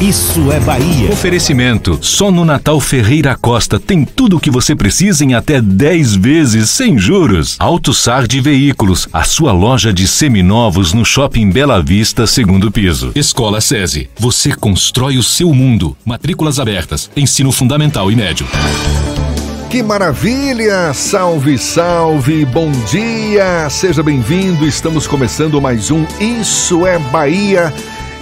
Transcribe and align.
Isso 0.00 0.52
é 0.52 0.60
Bahia. 0.60 1.10
Oferecimento: 1.10 1.98
Só 2.02 2.30
no 2.30 2.44
Natal 2.44 2.78
Ferreira 2.80 3.34
Costa 3.34 3.80
tem 3.80 4.04
tudo 4.04 4.36
o 4.36 4.40
que 4.40 4.50
você 4.50 4.76
precisa 4.76 5.24
em 5.24 5.32
até 5.32 5.58
10 5.58 6.16
vezes 6.16 6.68
sem 6.68 6.98
juros. 6.98 7.56
AutoSar 7.58 8.26
de 8.26 8.38
Veículos, 8.38 9.08
a 9.10 9.24
sua 9.24 9.52
loja 9.52 9.94
de 9.94 10.06
seminovos 10.06 10.92
no 10.92 11.02
Shopping 11.02 11.48
Bela 11.50 11.82
Vista, 11.82 12.26
segundo 12.26 12.70
piso. 12.70 13.10
Escola 13.14 13.58
SESI, 13.58 14.10
você 14.18 14.54
constrói 14.54 15.16
o 15.16 15.22
seu 15.22 15.54
mundo. 15.54 15.96
Matrículas 16.04 16.60
abertas, 16.60 17.10
ensino 17.16 17.50
fundamental 17.50 18.12
e 18.12 18.16
médio. 18.16 18.46
Que 19.70 19.82
maravilha! 19.82 20.92
Salve, 20.92 21.56
salve! 21.56 22.44
Bom 22.44 22.70
dia! 22.90 23.68
Seja 23.70 24.02
bem-vindo. 24.02 24.66
Estamos 24.66 25.06
começando 25.06 25.60
mais 25.60 25.90
um 25.90 26.04
Isso 26.20 26.86
é 26.86 26.98
Bahia. 26.98 27.72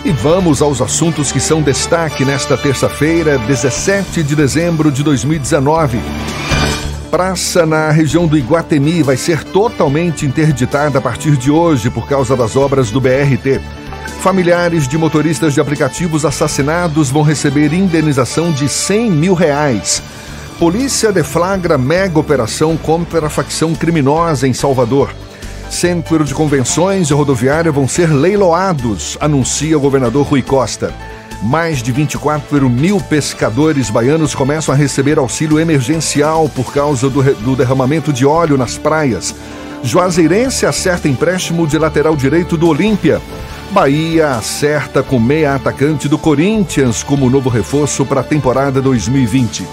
E 0.05 0.13
vamos 0.13 0.61
aos 0.61 0.83
assuntos 0.83 1.33
que 1.33 1.41
são 1.41 1.63
destaque 1.63 2.27
nesta 2.27 2.59
terça-feira, 2.59 3.39
17 3.39 4.23
de 4.23 4.37
dezembro 4.37 4.93
de 4.93 5.03
2019. 5.03 5.99
Praça 7.11 7.65
na 7.65 7.91
região 7.91 8.27
do 8.27 8.37
Iguatemi 8.37 9.03
vai 9.03 9.17
ser 9.17 9.43
totalmente 9.45 10.27
interditada 10.27 10.99
a 10.99 11.01
partir 11.01 11.39
de 11.39 11.51
hoje 11.51 11.89
por 11.89 12.07
causa 12.07 12.37
das 12.37 12.55
obras 12.55 12.91
do 12.91 13.01
BRT. 13.01 13.63
Familiares 14.21 14.87
de 14.87 14.99
motoristas 14.99 15.55
de 15.55 15.61
aplicativos 15.63 16.27
assassinados 16.27 17.09
vão 17.09 17.23
receber 17.23 17.73
indenização 17.73 18.53
de 18.53 18.69
100 18.69 19.11
mil 19.11 19.33
reais. 19.33 20.03
Polícia 20.59 21.13
deflagra 21.13 21.79
mega 21.79 22.19
operação 22.19 22.77
contra 22.77 23.27
a 23.27 23.31
facção 23.31 23.75
criminosa 23.75 24.47
em 24.47 24.53
Salvador. 24.53 25.15
Centro 25.71 26.25
de 26.25 26.35
convenções 26.35 27.11
e 27.11 27.15
rodoviária 27.15 27.73
vão 27.73 27.89
ser 27.89 28.09
leiloados, 28.11 29.19
anuncia 29.21 29.77
o 29.77 29.81
governador 29.81 30.27
Rui 30.27 30.43
Costa. 30.43 30.95
Mais 31.43 31.83
de 31.83 31.93
24 31.93 32.71
mil 32.71 33.01
pescadores 33.01 33.91
baianos 33.91 34.35
começam 34.35 34.75
a 34.75 34.79
receber 34.79 35.19
auxílio 35.19 35.59
emergencial 35.59 36.49
por 36.49 36.73
causa 36.73 37.11
do, 37.11 37.23
do 37.23 37.57
derramamento 37.57 38.13
de 38.13 38.25
óleo 38.25 38.57
nas 38.57 38.79
praias. 38.79 39.35
Juazeirense 39.83 40.65
acerta 40.65 41.09
empréstimo 41.09 41.67
de 41.67 41.77
lateral 41.77 42.17
direito 42.17 42.57
do 42.57 42.69
Olímpia. 42.69 43.21
Bahia 43.71 44.31
acerta 44.37 45.03
com 45.03 45.19
meia 45.19 45.57
atacante 45.57 46.09
do 46.09 46.17
Corinthians 46.17 47.03
como 47.03 47.29
novo 47.29 47.51
reforço 47.51 48.07
para 48.07 48.21
a 48.21 48.25
temporada 48.25 48.81
2020. 48.81 49.67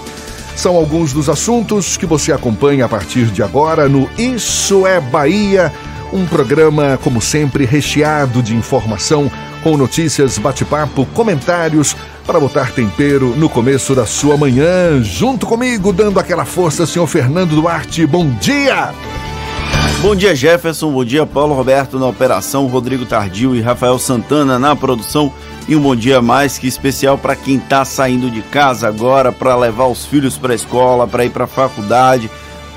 São 0.55 0.75
alguns 0.75 1.13
dos 1.13 1.29
assuntos 1.29 1.97
que 1.97 2.05
você 2.05 2.31
acompanha 2.31 2.85
a 2.85 2.89
partir 2.89 3.25
de 3.25 3.41
agora 3.41 3.87
no 3.87 4.09
Isso 4.17 4.85
é 4.85 4.99
Bahia, 4.99 5.71
um 6.13 6.25
programa, 6.25 6.99
como 7.03 7.21
sempre, 7.21 7.65
recheado 7.65 8.43
de 8.43 8.55
informação, 8.55 9.31
com 9.63 9.77
notícias, 9.77 10.37
bate-papo, 10.37 11.05
comentários, 11.13 11.95
para 12.25 12.39
botar 12.39 12.71
tempero 12.71 13.35
no 13.35 13.49
começo 13.49 13.95
da 13.95 14.05
sua 14.05 14.37
manhã. 14.37 15.01
Junto 15.03 15.45
comigo, 15.45 15.91
dando 15.91 16.19
aquela 16.19 16.45
força, 16.45 16.85
senhor 16.85 17.07
Fernando 17.07 17.55
Duarte. 17.55 18.05
Bom 18.05 18.29
dia! 18.39 18.93
Bom 20.01 20.15
dia, 20.15 20.35
Jefferson. 20.35 20.91
Bom 20.91 21.05
dia, 21.05 21.27
Paulo 21.27 21.53
Roberto 21.53 21.99
na 21.99 22.07
operação, 22.07 22.65
Rodrigo 22.65 23.05
Tardio 23.05 23.55
e 23.55 23.61
Rafael 23.61 23.99
Santana 23.99 24.57
na 24.57 24.75
produção. 24.75 25.31
E 25.67 25.75
um 25.75 25.79
bom 25.79 25.95
dia 25.95 26.19
mais 26.19 26.57
que 26.57 26.65
especial 26.65 27.19
para 27.19 27.35
quem 27.35 27.57
está 27.57 27.85
saindo 27.85 28.31
de 28.31 28.41
casa 28.41 28.87
agora 28.87 29.31
para 29.31 29.55
levar 29.55 29.85
os 29.85 30.03
filhos 30.03 30.39
para 30.39 30.53
a 30.53 30.55
escola, 30.55 31.07
para 31.07 31.23
ir 31.23 31.29
para 31.29 31.43
a 31.43 31.47
faculdade, 31.47 32.31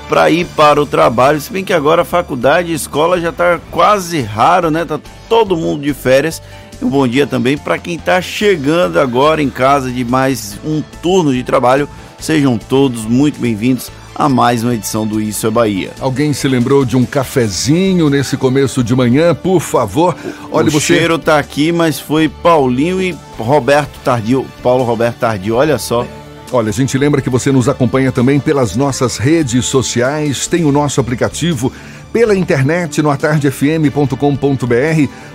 para 0.07 0.29
ir 0.29 0.45
para 0.55 0.79
o 0.79 0.85
trabalho. 0.85 1.41
Se 1.41 1.51
bem 1.51 1.65
que 1.65 1.73
agora 1.73 2.03
a 2.03 2.05
faculdade 2.05 2.71
e 2.71 2.75
escola 2.75 3.19
já 3.19 3.29
está 3.29 3.59
quase 3.71 4.21
raro, 4.21 4.69
né? 4.69 4.85
Tá 4.85 4.99
todo 5.27 5.57
mundo 5.57 5.81
de 5.81 5.95
férias. 5.95 6.39
E 6.79 6.85
um 6.85 6.89
bom 6.89 7.07
dia 7.07 7.25
também 7.25 7.57
para 7.57 7.79
quem 7.79 7.95
está 7.95 8.21
chegando 8.21 8.99
agora 8.99 9.41
em 9.41 9.49
casa 9.49 9.91
de 9.91 10.05
mais 10.05 10.59
um 10.63 10.79
turno 11.01 11.33
de 11.33 11.43
trabalho. 11.43 11.89
Sejam 12.19 12.55
todos 12.55 13.03
muito 13.03 13.39
bem-vindos 13.39 13.89
a 14.15 14.29
mais 14.29 14.63
uma 14.63 14.73
edição 14.73 15.05
do 15.05 15.21
Isso 15.21 15.45
é 15.45 15.51
Bahia. 15.51 15.91
Alguém 15.99 16.31
se 16.31 16.47
lembrou 16.47 16.85
de 16.85 16.95
um 16.95 17.05
cafezinho 17.05 18.09
nesse 18.09 18.37
começo 18.37 18.81
de 18.83 18.95
manhã, 18.95 19.35
por 19.35 19.59
favor? 19.59 20.15
Olha, 20.49 20.69
o 20.69 20.71
você... 20.71 20.95
cheiro 20.95 21.19
tá 21.19 21.37
aqui, 21.37 21.71
mas 21.71 21.99
foi 21.99 22.29
Paulinho 22.29 23.01
e 23.01 23.15
Roberto 23.37 23.99
Tardio, 24.03 24.45
Paulo 24.63 24.83
Roberto 24.83 25.17
Tardio, 25.17 25.55
olha 25.55 25.77
só. 25.77 26.07
Olha, 26.51 26.69
a 26.69 26.73
gente 26.73 26.97
lembra 26.97 27.21
que 27.21 27.29
você 27.29 27.51
nos 27.51 27.67
acompanha 27.67 28.11
também 28.11 28.39
pelas 28.39 28.75
nossas 28.75 29.17
redes 29.17 29.65
sociais, 29.65 30.47
tem 30.47 30.63
o 30.63 30.71
nosso 30.71 31.01
aplicativo 31.01 31.71
pela 32.15 32.33
internet 32.33 33.01
no 33.01 33.11
atardefm.com.br. 33.11 34.15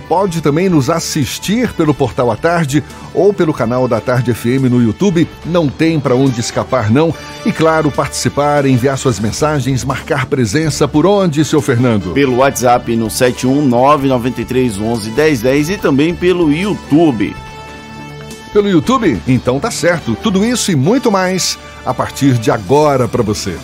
Pode 0.09 0.41
também 0.41 0.67
nos 0.67 0.89
assistir 0.89 1.71
pelo 1.73 1.93
portal 1.93 2.31
A 2.31 2.35
Tarde 2.35 2.83
ou 3.13 3.31
pelo 3.31 3.53
canal 3.53 3.87
da 3.87 4.01
Tarde 4.01 4.33
FM 4.33 4.63
no 4.67 4.81
YouTube. 4.81 5.29
Não 5.45 5.69
tem 5.69 5.99
para 5.99 6.15
onde 6.15 6.39
escapar, 6.39 6.89
não. 6.89 7.13
E 7.45 7.51
claro, 7.51 7.91
participar, 7.91 8.65
enviar 8.65 8.97
suas 8.97 9.19
mensagens, 9.19 9.85
marcar 9.85 10.25
presença 10.25 10.87
por 10.87 11.05
onde, 11.05 11.45
seu 11.45 11.61
Fernando? 11.61 12.13
Pelo 12.13 12.37
WhatsApp 12.37 12.95
no 12.95 13.09
71993111010 13.09 15.75
e 15.75 15.77
também 15.77 16.15
pelo 16.15 16.51
YouTube. 16.51 17.35
Pelo 18.51 18.67
YouTube? 18.67 19.21
Então 19.27 19.59
tá 19.59 19.69
certo. 19.69 20.15
Tudo 20.15 20.43
isso 20.43 20.71
e 20.71 20.75
muito 20.75 21.11
mais 21.11 21.59
a 21.85 21.93
partir 21.93 22.39
de 22.39 22.49
agora 22.49 23.07
para 23.07 23.21
você. 23.21 23.55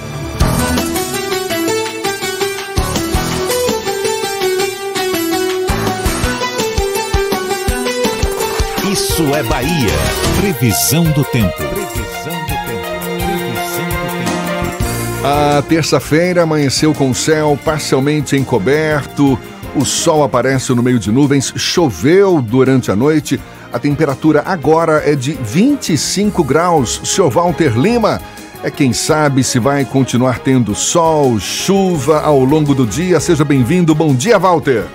Isso 8.98 9.24
é 9.36 9.44
Bahia. 9.44 9.94
Previsão 10.42 11.04
do 11.04 11.24
tempo. 11.24 11.56
Previsão 11.56 12.34
do 12.34 12.56
tempo. 12.66 12.88
Previsão 13.14 13.86
do 13.86 15.22
tempo. 15.22 15.58
A 15.58 15.62
terça-feira 15.62 16.42
amanheceu 16.42 16.96
com 16.96 17.12
o 17.12 17.14
céu 17.14 17.60
parcialmente 17.64 18.36
encoberto. 18.36 19.38
O 19.76 19.86
sol 19.86 20.24
aparece 20.24 20.74
no 20.74 20.82
meio 20.82 20.98
de 20.98 21.12
nuvens. 21.12 21.54
Choveu 21.56 22.42
durante 22.42 22.90
a 22.90 22.96
noite. 22.96 23.40
A 23.72 23.78
temperatura 23.78 24.42
agora 24.44 25.04
é 25.06 25.14
de 25.14 25.34
25 25.34 26.44
graus. 26.44 27.00
Seu 27.04 27.30
Walter 27.30 27.78
Lima 27.78 28.20
é 28.64 28.72
quem 28.72 28.94
sabe 28.94 29.44
se 29.44 29.60
vai 29.60 29.86
continuar 29.86 30.40
tendo 30.40 30.74
sol, 30.74 31.38
chuva 31.38 32.22
ao 32.22 32.44
longo 32.44 32.74
do 32.74 32.88
dia. 32.88 33.20
Seja 33.20 33.46
bem-vindo. 33.46 33.94
Bom 33.94 34.16
dia, 34.16 34.40
Walter. 34.40 34.88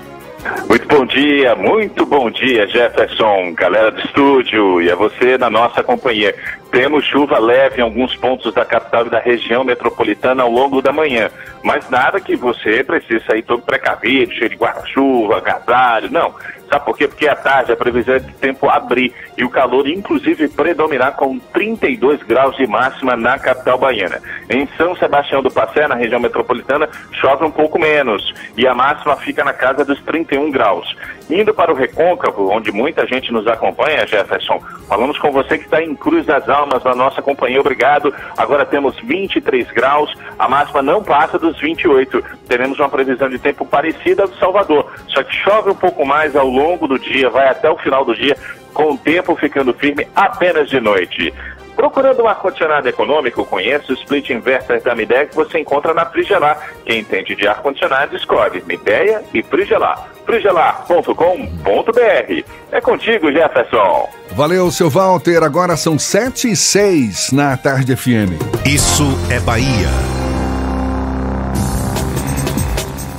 Dia, 1.14 1.54
muito 1.54 2.06
bom 2.06 2.30
dia, 2.30 2.66
Jefferson, 2.66 3.52
galera 3.52 3.90
do 3.90 4.00
estúdio 4.00 4.80
e 4.80 4.90
a 4.90 4.96
você 4.96 5.36
na 5.36 5.50
nossa 5.50 5.82
companhia. 5.82 6.34
Temos 6.72 7.04
chuva 7.04 7.38
leve 7.38 7.80
em 7.80 7.84
alguns 7.84 8.16
pontos 8.16 8.52
da 8.54 8.64
capital 8.64 9.06
e 9.06 9.10
da 9.10 9.20
região 9.20 9.62
metropolitana 9.62 10.42
ao 10.42 10.50
longo 10.50 10.80
da 10.80 10.90
manhã, 10.90 11.30
mas 11.62 11.90
nada 11.90 12.18
que 12.18 12.34
você 12.34 12.82
precise 12.82 13.22
sair 13.26 13.42
todo 13.42 13.62
precavido, 13.62 14.32
cheio 14.32 14.48
de 14.48 14.56
guarda-chuva, 14.56 15.36
agasalho, 15.36 16.10
não. 16.10 16.34
Sabe 16.72 16.86
por 16.86 16.96
quê? 16.96 17.06
Porque 17.06 17.28
à 17.28 17.36
tarde 17.36 17.70
a 17.70 17.76
previsão 17.76 18.14
é 18.14 18.18
de 18.18 18.32
tempo 18.32 18.70
abrir 18.70 19.12
e 19.36 19.44
o 19.44 19.50
calor, 19.50 19.86
inclusive, 19.86 20.48
predominar 20.48 21.14
com 21.16 21.38
32 21.38 22.22
graus 22.22 22.56
de 22.56 22.66
máxima 22.66 23.14
na 23.14 23.38
capital 23.38 23.76
baiana. 23.76 24.22
Em 24.48 24.66
São 24.78 24.96
Sebastião 24.96 25.42
do 25.42 25.50
Passé, 25.50 25.86
na 25.86 25.94
região 25.94 26.18
metropolitana, 26.18 26.88
chove 27.12 27.44
um 27.44 27.50
pouco 27.50 27.78
menos 27.78 28.32
e 28.56 28.66
a 28.66 28.72
máxima 28.72 29.14
fica 29.16 29.44
na 29.44 29.52
casa 29.52 29.84
dos 29.84 30.00
31 30.00 30.50
graus. 30.50 30.96
Indo 31.32 31.54
para 31.54 31.72
o 31.72 31.74
Recôncavo, 31.74 32.50
onde 32.50 32.70
muita 32.70 33.06
gente 33.06 33.32
nos 33.32 33.46
acompanha, 33.46 34.06
Jefferson, 34.06 34.60
falamos 34.86 35.18
com 35.18 35.32
você 35.32 35.56
que 35.56 35.64
está 35.64 35.82
em 35.82 35.94
Cruz 35.94 36.26
das 36.26 36.46
Almas, 36.46 36.84
na 36.84 36.94
nossa 36.94 37.22
companhia, 37.22 37.58
obrigado. 37.58 38.14
Agora 38.36 38.66
temos 38.66 38.94
23 39.00 39.70
graus, 39.70 40.14
a 40.38 40.46
máxima 40.46 40.82
não 40.82 41.02
passa 41.02 41.38
dos 41.38 41.58
28. 41.58 42.22
Teremos 42.46 42.78
uma 42.78 42.90
previsão 42.90 43.30
de 43.30 43.38
tempo 43.38 43.64
parecida 43.64 44.26
do 44.26 44.36
Salvador, 44.36 44.92
só 45.08 45.22
que 45.22 45.34
chove 45.34 45.70
um 45.70 45.74
pouco 45.74 46.04
mais 46.04 46.36
ao 46.36 46.46
longo 46.46 46.86
do 46.86 46.98
dia, 46.98 47.30
vai 47.30 47.48
até 47.48 47.70
o 47.70 47.78
final 47.78 48.04
do 48.04 48.14
dia, 48.14 48.36
com 48.74 48.92
o 48.92 48.98
tempo 48.98 49.34
ficando 49.34 49.72
firme 49.72 50.06
apenas 50.14 50.68
de 50.68 50.80
noite. 50.80 51.32
Procurando 51.74 52.24
um 52.24 52.28
ar-condicionado 52.28 52.86
econômico, 52.90 53.46
conheça 53.46 53.90
o 53.90 53.94
split 53.94 54.28
inverter 54.28 54.82
da 54.82 54.94
Midea 54.94 55.24
que 55.24 55.34
você 55.34 55.58
encontra 55.58 55.94
na 55.94 56.04
Frigelar. 56.04 56.74
Quem 56.84 57.00
entende 57.00 57.34
de 57.34 57.48
ar-condicionado, 57.48 58.14
escolhe 58.14 58.62
Midea 58.66 59.24
e 59.32 59.42
Frigelar. 59.42 60.11
frigelar.com.br. 60.24 62.44
É 62.70 62.80
contigo, 62.80 63.30
Jefferson. 63.30 64.08
Valeu, 64.32 64.70
seu 64.70 64.88
Walter. 64.88 65.42
Agora 65.42 65.76
são 65.76 65.98
7 65.98 66.52
e 66.52 66.56
6 66.56 67.32
na 67.32 67.56
Tarde 67.56 67.96
FM. 67.96 68.40
Isso 68.66 69.06
é 69.30 69.40
Bahia. 69.40 69.88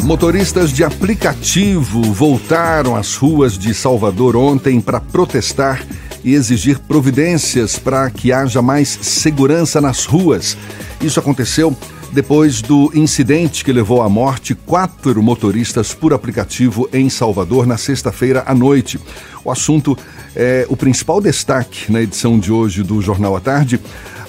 Motoristas 0.04 0.72
de 0.72 0.84
aplicativo 0.84 2.02
voltaram 2.02 2.96
às 2.96 3.16
ruas 3.16 3.58
de 3.58 3.74
Salvador 3.74 4.36
ontem 4.36 4.82
para 4.82 5.00
protestar 5.00 5.82
e 6.24 6.34
exigir 6.34 6.80
providências 6.80 7.80
para 7.80 8.10
que 8.10 8.34
haja 8.34 8.62
mais 8.62 8.90
segurança 8.90 9.80
nas 9.80 10.06
ruas. 10.06 10.58
Isso 11.02 11.20
aconteceu 11.20 11.76
depois 12.14 12.62
do 12.62 12.92
incidente 12.94 13.66
que 13.66 13.74
levou 13.74 14.04
à 14.04 14.08
morte 14.08 14.54
quatro 14.54 15.22
motoristas 15.24 15.96
por 15.96 16.14
aplicativo 16.14 16.88
em 16.94 17.10
Salvador 17.10 17.66
na 17.66 17.76
sexta-feira 17.76 18.44
à 18.46 18.54
noite. 18.54 19.00
O 19.44 19.50
assunto 19.50 19.98
é 20.36 20.66
o 20.70 20.78
principal 20.78 21.20
destaque 21.20 21.92
na 21.92 22.04
edição 22.04 22.38
de 22.38 22.52
hoje 22.52 22.84
do 22.84 23.02
Jornal 23.02 23.36
à 23.36 23.40
Tarde. 23.40 23.80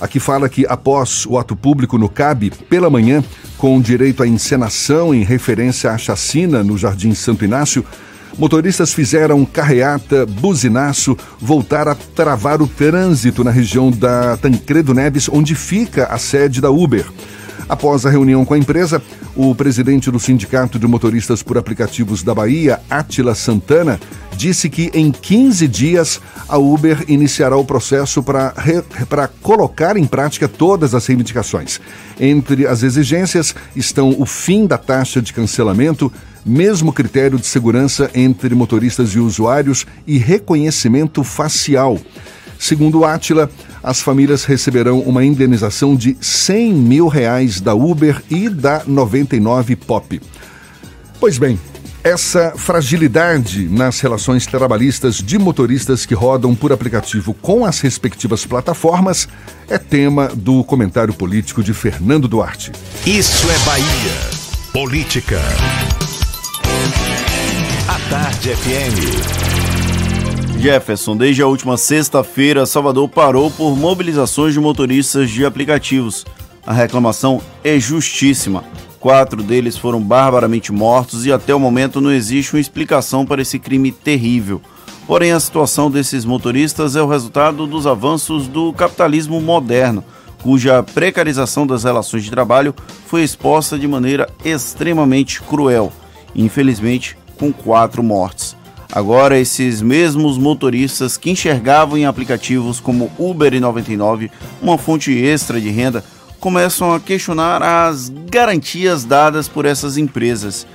Aqui 0.00 0.18
fala 0.18 0.48
que 0.48 0.66
após 0.66 1.26
o 1.26 1.38
ato 1.38 1.54
público 1.54 1.98
no 1.98 2.08
CAB, 2.08 2.50
pela 2.70 2.88
manhã, 2.88 3.22
com 3.58 3.78
direito 3.80 4.22
à 4.22 4.26
encenação 4.26 5.14
em 5.14 5.22
referência 5.22 5.90
à 5.90 5.98
chacina 5.98 6.64
no 6.64 6.78
Jardim 6.78 7.14
Santo 7.14 7.44
Inácio, 7.44 7.84
Motoristas 8.36 8.92
fizeram 8.92 9.44
carreata, 9.44 10.26
buzinaço, 10.26 11.16
voltar 11.38 11.86
a 11.86 11.94
travar 11.94 12.60
o 12.60 12.66
trânsito 12.66 13.44
na 13.44 13.50
região 13.52 13.92
da 13.92 14.36
Tancredo 14.36 14.92
Neves, 14.92 15.28
onde 15.28 15.54
fica 15.54 16.06
a 16.06 16.18
sede 16.18 16.60
da 16.60 16.68
Uber. 16.68 17.06
Após 17.68 18.04
a 18.04 18.10
reunião 18.10 18.44
com 18.44 18.54
a 18.54 18.58
empresa, 18.58 19.02
o 19.34 19.54
presidente 19.54 20.10
do 20.10 20.20
Sindicato 20.20 20.78
de 20.78 20.86
Motoristas 20.86 21.42
por 21.42 21.56
Aplicativos 21.56 22.22
da 22.22 22.34
Bahia, 22.34 22.80
Átila 22.90 23.34
Santana, 23.34 23.98
disse 24.36 24.68
que 24.68 24.90
em 24.92 25.10
15 25.10 25.66
dias 25.66 26.20
a 26.48 26.58
Uber 26.58 27.04
iniciará 27.08 27.56
o 27.56 27.64
processo 27.64 28.22
para 28.22 29.28
colocar 29.40 29.96
em 29.96 30.04
prática 30.04 30.46
todas 30.46 30.94
as 30.94 31.06
reivindicações. 31.06 31.80
Entre 32.20 32.66
as 32.66 32.82
exigências 32.82 33.54
estão 33.74 34.14
o 34.18 34.26
fim 34.26 34.66
da 34.66 34.76
taxa 34.76 35.22
de 35.22 35.32
cancelamento, 35.32 36.12
mesmo 36.44 36.92
critério 36.92 37.38
de 37.38 37.46
segurança 37.46 38.10
entre 38.14 38.54
motoristas 38.54 39.10
e 39.10 39.18
usuários 39.18 39.86
e 40.06 40.18
reconhecimento 40.18 41.24
facial. 41.24 41.98
Segundo 42.64 43.04
Átila, 43.04 43.50
as 43.82 44.00
famílias 44.00 44.46
receberão 44.46 45.00
uma 45.00 45.22
indenização 45.22 45.94
de 45.94 46.16
100 46.18 46.72
mil 46.72 47.08
reais 47.08 47.60
da 47.60 47.74
Uber 47.74 48.22
e 48.30 48.48
da 48.48 48.82
99 48.86 49.76
Pop. 49.76 50.18
Pois 51.20 51.36
bem, 51.36 51.60
essa 52.02 52.54
fragilidade 52.56 53.68
nas 53.68 54.00
relações 54.00 54.46
trabalhistas 54.46 55.16
de 55.16 55.38
motoristas 55.38 56.06
que 56.06 56.14
rodam 56.14 56.54
por 56.54 56.72
aplicativo 56.72 57.34
com 57.34 57.66
as 57.66 57.80
respectivas 57.80 58.46
plataformas 58.46 59.28
é 59.68 59.76
tema 59.76 60.28
do 60.34 60.64
comentário 60.64 61.12
político 61.12 61.62
de 61.62 61.74
Fernando 61.74 62.26
Duarte. 62.26 62.72
Isso 63.06 63.46
é 63.50 63.58
Bahia. 63.66 64.16
Política. 64.72 65.38
A 67.86 67.98
Tarde 68.08 68.56
FM. 68.56 69.73
Jefferson, 70.64 71.14
desde 71.14 71.42
a 71.42 71.46
última 71.46 71.76
sexta-feira, 71.76 72.64
Salvador 72.64 73.06
parou 73.06 73.50
por 73.50 73.76
mobilizações 73.76 74.54
de 74.54 74.60
motoristas 74.60 75.28
de 75.28 75.44
aplicativos. 75.44 76.24
A 76.66 76.72
reclamação 76.72 77.42
é 77.62 77.78
justíssima. 77.78 78.64
Quatro 78.98 79.42
deles 79.42 79.76
foram 79.76 80.00
barbaramente 80.00 80.72
mortos 80.72 81.26
e 81.26 81.32
até 81.32 81.54
o 81.54 81.60
momento 81.60 82.00
não 82.00 82.10
existe 82.10 82.54
uma 82.54 82.62
explicação 82.62 83.26
para 83.26 83.42
esse 83.42 83.58
crime 83.58 83.92
terrível. 83.92 84.58
Porém, 85.06 85.32
a 85.32 85.38
situação 85.38 85.90
desses 85.90 86.24
motoristas 86.24 86.96
é 86.96 87.02
o 87.02 87.08
resultado 87.08 87.66
dos 87.66 87.86
avanços 87.86 88.48
do 88.48 88.72
capitalismo 88.72 89.42
moderno, 89.42 90.02
cuja 90.42 90.82
precarização 90.82 91.66
das 91.66 91.84
relações 91.84 92.24
de 92.24 92.30
trabalho 92.30 92.74
foi 93.06 93.22
exposta 93.22 93.78
de 93.78 93.86
maneira 93.86 94.30
extremamente 94.42 95.42
cruel. 95.42 95.92
Infelizmente, 96.34 97.18
com 97.38 97.52
quatro 97.52 98.02
mortes. 98.02 98.53
Agora, 98.92 99.38
esses 99.38 99.82
mesmos 99.82 100.38
motoristas 100.38 101.16
que 101.16 101.30
enxergavam 101.30 101.98
em 101.98 102.06
aplicativos 102.06 102.80
como 102.80 103.10
Uber 103.18 103.52
e 103.52 103.60
99 103.60 104.30
uma 104.62 104.78
fonte 104.78 105.12
extra 105.12 105.60
de 105.60 105.70
renda 105.70 106.04
começam 106.38 106.92
a 106.92 107.00
questionar 107.00 107.62
as 107.62 108.08
garantias 108.30 109.04
dadas 109.04 109.48
por 109.48 109.64
essas 109.64 109.96
empresas. 109.96 110.66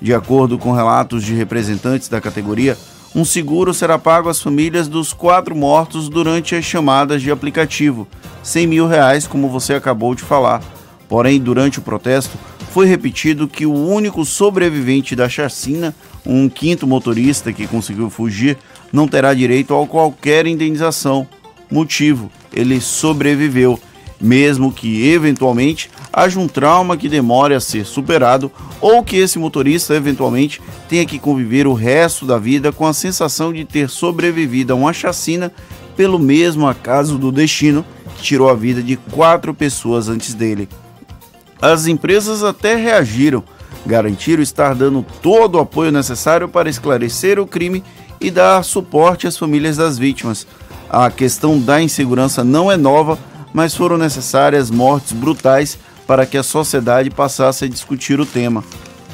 De 0.00 0.14
acordo 0.14 0.58
com 0.58 0.72
relatos 0.72 1.24
de 1.24 1.34
representantes 1.34 2.08
da 2.08 2.20
categoria, 2.20 2.76
um 3.14 3.24
seguro 3.24 3.72
será 3.72 3.98
pago 3.98 4.28
às 4.28 4.42
famílias 4.42 4.88
dos 4.88 5.12
quatro 5.12 5.56
mortos 5.56 6.08
durante 6.08 6.54
as 6.54 6.64
chamadas 6.64 7.22
de 7.22 7.30
aplicativo, 7.30 8.06
100 8.42 8.66
mil 8.66 8.86
reais, 8.86 9.26
como 9.26 9.48
você 9.48 9.74
acabou 9.74 10.14
de 10.14 10.22
falar. 10.22 10.62
Porém, 11.08 11.40
durante 11.40 11.78
o 11.78 11.82
protesto, 11.82 12.36
foi 12.72 12.86
repetido 12.86 13.48
que 13.48 13.64
o 13.64 13.72
único 13.72 14.24
sobrevivente 14.24 15.16
da 15.16 15.28
chacina, 15.28 15.94
um 16.26 16.48
quinto 16.48 16.86
motorista 16.86 17.52
que 17.52 17.66
conseguiu 17.66 18.10
fugir, 18.10 18.58
não 18.92 19.06
terá 19.06 19.32
direito 19.32 19.74
a 19.74 19.86
qualquer 19.86 20.46
indenização. 20.46 21.26
Motivo: 21.70 22.30
ele 22.52 22.80
sobreviveu, 22.80 23.78
mesmo 24.20 24.72
que 24.72 25.08
eventualmente 25.08 25.90
haja 26.12 26.40
um 26.40 26.48
trauma 26.48 26.96
que 26.96 27.08
demore 27.08 27.54
a 27.54 27.60
ser 27.60 27.84
superado 27.84 28.50
ou 28.80 29.02
que 29.02 29.16
esse 29.16 29.38
motorista 29.38 29.94
eventualmente 29.94 30.60
tenha 30.88 31.04
que 31.04 31.18
conviver 31.18 31.66
o 31.66 31.74
resto 31.74 32.24
da 32.24 32.38
vida 32.38 32.72
com 32.72 32.86
a 32.86 32.94
sensação 32.94 33.52
de 33.52 33.64
ter 33.64 33.90
sobrevivido 33.90 34.72
a 34.72 34.76
uma 34.76 34.92
chacina 34.92 35.52
pelo 35.96 36.18
mesmo 36.18 36.66
acaso 36.66 37.18
do 37.18 37.32
destino 37.32 37.84
que 38.16 38.22
tirou 38.22 38.48
a 38.48 38.54
vida 38.54 38.82
de 38.82 38.96
quatro 38.96 39.52
pessoas 39.52 40.08
antes 40.08 40.34
dele. 40.34 40.68
As 41.60 41.86
empresas 41.86 42.42
até 42.42 42.76
reagiram, 42.76 43.42
garantiram 43.86 44.42
estar 44.42 44.74
dando 44.74 45.04
todo 45.22 45.54
o 45.54 45.60
apoio 45.60 45.92
necessário 45.92 46.48
para 46.48 46.68
esclarecer 46.68 47.38
o 47.38 47.46
crime 47.46 47.82
e 48.20 48.30
dar 48.30 48.62
suporte 48.62 49.26
às 49.26 49.38
famílias 49.38 49.76
das 49.76 49.96
vítimas. 49.98 50.46
A 50.90 51.10
questão 51.10 51.58
da 51.58 51.80
insegurança 51.80 52.42
não 52.42 52.70
é 52.70 52.76
nova, 52.76 53.18
mas 53.52 53.74
foram 53.74 53.96
necessárias 53.96 54.70
mortes 54.70 55.12
brutais 55.12 55.78
para 56.06 56.26
que 56.26 56.36
a 56.36 56.42
sociedade 56.42 57.10
passasse 57.10 57.64
a 57.64 57.68
discutir 57.68 58.20
o 58.20 58.26
tema. 58.26 58.62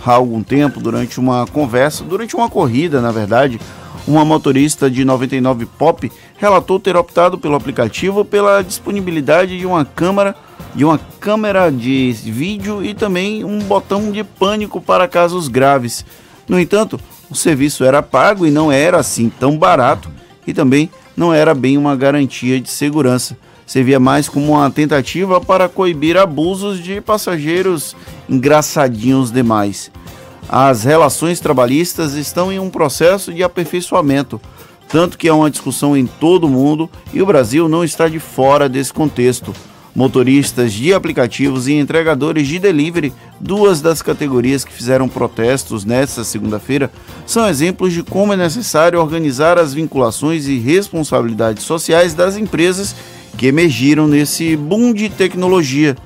Há 0.05 0.13
algum 0.13 0.43
tempo, 0.43 0.81
durante 0.81 1.21
uma 1.21 1.47
conversa, 1.47 2.03
durante 2.03 2.35
uma 2.35 2.51
corrida, 2.51 3.01
na 3.01 3.13
verdade, 3.13 3.61
uma 4.07 4.25
motorista 4.25 4.91
de 4.91 5.05
99 5.05 5.67
Pop 5.67 6.11
relatou 6.37 6.81
ter 6.81 6.97
optado 6.97 7.39
pelo 7.39 7.55
aplicativo 7.55 8.25
pela 8.25 8.63
disponibilidade 8.63 9.59
de 9.59 9.65
uma 9.65 9.85
câmera 9.85 10.35
de 10.75 10.85
uma 10.85 10.99
câmera 11.21 11.71
de 11.71 12.13
vídeo 12.13 12.85
e 12.85 12.95
também 12.95 13.45
um 13.45 13.59
botão 13.61 14.11
de 14.11 14.25
pânico 14.25 14.81
para 14.81 15.07
casos 15.07 15.49
graves. 15.49 16.05
No 16.49 16.59
entanto, 16.59 16.99
o 17.31 17.35
serviço 17.35 17.85
era 17.85 18.03
pago 18.03 18.47
e 18.47 18.51
não 18.51 18.73
era 18.73 18.99
assim 18.99 19.29
tão 19.29 19.57
barato 19.57 20.11
e 20.47 20.53
também 20.53 20.91
não 21.17 21.33
era 21.33 21.55
bem 21.55 21.77
uma 21.77 21.95
garantia 21.95 22.61
de 22.61 22.71
segurança. 22.71 23.37
Servia 23.67 24.01
mais 24.01 24.29
como 24.29 24.53
uma 24.53 24.71
tentativa 24.71 25.41
para 25.41 25.69
coibir 25.69 26.17
abusos 26.17 26.83
de 26.83 27.01
passageiros 27.01 27.95
engraçadinhos 28.29 29.31
demais. 29.31 29.91
As 30.49 30.85
relações 30.85 31.41
trabalhistas 31.41 32.15
estão 32.15 32.53
em 32.53 32.59
um 32.59 32.69
processo 32.69 33.33
de 33.33 33.43
aperfeiçoamento, 33.43 34.41
tanto 34.89 35.17
que 35.17 35.29
há 35.29 35.35
uma 35.35 35.51
discussão 35.51 35.97
em 35.97 36.07
todo 36.07 36.45
o 36.45 36.51
mundo 36.51 36.91
e 37.15 37.23
o 37.23 37.27
Brasil 37.27 37.69
não 37.69 37.83
está 37.83 38.09
de 38.09 38.19
fora 38.19 38.69
desse 38.69 38.93
contexto 38.93 39.55
motoristas 39.95 40.73
de 40.73 40.95
aplicativos 40.95 41.69
e 41.69 41.75
entregadores 41.75 42.49
de 42.49 42.59
delivery, 42.59 43.13
duas 43.39 43.81
das 43.81 44.01
categorias 44.01 44.65
que 44.65 44.73
fizeram 44.73 45.09
protestos 45.09 45.85
nesta 45.85 46.25
segunda-feira, 46.25 46.91
são 47.27 47.47
exemplos 47.49 47.93
de 47.93 48.03
como 48.03 48.33
é 48.33 48.37
necessário 48.37 49.01
organizar 49.01 49.59
as 49.59 49.75
vinculações 49.75 50.47
e 50.47 50.59
responsabilidades 50.59 51.65
sociais 51.65 52.15
das 52.15 52.37
empresas 52.37 52.95
que 53.37 53.47
emergiram 53.47 54.07
nesse 54.07 54.57
boom 54.57 54.93
de 54.93 55.09
tecnologia. 55.09 55.97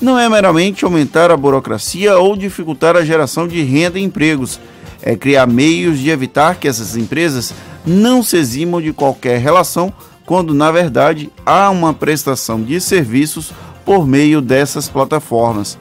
Não 0.00 0.18
é 0.18 0.28
meramente 0.28 0.84
aumentar 0.84 1.30
a 1.30 1.36
burocracia 1.36 2.18
ou 2.18 2.36
dificultar 2.36 2.96
a 2.96 3.04
geração 3.04 3.46
de 3.46 3.62
renda 3.62 3.98
e 3.98 4.02
empregos, 4.02 4.60
é 5.02 5.16
criar 5.16 5.46
meios 5.46 5.98
de 5.98 6.10
evitar 6.10 6.56
que 6.56 6.68
essas 6.68 6.96
empresas 6.96 7.52
não 7.84 8.22
se 8.22 8.36
eximam 8.36 8.80
de 8.80 8.92
qualquer 8.92 9.40
relação, 9.40 9.92
quando 10.26 10.54
na 10.54 10.70
verdade 10.70 11.30
há 11.44 11.70
uma 11.70 11.92
prestação 11.92 12.62
de 12.62 12.80
serviços 12.80 13.52
por 13.84 14.06
meio 14.06 14.40
dessas 14.40 14.88
plataformas. 14.88 15.78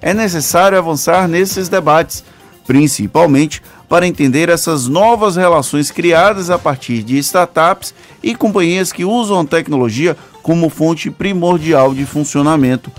É 0.00 0.12
necessário 0.12 0.78
avançar 0.78 1.28
nesses 1.28 1.68
debates, 1.68 2.24
principalmente 2.66 3.62
para 3.88 4.06
entender 4.06 4.48
essas 4.48 4.88
novas 4.88 5.36
relações 5.36 5.90
criadas 5.90 6.50
a 6.50 6.58
partir 6.58 7.02
de 7.02 7.18
startups 7.18 7.94
e 8.22 8.34
companhias 8.34 8.92
que 8.92 9.04
usam 9.04 9.40
a 9.40 9.44
tecnologia 9.44 10.16
como 10.42 10.68
fonte 10.68 11.10
primordial 11.10 11.94
de 11.94 12.04
funcionamento. 12.04 12.90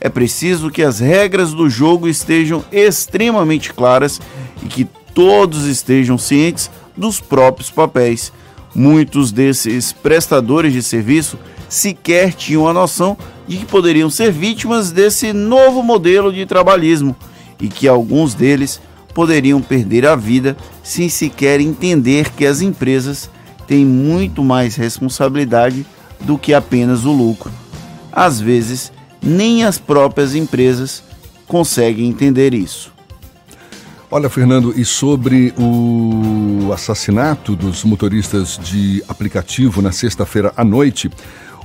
É 0.00 0.08
preciso 0.08 0.70
que 0.70 0.82
as 0.82 1.00
regras 1.00 1.52
do 1.52 1.68
jogo 1.68 2.06
estejam 2.06 2.64
extremamente 2.70 3.72
claras 3.72 4.20
e 4.62 4.66
que 4.66 4.84
todos 5.14 5.64
estejam 5.66 6.18
cientes 6.18 6.70
dos 6.96 7.20
próprios 7.20 7.70
papéis. 7.70 8.32
Muitos 8.76 9.32
desses 9.32 9.90
prestadores 9.90 10.70
de 10.70 10.82
serviço 10.82 11.38
sequer 11.66 12.34
tinham 12.34 12.68
a 12.68 12.74
noção 12.74 13.16
de 13.48 13.56
que 13.56 13.64
poderiam 13.64 14.10
ser 14.10 14.30
vítimas 14.30 14.90
desse 14.90 15.32
novo 15.32 15.82
modelo 15.82 16.30
de 16.30 16.44
trabalhismo 16.44 17.16
e 17.58 17.68
que 17.68 17.88
alguns 17.88 18.34
deles 18.34 18.78
poderiam 19.14 19.62
perder 19.62 20.04
a 20.04 20.14
vida 20.14 20.54
sem 20.82 21.08
sequer 21.08 21.58
entender 21.58 22.28
que 22.32 22.44
as 22.44 22.60
empresas 22.60 23.30
têm 23.66 23.82
muito 23.82 24.44
mais 24.44 24.76
responsabilidade 24.76 25.86
do 26.20 26.36
que 26.36 26.52
apenas 26.52 27.06
o 27.06 27.12
lucro. 27.12 27.50
Às 28.12 28.42
vezes, 28.42 28.92
nem 29.22 29.64
as 29.64 29.78
próprias 29.78 30.34
empresas 30.34 31.02
conseguem 31.46 32.10
entender 32.10 32.52
isso. 32.52 32.95
Olha, 34.08 34.30
Fernando, 34.30 34.72
e 34.78 34.84
sobre 34.84 35.52
o 35.58 36.72
assassinato 36.72 37.56
dos 37.56 37.82
motoristas 37.82 38.56
de 38.56 39.02
aplicativo 39.08 39.82
na 39.82 39.90
sexta-feira 39.90 40.52
à 40.56 40.64
noite, 40.64 41.10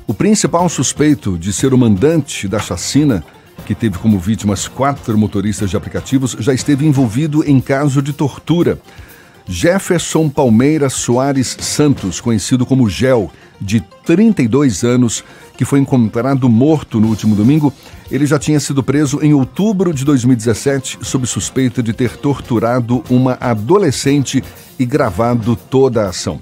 o 0.08 0.14
principal 0.14 0.68
suspeito 0.68 1.38
de 1.38 1.54
ser 1.54 1.72
o 1.72 1.78
mandante 1.78 2.48
da 2.48 2.58
chacina 2.58 3.24
que 3.64 3.76
teve 3.76 4.00
como 4.00 4.18
vítimas 4.18 4.68
quatro 4.68 5.16
motoristas 5.20 5.70
de 5.70 5.78
aplicativos, 5.78 6.36
já 6.40 6.52
esteve 6.52 6.84
envolvido 6.84 7.48
em 7.48 7.62
caso 7.62 8.02
de 8.02 8.12
tortura. 8.12 8.80
Jefferson 9.48 10.30
Palmeira 10.30 10.90
Soares 10.90 11.58
Santos, 11.60 12.22
conhecido 12.22 12.66
como 12.66 12.90
Gel, 12.90 13.32
de 13.60 13.82
32 14.06 14.84
anos, 14.84 15.24
que 15.56 15.66
foi 15.66 15.80
encontrado 15.80 16.50
morto 16.50 17.00
no 17.00 17.08
último 17.08 17.36
domingo, 17.36 17.72
ele 18.10 18.26
já 18.26 18.40
tinha 18.40 18.60
sido 18.60 18.82
preso 18.82 19.20
em 19.22 19.34
outubro 19.34 19.94
de 19.94 20.04
2017 20.04 21.00
sob 21.02 21.28
suspeita 21.28 21.84
de 21.84 21.94
ter 21.94 22.18
torturado 22.18 23.04
uma 23.10 23.38
adolescente 23.40 24.44
e 24.80 24.86
gravado 24.86 25.56
toda 25.56 26.04
a 26.04 26.10
ação. 26.10 26.40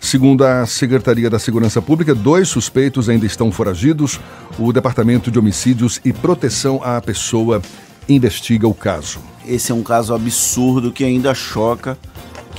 Segundo 0.00 0.44
a 0.44 0.64
Secretaria 0.64 1.28
da 1.28 1.38
Segurança 1.38 1.82
Pública, 1.82 2.14
dois 2.14 2.48
suspeitos 2.48 3.08
ainda 3.08 3.26
estão 3.26 3.52
foragidos. 3.52 4.18
O 4.58 4.72
Departamento 4.72 5.30
de 5.30 5.38
Homicídios 5.38 6.00
e 6.04 6.12
Proteção 6.12 6.80
à 6.82 7.00
Pessoa 7.02 7.60
investiga 8.08 8.66
o 8.66 8.72
caso. 8.72 9.20
Esse 9.46 9.72
é 9.72 9.74
um 9.74 9.82
caso 9.82 10.14
absurdo 10.14 10.90
que 10.90 11.04
ainda 11.04 11.34
choca. 11.34 11.98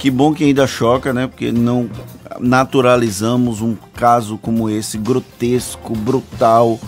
Que 0.01 0.09
bom 0.09 0.33
que 0.33 0.45
ainda 0.45 0.65
choca, 0.65 1.13
né? 1.13 1.27
Porque 1.27 1.51
não 1.51 1.87
naturalizamos 2.39 3.61
um 3.61 3.75
caso 3.93 4.35
como 4.35 4.67
esse, 4.67 4.97
grotesco, 4.97 5.95
brutal, 5.95 6.79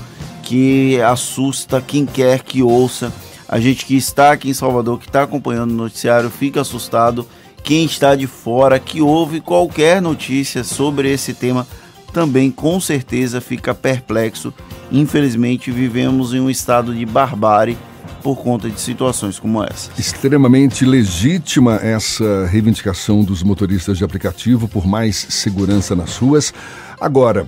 que 0.42 1.00
assusta 1.00 1.80
quem 1.80 2.08
quer 2.08 2.42
que 2.42 2.64
ouça. 2.64 3.14
A 3.48 3.60
gente 3.60 3.86
que 3.86 3.96
está 3.96 4.32
aqui 4.32 4.50
em 4.50 4.54
Salvador, 4.56 4.98
que 4.98 5.06
está 5.06 5.22
acompanhando 5.22 5.70
o 5.70 5.76
noticiário, 5.76 6.28
fica 6.32 6.62
assustado 6.62 7.28
quem 7.62 7.86
está 7.86 8.16
de 8.16 8.26
fora, 8.26 8.80
que 8.80 9.00
ouve 9.00 9.40
qualquer 9.40 10.02
notícia 10.02 10.64
sobre 10.64 11.14
esse 11.14 11.36
tema, 11.36 11.68
também 12.12 12.50
com 12.50 12.80
certeza 12.80 13.40
fica 13.40 13.76
perplexo. 13.76 14.52
Infelizmente, 14.92 15.70
vivemos 15.70 16.34
em 16.34 16.40
um 16.40 16.50
estado 16.50 16.96
de 16.96 17.06
barbárie 17.06 17.78
por 18.24 18.38
conta 18.38 18.70
de 18.70 18.80
situações 18.80 19.38
como 19.38 19.62
essa. 19.62 19.92
Extremamente 19.98 20.86
legítima 20.86 21.76
essa 21.76 22.48
reivindicação 22.48 23.24
dos 23.24 23.44
motoristas 23.44 23.98
de 23.98 24.06
aplicativo 24.06 24.68
por 24.68 24.88
mais 24.88 25.28
segurança 25.30 25.94
nas 25.94 26.16
ruas. 26.16 26.54
Agora, 27.00 27.46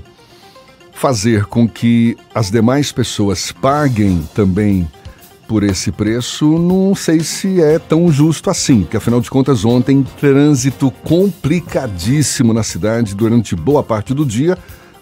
fazer 0.92 1.46
com 1.46 1.68
que 1.68 2.18
as 2.34 2.52
demais 2.52 2.92
pessoas 2.92 3.52
paguem 3.54 4.28
também 4.36 4.88
por 5.48 5.64
esse 5.64 5.92
preço, 5.92 6.58
não 6.58 6.96
sei 6.96 7.20
se 7.20 7.62
é 7.62 7.78
tão 7.78 8.12
justo 8.12 8.50
assim, 8.50 8.84
que 8.84 8.98
afinal 8.98 9.22
de 9.22 9.30
contas 9.30 9.64
ontem 9.64 10.04
trânsito 10.20 10.92
complicadíssimo 11.04 12.52
na 12.52 12.64
cidade 12.64 13.16
durante 13.16 13.56
boa 13.56 13.84
parte 13.84 14.14
do 14.14 14.26
dia 14.26 14.58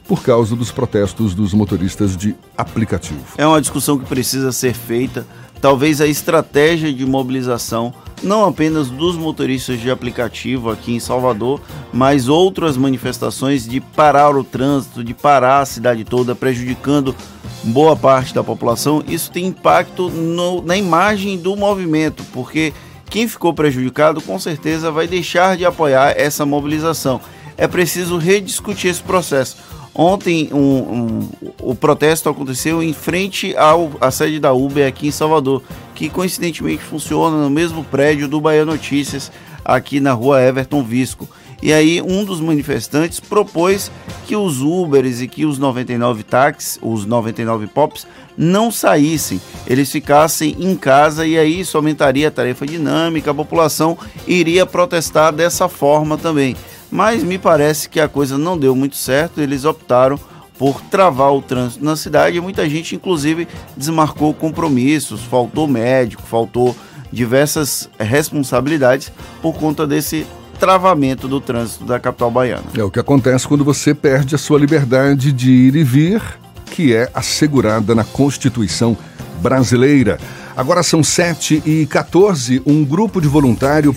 por 0.08 0.22
causa 0.22 0.56
dos 0.56 0.72
protestos 0.72 1.34
dos 1.34 1.54
motoristas 1.54 2.18
de 2.18 2.36
aplicativo. 2.58 3.24
É 3.38 3.48
uma 3.48 3.62
discussão 3.62 3.98
que 3.98 4.06
precisa 4.06 4.52
ser 4.52 4.74
feita. 4.74 5.26
Talvez 5.64 6.02
a 6.02 6.08
estratégia 6.08 6.92
de 6.92 7.06
mobilização, 7.06 7.94
não 8.22 8.44
apenas 8.44 8.90
dos 8.90 9.16
motoristas 9.16 9.80
de 9.80 9.90
aplicativo 9.90 10.70
aqui 10.70 10.94
em 10.94 11.00
Salvador, 11.00 11.62
mas 11.94 12.28
outras 12.28 12.76
manifestações 12.76 13.66
de 13.66 13.80
parar 13.80 14.36
o 14.36 14.44
trânsito, 14.44 15.02
de 15.02 15.14
parar 15.14 15.62
a 15.62 15.66
cidade 15.66 16.04
toda, 16.04 16.36
prejudicando 16.36 17.16
boa 17.64 17.96
parte 17.96 18.34
da 18.34 18.44
população, 18.44 19.02
isso 19.08 19.32
tem 19.32 19.46
impacto 19.46 20.10
no, 20.10 20.62
na 20.62 20.76
imagem 20.76 21.38
do 21.38 21.56
movimento, 21.56 22.26
porque 22.34 22.74
quem 23.10 23.26
ficou 23.26 23.54
prejudicado 23.54 24.20
com 24.20 24.38
certeza 24.38 24.92
vai 24.92 25.08
deixar 25.08 25.56
de 25.56 25.66
apoiar 25.66 26.14
essa 26.18 26.46
mobilização. 26.46 27.22
É 27.56 27.70
preciso 27.70 28.18
rediscutir 28.18 28.92
esse 28.92 29.02
processo. 29.02 29.56
Ontem 29.96 30.50
um, 30.52 30.58
um, 30.58 31.30
o 31.62 31.76
protesto 31.76 32.28
aconteceu 32.28 32.82
em 32.82 32.94
frente 32.94 33.56
ao, 33.56 33.92
à 34.02 34.10
sede 34.10 34.40
da 34.40 34.52
Uber 34.52 34.88
aqui 34.88 35.08
em 35.08 35.12
Salvador, 35.12 35.62
que 35.94 36.10
coincidentemente 36.10 36.84
funciona 36.84 37.38
no 37.38 37.50
mesmo 37.50 37.84
prédio 37.84 38.28
do 38.28 38.42
Bahia 38.42 38.66
Notícias, 38.66 39.32
aqui 39.64 40.00
na 40.00 40.14
rua 40.14 40.42
Everton 40.42 40.84
Visco. 40.84 41.30
E 41.62 41.72
aí 41.72 42.02
um 42.02 42.26
dos 42.26 42.42
manifestantes 42.42 43.22
propôs 43.22 43.90
que 44.26 44.36
os 44.36 44.62
Ubers 44.62 45.22
e 45.22 45.28
que 45.30 45.46
os 45.46 45.58
99 45.58 46.24
táxis, 46.24 46.78
os 46.82 47.06
99 47.06 47.68
Pops, 47.68 48.06
não 48.36 48.70
saíssem, 48.70 49.40
eles 49.66 49.90
ficassem 49.90 50.58
em 50.60 50.76
casa 50.76 51.26
e 51.26 51.38
aí 51.38 51.62
isso 51.62 51.78
aumentaria 51.78 52.28
a 52.28 52.32
tarefa 52.32 52.66
dinâmica, 52.66 53.32
a 53.32 53.34
população 53.34 53.98
iria 54.28 54.66
protestar 54.66 55.32
dessa 55.32 55.70
forma 55.70 56.18
também. 56.18 56.56
Mas 56.94 57.24
me 57.24 57.40
parece 57.40 57.90
que 57.90 58.00
a 58.00 58.08
coisa 58.08 58.38
não 58.38 58.56
deu 58.56 58.76
muito 58.76 58.96
certo, 58.96 59.42
eles 59.42 59.66
optaram 59.66 60.20
por 60.60 60.80
travar 60.80 61.34
o 61.34 61.42
trânsito 61.42 61.84
na 61.84 61.96
cidade 61.96 62.38
e 62.38 62.40
muita 62.40 62.70
gente, 62.70 62.96
inclusive, 62.96 63.48
desmarcou 63.76 64.32
compromissos, 64.32 65.24
faltou 65.24 65.68
médico, 65.68 66.22
faltou 66.22 66.76
diversas 67.12 67.90
responsabilidades 68.00 69.12
por 69.42 69.56
conta 69.56 69.88
desse 69.88 70.28
travamento 70.60 71.28
do 71.28 71.42
trânsito 71.42 71.84
da 71.84 72.00
capital 72.00 72.30
baiana. 72.30 72.66
É 72.78 72.84
o 72.84 72.92
que 72.92 73.00
acontece 73.00 73.48
quando 73.48 73.66
você 73.66 73.96
perde 73.96 74.36
a 74.36 74.38
sua 74.38 74.60
liberdade 74.60 75.32
de 75.32 75.50
ir 75.52 75.76
e 75.76 75.84
vir, 75.84 76.22
que 76.68 76.94
é 76.94 77.10
assegurada 77.12 77.96
na 77.96 78.04
Constituição 78.04 78.96
brasileira. 79.42 80.20
Agora 80.56 80.84
são 80.84 81.04
7 81.04 81.64
e 81.66 81.88
14 81.88 82.62
um 82.68 82.86
grupo 82.86 83.20
de 83.20 83.28
voluntário 83.28 83.96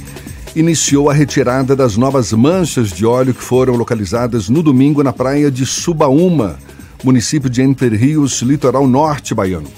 iniciou 0.56 1.10
a 1.10 1.12
retirada 1.12 1.76
das 1.76 1.98
novas 1.98 2.32
manchas 2.32 2.88
de 2.88 3.04
óleo 3.04 3.34
que 3.34 3.42
foram 3.42 3.74
localizadas 3.74 4.48
no 4.48 4.62
domingo 4.62 5.02
na 5.02 5.12
praia 5.12 5.50
de 5.50 5.66
Subaúma, 5.66 6.56
município 7.04 7.50
de 7.50 7.60
Entre 7.60 7.94
Rios, 7.94 8.40
litoral 8.40 8.86
norte 8.86 9.34
baiano. 9.34 9.68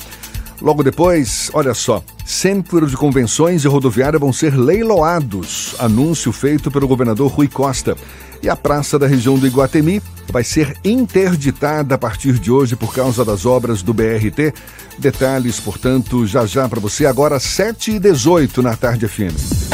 Logo 0.63 0.83
depois, 0.83 1.51
olha 1.53 1.75
só, 1.75 2.03
Centro 2.25 2.87
de 2.87 2.97
Convenções 2.97 3.65
e 3.65 3.69
Rodoviária 3.69 4.19
vão 4.19 4.33
ser 4.33 4.57
leiloados. 4.57 5.75
Anúncio 5.79 6.33
feito 6.33 6.71
pelo 6.71 6.89
governador 6.89 7.31
Rui 7.31 7.49
Costa. 7.49 7.97
E 8.43 8.49
a 8.49 8.57
praça 8.57 8.99
da 8.99 9.07
região 9.07 9.39
do 9.39 9.47
Iguatemi 9.47 10.01
vai 10.31 10.45
ser 10.45 10.77
interditada 10.85 11.97
a 11.97 11.99
partir 11.99 12.35
de 12.39 12.51
hoje 12.51 12.77
por 12.77 12.95
causa 12.95 13.25
das 13.25 13.45
obras 13.45 13.83
do 13.83 13.93
BRT. 13.93 14.55
Detalhes, 14.99 15.61
portanto, 15.61 16.27
já 16.27 16.47
já 16.47 16.69
para 16.69 16.81
você, 16.81 17.07
agora 17.07 17.39
7h18 17.39 18.59
na 18.59 18.77
Tarde 18.77 19.09
FM. 19.09 19.74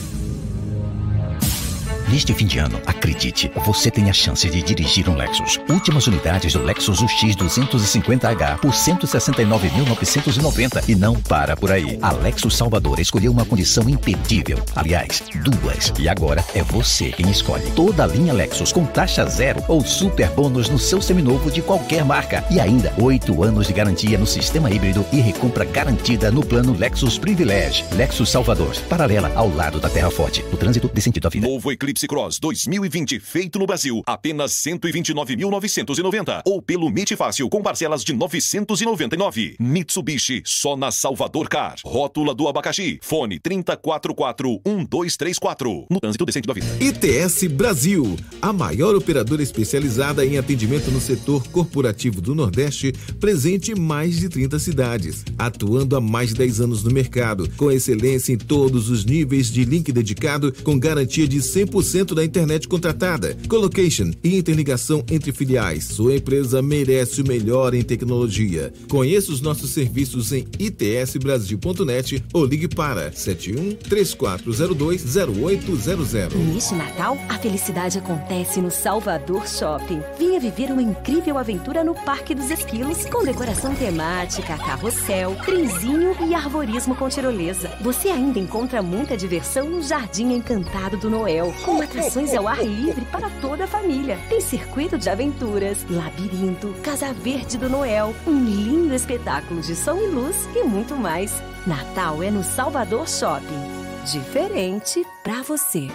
Neste 2.11 2.33
fim 2.33 2.45
de 2.45 2.59
ano, 2.59 2.77
acredite, 2.85 3.49
você 3.65 3.89
tem 3.89 4.09
a 4.09 4.13
chance 4.13 4.49
de 4.49 4.61
dirigir 4.61 5.07
um 5.07 5.15
Lexus. 5.15 5.57
Últimas 5.69 6.07
unidades 6.07 6.51
do 6.51 6.61
Lexus 6.61 6.99
UX 6.99 7.37
250H 7.37 8.59
por 8.59 8.73
169.990 8.73 10.89
e 10.89 10.95
não 10.95 11.15
para 11.15 11.55
por 11.55 11.71
aí. 11.71 11.97
A 12.01 12.11
Lexus 12.11 12.57
Salvador 12.57 12.99
escolheu 12.99 13.31
uma 13.31 13.45
condição 13.45 13.87
imperdível. 13.87 14.57
Aliás, 14.75 15.23
duas. 15.35 15.93
E 15.97 16.09
agora 16.09 16.43
é 16.53 16.61
você 16.61 17.11
quem 17.11 17.31
escolhe. 17.31 17.63
Toda 17.77 18.03
a 18.03 18.07
linha 18.07 18.33
Lexus 18.33 18.73
com 18.73 18.85
taxa 18.85 19.25
zero 19.27 19.63
ou 19.69 19.79
super 19.79 20.27
bônus 20.31 20.67
no 20.67 20.77
seu 20.77 21.01
seminovo 21.01 21.49
de 21.49 21.61
qualquer 21.61 22.03
marca. 22.03 22.43
E 22.51 22.59
ainda, 22.59 22.93
oito 22.99 23.41
anos 23.41 23.67
de 23.67 23.73
garantia 23.73 24.17
no 24.17 24.27
sistema 24.27 24.69
híbrido 24.69 25.05
e 25.13 25.21
recompra 25.21 25.63
garantida 25.63 26.29
no 26.29 26.45
plano 26.45 26.75
Lexus 26.77 27.17
Privilege. 27.17 27.85
Lexus 27.93 28.29
Salvador, 28.29 28.75
paralela 28.89 29.31
ao 29.33 29.47
lado 29.55 29.79
da 29.79 29.89
Terra 29.89 30.11
Forte. 30.11 30.43
O 30.51 30.57
trânsito 30.57 30.91
de 30.93 31.01
sentido 31.01 31.27
à 31.27 31.29
vida. 31.29 31.47
Novo 31.47 31.71
Eclipse 31.71 32.00
Cross 32.07 32.39
2020, 32.39 33.19
feito 33.19 33.59
no 33.59 33.65
Brasil, 33.65 34.01
apenas 34.05 34.53
129.990. 34.53 36.41
Ou 36.45 36.61
pelo 36.61 36.89
MIT 36.89 37.15
Fácil, 37.15 37.49
com 37.49 37.61
parcelas 37.61 38.03
de 38.03 38.13
999. 38.13 39.55
Mitsubishi, 39.59 40.41
só 40.45 40.75
na 40.75 40.91
Salvador 40.91 41.47
Car. 41.49 41.75
Rótula 41.85 42.33
do 42.33 42.47
abacaxi. 42.47 42.99
Fone 43.01 43.39
3044-1234. 43.39 45.85
No 45.89 45.99
trânsito 45.99 46.25
decente 46.25 46.47
da 46.47 46.53
vida. 46.53 46.67
ITS 46.79 47.47
Brasil, 47.47 48.15
a 48.41 48.53
maior 48.53 48.95
operadora 48.95 49.43
especializada 49.43 50.25
em 50.25 50.37
atendimento 50.37 50.89
no 50.91 50.99
setor 50.99 51.47
corporativo 51.49 52.19
do 52.21 52.33
Nordeste, 52.33 52.93
presente 53.19 53.71
em 53.71 53.75
mais 53.75 54.17
de 54.17 54.29
30 54.29 54.57
cidades, 54.59 55.23
atuando 55.37 55.95
há 55.95 56.01
mais 56.01 56.29
de 56.29 56.35
10 56.35 56.61
anos 56.61 56.83
no 56.83 56.91
mercado, 56.91 57.49
com 57.57 57.71
excelência 57.71 58.33
em 58.33 58.37
todos 58.37 58.89
os 58.89 59.05
níveis 59.05 59.51
de 59.51 59.65
link 59.65 59.91
dedicado, 59.91 60.53
com 60.63 60.79
garantia 60.79 61.27
de 61.27 61.39
100% 61.39 61.71
da 62.15 62.23
internet 62.23 62.67
contratada, 62.69 63.37
colocation 63.49 64.11
e 64.23 64.37
interligação 64.37 65.03
entre 65.11 65.33
filiais. 65.33 65.83
Sua 65.83 66.15
empresa 66.15 66.61
merece 66.61 67.21
o 67.21 67.27
melhor 67.27 67.73
em 67.73 67.81
tecnologia. 67.81 68.71
Conheça 68.89 69.31
os 69.31 69.41
nossos 69.41 69.71
serviços 69.71 70.31
em 70.31 70.47
itsbrasil.net 70.57 72.23
ou 72.33 72.45
ligue 72.45 72.69
para 72.69 73.11
71 73.11 73.75
3402 73.75 75.17
0800. 75.17 76.33
Neste 76.53 76.75
Natal, 76.75 77.17
a 77.27 77.37
felicidade 77.37 77.97
acontece 77.97 78.61
no 78.61 78.71
Salvador 78.71 79.45
Shopping. 79.47 80.01
Venha 80.17 80.39
viver 80.39 80.71
uma 80.71 80.81
incrível 80.81 81.37
aventura 81.37 81.83
no 81.83 81.93
Parque 81.93 82.33
dos 82.33 82.49
Esquilos, 82.49 83.05
com 83.05 83.23
decoração 83.23 83.75
temática, 83.75 84.57
carrossel, 84.57 85.35
trenzinho 85.43 86.15
e 86.25 86.33
arborismo 86.33 86.95
com 86.95 87.09
tirolesa. 87.09 87.69
Você 87.81 88.07
ainda 88.07 88.39
encontra 88.39 88.81
muita 88.81 89.17
diversão 89.17 89.69
no 89.69 89.83
Jardim 89.83 90.33
Encantado 90.33 90.95
do 90.95 91.09
Noel, 91.09 91.53
com 91.65 91.80
atrações 91.81 92.33
ao 92.33 92.47
ar 92.47 92.63
livre 92.63 93.05
para 93.05 93.29
toda 93.41 93.65
a 93.65 93.67
família. 93.67 94.17
Tem 94.29 94.41
circuito 94.41 94.97
de 94.97 95.09
aventuras, 95.09 95.85
labirinto, 95.89 96.73
Casa 96.83 97.13
Verde 97.13 97.57
do 97.57 97.69
Noel, 97.69 98.13
um 98.25 98.43
lindo 98.43 98.93
espetáculo 98.93 99.61
de 99.61 99.75
som 99.75 99.97
e 99.97 100.07
luz 100.07 100.47
e 100.55 100.63
muito 100.63 100.95
mais. 100.95 101.33
Natal 101.65 102.23
é 102.23 102.31
no 102.31 102.43
Salvador 102.43 103.07
Shopping. 103.07 103.80
Diferente 104.05 105.05
pra 105.23 105.41
você. 105.43 105.87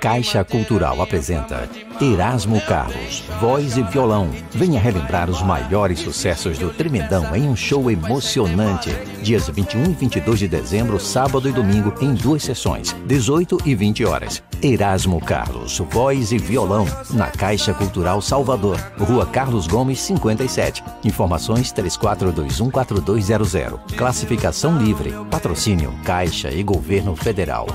Caixa 0.00 0.44
Cultural 0.44 1.02
apresenta 1.02 1.68
Erasmo 2.00 2.60
Carlos, 2.62 3.24
voz 3.40 3.76
e 3.76 3.82
violão. 3.82 4.30
Venha 4.52 4.78
relembrar 4.78 5.28
os 5.28 5.42
maiores 5.42 5.98
sucessos 5.98 6.56
do 6.56 6.70
Tremendão 6.70 7.34
em 7.34 7.48
um 7.48 7.56
show 7.56 7.90
emocionante. 7.90 8.90
Dias 9.22 9.48
21 9.48 9.90
e 9.90 9.94
22 9.94 10.38
de 10.38 10.46
dezembro, 10.48 11.00
sábado 11.00 11.48
e 11.48 11.52
domingo, 11.52 11.92
em 12.00 12.14
duas 12.14 12.44
sessões, 12.44 12.94
18 13.06 13.58
e 13.66 13.74
20 13.74 14.04
horas. 14.04 14.40
Erasmo 14.62 15.20
Carlos, 15.20 15.78
voz 15.90 16.30
e 16.32 16.38
violão, 16.38 16.86
na 17.10 17.28
Caixa 17.28 17.74
Cultural 17.74 18.20
Salvador, 18.20 18.78
Rua 18.98 19.26
Carlos 19.26 19.66
Gomes 19.66 19.98
57. 20.00 20.84
Informações 21.02 21.72
34214200. 21.72 23.80
Classificação 23.96 24.78
livre. 24.78 25.12
Patrocínio 25.30 25.92
Caixa 26.04 26.50
e 26.50 26.62
Governo 26.62 26.99
Governo 27.00 27.16
Federal. 27.16 27.66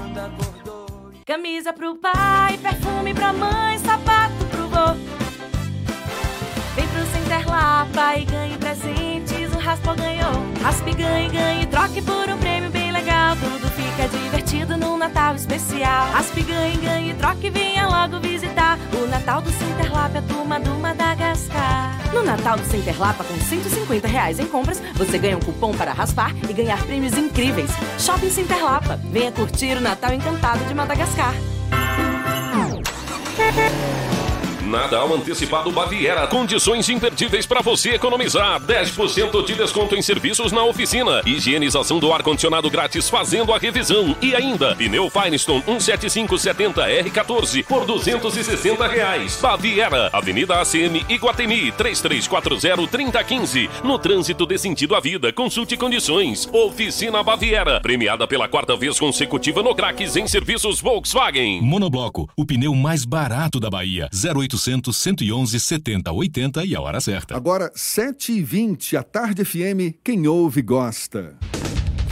Camisa 1.25 1.73
pro 1.73 1.95
pai, 1.95 2.59
perfume 2.59 3.11
pra 3.11 3.33
mãe, 3.33 3.79
sapato 3.79 4.45
pro 4.51 4.67
vô. 4.67 4.93
Vem 6.75 6.87
pro 6.87 7.05
Center 7.07 7.47
Lapa 7.49 8.17
e 8.17 8.25
ganhe 8.25 8.57
presentes, 8.57 9.51
o 9.55 9.57
Raspa 9.57 9.95
ganhou. 9.95 10.31
Raspe, 10.61 10.93
ganhe, 10.93 11.29
ganhe, 11.29 11.65
troque 11.65 12.03
por 12.03 12.29
um 12.29 12.37
prêmio 12.37 12.69
bem 12.69 12.91
legal, 12.91 13.35
tudo 13.37 13.67
fica 13.95 14.07
divertido 14.09 14.77
no 14.77 14.97
Natal 14.97 15.35
especial. 15.35 16.11
Raspe, 16.11 16.43
ganhe, 16.43 16.77
ganhe, 16.77 17.13
troque, 17.13 17.49
venha 17.49 17.87
logo 17.87 18.19
visitar. 18.19 18.77
O 18.93 19.07
Natal 19.07 19.41
do 19.41 19.49
Cinterlap, 19.49 20.17
a 20.17 20.21
turma 20.21 20.59
do 20.59 20.71
Madagascar. 20.75 21.97
No 22.13 22.23
Natal 22.23 22.57
do 22.57 22.65
Cinterlapa, 22.65 23.23
com 23.23 23.39
150 23.39 24.07
reais 24.07 24.39
em 24.39 24.47
compras, 24.47 24.81
você 24.95 25.17
ganha 25.17 25.37
um 25.37 25.39
cupom 25.39 25.73
para 25.73 25.93
raspar 25.93 26.33
e 26.47 26.53
ganhar 26.53 26.81
prêmios 26.83 27.17
incríveis. 27.17 27.71
Shopping 27.97 28.29
Cinterlapa. 28.29 28.99
Venha 29.11 29.31
curtir 29.31 29.77
o 29.77 29.81
Natal 29.81 30.13
encantado 30.13 30.63
de 30.65 30.73
Madagascar. 30.73 31.33
Natal 34.65 35.13
antecipado 35.13 35.71
Baviera. 35.71 36.25
Condições 36.27 36.89
imperdíveis 36.89 37.45
para 37.45 37.61
você 37.61 37.91
economizar. 37.91 38.59
10% 38.59 39.45
de 39.45 39.53
desconto 39.53 39.95
em 39.95 40.01
serviços 40.01 40.51
na 40.51 40.63
oficina. 40.63 41.21
Higienização 41.25 41.99
do 41.99 42.11
ar-condicionado 42.11 42.69
grátis 42.69 43.09
fazendo 43.09 43.53
a 43.53 43.59
revisão. 43.59 44.15
E 44.21 44.35
ainda, 44.35 44.75
pneu 44.75 45.09
Firestone 45.09 45.61
17570R14 45.61 47.63
por 47.65 47.85
260 47.85 48.87
reais. 48.87 49.39
Baviera, 49.39 50.09
Avenida 50.11 50.59
ACM 50.59 51.05
Iguatemi, 51.07 51.71
3340-3015. 51.73 53.69
No 53.83 53.99
trânsito 53.99 54.47
de 54.47 54.57
sentido 54.57 54.95
à 54.95 54.99
vida, 54.99 55.31
consulte 55.31 55.77
condições. 55.77 56.49
Oficina 56.51 57.21
Baviera, 57.21 57.79
premiada 57.81 58.27
pela 58.27 58.47
quarta 58.47 58.75
vez 58.75 58.99
consecutiva 58.99 59.61
no 59.61 59.75
Craques 59.75 60.15
em 60.15 60.25
serviços 60.27 60.81
Volkswagen. 60.81 61.61
Monobloco, 61.61 62.27
o 62.35 62.43
pneu 62.45 62.73
mais 62.73 63.05
barato 63.05 63.59
da 63.59 63.69
Bahia. 63.69 64.09
0800 64.55 64.95
111 64.95 65.59
70 65.59 66.11
80 66.11 66.65
e 66.65 66.75
a 66.75 66.81
hora 66.81 66.99
certa. 66.99 67.35
Agora, 67.35 67.71
7h20, 67.73 68.97
a 68.97 69.03
Tarde 69.03 69.43
FM, 69.43 69.99
quem 70.03 70.27
ouve 70.27 70.61
gosta. 70.61 71.37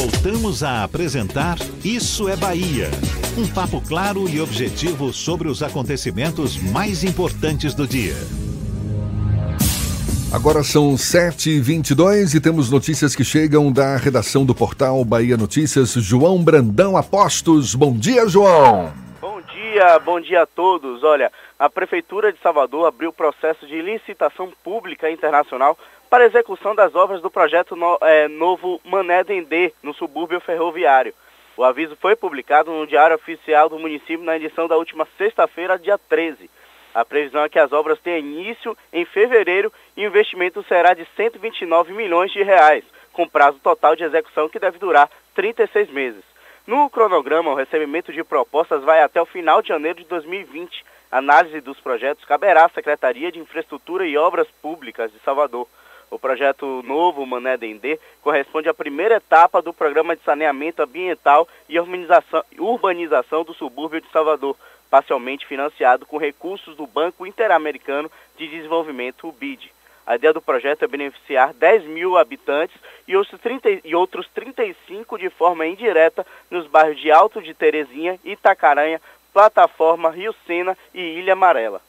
Voltamos 0.00 0.64
a 0.64 0.82
apresentar 0.82 1.58
Isso 1.84 2.26
é 2.26 2.34
Bahia. 2.34 2.88
Um 3.36 3.46
papo 3.46 3.82
claro 3.86 4.26
e 4.30 4.40
objetivo 4.40 5.12
sobre 5.12 5.46
os 5.46 5.62
acontecimentos 5.62 6.56
mais 6.56 7.04
importantes 7.04 7.74
do 7.74 7.86
dia. 7.86 8.14
Agora 10.32 10.62
são 10.64 10.94
7h22 10.94 12.34
e 12.34 12.40
temos 12.40 12.70
notícias 12.70 13.14
que 13.14 13.22
chegam 13.22 13.70
da 13.70 13.98
redação 13.98 14.46
do 14.46 14.54
portal 14.54 15.04
Bahia 15.04 15.36
Notícias. 15.36 15.92
João 15.92 16.42
Brandão 16.42 16.96
Apostos. 16.96 17.74
Bom 17.74 17.92
dia, 17.92 18.26
João. 18.26 18.94
Bom 19.20 19.42
dia, 19.52 19.98
bom 19.98 20.18
dia 20.18 20.44
a 20.44 20.46
todos. 20.46 21.04
Olha, 21.04 21.30
a 21.60 21.68
Prefeitura 21.68 22.32
de 22.32 22.40
Salvador 22.40 22.86
abriu 22.86 23.12
processo 23.12 23.66
de 23.66 23.82
licitação 23.82 24.50
pública 24.64 25.10
internacional 25.10 25.76
para 26.08 26.24
execução 26.24 26.74
das 26.74 26.94
obras 26.94 27.20
do 27.20 27.30
projeto 27.30 27.76
no, 27.76 27.98
é, 28.00 28.28
Novo 28.28 28.80
Mané 28.82 29.22
Dendê, 29.22 29.74
no 29.82 29.92
subúrbio 29.92 30.40
ferroviário. 30.40 31.12
O 31.58 31.62
aviso 31.62 31.94
foi 32.00 32.16
publicado 32.16 32.70
no 32.70 32.86
Diário 32.86 33.14
Oficial 33.14 33.68
do 33.68 33.78
município 33.78 34.24
na 34.24 34.36
edição 34.36 34.66
da 34.66 34.78
última 34.78 35.06
sexta-feira, 35.18 35.78
dia 35.78 35.98
13. 35.98 36.48
A 36.94 37.04
previsão 37.04 37.44
é 37.44 37.48
que 37.50 37.58
as 37.58 37.72
obras 37.72 38.00
tenham 38.00 38.20
início 38.20 38.74
em 38.90 39.04
fevereiro 39.04 39.70
e 39.94 40.06
o 40.06 40.08
investimento 40.08 40.62
será 40.62 40.94
de 40.94 41.06
129 41.14 41.92
milhões 41.92 42.32
de 42.32 42.42
reais, 42.42 42.84
com 43.12 43.28
prazo 43.28 43.58
total 43.62 43.94
de 43.94 44.02
execução 44.02 44.48
que 44.48 44.58
deve 44.58 44.78
durar 44.78 45.10
36 45.34 45.90
meses. 45.90 46.24
No 46.66 46.88
cronograma, 46.88 47.50
o 47.50 47.54
recebimento 47.54 48.14
de 48.14 48.24
propostas 48.24 48.82
vai 48.82 49.02
até 49.02 49.20
o 49.20 49.26
final 49.26 49.60
de 49.60 49.68
janeiro 49.68 49.98
de 49.98 50.06
2020. 50.06 50.84
Análise 51.10 51.60
dos 51.60 51.80
projetos 51.80 52.24
caberá 52.24 52.66
à 52.66 52.68
Secretaria 52.68 53.32
de 53.32 53.40
Infraestrutura 53.40 54.06
e 54.06 54.16
Obras 54.16 54.46
Públicas 54.62 55.10
de 55.10 55.18
Salvador. 55.20 55.66
O 56.08 56.20
projeto 56.20 56.84
novo 56.84 57.26
Mané 57.26 57.56
Dendê 57.56 57.98
corresponde 58.22 58.68
à 58.68 58.74
primeira 58.74 59.16
etapa 59.16 59.60
do 59.60 59.72
programa 59.72 60.14
de 60.14 60.22
saneamento 60.22 60.82
ambiental 60.82 61.48
e 61.68 61.80
urbanização, 61.80 62.44
urbanização 62.56 63.42
do 63.42 63.52
subúrbio 63.54 64.00
de 64.00 64.08
Salvador, 64.10 64.56
parcialmente 64.88 65.46
financiado 65.46 66.06
com 66.06 66.16
recursos 66.16 66.76
do 66.76 66.86
Banco 66.86 67.26
Interamericano 67.26 68.10
de 68.36 68.46
Desenvolvimento, 68.46 69.26
o 69.26 69.32
BID. 69.32 69.72
A 70.06 70.16
ideia 70.16 70.32
do 70.32 70.42
projeto 70.42 70.84
é 70.84 70.88
beneficiar 70.88 71.52
10 71.54 71.84
mil 71.84 72.16
habitantes 72.16 72.76
e 73.06 73.16
outros, 73.16 73.40
30, 73.40 73.80
e 73.84 73.94
outros 73.94 74.28
35 74.34 75.18
de 75.18 75.30
forma 75.30 75.66
indireta 75.66 76.26
nos 76.50 76.66
bairros 76.66 77.00
de 77.00 77.12
Alto 77.12 77.40
de 77.40 77.54
Terezinha, 77.54 78.18
Itacaranha, 78.24 79.00
Plataforma, 79.32 80.10
Rio 80.10 80.34
Sena 80.46 80.76
e 80.94 81.00
Ilha 81.00 81.34
Amarela. 81.34 81.80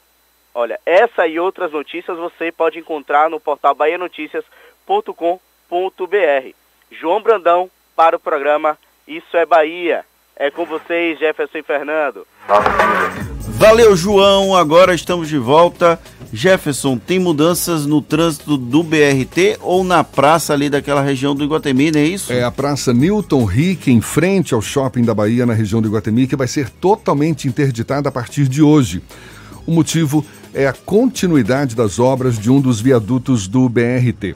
Olha, 0.54 0.78
essa 0.84 1.26
e 1.26 1.40
outras 1.40 1.72
notícias 1.72 2.18
você 2.18 2.52
pode 2.52 2.78
encontrar 2.78 3.30
no 3.30 3.40
portal 3.40 3.74
bahianoticias.com.br. 3.74 6.54
João 6.90 7.22
Brandão 7.22 7.70
para 7.96 8.16
o 8.16 8.20
programa 8.20 8.76
Isso 9.08 9.36
é 9.36 9.46
Bahia. 9.46 10.04
É 10.36 10.50
com 10.50 10.64
vocês, 10.64 11.18
Jefferson 11.18 11.58
e 11.58 11.62
Fernando. 11.62 12.26
Valeu, 13.58 13.96
João. 13.96 14.56
Agora 14.56 14.94
estamos 14.94 15.28
de 15.28 15.38
volta. 15.38 16.00
Jefferson, 16.32 16.96
tem 16.96 17.18
mudanças 17.18 17.84
no 17.84 18.00
trânsito 18.00 18.56
do 18.56 18.82
BRT 18.82 19.58
ou 19.60 19.84
na 19.84 20.02
praça 20.02 20.54
ali 20.54 20.70
daquela 20.70 21.02
região 21.02 21.34
do 21.34 21.44
Iguatemi, 21.44 21.90
não 21.90 22.00
é 22.00 22.04
isso? 22.04 22.32
É 22.32 22.42
a 22.42 22.50
praça 22.50 22.94
Newton 22.94 23.44
Rick, 23.44 23.90
em 23.90 24.00
frente 24.00 24.54
ao 24.54 24.62
shopping 24.62 25.02
da 25.02 25.14
Bahia, 25.14 25.44
na 25.44 25.52
região 25.52 25.82
do 25.82 25.88
Iguatemi, 25.88 26.26
que 26.26 26.34
vai 26.34 26.48
ser 26.48 26.70
totalmente 26.70 27.46
interditada 27.46 28.08
a 28.08 28.12
partir 28.12 28.48
de 28.48 28.62
hoje. 28.62 29.02
O 29.66 29.72
motivo 29.72 30.24
é 30.54 30.66
a 30.66 30.72
continuidade 30.72 31.76
das 31.76 31.98
obras 31.98 32.38
de 32.38 32.50
um 32.50 32.60
dos 32.60 32.80
viadutos 32.80 33.46
do 33.46 33.68
BRT. 33.68 34.34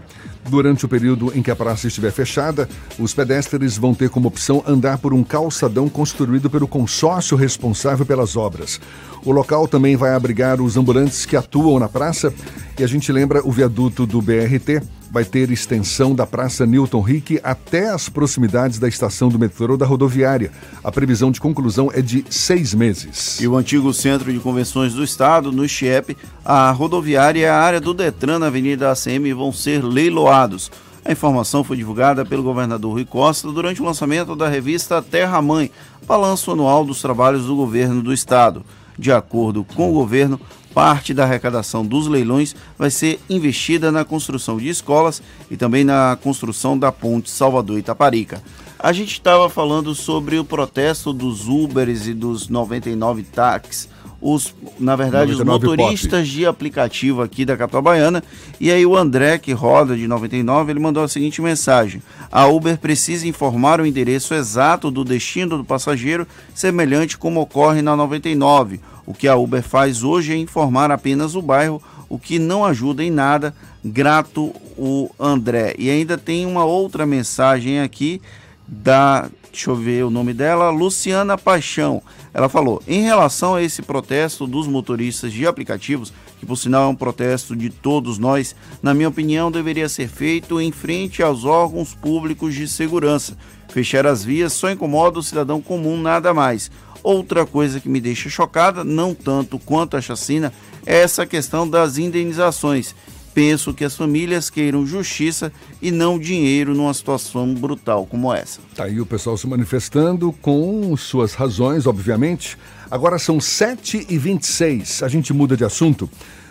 Durante 0.49 0.85
o 0.85 0.89
período 0.89 1.33
em 1.35 1.43
que 1.43 1.51
a 1.51 1.57
praça 1.57 1.89
estiver 1.89 2.13
fechada, 2.13 2.69
os 2.99 3.13
pedestres 3.13 3.77
vão 3.77 3.95
ter 3.95 4.09
como 4.09 4.29
opção 4.29 4.63
andar 4.67 4.99
por 4.99 5.13
um 5.13 5.25
calçadão 5.25 5.89
construído 5.89 6.49
pelo 6.49 6.69
consórcio 6.69 7.37
responsável 7.37 8.07
pelas 8.07 8.37
obras. 8.37 8.81
O 9.25 9.33
local 9.33 9.67
também 9.67 9.97
vai 9.97 10.15
abrigar 10.15 10.61
os 10.61 10.77
ambulantes 10.77 11.27
que 11.27 11.37
atuam 11.37 11.81
na 11.81 11.89
praça 11.89 12.33
e 12.79 12.85
a 12.85 12.87
gente 12.87 13.11
lembra 13.11 13.47
o 13.47 13.51
viaduto 13.51 14.07
do 14.07 14.23
BRT 14.23 14.83
vai 15.11 15.25
ter 15.25 15.51
extensão 15.51 16.15
da 16.15 16.27
Praça 16.27 16.67
Newton 16.67 17.01
Rick 17.01 17.41
até 17.43 17.91
as 17.91 18.09
proximidades 18.09 18.79
da 18.79 18.89
estação 18.89 19.29
do 19.29 19.39
metrô 19.39 19.77
da 19.77 19.87
rodoviária. 19.87 20.53
A 20.83 20.93
previsão 20.93 21.31
de 21.31 21.41
conclusão 21.41 21.91
é 21.93 22.03
de 22.03 22.25
seis 22.29 22.75
meses. 22.75 23.41
E 23.41 23.49
o 23.49 23.57
antigo 23.57 23.93
Centro 23.93 24.33
de 24.33 24.39
Convenções 24.39 24.95
do 24.95 25.05
Estado, 25.05 25.53
no 25.53 25.69
CIEP, 25.69 26.17
a 26.45 26.71
rodoviária 26.71 27.41
e 27.41 27.47
a 27.47 27.57
área 27.57 27.81
do 27.81 27.95
Detran 27.95 28.39
na 28.39 28.47
Avenida 28.47 28.91
ACM 28.91 29.33
vão 29.35 29.53
ser 29.53 29.83
leiloados. 29.85 30.71
A 31.05 31.13
informação 31.13 31.63
foi 31.63 31.77
divulgada 31.77 32.25
pelo 32.25 32.43
governador 32.43 32.95
Rui 32.95 33.05
Costa 33.05 33.51
durante 33.53 33.81
o 33.81 33.85
lançamento 33.85 34.35
da 34.35 34.49
revista 34.49 35.01
Terra 35.01 35.41
Mãe, 35.41 35.71
balanço 36.07 36.51
anual 36.51 36.85
dos 36.85 37.01
trabalhos 37.01 37.47
do 37.47 37.55
governo 37.55 38.03
do 38.03 38.13
estado. 38.13 38.65
De 38.99 39.13
acordo 39.13 39.63
com 39.63 39.91
o 39.91 39.95
governo, 39.95 40.41
parte 40.77 41.15
da 41.15 41.25
arrecadação 41.25 41.87
dos 41.87 42.07
leilões 42.07 42.55
vai 42.77 42.91
ser 42.91 43.19
investida 43.31 43.91
na 43.91 44.05
construção 44.05 44.59
de 44.59 44.69
escolas 44.69 45.23
e 45.51 45.57
também 45.57 45.85
na 45.85 46.19
construção 46.23 46.79
da 46.79 46.93
ponte 46.93 47.31
Salvador-Itaparica. 47.31 48.43
A 48.79 48.93
gente 48.93 49.13
estava 49.13 49.49
falando 49.49 49.95
sobre 49.95 50.39
o 50.39 50.45
protesto 50.45 51.15
dos 51.15 51.49
Ubers 51.49 52.07
e 52.07 52.13
dos 52.13 52.51
99 52.51 53.23
táxis, 53.23 53.89
os, 54.21 54.55
na 54.79 54.95
verdade, 54.97 55.33
os 55.33 55.41
motoristas 55.41 56.21
pop. 56.21 56.31
de 56.31 56.45
aplicativo 56.45 57.23
aqui 57.23 57.47
da 57.47 57.57
capital 57.57 57.81
baiana. 57.81 58.23
E 58.61 58.71
aí 58.71 58.85
o 58.85 58.97
André, 58.97 59.39
que 59.39 59.53
roda 59.53 59.97
de 59.97 60.07
99, 60.07 60.73
ele 60.73 60.81
mandou 60.81 61.03
a 61.03 61.09
seguinte 61.09 61.41
mensagem: 61.41 62.03
A 62.31 62.47
Uber 62.47 62.77
precisa 62.79 63.27
informar 63.27 63.81
o 63.81 63.87
endereço 63.87 64.35
exato 64.35 64.91
do 64.91 65.05
destino 65.05 65.57
do 65.57 65.65
passageiro, 65.65 66.27
semelhante 66.55 67.17
como 67.17 67.41
ocorre 67.41 67.81
na 67.81 67.97
99 67.97 68.81
o 69.07 69.15
que 69.15 69.29
a 69.29 69.37
Uber 69.37 69.63
faz 69.63 70.03
hoje 70.03 70.33
é 70.33 70.37
informar 70.37 70.91
apenas 70.91 71.35
o 71.35 71.41
bairro, 71.41 71.81
o 72.09 72.19
que 72.19 72.39
não 72.39 72.65
ajuda 72.65 73.03
em 73.03 73.11
nada. 73.11 73.55
Grato 73.85 74.53
o 74.77 75.11
André. 75.19 75.75
E 75.79 75.89
ainda 75.89 76.19
tem 76.19 76.45
uma 76.45 76.65
outra 76.65 77.07
mensagem 77.07 77.81
aqui 77.81 78.21
da, 78.67 79.31
deixa 79.51 79.71
eu 79.71 79.77
ver 79.77 80.05
o 80.05 80.11
nome 80.11 80.35
dela, 80.35 80.71
Luciana 80.71 81.39
Paixão. 81.39 82.03
Ela 82.35 82.49
falou: 82.49 82.83
"Em 82.87 83.03
relação 83.03 83.55
a 83.55 83.63
esse 83.63 83.81
protesto 83.81 84.47
dos 84.47 84.67
motoristas 84.67 85.33
de 85.33 85.47
aplicativos, 85.47 86.13
que 86.39 86.45
por 86.45 86.57
sinal 86.57 86.85
é 86.85 86.89
um 86.89 86.95
protesto 86.95 87.55
de 87.55 87.71
todos 87.71 88.19
nós, 88.19 88.57
na 88.83 88.93
minha 88.93 89.09
opinião, 89.09 89.51
deveria 89.51 89.89
ser 89.89 90.09
feito 90.09 90.61
em 90.61 90.73
frente 90.73 91.23
aos 91.23 91.45
órgãos 91.45 91.95
públicos 91.95 92.55
de 92.55 92.67
segurança. 92.67 93.37
Fechar 93.69 94.07
as 94.07 94.25
vias 94.25 94.53
só 94.53 94.71
incomoda 94.71 95.19
o 95.19 95.23
cidadão 95.23 95.61
comum, 95.61 96.01
nada 96.01 96.35
mais. 96.35 96.71
Outra 97.07 97.47
coisa 97.47 97.79
que 97.79 97.89
me 97.89 98.01
deixa 98.01 98.29
chocada, 98.29 98.83
não 98.83 99.15
tanto 99.15 99.61
quanto 99.61 99.97
a 99.97 100.01
chacina, 100.01 100.53
é 100.85 101.03
essa 101.03 101.25
questão 101.25 101.71
das 101.71 101.99
indenizações. 101.99 102.97
Penso 103.33 103.73
que 103.73 103.85
as 103.85 103.95
famílias 103.95 104.51
queiram 104.51 104.85
justiça 104.85 105.53
e 105.81 105.93
não 105.93 106.19
dinheiro 106.19 106.75
numa 106.75 106.93
situação 106.93 107.55
brutal 107.55 108.07
como 108.07 108.35
essa. 108.35 108.59
Tá 108.75 108.87
aí 108.87 109.01
o 109.01 109.07
pessoal 109.07 109.37
se 109.37 109.47
manifestando 109.47 110.33
com 110.43 110.97
suas 110.97 111.35
razões, 111.35 111.87
obviamente. 111.87 112.59
Agora 112.91 113.21
são 113.21 113.39
7h26. 113.39 115.05
A 115.05 115.09
gente 115.09 115.33
muda 115.33 115.57
de 115.57 115.65
assunto. 115.65 116.11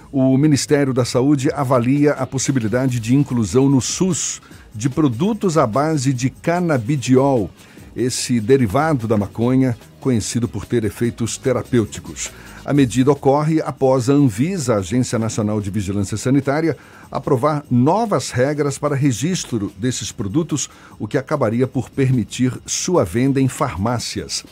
O 0.10 0.38
Ministério 0.38 0.94
da 0.94 1.04
Saúde 1.04 1.50
avalia 1.54 2.14
a 2.14 2.26
possibilidade 2.26 3.02
de 3.02 3.14
inclusão 3.14 3.68
no 3.68 3.82
SUS 3.82 4.42
de 4.74 4.90
produtos 4.90 5.58
à 5.58 5.68
base 5.68 6.14
de 6.14 6.30
canabidiol, 6.30 7.50
esse 7.94 8.40
derivado 8.40 9.06
da 9.06 9.18
maconha 9.18 9.78
conhecido 10.06 10.48
por 10.48 10.68
ter 10.68 10.84
efeitos 10.84 11.36
terapêuticos. 11.36 12.30
A 12.64 12.72
medida 12.72 13.12
ocorre 13.12 13.60
após 13.60 14.08
a 14.08 14.14
Anvisa, 14.14 14.76
Agência 14.76 15.18
Nacional 15.18 15.60
de 15.60 15.72
Vigilância 15.72 16.16
Sanitária, 16.16 16.78
aprovar 17.12 17.66
novas 17.72 18.30
regras 18.30 18.78
para 18.78 18.96
registro 18.96 19.74
desses 19.80 20.12
produtos, 20.12 20.70
o 21.00 21.08
que 21.08 21.18
acabaria 21.18 21.66
por 21.66 21.90
permitir 21.90 22.54
sua 22.68 23.04
venda 23.04 23.42
em 23.42 23.48
farmácias. 23.48 24.46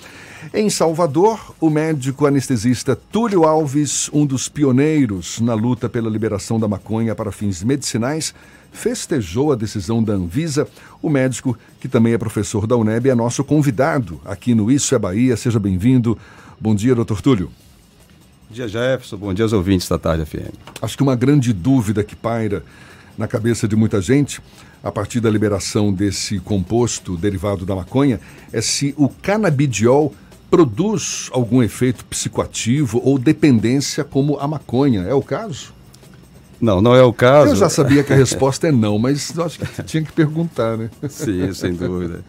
Em 0.51 0.71
Salvador, 0.71 1.55
o 1.61 1.69
médico 1.69 2.25
anestesista 2.25 2.95
Túlio 2.95 3.43
Alves, 3.43 4.09
um 4.11 4.25
dos 4.25 4.49
pioneiros 4.49 5.39
na 5.39 5.53
luta 5.53 5.87
pela 5.87 6.09
liberação 6.09 6.59
da 6.59 6.67
maconha 6.67 7.13
para 7.13 7.31
fins 7.31 7.63
medicinais, 7.63 8.33
festejou 8.73 9.51
a 9.51 9.55
decisão 9.55 10.03
da 10.03 10.13
Anvisa. 10.13 10.67
O 11.01 11.09
médico, 11.09 11.57
que 11.79 11.87
também 11.87 12.13
é 12.13 12.17
professor 12.17 12.67
da 12.67 12.75
UNEB, 12.75 13.09
é 13.09 13.15
nosso 13.15 13.43
convidado 13.43 14.19
aqui 14.25 14.53
no 14.53 14.71
Isso 14.71 14.95
é 14.95 14.99
Bahia. 14.99 15.37
Seja 15.43 15.59
bem-vindo. 15.59 16.17
Bom 16.57 16.73
dia, 16.73 16.95
doutor 16.95 17.21
Túlio. 17.21 17.51
Bom 18.47 18.55
dia, 18.55 18.65
Jefferson. 18.65 19.17
Bom 19.17 19.33
dia 19.33 19.43
aos 19.43 19.51
ouvintes 19.51 19.89
da 19.89 19.99
Tarde 19.99 20.23
FM. 20.23 20.55
Acho 20.81 20.95
que 20.95 21.03
uma 21.03 21.17
grande 21.17 21.51
dúvida 21.51 22.01
que 22.01 22.15
paira 22.15 22.63
na 23.17 23.27
cabeça 23.27 23.67
de 23.67 23.75
muita 23.75 23.99
gente, 23.99 24.41
a 24.81 24.89
partir 24.89 25.19
da 25.19 25.29
liberação 25.29 25.91
desse 25.91 26.39
composto 26.39 27.17
derivado 27.17 27.65
da 27.65 27.75
maconha, 27.75 28.21
é 28.53 28.61
se 28.61 28.93
o 28.97 29.09
canabidiol 29.09 30.15
produz 30.49 31.29
algum 31.33 31.61
efeito 31.61 32.05
psicoativo 32.05 33.01
ou 33.03 33.19
dependência 33.19 34.05
como 34.05 34.39
a 34.39 34.47
maconha. 34.47 35.01
É 35.01 35.13
o 35.13 35.21
caso? 35.21 35.73
Não, 36.61 36.81
não 36.81 36.95
é 36.95 37.03
o 37.03 37.11
caso. 37.11 37.51
Eu 37.51 37.55
já 37.57 37.69
sabia 37.69 38.01
que 38.01 38.13
a 38.13 38.15
resposta 38.15 38.69
é 38.69 38.71
não, 38.71 38.97
mas 38.97 39.37
acho 39.37 39.59
que 39.59 39.83
tinha 39.83 40.03
que 40.03 40.13
perguntar, 40.13 40.77
né? 40.77 40.89
Sim, 41.09 41.53
sem 41.53 41.73
dúvida. 41.73 42.23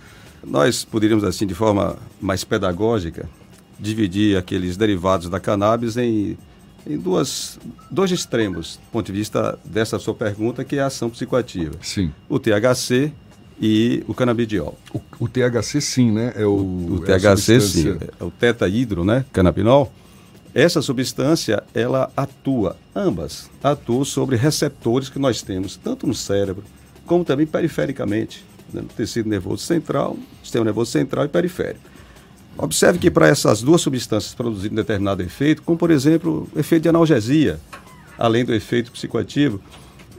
Nós 0.46 0.84
poderíamos, 0.84 1.24
assim, 1.24 1.46
de 1.46 1.54
forma 1.54 1.96
mais 2.20 2.44
pedagógica, 2.44 3.28
dividir 3.78 4.36
aqueles 4.36 4.76
derivados 4.76 5.28
da 5.28 5.40
cannabis 5.40 5.96
em, 5.96 6.36
em 6.86 6.98
duas, 6.98 7.58
dois 7.90 8.10
extremos, 8.10 8.76
do 8.76 8.90
ponto 8.90 9.06
de 9.06 9.12
vista 9.12 9.58
dessa 9.64 9.98
sua 9.98 10.14
pergunta, 10.14 10.64
que 10.64 10.76
é 10.76 10.80
a 10.80 10.86
ação 10.86 11.10
psicoativa. 11.10 11.74
Sim. 11.82 12.12
O 12.28 12.38
THC 12.38 13.12
e 13.60 14.02
o 14.08 14.14
canabidiol. 14.14 14.76
O, 14.92 15.00
o 15.20 15.28
THC 15.28 15.80
sim, 15.80 16.10
né? 16.10 16.32
É 16.36 16.44
o, 16.44 16.50
o, 16.50 17.00
o 17.00 17.04
é 17.04 17.18
THC 17.18 17.60
sim, 17.60 17.98
é 18.20 18.24
o 18.24 18.30
tetaídro, 18.30 19.04
né? 19.04 19.24
Canabinol. 19.32 19.92
Essa 20.54 20.80
substância, 20.80 21.64
ela 21.74 22.12
atua, 22.16 22.76
ambas 22.94 23.50
atuam 23.60 24.04
sobre 24.04 24.36
receptores 24.36 25.08
que 25.08 25.18
nós 25.18 25.42
temos, 25.42 25.76
tanto 25.76 26.06
no 26.06 26.14
cérebro, 26.14 26.62
como 27.04 27.24
também 27.24 27.44
perifericamente, 27.44 28.44
né? 28.74 28.82
tecido 28.96 29.28
nervoso 29.28 29.62
central, 29.64 30.16
sistema 30.42 30.64
nervoso 30.64 30.90
central 30.90 31.24
e 31.24 31.28
periférico. 31.28 31.94
Observe 32.56 32.98
que 32.98 33.10
para 33.10 33.26
essas 33.26 33.62
duas 33.62 33.80
substâncias 33.80 34.34
produzirem 34.34 34.72
um 34.72 34.76
determinado 34.76 35.22
efeito, 35.22 35.62
como 35.62 35.76
por 35.76 35.90
exemplo 35.90 36.48
o 36.54 36.58
efeito 36.58 36.84
de 36.84 36.88
analgesia, 36.88 37.58
além 38.18 38.44
do 38.44 38.54
efeito 38.54 38.92
psicoativo, 38.92 39.60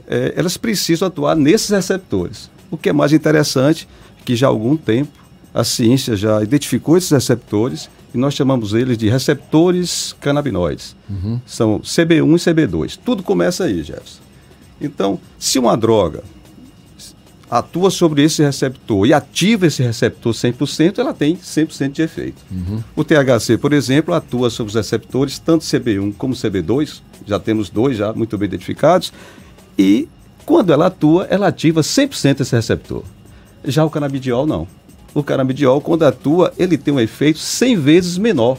é, 0.06 0.34
elas 0.36 0.56
precisam 0.56 1.08
atuar 1.08 1.34
nesses 1.34 1.70
receptores. 1.70 2.50
O 2.70 2.76
que 2.76 2.90
é 2.90 2.92
mais 2.92 3.12
interessante, 3.12 3.88
que 4.24 4.36
já 4.36 4.46
há 4.46 4.50
algum 4.50 4.76
tempo 4.76 5.26
a 5.56 5.64
ciência 5.64 6.14
já 6.14 6.42
identificou 6.42 6.98
esses 6.98 7.10
receptores 7.10 7.88
e 8.12 8.18
nós 8.18 8.34
chamamos 8.34 8.74
eles 8.74 8.98
de 8.98 9.08
receptores 9.08 10.14
canabinoides. 10.20 10.94
Uhum. 11.08 11.40
São 11.46 11.80
CB1 11.80 12.20
e 12.20 12.54
CB2. 12.54 12.98
Tudo 13.02 13.22
começa 13.22 13.64
aí, 13.64 13.82
Jefferson. 13.82 14.20
Então, 14.78 15.18
se 15.38 15.58
uma 15.58 15.74
droga 15.74 16.22
atua 17.50 17.90
sobre 17.90 18.22
esse 18.22 18.42
receptor 18.42 19.06
e 19.06 19.14
ativa 19.14 19.66
esse 19.66 19.82
receptor 19.82 20.32
100%, 20.32 20.98
ela 20.98 21.14
tem 21.14 21.36
100% 21.36 21.92
de 21.92 22.02
efeito. 22.02 22.42
Uhum. 22.50 22.82
O 22.94 23.04
THC, 23.04 23.56
por 23.56 23.72
exemplo, 23.72 24.12
atua 24.14 24.50
sobre 24.50 24.70
os 24.70 24.74
receptores 24.74 25.38
tanto 25.38 25.64
CB1 25.64 26.14
como 26.16 26.34
CB2, 26.34 27.00
já 27.24 27.38
temos 27.38 27.70
dois 27.70 27.96
já 27.96 28.12
muito 28.12 28.36
bem 28.36 28.46
identificados, 28.46 29.12
e 29.78 30.08
quando 30.44 30.72
ela 30.72 30.86
atua, 30.86 31.26
ela 31.30 31.48
ativa 31.48 31.80
100% 31.80 32.40
esse 32.40 32.54
receptor. 32.54 33.02
Já 33.64 33.84
o 33.84 33.90
canabidiol 33.90 34.46
não. 34.46 34.66
O 35.14 35.22
canabidiol, 35.22 35.80
quando 35.80 36.04
atua, 36.04 36.52
ele 36.58 36.76
tem 36.76 36.92
um 36.92 37.00
efeito 37.00 37.38
100 37.38 37.76
vezes 37.76 38.18
menor 38.18 38.58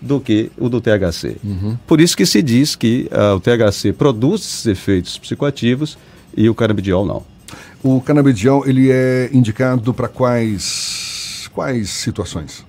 do 0.00 0.20
que 0.20 0.50
o 0.58 0.68
do 0.68 0.80
THC. 0.80 1.36
Uhum. 1.42 1.78
Por 1.86 2.00
isso 2.00 2.16
que 2.16 2.26
se 2.26 2.42
diz 2.42 2.76
que 2.76 3.08
uh, 3.10 3.36
o 3.36 3.40
THC 3.40 3.92
produz 3.92 4.42
esses 4.42 4.66
efeitos 4.66 5.18
psicoativos 5.18 5.96
e 6.36 6.48
o 6.48 6.54
canabidiol 6.54 7.06
não. 7.06 7.33
O 7.82 8.00
canabidiol 8.00 8.66
ele 8.66 8.90
é 8.90 9.28
indicado 9.32 9.92
para 9.92 10.08
quais 10.08 11.48
quais 11.54 11.88
situações? 11.90 12.64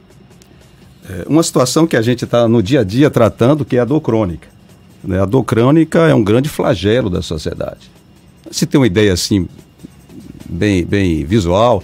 É 1.09 1.25
uma 1.27 1.43
situação 1.43 1.85
que 1.85 1.97
a 1.97 2.01
gente 2.01 2.23
está 2.23 2.47
no 2.47 2.61
dia 2.61 2.81
a 2.81 2.83
dia 2.83 3.09
tratando, 3.09 3.65
que 3.65 3.77
é 3.77 3.79
a 3.79 3.85
dor 3.85 4.01
crônica. 4.01 4.47
Né? 5.03 5.21
A 5.21 5.25
dor 5.25 5.43
crônica 5.43 5.99
é 5.99 6.13
um 6.13 6.23
grande 6.23 6.49
flagelo 6.49 7.09
da 7.09 7.21
sociedade. 7.21 7.91
Se 8.51 8.65
tem 8.65 8.79
uma 8.79 8.87
ideia 8.87 9.13
assim, 9.13 9.47
bem, 10.47 10.85
bem 10.85 11.25
visual, 11.25 11.83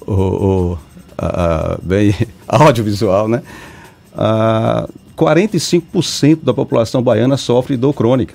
ou, 0.00 0.42
ou 0.42 0.78
a, 1.16 1.72
a, 1.72 1.78
bem 1.82 2.14
audiovisual, 2.46 3.28
né? 3.28 3.42
A, 4.14 4.88
45% 5.16 6.38
da 6.42 6.54
população 6.54 7.02
baiana 7.02 7.36
sofre 7.36 7.76
dor 7.76 7.92
crônica. 7.92 8.34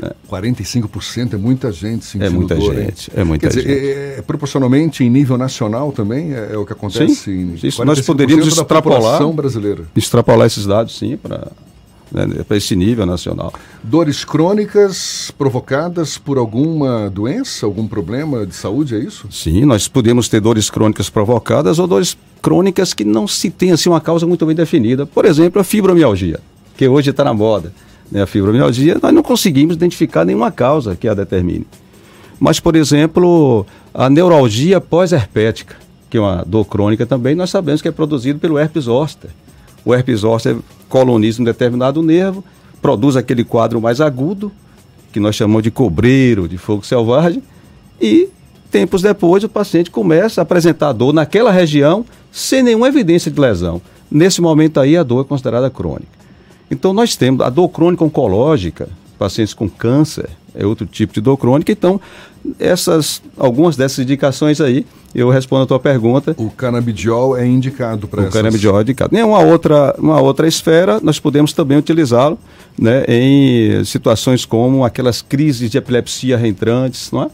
Né? 0.00 0.10
45% 0.30 1.34
é 1.34 1.36
muita 1.36 1.72
gente 1.72 2.04
sentindo 2.04 2.24
É 2.26 2.30
muita 2.30 2.54
dor, 2.54 2.74
gente, 2.74 3.10
hein? 3.10 3.16
é 3.16 3.24
muita 3.24 3.48
Quer 3.48 3.54
gente. 3.54 3.66
dizer, 3.66 3.96
é, 3.96 4.18
é 4.18 4.22
proporcionalmente 4.22 5.02
em 5.02 5.10
nível 5.10 5.36
nacional 5.36 5.90
também 5.90 6.32
é, 6.34 6.50
é 6.52 6.56
o 6.56 6.64
que 6.64 6.72
acontece 6.72 7.14
Sim, 7.14 7.58
em 7.62 7.66
isso 7.66 7.84
nós 7.84 8.00
45% 8.00 8.06
poderíamos 8.06 8.46
extrapolar, 8.46 9.32
brasileira. 9.32 9.84
extrapolar 9.96 10.46
esses 10.46 10.66
dados, 10.66 10.96
sim, 10.96 11.16
para 11.16 11.48
né, 12.10 12.26
para 12.46 12.56
esse 12.56 12.74
nível 12.74 13.04
nacional. 13.04 13.52
Dores 13.82 14.24
crônicas 14.24 15.30
provocadas 15.36 16.16
por 16.16 16.38
alguma 16.38 17.10
doença, 17.10 17.66
algum 17.66 17.86
problema 17.86 18.46
de 18.46 18.54
saúde, 18.54 18.94
é 18.94 18.98
isso? 18.98 19.28
Sim, 19.30 19.64
nós 19.64 19.88
podemos 19.88 20.28
ter 20.28 20.40
dores 20.40 20.70
crônicas 20.70 21.10
provocadas 21.10 21.78
ou 21.78 21.86
dores 21.86 22.16
crônicas 22.40 22.94
que 22.94 23.04
não 23.04 23.28
se 23.28 23.50
tem 23.50 23.72
assim 23.72 23.88
uma 23.90 24.00
causa 24.00 24.26
muito 24.26 24.46
bem 24.46 24.54
definida. 24.54 25.04
Por 25.06 25.24
exemplo, 25.24 25.60
a 25.60 25.64
fibromialgia, 25.64 26.40
que 26.76 26.88
hoje 26.88 27.10
está 27.10 27.24
na 27.24 27.34
moda. 27.34 27.72
Né? 28.10 28.22
A 28.22 28.26
fibromialgia, 28.26 28.98
nós 29.02 29.12
não 29.12 29.22
conseguimos 29.22 29.76
identificar 29.76 30.24
nenhuma 30.24 30.50
causa 30.50 30.96
que 30.96 31.08
a 31.08 31.14
determine. 31.14 31.66
Mas, 32.40 32.60
por 32.60 32.76
exemplo, 32.76 33.66
a 33.92 34.08
neuralgia 34.08 34.80
pós-herpética, 34.80 35.76
que 36.08 36.16
é 36.16 36.20
uma 36.20 36.44
dor 36.46 36.64
crônica 36.64 37.04
também, 37.04 37.34
nós 37.34 37.50
sabemos 37.50 37.82
que 37.82 37.88
é 37.88 37.92
produzido 37.92 38.38
pelo 38.38 38.58
herpes 38.58 38.84
zoster. 38.84 39.30
O 39.84 39.94
herpes 39.94 40.20
zoster 40.20 40.56
coloniza 40.88 41.42
um 41.42 41.44
determinado 41.44 42.02
nervo, 42.02 42.44
produz 42.80 43.16
aquele 43.16 43.44
quadro 43.44 43.80
mais 43.80 44.00
agudo, 44.00 44.52
que 45.12 45.20
nós 45.20 45.34
chamamos 45.34 45.62
de 45.62 45.70
cobreiro, 45.70 46.48
de 46.48 46.56
fogo 46.56 46.84
selvagem, 46.84 47.42
e 48.00 48.28
tempos 48.70 49.02
depois 49.02 49.42
o 49.42 49.48
paciente 49.48 49.90
começa 49.90 50.40
a 50.40 50.42
apresentar 50.42 50.92
dor 50.92 51.12
naquela 51.12 51.50
região 51.50 52.04
sem 52.30 52.62
nenhuma 52.62 52.88
evidência 52.88 53.30
de 53.30 53.40
lesão. 53.40 53.80
Nesse 54.10 54.40
momento 54.40 54.78
aí 54.78 54.96
a 54.96 55.02
dor 55.02 55.24
é 55.24 55.28
considerada 55.28 55.68
crônica. 55.70 56.17
Então 56.70 56.92
nós 56.92 57.16
temos 57.16 57.40
a 57.40 57.50
dor 57.50 57.68
crônica 57.68 58.04
oncológica, 58.04 58.88
pacientes 59.18 59.54
com 59.54 59.68
câncer, 59.68 60.28
é 60.54 60.66
outro 60.66 60.86
tipo 60.86 61.12
de 61.12 61.20
dor 61.20 61.36
crônica. 61.36 61.70
Então, 61.70 62.00
essas 62.58 63.22
algumas 63.36 63.76
dessas 63.76 63.98
indicações 64.00 64.60
aí, 64.60 64.84
eu 65.14 65.30
respondo 65.30 65.62
a 65.62 65.66
tua 65.66 65.78
pergunta. 65.78 66.34
O 66.36 66.50
canabidiol 66.50 67.36
é 67.36 67.46
indicado 67.46 68.08
para 68.08 68.20
O 68.20 68.22
essas... 68.24 68.34
canabidiol 68.34 68.78
é 68.78 68.82
indicado. 68.82 69.16
Em 69.16 69.22
uma 69.22 69.40
outra, 69.40 69.94
uma 69.98 70.20
outra 70.20 70.46
esfera, 70.46 71.00
nós 71.02 71.18
podemos 71.20 71.52
também 71.52 71.78
utilizá-lo 71.78 72.38
né, 72.78 73.04
em 73.08 73.84
situações 73.84 74.44
como 74.44 74.84
aquelas 74.84 75.22
crises 75.22 75.70
de 75.70 75.78
epilepsia 75.78 76.36
reentrantes, 76.36 77.10
não 77.12 77.24
é? 77.24 77.30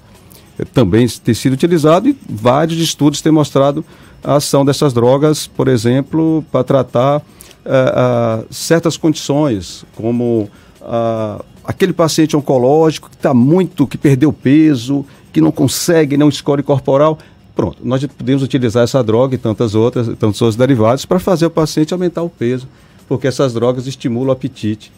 Também 0.72 1.08
tem 1.08 1.34
sido 1.34 1.54
utilizado 1.54 2.08
e 2.08 2.16
vários 2.28 2.78
estudos 2.78 3.20
têm 3.20 3.32
mostrado 3.32 3.84
a 4.22 4.36
ação 4.36 4.64
dessas 4.64 4.92
drogas, 4.92 5.48
por 5.48 5.66
exemplo, 5.66 6.44
para 6.52 6.62
tratar 6.62 7.22
uh, 7.64 8.46
certas 8.50 8.96
condições, 8.96 9.84
como 9.94 10.48
uh, 10.80 11.44
aquele 11.64 11.92
paciente 11.92 12.36
oncológico 12.36 13.08
que 13.08 13.16
está 13.16 13.32
muito, 13.32 13.86
que 13.86 13.98
perdeu 13.98 14.32
peso, 14.32 15.04
que 15.32 15.40
não 15.40 15.50
consegue, 15.50 16.16
não 16.16 16.30
score 16.30 16.62
corporal, 16.62 17.18
pronto, 17.54 17.78
nós 17.82 18.04
podemos 18.06 18.42
utilizar 18.42 18.84
essa 18.84 19.02
droga 19.02 19.34
e 19.34 19.38
tantas 19.38 19.74
outras, 19.74 20.06
tantos 20.18 20.40
outros 20.40 20.56
derivados 20.56 21.04
para 21.04 21.18
fazer 21.18 21.46
o 21.46 21.50
paciente 21.50 21.92
aumentar 21.92 22.22
o 22.22 22.28
peso, 22.28 22.68
porque 23.08 23.26
essas 23.26 23.52
drogas 23.52 23.86
estimulam 23.86 24.28
o 24.28 24.32
apetite. 24.32 24.92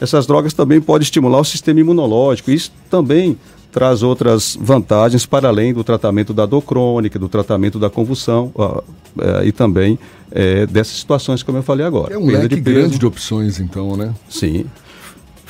Essas 0.00 0.26
drogas 0.26 0.54
também 0.54 0.80
podem 0.80 1.02
estimular 1.02 1.40
o 1.40 1.44
sistema 1.44 1.80
imunológico, 1.80 2.50
isso 2.50 2.72
também 2.88 3.38
traz 3.70 4.02
outras 4.02 4.56
vantagens 4.60 5.26
para 5.26 5.48
além 5.48 5.72
do 5.72 5.84
tratamento 5.84 6.32
da 6.32 6.46
dor 6.46 6.62
crônica, 6.62 7.18
do 7.18 7.28
tratamento 7.28 7.78
da 7.78 7.88
convulsão 7.88 8.52
uh, 8.54 8.62
uh, 8.62 9.44
e 9.44 9.52
também 9.52 9.94
uh, 9.94 10.66
dessas 10.66 10.96
situações 10.96 11.42
como 11.42 11.58
eu 11.58 11.62
falei 11.62 11.86
agora. 11.86 12.14
É 12.14 12.18
um 12.18 12.26
leque 12.26 12.48
de 12.48 12.60
grande 12.60 12.98
de 12.98 13.06
opções, 13.06 13.60
então, 13.60 13.96
né? 13.96 14.14
Sim. 14.28 14.66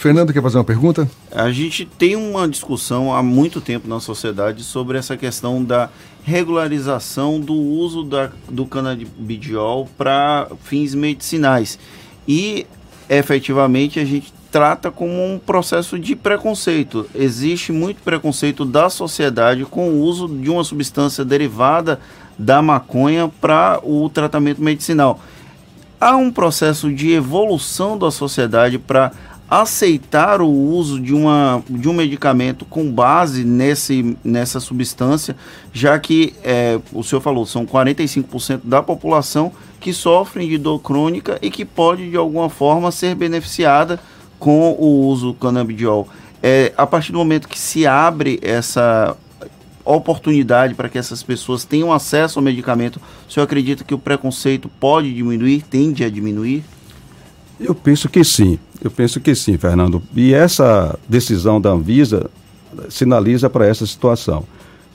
Fernando, 0.00 0.32
quer 0.32 0.40
fazer 0.40 0.56
uma 0.56 0.64
pergunta? 0.64 1.10
A 1.30 1.52
gente 1.52 1.84
tem 1.84 2.16
uma 2.16 2.48
discussão 2.48 3.14
há 3.14 3.22
muito 3.22 3.60
tempo 3.60 3.86
na 3.86 4.00
sociedade 4.00 4.64
sobre 4.64 4.96
essa 4.96 5.14
questão 5.14 5.62
da 5.62 5.90
regularização 6.24 7.38
do 7.38 7.52
uso 7.52 8.02
da, 8.02 8.30
do 8.50 8.64
canabidiol 8.64 9.86
para 9.98 10.48
fins 10.64 10.94
medicinais. 10.94 11.78
E 12.26 12.66
efetivamente 13.10 14.00
a 14.00 14.04
gente 14.06 14.32
trata 14.50 14.90
como 14.90 15.12
um 15.12 15.38
processo 15.38 15.98
de 15.98 16.16
preconceito. 16.16 17.06
Existe 17.14 17.72
muito 17.72 18.02
preconceito 18.02 18.64
da 18.64 18.90
sociedade 18.90 19.64
com 19.64 19.90
o 19.90 20.00
uso 20.00 20.28
de 20.28 20.50
uma 20.50 20.64
substância 20.64 21.24
derivada 21.24 22.00
da 22.38 22.60
maconha 22.60 23.30
para 23.40 23.80
o 23.82 24.08
tratamento 24.08 24.62
medicinal. 24.62 25.20
Há 26.00 26.16
um 26.16 26.30
processo 26.30 26.92
de 26.92 27.12
evolução 27.12 27.98
da 27.98 28.10
sociedade 28.10 28.78
para 28.78 29.12
aceitar 29.50 30.40
o 30.40 30.48
uso 30.48 31.00
de, 31.00 31.12
uma, 31.12 31.62
de 31.68 31.88
um 31.88 31.92
medicamento 31.92 32.64
com 32.64 32.90
base 32.90 33.44
nesse, 33.44 34.16
nessa 34.22 34.60
substância, 34.60 35.36
já 35.72 35.98
que, 35.98 36.34
é, 36.44 36.78
o 36.92 37.02
senhor 37.02 37.20
falou, 37.20 37.44
são 37.44 37.66
45% 37.66 38.60
da 38.62 38.80
população 38.80 39.52
que 39.80 39.92
sofrem 39.92 40.48
de 40.48 40.56
dor 40.56 40.78
crônica 40.78 41.36
e 41.42 41.50
que 41.50 41.64
pode, 41.64 42.08
de 42.08 42.16
alguma 42.16 42.48
forma, 42.48 42.92
ser 42.92 43.16
beneficiada 43.16 43.98
com 44.40 44.72
o 44.72 45.06
uso 45.06 45.28
do 45.28 45.34
canabidiol. 45.34 46.08
É, 46.42 46.72
a 46.76 46.86
partir 46.86 47.12
do 47.12 47.18
momento 47.18 47.46
que 47.46 47.58
se 47.58 47.86
abre 47.86 48.40
essa 48.42 49.16
oportunidade 49.84 50.74
para 50.74 50.88
que 50.88 50.98
essas 50.98 51.22
pessoas 51.22 51.64
tenham 51.64 51.92
acesso 51.92 52.38
ao 52.38 52.42
medicamento, 52.42 53.00
o 53.28 53.32
senhor 53.32 53.44
acredita 53.44 53.84
que 53.84 53.94
o 53.94 53.98
preconceito 53.98 54.68
pode 54.80 55.12
diminuir, 55.14 55.62
tende 55.62 56.02
a 56.02 56.10
diminuir? 56.10 56.64
Eu 57.58 57.74
penso 57.74 58.08
que 58.08 58.24
sim, 58.24 58.58
eu 58.82 58.90
penso 58.90 59.20
que 59.20 59.34
sim, 59.34 59.58
Fernando. 59.58 60.02
E 60.16 60.32
essa 60.32 60.98
decisão 61.06 61.60
da 61.60 61.70
Anvisa 61.70 62.30
sinaliza 62.88 63.50
para 63.50 63.66
essa 63.66 63.86
situação. 63.86 64.44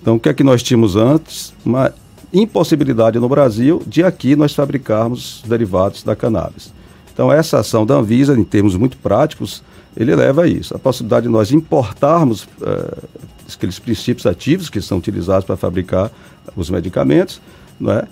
Então, 0.02 0.16
o 0.16 0.20
que 0.20 0.30
é 0.30 0.34
que 0.34 0.44
nós 0.44 0.64
tínhamos 0.64 0.96
antes? 0.96 1.54
Uma 1.64 1.94
impossibilidade 2.34 3.20
no 3.20 3.30
Brasil 3.30 3.82
de 3.86 4.04
aqui 4.04 4.36
nós 4.36 4.54
fabricarmos 4.54 5.44
derivados 5.48 6.04
da 6.04 6.16
cannabis. 6.16 6.74
Então, 7.16 7.32
essa 7.32 7.60
ação 7.60 7.86
da 7.86 7.96
Anvisa, 7.96 8.38
em 8.38 8.44
termos 8.44 8.76
muito 8.76 8.98
práticos, 8.98 9.64
ele 9.96 10.14
leva 10.14 10.44
a 10.44 10.48
isso. 10.48 10.76
A 10.76 10.78
possibilidade 10.78 11.28
de 11.28 11.32
nós 11.32 11.50
importarmos 11.50 12.44
uh, 12.44 13.08
aqueles 13.54 13.80
princípios 13.80 14.26
ativos 14.26 14.70
que 14.70 14.82
são 14.82 14.98
utilizados 14.98 15.46
para 15.46 15.56
fabricar 15.56 16.12
os 16.58 16.70
medicamentos, 16.70 17.42
não 17.80 17.94
é? 17.94 18.06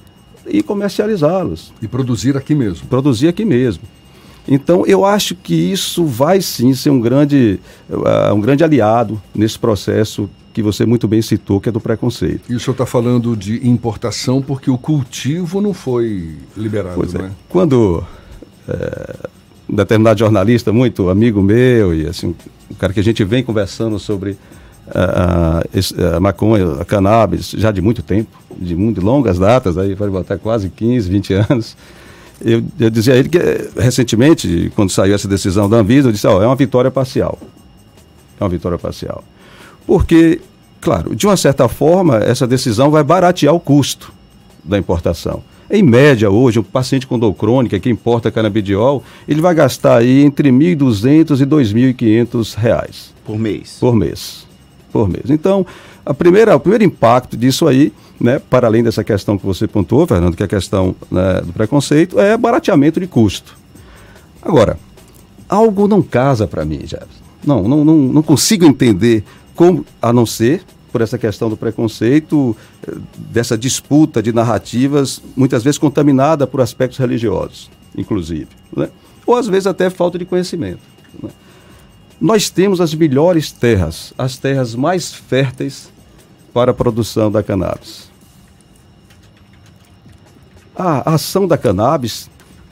e 0.48 0.63
comercializá-los. 0.63 1.74
E 1.82 1.88
produzir 1.88 2.38
aqui 2.38 2.56
mesmo. 2.56 2.88
Produzir 2.88 3.28
aqui 3.28 3.44
mesmo. 3.44 3.84
Então, 4.48 4.86
eu 4.86 5.04
acho 5.04 5.36
que 5.36 5.54
isso 5.54 6.06
vai 6.06 6.42
sim 6.42 6.74
ser 6.74 6.89
um 6.89 7.02
grande, 7.02 7.60
uh, 7.89 8.34
um 8.34 8.39
grande 8.39 8.63
aliado 8.63 9.22
nesse 9.36 9.60
processo 9.60 10.30
que 10.54 10.62
você 10.62 10.86
muito 10.86 11.10
bem 11.10 11.22
citou, 11.22 11.60
que 11.60 11.68
é 11.68 11.72
do 11.74 11.82
preconceito. 11.82 12.42
E 12.50 12.56
o 12.56 12.60
senhor 12.60 12.74
está 12.74 12.86
falando 12.86 13.36
de 13.36 13.68
importação 13.68 14.42
porque 14.42 14.72
o 14.72 14.78
cultivo 14.78 15.60
não 15.60 15.74
foi 15.74 16.38
liberado, 16.56 16.96
pois 16.96 17.13
é. 17.16 17.24
né? 17.24 17.32
Quando 17.50 18.04
é, 18.67 19.15
um 19.69 19.76
determinado 19.76 20.19
jornalista, 20.19 20.71
muito 20.71 21.10
amigo 21.10 21.41
meu, 21.41 21.93
e 21.93 22.08
assim, 22.08 22.36
um 22.71 22.76
cara 22.76 22.93
que 22.93 22.99
a 22.99 23.04
gente 23.04 23.23
vem 23.23 23.43
conversando 23.43 23.97
sobre 23.97 24.38
a, 24.88 25.62
a, 25.62 26.17
a 26.17 26.19
maconha, 26.19 26.82
a 26.82 26.86
cannabis, 26.86 27.52
já 27.52 27.71
de 27.71 27.82
muito 27.82 28.04
tempo, 28.04 28.30
de, 28.58 28.76
muito, 28.76 29.02
longas 29.02 29.39
datas, 29.39 29.78
aí 29.78 29.95
vai 29.95 30.10
botar 30.10 30.38
quase 30.38 30.69
15, 30.69 31.10
20 31.10 31.34
anos 31.49 31.78
eu, 32.43 32.63
eu 32.78 32.89
dizia 32.89 33.13
a 33.13 33.17
ele 33.17 33.30
que 33.30 33.39
recentemente, 33.78 34.71
quando 34.76 34.89
saiu 34.89 35.15
essa 35.15 35.28
decisão 35.28 35.69
da 35.69 35.78
Anvisa, 35.78 36.10
eu 36.10 36.12
disse, 36.12 36.28
ó, 36.28 36.38
oh, 36.38 36.43
é 36.43 36.45
uma 36.45 36.56
vitória 36.56 36.91
parcial. 36.91 37.39
É 38.39 38.43
uma 38.43 38.49
vitória 38.49 38.78
parcial. 38.78 39.23
Porque, 39.88 40.41
claro, 40.82 41.15
de 41.15 41.26
uma 41.26 41.38
certa 41.38 41.67
forma, 41.69 42.17
essa 42.17 42.45
decisão 42.45 42.91
vai 42.91 43.04
baratear 43.04 43.54
o 43.54 43.60
custo 43.60 44.12
da 44.63 44.78
importação. 44.78 45.41
Em 45.69 45.82
média, 45.82 46.30
hoje, 46.30 46.60
um 46.60 46.63
paciente 46.63 47.08
com 47.08 47.17
dor 47.17 47.34
crônica 47.34 47.80
que 47.80 47.89
importa 47.89 48.32
canabidiol, 48.32 49.04
ele 49.28 49.41
vai 49.41 49.56
gastar 49.56 49.97
aí 49.97 50.23
entre 50.23 50.49
R$ 50.49 50.76
1.200 50.76 51.41
e 51.41 51.45
2.500 51.45 52.56
reais. 52.56 53.13
Por 53.26 53.39
mês? 53.39 53.78
Por 53.80 53.95
mês. 53.95 54.47
Por 54.91 55.10
mês. 55.10 55.30
Então, 55.30 55.65
a 56.06 56.13
primeira, 56.13 56.56
o 56.56 56.60
primeiro 56.60 56.84
impacto 56.84 57.38
disso 57.38 57.67
aí 57.67 57.91
né, 58.19 58.39
para 58.39 58.67
além 58.67 58.82
dessa 58.82 59.04
questão 59.04 59.38
que 59.38 59.45
você 59.45 59.67
pontuou, 59.67 60.08
Fernando, 60.08 60.36
que 60.36 60.43
é 60.43 60.45
a 60.45 60.49
questão 60.49 60.95
né, 61.12 61.41
do 61.41 61.52
preconceito, 61.52 62.19
é 62.19 62.38
barateamento 62.38 62.99
de 62.99 63.06
custo. 63.06 63.58
Agora, 64.41 64.80
algo 65.49 65.88
não 65.88 66.02
casa 66.02 66.47
para 66.47 66.63
mim, 66.63 66.82
já. 66.86 67.02
Não, 67.45 67.63
não, 67.67 67.84
não, 67.84 67.97
não 67.97 68.23
consigo 68.23 68.65
entender 68.65 69.23
como, 69.54 69.86
a 70.02 70.13
não 70.13 70.26
ser 70.26 70.63
por 70.93 71.01
essa 71.01 71.17
questão 71.17 71.49
do 71.49 71.58
preconceito, 71.58 72.56
eh, 72.88 72.95
dessa 73.17 73.58
disputa 73.58 74.21
de 74.21 74.32
narrativas, 74.32 75.19
muitas 75.36 75.63
vezes 75.63 75.79
contaminada 75.79 76.45
por 76.45 76.62
aspectos 76.62 76.99
religiosos, 76.99 77.69
inclusive. 77.97 78.47
Né? 78.77 78.89
Ou 79.25 79.36
às 79.36 79.47
vezes 79.47 79.65
até 79.65 79.89
falta 79.89 80.19
de 80.19 80.25
conhecimento. 80.25 80.82
Né? 81.21 81.29
Nós 82.21 82.51
temos 82.51 82.79
as 82.79 82.93
melhores 82.93 83.51
terras, 83.51 84.13
as 84.15 84.38
terras 84.38 84.75
mais 84.75 85.12
férteis 85.12 85.91
para 86.53 86.69
a 86.69 86.73
produção 86.73 87.32
da 87.32 87.41
cannabis. 87.41 88.12
A 90.75 91.15
ação 91.15 91.47
da 91.47 91.58
cannabis 91.58 92.29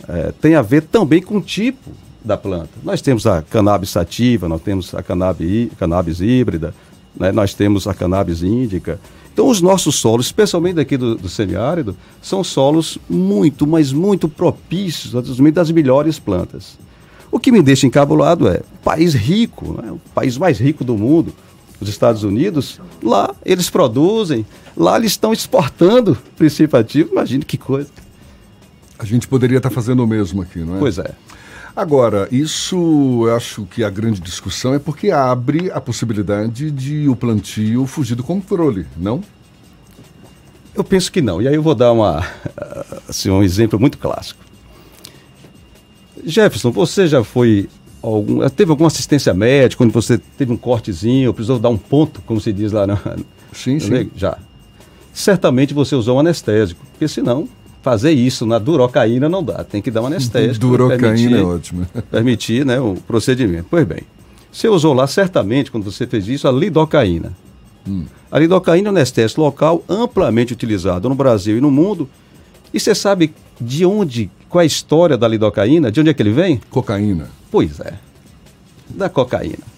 é, 0.07 0.31
tem 0.39 0.53
a 0.53 0.61
ver 0.61 0.83
também 0.83 1.21
com 1.23 1.37
o 1.37 1.41
tipo 1.41 1.91
da 2.23 2.37
planta. 2.37 2.69
Nós 2.83 3.01
temos 3.01 3.25
a 3.25 3.41
cannabis 3.41 3.89
sativa, 3.89 4.47
nós 4.47 4.61
temos 4.61 4.93
a 4.93 5.01
cannabis, 5.01 5.71
cannabis 5.77 6.21
híbrida, 6.21 6.73
né? 7.17 7.31
nós 7.31 7.53
temos 7.53 7.87
a 7.87 7.93
cannabis 7.93 8.43
índica. 8.43 8.99
Então, 9.33 9.47
os 9.47 9.61
nossos 9.61 9.95
solos, 9.95 10.25
especialmente 10.25 10.75
daqui 10.75 10.97
do, 10.97 11.15
do 11.15 11.29
semiárido, 11.29 11.95
são 12.21 12.43
solos 12.43 12.97
muito, 13.09 13.65
mas 13.65 13.93
muito 13.93 14.27
propícios 14.27 15.15
ao 15.15 15.21
desenvolvimento 15.21 15.55
das 15.55 15.71
melhores 15.71 16.19
plantas. 16.19 16.77
O 17.31 17.39
que 17.39 17.51
me 17.51 17.61
deixa 17.61 17.87
encabulado 17.87 18.47
é 18.47 18.61
país 18.83 19.13
rico, 19.13 19.81
né? 19.81 19.91
o 19.91 19.99
país 20.13 20.37
mais 20.37 20.59
rico 20.59 20.83
do 20.83 20.97
mundo, 20.97 21.33
os 21.79 21.87
Estados 21.87 22.23
Unidos, 22.23 22.79
lá 23.01 23.33
eles 23.43 23.69
produzem, 23.69 24.45
lá 24.75 24.97
eles 24.97 25.13
estão 25.13 25.31
exportando 25.31 26.17
princípio 26.37 26.77
ativo. 26.77 27.11
Imagine 27.13 27.45
que 27.45 27.57
coisa. 27.57 27.89
A 28.99 29.05
gente 29.05 29.27
poderia 29.27 29.57
estar 29.57 29.71
fazendo 29.71 30.03
o 30.03 30.07
mesmo 30.07 30.41
aqui, 30.41 30.59
não 30.59 30.75
é? 30.75 30.79
Pois 30.79 30.99
é. 30.99 31.11
Agora, 31.75 32.27
isso 32.31 33.23
eu 33.25 33.35
acho 33.35 33.65
que 33.65 33.83
a 33.83 33.89
grande 33.89 34.19
discussão 34.19 34.73
é 34.73 34.79
porque 34.79 35.09
abre 35.09 35.71
a 35.71 35.79
possibilidade 35.79 36.69
de 36.69 37.07
o 37.07 37.15
plantio 37.15 37.85
fugir 37.85 38.15
do 38.15 38.23
controle, 38.23 38.85
não? 38.97 39.23
Eu 40.75 40.83
penso 40.83 41.11
que 41.11 41.21
não. 41.21 41.41
E 41.41 41.47
aí 41.47 41.55
eu 41.55 41.63
vou 41.63 41.75
dar 41.75 41.91
uma, 41.91 42.25
assim, 43.07 43.29
um 43.29 43.41
exemplo 43.41 43.79
muito 43.79 43.97
clássico. 43.97 44.43
Jefferson, 46.23 46.71
você 46.71 47.07
já 47.07 47.23
foi 47.23 47.69
algum, 48.01 48.47
teve 48.49 48.71
alguma 48.71 48.87
assistência 48.87 49.33
médica, 49.33 49.77
quando 49.77 49.91
você 49.91 50.17
teve 50.17 50.51
um 50.51 50.57
cortezinho, 50.57 51.33
precisou 51.33 51.57
dar 51.57 51.69
um 51.69 51.77
ponto, 51.77 52.21
como 52.21 52.39
se 52.39 52.51
diz 52.51 52.71
lá 52.71 52.85
no, 52.85 52.97
sim, 53.53 53.79
sim. 53.79 54.11
Já. 54.15 54.37
Certamente 55.13 55.73
você 55.73 55.95
usou 55.95 56.17
um 56.17 56.19
anestésico, 56.19 56.85
porque 56.91 57.07
senão 57.07 57.47
fazer 57.81 58.11
isso 58.11 58.45
na 58.45 58.59
durocaína 58.59 59.27
não 59.27 59.43
dá, 59.43 59.63
tem 59.63 59.81
que 59.81 59.91
dar 59.91 60.01
um 60.01 60.07
anestésico. 60.07 60.59
durocaína 60.67 61.37
é 61.37 61.43
ótimo. 61.43 61.87
Permitir 62.11 62.65
né, 62.65 62.79
o 62.79 62.95
procedimento. 63.07 63.67
Pois 63.69 63.85
bem, 63.85 64.01
você 64.51 64.67
usou 64.67 64.93
lá 64.93 65.07
certamente, 65.07 65.71
quando 65.71 65.89
você 65.89 66.05
fez 66.05 66.27
isso, 66.27 66.47
a 66.47 66.51
lidocaína. 66.51 67.33
Hum. 67.87 68.05
A 68.31 68.37
lidocaína 68.37 68.89
é 68.89 68.91
um 68.91 68.95
anestésico 68.95 69.41
local 69.41 69.83
amplamente 69.89 70.53
utilizado 70.53 71.09
no 71.09 71.15
Brasil 71.15 71.57
e 71.57 71.61
no 71.61 71.71
mundo. 71.71 72.07
E 72.73 72.79
você 72.79 72.93
sabe 72.93 73.33
de 73.59 73.85
onde, 73.85 74.29
qual 74.47 74.61
é 74.61 74.63
a 74.63 74.67
história 74.67 75.17
da 75.17 75.27
lidocaína? 75.27 75.91
De 75.91 75.99
onde 75.99 76.09
é 76.09 76.13
que 76.13 76.21
ele 76.21 76.31
vem? 76.31 76.61
Cocaína. 76.69 77.29
Pois 77.49 77.79
é, 77.79 77.93
da 78.89 79.09
cocaína. 79.09 79.71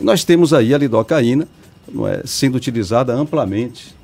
Nós 0.00 0.24
temos 0.24 0.52
aí 0.52 0.74
a 0.74 0.78
lidocaína 0.78 1.48
não 1.92 2.06
é, 2.06 2.22
sendo 2.24 2.56
utilizada 2.56 3.12
amplamente. 3.12 3.94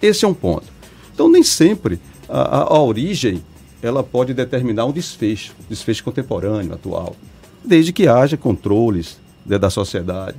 Esse 0.00 0.24
é 0.24 0.28
um 0.28 0.34
ponto. 0.34 0.71
Então, 1.14 1.28
nem 1.28 1.42
sempre 1.42 2.00
a, 2.28 2.40
a, 2.40 2.62
a 2.74 2.82
origem 2.82 3.42
ela 3.82 4.02
pode 4.04 4.32
determinar 4.32 4.84
um 4.84 4.92
desfecho, 4.92 5.54
desfecho 5.68 6.04
contemporâneo, 6.04 6.72
atual. 6.72 7.16
desde 7.64 7.92
que 7.92 8.06
haja 8.06 8.36
controles 8.36 9.18
né, 9.44 9.58
da 9.58 9.68
sociedade. 9.68 10.36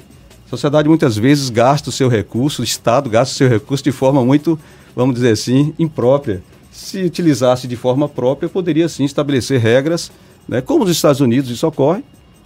A 0.48 0.50
sociedade 0.50 0.88
muitas 0.88 1.18
vezes 1.18 1.50
gasta 1.50 1.90
o 1.90 1.92
seu 1.92 2.08
recurso, 2.08 2.62
o 2.62 2.66
Estado 2.66 3.10
gasta 3.10 3.34
o 3.34 3.38
seu 3.38 3.50
recurso 3.50 3.84
de 3.84 3.92
forma 3.92 4.24
muito, 4.24 4.58
vamos 4.96 5.16
dizer 5.16 5.32
assim, 5.32 5.74
imprópria. 5.78 6.42
Se 6.72 7.04
utilizasse 7.04 7.68
de 7.68 7.76
forma 7.76 8.08
própria, 8.08 8.48
poderia 8.48 8.88
sim 8.88 9.04
estabelecer 9.04 9.60
regras, 9.60 10.12
né, 10.48 10.62
como 10.62 10.86
nos 10.86 10.96
Estados 10.96 11.20
Unidos 11.20 11.50
isso 11.50 11.68
ocorre, 11.68 12.04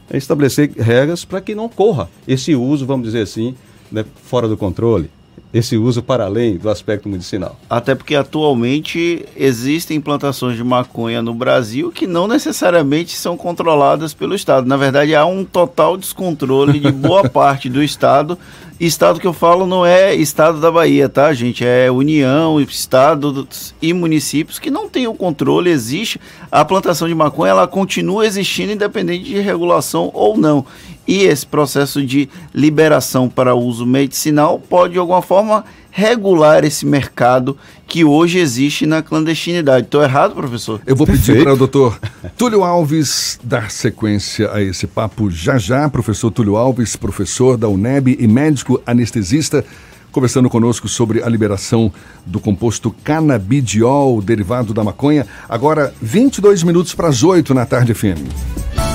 é 0.10 0.18
estabelecer 0.18 0.72
regras 0.72 1.26
para 1.26 1.42
que 1.42 1.54
não 1.54 1.66
ocorra 1.66 2.10
esse 2.28 2.56
uso, 2.56 2.86
vamos 2.86 3.06
dizer 3.06 3.22
assim, 3.22 3.56
né, 3.92 4.04
fora 4.24 4.48
do 4.48 4.58
controle 4.58 5.12
esse 5.58 5.78
uso 5.78 6.02
para 6.02 6.26
além 6.26 6.58
do 6.58 6.70
aspecto 6.70 7.10
medicinal. 7.10 7.60
Até 7.70 7.96
porque 7.96 8.16
atualmente 8.16 9.26
existem 9.36 10.00
plantações 10.00 10.56
de 10.56 10.64
maconha 10.64 11.22
no 11.22 11.34
Brasil 11.34 11.92
que 11.92 12.08
não 12.08 12.28
necessariamente 12.28 13.16
são 13.16 13.36
controladas 13.36 14.14
pelo 14.14 14.36
Estado. 14.36 14.68
Na 14.68 14.78
verdade, 14.78 15.16
há 15.16 15.26
um 15.26 15.44
total 15.44 15.98
descontrole 15.98 16.80
de 16.80 16.92
boa 16.92 17.28
parte 17.30 17.70
do 17.70 17.84
Estado. 17.84 18.38
Estado 18.80 19.20
que 19.20 19.26
eu 19.26 19.34
falo 19.34 19.66
não 19.66 19.84
é 19.84 20.14
Estado 20.14 20.62
da 20.62 20.72
Bahia, 20.72 21.10
tá, 21.10 21.34
gente? 21.34 21.66
É 21.66 21.90
União, 21.90 22.62
Estado 22.62 23.48
e 23.82 23.92
municípios 23.92 24.60
que 24.60 24.70
não 24.70 24.88
têm 24.88 25.08
o 25.08 25.16
controle. 25.16 25.72
Existe 25.72 26.22
a 26.52 26.64
plantação 26.64 27.08
de 27.08 27.16
maconha, 27.16 27.52
ela 27.52 27.68
continua 27.68 28.26
existindo 28.26 28.72
independente 28.74 29.24
de 29.24 29.40
regulação 29.40 30.12
ou 30.14 30.38
não. 30.38 30.64
E 31.08 31.24
esse 31.24 31.46
processo 31.46 32.06
de 32.06 32.30
liberação 32.54 33.28
para 33.28 33.56
uso 33.56 33.84
medicinal 33.84 34.60
pode, 34.60 34.94
de 34.94 35.00
alguma 35.00 35.24
forma, 35.24 35.66
regular 35.98 36.64
esse 36.64 36.86
mercado 36.86 37.58
que 37.88 38.06
hoje 38.06 38.38
existe 38.38 38.86
na 38.86 39.02
clandestinidade. 39.02 39.88
Estou 39.88 40.04
errado, 40.04 40.36
professor? 40.36 40.80
Eu 40.86 40.96
vou 40.96 41.08
pedir 41.08 41.42
para 41.42 41.56
o 41.56 41.58
doutor 41.58 42.00
Túlio 42.38 42.64
Alves 42.64 43.40
dar 43.44 43.72
sequência 43.72 44.54
a 44.54 44.62
esse 44.62 44.86
papo 44.86 45.32
já 45.32 45.58
já. 45.58 45.90
Professor 45.90 46.30
Túlio 46.30 46.56
Alves, 46.56 46.96
professor 46.96 47.58
da 47.58 47.68
UNEB 47.68 48.16
e 48.20 48.28
médico 48.28 48.80
anestesista, 48.86 49.66
conversando 50.12 50.52
conosco 50.52 50.88
sobre 50.88 51.24
a 51.24 51.30
liberação 51.30 51.92
do 52.24 52.40
composto 52.40 52.96
canabidiol, 53.04 54.22
derivado 54.22 54.76
da 54.76 54.84
maconha. 54.84 55.26
Agora, 55.50 55.92
22 56.00 56.62
minutos 56.62 56.94
para 56.94 57.08
as 57.08 57.24
8 57.24 57.56
na 57.56 57.66
tarde 57.66 57.96
FM. 57.96 58.87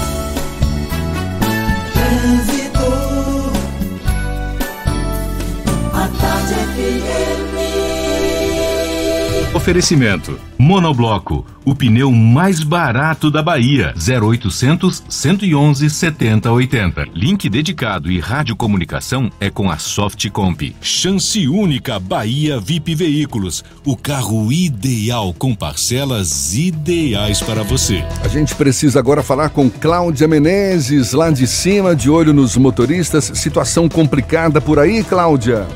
Oferecimento: 9.63 10.41
Monobloco, 10.59 11.47
o 11.65 11.73
pneu 11.73 12.11
mais 12.11 12.65
barato 12.65 13.31
da 13.31 13.41
Bahia. 13.41 13.95
0800 13.97 15.05
111 15.09 15.89
7080. 15.89 17.07
Link 17.15 17.49
dedicado 17.49 18.11
e 18.11 18.19
radiocomunicação 18.19 19.31
é 19.39 19.49
com 19.51 19.71
a 19.71 19.79
Softcomp. 19.79 20.75
Chance 20.81 21.47
única 21.47 22.01
Bahia 22.01 22.59
VIP 22.59 22.97
Veículos, 22.97 23.63
o 23.85 23.97
carro 23.97 24.53
ideal 24.53 25.33
com 25.33 25.55
parcelas 25.55 26.57
ideais 26.57 27.41
para 27.41 27.63
você. 27.63 28.05
A 28.25 28.27
gente 28.27 28.57
precisa 28.57 28.99
agora 28.99 29.23
falar 29.23 29.51
com 29.51 29.71
Cláudia 29.71 30.27
Menezes, 30.27 31.13
lá 31.13 31.31
de 31.31 31.47
cima, 31.47 31.95
de 31.95 32.11
olho 32.11 32.33
nos 32.33 32.57
motoristas. 32.57 33.31
Situação 33.35 33.89
complicada 33.89 34.61
por 34.61 34.81
aí, 34.81 35.05
Cláudia? 35.05 35.69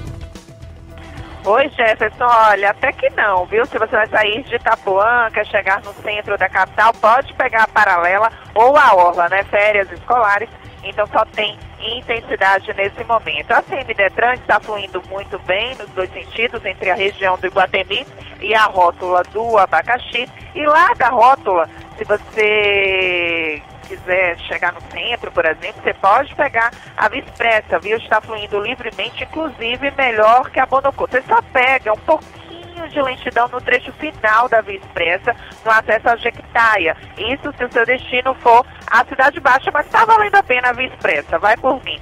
Oi, 1.46 1.68
Jefferson. 1.68 2.24
Olha, 2.24 2.70
até 2.70 2.90
que 2.90 3.08
não, 3.10 3.46
viu? 3.46 3.64
Se 3.66 3.78
você 3.78 3.94
vai 3.94 4.08
sair 4.08 4.42
de 4.42 4.56
Itapuã, 4.56 5.30
quer 5.32 5.46
chegar 5.46 5.80
no 5.80 5.92
centro 5.92 6.36
da 6.36 6.48
capital, 6.48 6.92
pode 6.94 7.32
pegar 7.34 7.62
a 7.62 7.68
paralela 7.68 8.32
ou 8.52 8.76
a 8.76 8.92
orla, 8.96 9.28
né? 9.28 9.44
Férias 9.44 9.88
escolares. 9.92 10.48
Então 10.82 11.06
só 11.06 11.24
tem 11.26 11.56
intensidade 11.78 12.74
nesse 12.74 13.04
momento. 13.04 13.52
A 13.52 13.62
CMDetran 13.62 14.34
está 14.34 14.58
fluindo 14.58 15.00
muito 15.08 15.38
bem 15.46 15.76
nos 15.76 15.88
dois 15.90 16.10
sentidos, 16.12 16.64
entre 16.64 16.90
a 16.90 16.96
região 16.96 17.38
do 17.38 17.46
Iguatemi 17.46 18.04
e 18.40 18.52
a 18.52 18.64
rótula 18.64 19.22
do 19.32 19.56
Abacaxi. 19.56 20.28
E 20.52 20.66
lá 20.66 20.94
da 20.94 21.10
rótula, 21.10 21.70
se 21.96 22.02
você 22.02 23.62
quiser 23.86 24.38
chegar 24.40 24.72
no 24.72 24.80
centro, 24.90 25.30
por 25.32 25.44
exemplo, 25.44 25.82
você 25.82 25.94
pode 25.94 26.34
pegar 26.34 26.70
a 26.96 27.08
Via 27.08 27.22
Expressa, 27.22 27.78
viu? 27.78 27.96
Está 27.96 28.20
fluindo 28.20 28.60
livremente, 28.60 29.24
inclusive 29.24 29.90
melhor 29.96 30.50
que 30.50 30.60
a 30.60 30.66
Bonocô. 30.66 31.06
Você 31.06 31.22
só 31.22 31.40
pega 31.52 31.92
um 31.92 31.98
pouquinho 31.98 32.88
de 32.88 33.00
lentidão 33.00 33.48
no 33.48 33.60
trecho 33.60 33.92
final 33.94 34.48
da 34.48 34.60
Via 34.60 34.78
Expressa, 34.78 35.34
no 35.64 35.70
acesso 35.70 36.08
à 36.08 36.16
Jequitaia. 36.16 36.96
Isso 37.16 37.52
se 37.56 37.64
o 37.64 37.72
seu 37.72 37.86
destino 37.86 38.34
for 38.36 38.66
a 38.90 39.04
Cidade 39.04 39.40
Baixa, 39.40 39.70
mas 39.72 39.86
está 39.86 40.04
valendo 40.04 40.34
a 40.34 40.42
pena 40.42 40.70
a 40.70 40.72
Via 40.72 40.88
Expressa, 40.88 41.38
vai 41.38 41.56
por 41.56 41.82
mim. 41.82 42.00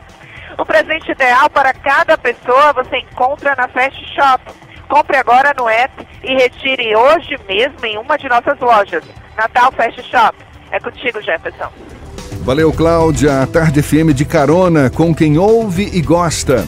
O 0.59 0.65
presente 0.65 1.11
ideal 1.11 1.51
para 1.51 1.73
cada 1.73 2.17
pessoa 2.17 2.73
você 2.73 2.99
encontra 2.99 3.55
na 3.57 3.69
Fast 3.69 4.05
Shop. 4.15 4.43
Compre 4.89 5.17
agora 5.17 5.53
no 5.57 5.69
app 5.69 6.07
e 6.23 6.35
retire 6.35 6.95
hoje 6.95 7.37
mesmo 7.49 7.85
em 7.85 7.99
uma 7.99 8.17
de 8.17 8.29
nossas 8.29 8.59
lojas. 8.61 9.05
Natal 9.37 9.73
Fast 9.73 10.03
Shop. 10.05 10.37
É 10.75 10.81
contigo, 10.81 11.23
Jefferson. 11.23 11.71
Valeu, 12.43 12.73
Cláudia. 12.73 13.47
Tarde 13.47 13.81
FM 13.81 14.13
de 14.13 14.25
carona 14.25 14.91
com 14.91 15.15
quem 15.15 15.39
ouve 15.39 15.89
e 15.93 16.03
gosta. 16.03 16.67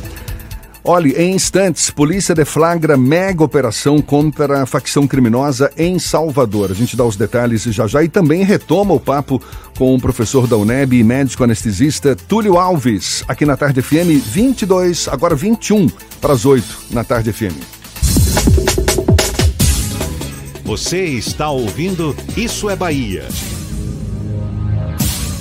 Olhe, 0.85 1.11
em 1.15 1.35
instantes, 1.35 1.91
polícia 1.91 2.33
deflagra 2.33 2.97
mega 2.97 3.43
operação 3.43 4.01
contra 4.01 4.63
a 4.63 4.67
facção 4.67 5.09
criminosa 5.09 5.73
em 5.77 5.99
Salvador. 5.99 6.71
A 6.71 6.75
gente 6.75 6.97
dá 6.97 7.03
os 7.03 7.17
detalhes 7.17 7.65
já 7.65 7.89
já 7.89 8.01
e 8.05 8.09
também 8.09 8.45
retoma 8.45 8.95
o 8.95 9.01
papo 9.01 9.43
com 9.77 9.93
o 9.93 10.01
professor 10.01 10.47
da 10.47 10.57
UNEB 10.57 11.01
e 11.01 11.03
médico 11.03 11.43
anestesista 11.43 12.15
Túlio 12.15 12.59
Alves, 12.59 13.25
aqui 13.27 13.45
na 13.45 13.57
Tarde 13.57 13.83
FM 13.83 14.23
22, 14.25 15.09
agora 15.09 15.35
21 15.35 15.89
para 16.21 16.33
as 16.33 16.47
8 16.47 16.65
na 16.93 17.03
Tarde 17.03 17.33
FM. 17.33 17.59
Você 20.63 21.05
está 21.07 21.51
ouvindo 21.51 22.15
Isso 22.37 22.71
é 22.71 22.77
Bahia. 22.77 23.25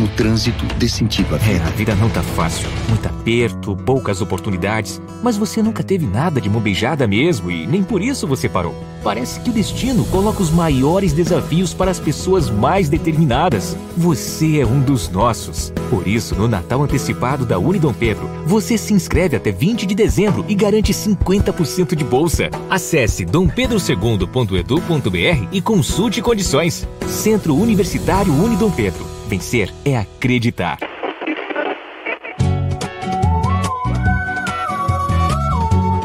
No 0.00 0.08
trânsito, 0.08 0.64
dê 0.78 0.88
sentido 0.88 1.34
à 1.34 1.38
É, 1.38 1.40
vida. 1.40 1.64
a 1.64 1.70
vida 1.70 1.94
não 1.94 2.08
tá 2.08 2.22
fácil. 2.22 2.68
Muito 2.88 3.06
aperto, 3.06 3.76
poucas 3.76 4.20
oportunidades. 4.20 5.00
Mas 5.22 5.36
você 5.36 5.62
nunca 5.62 5.82
teve 5.84 6.06
nada 6.06 6.40
de 6.40 6.48
mão 6.50 6.60
beijada 6.60 7.06
mesmo 7.06 7.50
e 7.50 7.66
nem 7.66 7.82
por 7.84 8.02
isso 8.02 8.26
você 8.26 8.48
parou. 8.48 8.74
Parece 9.04 9.40
que 9.40 9.50
o 9.50 9.52
destino 9.52 10.04
coloca 10.06 10.42
os 10.42 10.50
maiores 10.50 11.12
desafios 11.12 11.72
para 11.74 11.90
as 11.90 12.00
pessoas 12.00 12.48
mais 12.50 12.88
determinadas. 12.88 13.76
Você 13.96 14.60
é 14.60 14.66
um 14.66 14.80
dos 14.80 15.08
nossos. 15.08 15.72
Por 15.90 16.06
isso, 16.08 16.34
no 16.34 16.48
Natal 16.48 16.82
Antecipado 16.82 17.44
da 17.44 17.58
Unidom 17.58 17.92
Pedro, 17.92 18.28
você 18.46 18.78
se 18.78 18.94
inscreve 18.94 19.36
até 19.36 19.52
20 19.52 19.86
de 19.86 19.94
dezembro 19.94 20.44
e 20.48 20.54
garante 20.54 20.92
50% 20.92 21.94
de 21.94 22.04
bolsa. 22.04 22.48
Acesse 22.70 23.24
dompedrosegundo.edu.br 23.24 25.46
e 25.52 25.60
consulte 25.60 26.22
condições. 26.22 26.88
Centro 27.08 27.54
Universitário 27.56 28.32
Unidom 28.32 28.70
Pedro 28.70 29.11
vencer 29.32 29.72
é 29.82 29.96
acreditar. 29.96 30.78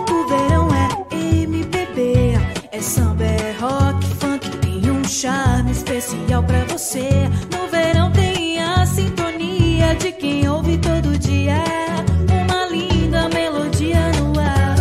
O 0.10 0.28
verão 0.30 0.70
é 0.74 1.44
MPB, 1.44 2.40
é 2.72 2.82
samba, 2.82 3.26
é 3.26 3.54
rock, 3.60 4.08
funk, 4.16 4.50
tem 4.60 4.90
um 4.90 5.04
charme 5.04 5.72
especial 5.72 6.42
para 6.42 6.64
você. 6.70 7.10
No 7.52 7.68
verão 7.68 8.10
tem 8.14 8.64
a 8.64 8.86
sintonia 8.86 9.94
de 9.96 10.14
quem 10.14 10.48
ouve 10.48 10.78
todo 10.78 11.18
dia. 11.18 11.62
Uma 12.46 12.66
linda 12.68 13.28
melodia 13.28 14.10
no 14.22 14.40
ar. 14.40 14.78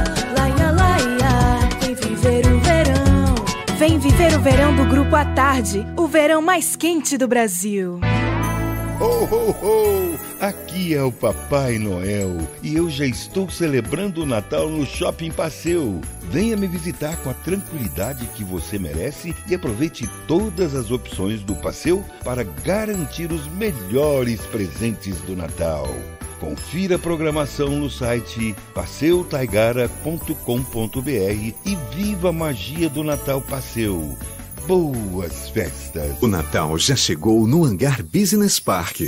Vem 1.81 1.95
viver 1.97 2.47
o 2.47 2.61
verão. 2.61 3.35
Vem 3.77 3.99
viver 3.99 4.37
o 4.37 4.41
verão 4.41 4.77
do 4.77 4.85
Grupo 4.85 5.17
à 5.17 5.25
Tarde, 5.25 5.85
o 5.97 6.07
verão 6.07 6.41
mais 6.41 6.77
quente 6.77 7.19
do 7.19 7.27
Brasil. 7.27 7.99
Ho, 8.99 9.25
ho, 9.25 9.51
ho! 9.51 10.19
Aqui 10.41 10.95
é 10.95 11.03
o 11.03 11.13
Papai 11.13 11.79
Noel 11.79 12.39
e 12.63 12.77
eu 12.77 12.89
já 12.89 13.05
estou 13.05 13.51
celebrando 13.51 14.23
o 14.23 14.27
Natal 14.27 14.71
no 14.71 14.87
Shopping 14.87 15.31
Passeu. 15.31 16.01
Venha 16.23 16.57
me 16.57 16.67
visitar 16.67 17.15
com 17.19 17.29
a 17.29 17.35
tranquilidade 17.35 18.25
que 18.35 18.43
você 18.43 18.79
merece 18.79 19.37
e 19.47 19.55
aproveite 19.55 20.09
todas 20.27 20.75
as 20.75 20.91
opções 20.91 21.43
do 21.43 21.55
Passeu 21.57 22.03
para 22.25 22.43
garantir 22.43 23.31
os 23.31 23.47
melhores 23.49 24.41
presentes 24.47 25.21
do 25.23 25.37
Natal. 25.37 25.95
Confira 26.41 26.97
a 26.97 26.99
programação 26.99 27.69
no 27.71 27.91
site 27.91 28.57
passeutaigara.com.br 28.75 31.55
e 31.65 31.77
viva 31.95 32.31
a 32.31 32.33
magia 32.33 32.89
do 32.89 33.05
Natal 33.05 33.43
Passeu. 33.43 34.17
Boas 34.67 35.49
festas! 35.51 36.21
O 36.21 36.27
Natal 36.27 36.77
já 36.77 36.97
chegou 36.97 37.47
no 37.47 37.65
Hangar 37.65 38.03
Business 38.03 38.59
Park. 38.59 39.01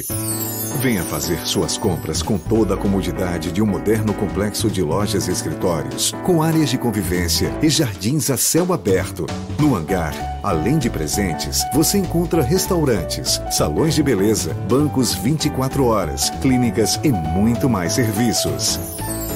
Venha 0.81 1.03
fazer 1.03 1.45
suas 1.45 1.77
compras 1.77 2.23
com 2.23 2.39
toda 2.39 2.75
a 2.75 2.77
comodidade 2.77 3.51
de 3.51 3.61
um 3.61 3.67
moderno 3.67 4.15
complexo 4.15 4.71
de 4.71 4.83
lojas 4.83 5.27
e 5.27 5.33
escritórios, 5.33 6.13
com 6.25 6.45
áreas 6.45 6.71
de 6.71 6.79
convivência 6.79 7.53
e 7.61 7.69
jardins 7.69 8.31
a 8.31 8.37
céu 8.37 8.73
aberto. 8.73 9.27
No 9.59 9.75
hangar, 9.75 10.15
além 10.45 10.79
de 10.79 10.89
presentes, 10.89 11.65
você 11.75 11.99
encontra 11.99 12.41
restaurantes, 12.41 13.41
salões 13.51 13.97
de 13.97 14.03
beleza, 14.05 14.55
bancos 14.69 15.13
24 15.13 15.85
horas, 15.87 16.31
clínicas 16.41 17.01
e 17.03 17.09
muito 17.11 17.69
mais 17.69 17.95
serviços. 17.95 18.79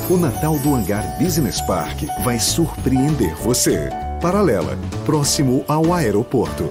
O 0.08 0.16
Natal 0.16 0.56
do 0.60 0.72
Hangar 0.72 1.18
Business 1.18 1.60
Park 1.62 2.04
vai 2.22 2.38
surpreender 2.38 3.34
você. 3.38 3.90
Paralela, 4.22 4.78
próximo 5.04 5.64
ao 5.66 5.92
aeroporto. 5.92 6.70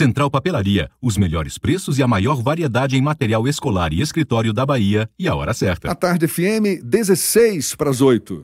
Central 0.00 0.30
Papelaria, 0.30 0.88
os 0.98 1.18
melhores 1.18 1.58
preços 1.58 1.98
e 1.98 2.02
a 2.02 2.08
maior 2.08 2.42
variedade 2.42 2.96
em 2.96 3.02
material 3.02 3.46
escolar 3.46 3.92
e 3.92 4.00
escritório 4.00 4.50
da 4.50 4.64
Bahia 4.64 5.06
e 5.18 5.28
a 5.28 5.34
hora 5.34 5.52
certa. 5.52 5.90
A 5.90 5.94
tarde 5.94 6.26
FM, 6.26 6.80
16 6.82 7.74
para 7.74 7.90
as 7.90 8.00
8. 8.00 8.42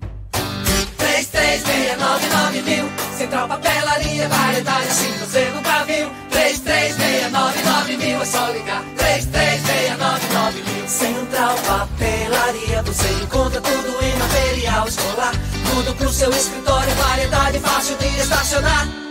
3369 0.99 2.61
mil. 2.61 2.85
Central 3.17 3.49
Papelaria, 3.49 4.29
variedade 4.29 4.87
assim 4.87 5.11
você 5.19 5.49
nunca 5.49 5.83
viu. 5.85 6.11
3369 6.29 7.97
mil, 7.97 8.21
é 8.21 8.25
só 8.27 8.51
ligar. 8.51 8.85
3369 8.95 10.63
mil. 10.63 10.87
Central 10.87 11.57
Papelaria, 11.67 12.83
você 12.83 13.09
encontra 13.25 13.63
tudo 13.63 14.05
em 14.05 14.15
material 14.19 14.87
escolar. 14.87 15.33
Tudo 15.73 15.95
pro 15.95 16.11
seu 16.11 16.29
escritório, 16.33 16.95
variedade 16.97 17.59
fácil 17.61 17.97
de 17.97 18.09
estacionar. 18.09 19.06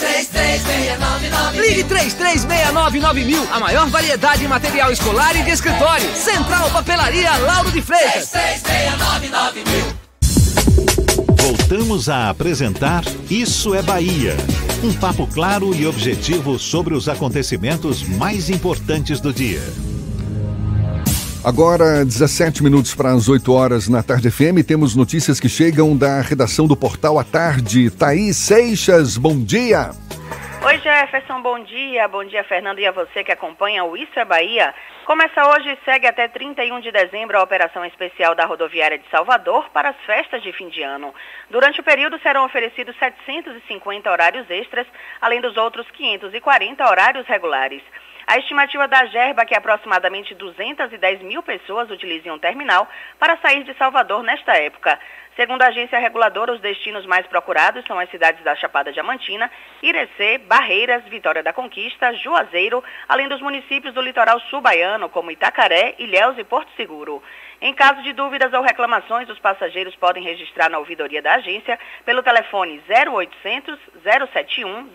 3369 0.00 1.60
Ligue 1.60 1.84
3369 1.84 3.24
mil, 3.24 3.46
a 3.52 3.60
maior 3.60 3.88
variedade 3.88 4.44
em 4.44 4.48
material 4.48 4.90
escolar 4.90 5.36
e 5.36 5.42
de 5.42 5.50
escritório. 5.50 6.16
Central 6.16 6.70
Papelaria 6.70 7.36
Lauro 7.36 7.70
de 7.70 7.82
Freitas. 7.82 8.30
3369 8.30 9.64
mil. 9.66 10.00
Voltamos 11.36 12.08
a 12.08 12.30
apresentar 12.30 13.04
Isso 13.28 13.74
é 13.74 13.82
Bahia. 13.82 14.36
Um 14.82 14.94
papo 14.94 15.26
claro 15.26 15.74
e 15.74 15.86
objetivo 15.86 16.58
sobre 16.58 16.94
os 16.94 17.08
acontecimentos 17.08 18.02
mais 18.02 18.48
importantes 18.48 19.20
do 19.20 19.32
dia. 19.32 19.60
Agora, 21.42 22.04
17 22.04 22.62
minutos 22.62 22.94
para 22.94 23.12
as 23.12 23.26
8 23.26 23.50
horas 23.50 23.88
na 23.88 24.02
Tarde 24.02 24.30
FM, 24.30 24.60
temos 24.66 24.94
notícias 24.94 25.40
que 25.40 25.48
chegam 25.48 25.96
da 25.96 26.20
redação 26.20 26.68
do 26.68 26.76
Portal 26.76 27.18
à 27.18 27.24
Tarde. 27.24 27.90
Thaís 27.90 28.36
Seixas, 28.36 29.16
bom 29.16 29.42
dia. 29.42 29.88
Oi 30.62 30.78
Jefferson, 30.80 31.40
bom 31.40 31.58
dia. 31.64 32.06
Bom 32.08 32.22
dia, 32.24 32.44
Fernando, 32.44 32.78
e 32.78 32.86
a 32.86 32.92
você 32.92 33.24
que 33.24 33.32
acompanha 33.32 33.82
o 33.84 33.96
Isso 33.96 34.18
é 34.18 34.24
Bahia. 34.26 34.74
Começa 35.06 35.48
hoje 35.48 35.70
e 35.70 35.84
segue 35.86 36.06
até 36.06 36.28
31 36.28 36.78
de 36.80 36.92
dezembro 36.92 37.38
a 37.38 37.42
operação 37.42 37.86
especial 37.86 38.34
da 38.34 38.44
rodoviária 38.44 38.98
de 38.98 39.08
Salvador 39.10 39.70
para 39.72 39.88
as 39.88 39.96
festas 40.04 40.42
de 40.42 40.52
fim 40.52 40.68
de 40.68 40.82
ano. 40.82 41.14
Durante 41.48 41.80
o 41.80 41.82
período 41.82 42.18
serão 42.18 42.44
oferecidos 42.44 42.94
750 42.98 44.10
horários 44.10 44.44
extras, 44.50 44.86
além 45.22 45.40
dos 45.40 45.56
outros 45.56 45.86
540 45.92 46.86
horários 46.86 47.26
regulares. 47.26 47.82
A 48.30 48.38
estimativa 48.38 48.86
da 48.86 49.06
Gerba 49.06 49.42
é 49.42 49.44
que 49.44 49.56
aproximadamente 49.56 50.36
210 50.36 51.20
mil 51.22 51.42
pessoas 51.42 51.90
utilizem 51.90 52.30
um 52.30 52.38
terminal 52.38 52.88
para 53.18 53.36
sair 53.38 53.64
de 53.64 53.74
Salvador 53.74 54.22
nesta 54.22 54.52
época. 54.52 54.96
Segundo 55.34 55.62
a 55.62 55.66
agência 55.66 55.98
reguladora, 55.98 56.52
os 56.52 56.60
destinos 56.60 57.04
mais 57.06 57.26
procurados 57.26 57.84
são 57.86 57.98
as 57.98 58.08
cidades 58.08 58.40
da 58.44 58.54
Chapada 58.54 58.92
Diamantina, 58.92 59.50
Irecê, 59.82 60.38
Barreiras, 60.38 61.02
Vitória 61.06 61.42
da 61.42 61.52
Conquista, 61.52 62.14
Juazeiro, 62.14 62.84
além 63.08 63.26
dos 63.26 63.40
municípios 63.40 63.92
do 63.92 64.00
litoral 64.00 64.38
sul 64.42 64.60
baiano, 64.60 65.08
como 65.08 65.32
Itacaré, 65.32 65.96
Ilhéus 65.98 66.38
e 66.38 66.44
Porto 66.44 66.70
Seguro. 66.76 67.20
Em 67.62 67.74
caso 67.74 68.02
de 68.02 68.14
dúvidas 68.14 68.50
ou 68.54 68.62
reclamações, 68.62 69.28
os 69.28 69.38
passageiros 69.38 69.94
podem 69.96 70.22
registrar 70.22 70.70
na 70.70 70.78
ouvidoria 70.78 71.20
da 71.20 71.34
agência 71.34 71.78
pelo 72.06 72.22
telefone 72.22 72.82
0800 72.88 73.78
071 74.02 74.88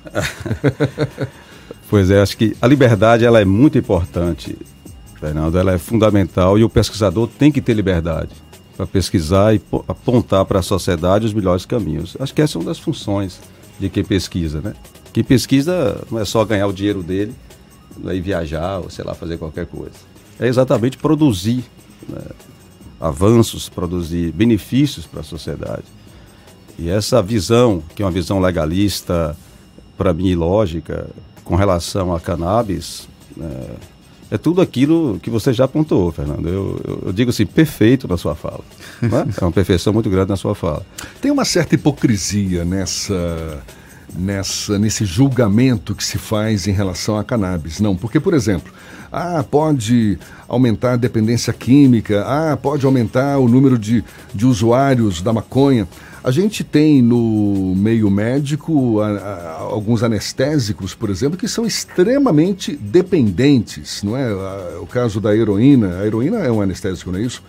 pois 1.88 2.10
é, 2.10 2.20
acho 2.20 2.36
que 2.36 2.56
a 2.60 2.66
liberdade 2.66 3.24
ela 3.24 3.40
é 3.40 3.44
muito 3.44 3.78
importante, 3.78 4.56
Fernando, 5.20 5.58
ela 5.58 5.72
é 5.72 5.78
fundamental 5.78 6.58
e 6.58 6.64
o 6.64 6.68
pesquisador 6.68 7.28
tem 7.28 7.50
que 7.50 7.60
ter 7.60 7.74
liberdade 7.74 8.30
para 8.76 8.86
pesquisar 8.86 9.54
e 9.54 9.60
apontar 9.86 10.44
para 10.44 10.58
a 10.58 10.62
sociedade 10.62 11.26
os 11.26 11.32
melhores 11.32 11.64
caminhos. 11.64 12.16
Acho 12.18 12.34
que 12.34 12.42
essa 12.42 12.58
é 12.58 12.60
uma 12.60 12.66
das 12.66 12.78
funções 12.78 13.40
de 13.78 13.88
quem 13.88 14.04
pesquisa, 14.04 14.60
né? 14.60 14.74
Quem 15.12 15.22
pesquisa 15.22 16.02
não 16.10 16.18
é 16.18 16.24
só 16.24 16.44
ganhar 16.44 16.66
o 16.66 16.72
dinheiro 16.72 17.02
dele, 17.02 17.32
e 18.12 18.20
viajar 18.20 18.78
ou 18.78 18.90
sei 18.90 19.04
lá 19.04 19.14
fazer 19.14 19.38
qualquer 19.38 19.66
coisa. 19.66 19.94
É 20.38 20.46
exatamente 20.46 20.98
produzir 20.98 21.64
né, 22.08 22.22
avanços, 23.00 23.68
produzir 23.68 24.32
benefícios 24.32 25.06
para 25.06 25.20
a 25.20 25.24
sociedade. 25.24 25.84
E 26.78 26.88
essa 26.88 27.22
visão, 27.22 27.82
que 27.94 28.02
é 28.02 28.04
uma 28.04 28.10
visão 28.10 28.40
legalista, 28.40 29.36
para 29.96 30.12
mim 30.12 30.26
ilógica, 30.26 31.08
com 31.44 31.54
relação 31.54 32.14
a 32.14 32.20
cannabis, 32.20 33.08
é, 33.40 33.70
é, 34.32 34.38
tudo 34.38 34.60
aquilo 34.60 35.20
que 35.20 35.30
você 35.30 35.52
já 35.52 35.64
apontou, 35.64 36.10
Fernando. 36.10 36.48
Eu, 36.48 36.80
eu, 36.84 37.02
eu 37.06 37.12
digo 37.12 37.30
assim, 37.30 37.46
perfeito 37.46 38.08
na 38.08 38.16
sua 38.16 38.34
fala. 38.34 38.64
É? 39.02 39.06
é 39.40 39.44
uma 39.44 39.52
perfeição 39.52 39.92
muito 39.92 40.10
grande 40.10 40.30
na 40.30 40.36
sua 40.36 40.54
fala. 40.54 40.84
Tem 41.20 41.30
uma 41.30 41.44
certa 41.44 41.74
hipocrisia 41.74 42.64
nessa 42.64 43.62
nessa 44.16 44.78
nesse 44.78 45.04
julgamento 45.04 45.94
que 45.94 46.04
se 46.04 46.18
faz 46.18 46.66
em 46.66 46.72
relação 46.72 47.18
à 47.18 47.24
cannabis. 47.24 47.80
Não, 47.80 47.96
porque 47.96 48.20
por 48.20 48.34
exemplo, 48.34 48.72
ah, 49.12 49.44
pode 49.48 50.18
aumentar 50.48 50.92
a 50.92 50.96
dependência 50.96 51.52
química, 51.52 52.24
ah, 52.26 52.56
pode 52.56 52.84
aumentar 52.84 53.38
o 53.38 53.48
número 53.48 53.78
de, 53.78 54.04
de 54.34 54.46
usuários 54.46 55.22
da 55.22 55.32
maconha. 55.32 55.86
A 56.22 56.30
gente 56.30 56.64
tem 56.64 57.02
no 57.02 57.74
meio 57.76 58.10
médico 58.10 59.00
a, 59.00 59.08
a, 59.08 59.58
alguns 59.60 60.02
anestésicos, 60.02 60.94
por 60.94 61.10
exemplo, 61.10 61.38
que 61.38 61.46
são 61.46 61.66
extremamente 61.66 62.74
dependentes, 62.74 64.02
não 64.02 64.16
é? 64.16 64.32
o 64.80 64.86
caso 64.86 65.20
da 65.20 65.36
heroína, 65.36 65.98
a 65.98 66.06
heroína 66.06 66.38
é 66.38 66.50
um 66.50 66.62
anestésico, 66.62 67.12
não 67.12 67.18
é 67.18 67.22
isso? 67.22 67.42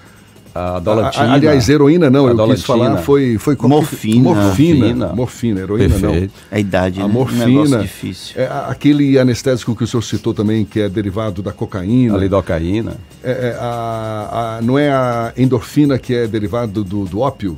A 0.55 0.79
dolatina. 0.79 1.33
aliás, 1.33 1.67
heroína 1.67 2.09
não, 2.09 2.29
eu 2.29 2.47
quis 2.47 2.63
falar 2.63 2.95
foi 2.99 3.37
foi 3.37 3.57
morfina, 3.61 4.23
morfina, 4.23 4.85
morfina, 4.85 5.07
morfina 5.13 5.59
heroína 5.59 5.99
Perfeito. 5.99 6.33
não. 6.33 6.57
A 6.57 6.59
idade, 6.59 7.01
a 7.01 7.07
né? 7.07 7.13
morfina, 7.13 7.77
um 7.77 7.81
difícil. 7.81 8.41
É 8.41 8.49
aquele 8.69 9.19
anestésico 9.19 9.75
que 9.75 9.83
o 9.83 9.87
senhor 9.87 10.01
citou 10.01 10.33
também 10.33 10.63
que 10.63 10.79
é 10.79 10.87
derivado 10.87 11.41
da 11.41 11.51
cocaína. 11.51 12.15
A 12.15 12.17
lidocaína. 12.17 12.95
É, 13.21 13.31
é 13.31 13.57
a, 13.59 14.57
a, 14.57 14.61
não 14.61 14.79
é 14.79 14.89
a 14.89 15.33
endorfina 15.35 15.99
que 15.99 16.15
é 16.15 16.25
derivado 16.25 16.85
do, 16.85 17.03
do 17.03 17.19
ópio? 17.19 17.57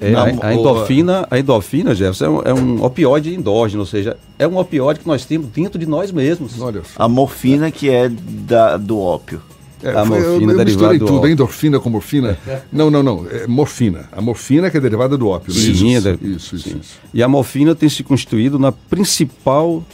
É, 0.00 0.12
a, 0.12 0.48
a, 0.48 0.54
endorfina, 0.54 1.24
a 1.30 1.38
endorfina, 1.38 1.94
Jefferson, 1.94 2.24
é 2.24 2.28
um, 2.28 2.42
é 2.42 2.54
um, 2.54 2.84
opioide 2.84 3.32
endógeno, 3.32 3.80
ou 3.80 3.86
seja, 3.86 4.16
é 4.36 4.46
um 4.46 4.58
opioide 4.58 4.98
que 5.00 5.06
nós 5.06 5.24
temos 5.24 5.50
dentro 5.50 5.78
de 5.78 5.86
nós 5.86 6.10
mesmos. 6.10 6.60
Olha 6.60 6.82
A 6.96 7.08
morfina 7.08 7.70
que 7.70 7.88
é 7.88 8.08
da, 8.08 8.76
do 8.76 8.98
ópio. 8.98 9.40
É, 9.82 9.90
a 9.90 10.04
foi, 10.04 10.20
morfina 10.20 10.52
eu, 10.52 10.58
eu 10.58 10.64
misturei 10.64 10.98
tudo, 10.98 11.16
ópio. 11.16 11.30
endorfina 11.30 11.80
com 11.80 11.90
morfina. 11.90 12.38
não, 12.72 12.90
não, 12.90 13.02
não, 13.02 13.26
é 13.30 13.46
morfina. 13.46 14.08
A 14.12 14.20
morfina 14.20 14.70
que 14.70 14.76
é 14.76 14.80
derivada 14.80 15.16
do 15.16 15.28
ópio. 15.28 15.52
Sim, 15.52 15.70
isso, 15.70 16.08
é 16.08 16.12
isso, 16.20 16.56
isso, 16.56 16.58
Sim. 16.58 16.78
isso, 16.80 16.98
E 17.14 17.22
a 17.22 17.28
morfina 17.28 17.74
tem 17.74 17.88
se 17.88 18.02
constituído 18.02 18.58
na 18.58 18.72
principal 18.72 19.84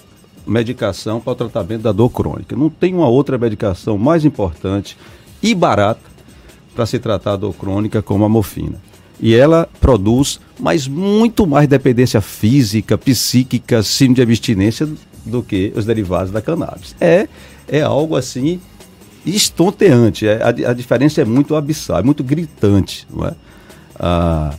medicação 0.46 1.20
para 1.20 1.32
o 1.32 1.36
tratamento 1.36 1.82
da 1.82 1.92
dor 1.92 2.10
crônica. 2.10 2.56
Não 2.56 2.70
tem 2.70 2.94
uma 2.94 3.08
outra 3.08 3.36
medicação 3.38 3.96
mais 3.98 4.24
importante 4.24 4.96
e 5.42 5.54
barata 5.54 6.14
para 6.74 6.86
se 6.86 6.98
tratar 6.98 7.34
a 7.34 7.36
dor 7.36 7.54
crônica 7.54 8.02
como 8.02 8.24
a 8.24 8.28
morfina 8.28 8.80
e 9.20 9.34
ela 9.34 9.68
produz 9.80 10.40
mas 10.58 10.86
muito 10.86 11.46
mais 11.46 11.66
dependência 11.66 12.20
física, 12.20 12.96
psíquica, 12.96 13.82
síndrome 13.82 14.14
de 14.14 14.22
abstinência 14.22 14.88
do 15.24 15.42
que 15.42 15.72
os 15.74 15.84
derivados 15.84 16.30
da 16.30 16.40
cannabis. 16.40 16.94
É, 17.00 17.26
é 17.66 17.82
algo 17.82 18.16
assim 18.16 18.60
estonteante, 19.26 20.26
é, 20.26 20.42
a, 20.42 20.70
a 20.70 20.72
diferença 20.74 21.20
é 21.20 21.24
muito 21.24 21.54
abissal, 21.56 21.98
é 21.98 22.02
muito 22.02 22.22
gritante. 22.22 23.06
Não 23.10 23.26
é? 23.26 23.32
Ah, 23.98 24.54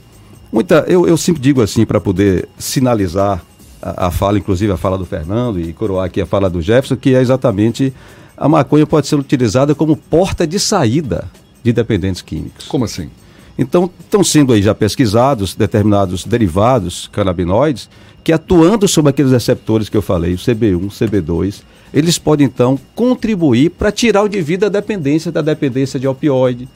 muita, 0.52 0.86
eu, 0.88 1.08
eu 1.08 1.18
sempre 1.18 1.42
digo 1.42 1.62
assim, 1.62 1.86
para 1.86 2.00
poder 2.00 2.48
sinalizar 2.58 3.44
a, 3.82 4.08
a, 4.08 4.12
fala, 4.12 4.38
inclusive 4.38 4.72
a 4.72 4.78
fala 4.78 4.98
do 4.98 5.06
Fernando 5.06 5.60
e 5.60 5.74
coroar 5.74 6.06
aqui 6.06 6.22
a 6.22 6.26
fala 6.26 6.50
do 6.50 6.62
Jefferson, 6.62 6.96
que 6.96 7.14
é 7.14 7.22
exatamente 7.22 7.94
a 8.38 8.50
maconha 8.50 8.86
pode 8.86 9.08
ser 9.08 9.16
utilizada 9.16 9.74
como 9.74 9.96
porta 9.96 10.46
de 10.46 10.60
saída 10.60 11.30
de 11.64 11.72
dependentes 11.72 12.22
químicos. 12.22 12.66
Como 12.68 12.86
assim? 12.86 13.10
Então, 13.58 13.90
estão 14.00 14.24
sendo 14.24 14.54
aí 14.54 14.62
já 14.62 14.76
pesquisados 14.76 15.56
determinados 15.56 16.26
derivados 16.26 17.10
canabinoides 17.12 17.90
que 18.24 18.34
atuando 18.34 18.88
sobre 18.88 19.12
aqueles 19.12 19.32
receptores 19.32 19.88
que 19.88 19.96
eu 19.96 20.02
falei, 20.02 20.34
o 20.34 20.38
CB1, 20.38 20.88
CB2, 20.88 21.62
eles 21.94 22.18
podem 22.18 22.48
então 22.48 22.78
contribuir 22.96 23.70
para 23.70 23.92
tirar 23.92 24.24
o 24.24 24.28
indivíduo 24.28 24.70
da 24.70 24.80
dependência, 24.80 25.32
da 25.32 25.42
dependência 25.42 26.00
de 26.00 26.08
opioide, 26.08 26.68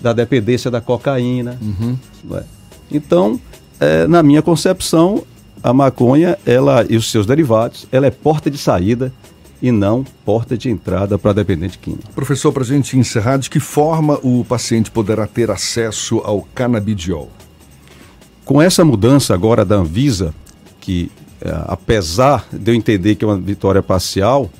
da 0.00 0.12
dependência 0.12 0.70
da 0.70 0.80
cocaína. 0.80 1.58
Uhum. 1.60 1.98
É? 2.32 2.44
Então, 2.90 3.40
é, 3.80 4.06
na 4.06 4.22
minha 4.22 4.40
concepção, 4.40 5.24
a 5.62 5.72
maconha 5.72 6.38
ela 6.46 6.86
e 6.88 6.96
os 6.96 7.10
seus 7.10 7.26
derivados, 7.26 7.86
ela 7.90 8.06
é 8.06 8.10
porta 8.10 8.48
de 8.48 8.56
saída 8.56 9.12
e 9.60 9.72
não 9.72 10.04
porta 10.24 10.56
de 10.56 10.70
entrada 10.70 11.18
para 11.18 11.32
dependente 11.32 11.78
químico. 11.78 12.10
Professor, 12.12 12.52
para 12.52 12.62
a 12.62 12.66
gente 12.66 12.96
encerrar, 12.96 13.38
de 13.38 13.50
que 13.50 13.60
forma 13.60 14.18
o 14.22 14.44
paciente 14.44 14.90
poderá 14.90 15.26
ter 15.26 15.50
acesso 15.50 16.18
ao 16.18 16.42
canabidiol? 16.54 17.28
Com 18.44 18.62
essa 18.62 18.84
mudança 18.84 19.34
agora 19.34 19.64
da 19.64 19.76
Anvisa, 19.76 20.34
que 20.80 21.10
é, 21.40 21.50
apesar 21.66 22.46
de 22.52 22.70
eu 22.70 22.74
entender 22.74 23.14
que 23.14 23.24
é 23.24 23.28
uma 23.28 23.38
vitória 23.38 23.82
parcial, 23.82 24.50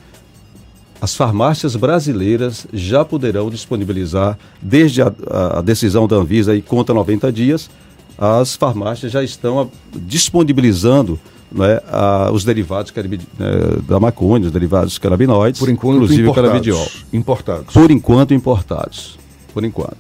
as 1.01 1.15
farmácias 1.15 1.77
brasileiras 1.77 2.67
já 2.73 3.05
poderão 3.05 3.49
disponibilizar, 3.51 4.39
desde 4.61 5.01
a, 5.01 5.13
a, 5.55 5.63
decisão 5.63 6.09
da 6.09 6.17
Anvisa 6.17 6.55
e 6.57 6.63
conta 6.63 6.93
90 6.93 7.33
dias, 7.33 7.71
as 8.17 8.57
farmácias 8.57 9.13
já 9.13 9.23
estão 9.23 9.71
disponibilizando 9.95 11.19
né, 11.51 11.81
a, 11.91 12.31
os 12.33 12.45
derivados 12.45 12.93
né, 12.95 13.47
da 13.87 13.99
maconha, 13.99 14.47
os 14.47 14.53
derivados 14.53 14.99
canabinoides, 14.99 15.59
por 15.59 15.69
enquanto 15.69 15.97
inclusive 15.97 16.29
o 16.29 16.35
canabidiol. 16.35 16.87
Importados. 17.13 17.73
Por 17.73 17.91
enquanto 17.91 18.35
importados. 18.35 19.19
Por 19.53 19.65
enquanto. 19.65 19.97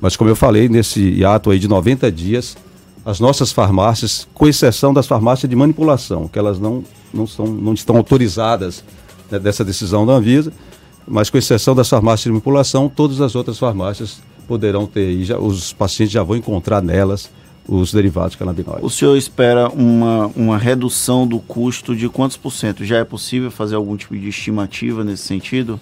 Mas 0.00 0.16
como 0.16 0.30
eu 0.30 0.36
falei, 0.36 0.68
nesse 0.68 1.24
ato 1.24 1.50
aí 1.50 1.58
de 1.58 1.68
90 1.68 2.10
dias, 2.10 2.56
as 3.04 3.20
nossas 3.20 3.50
farmácias, 3.52 4.28
com 4.34 4.46
exceção 4.46 4.92
das 4.92 5.06
farmácias 5.06 5.48
de 5.48 5.56
manipulação, 5.56 6.28
que 6.28 6.38
elas 6.38 6.58
não, 6.58 6.84
não, 7.12 7.26
são, 7.26 7.46
não 7.46 7.72
estão 7.72 7.96
autorizadas 7.96 8.84
né, 9.30 9.38
dessa 9.38 9.64
decisão 9.64 10.04
da 10.04 10.12
Anvisa, 10.14 10.52
mas 11.06 11.30
com 11.30 11.38
exceção 11.38 11.74
das 11.74 11.88
farmácias 11.88 12.24
de 12.24 12.30
manipulação, 12.30 12.88
todas 12.88 13.20
as 13.20 13.34
outras 13.34 13.58
farmácias 13.58 14.20
poderão 14.46 14.86
ter, 14.86 15.10
e 15.10 15.24
já, 15.24 15.38
os 15.38 15.72
pacientes 15.72 16.12
já 16.12 16.22
vão 16.22 16.36
encontrar 16.36 16.82
nelas 16.82 17.30
os 17.68 17.92
derivados 17.92 18.34
canabinoides. 18.34 18.82
O 18.82 18.88
senhor 18.88 19.16
espera 19.16 19.68
uma, 19.68 20.30
uma 20.34 20.56
redução 20.56 21.26
do 21.26 21.38
custo 21.38 21.94
de 21.94 22.08
quantos 22.08 22.38
por 22.38 22.50
cento? 22.50 22.84
Já 22.84 22.96
é 22.96 23.04
possível 23.04 23.50
fazer 23.50 23.76
algum 23.76 23.94
tipo 23.94 24.16
de 24.16 24.28
estimativa 24.28 25.04
nesse 25.04 25.24
sentido? 25.24 25.78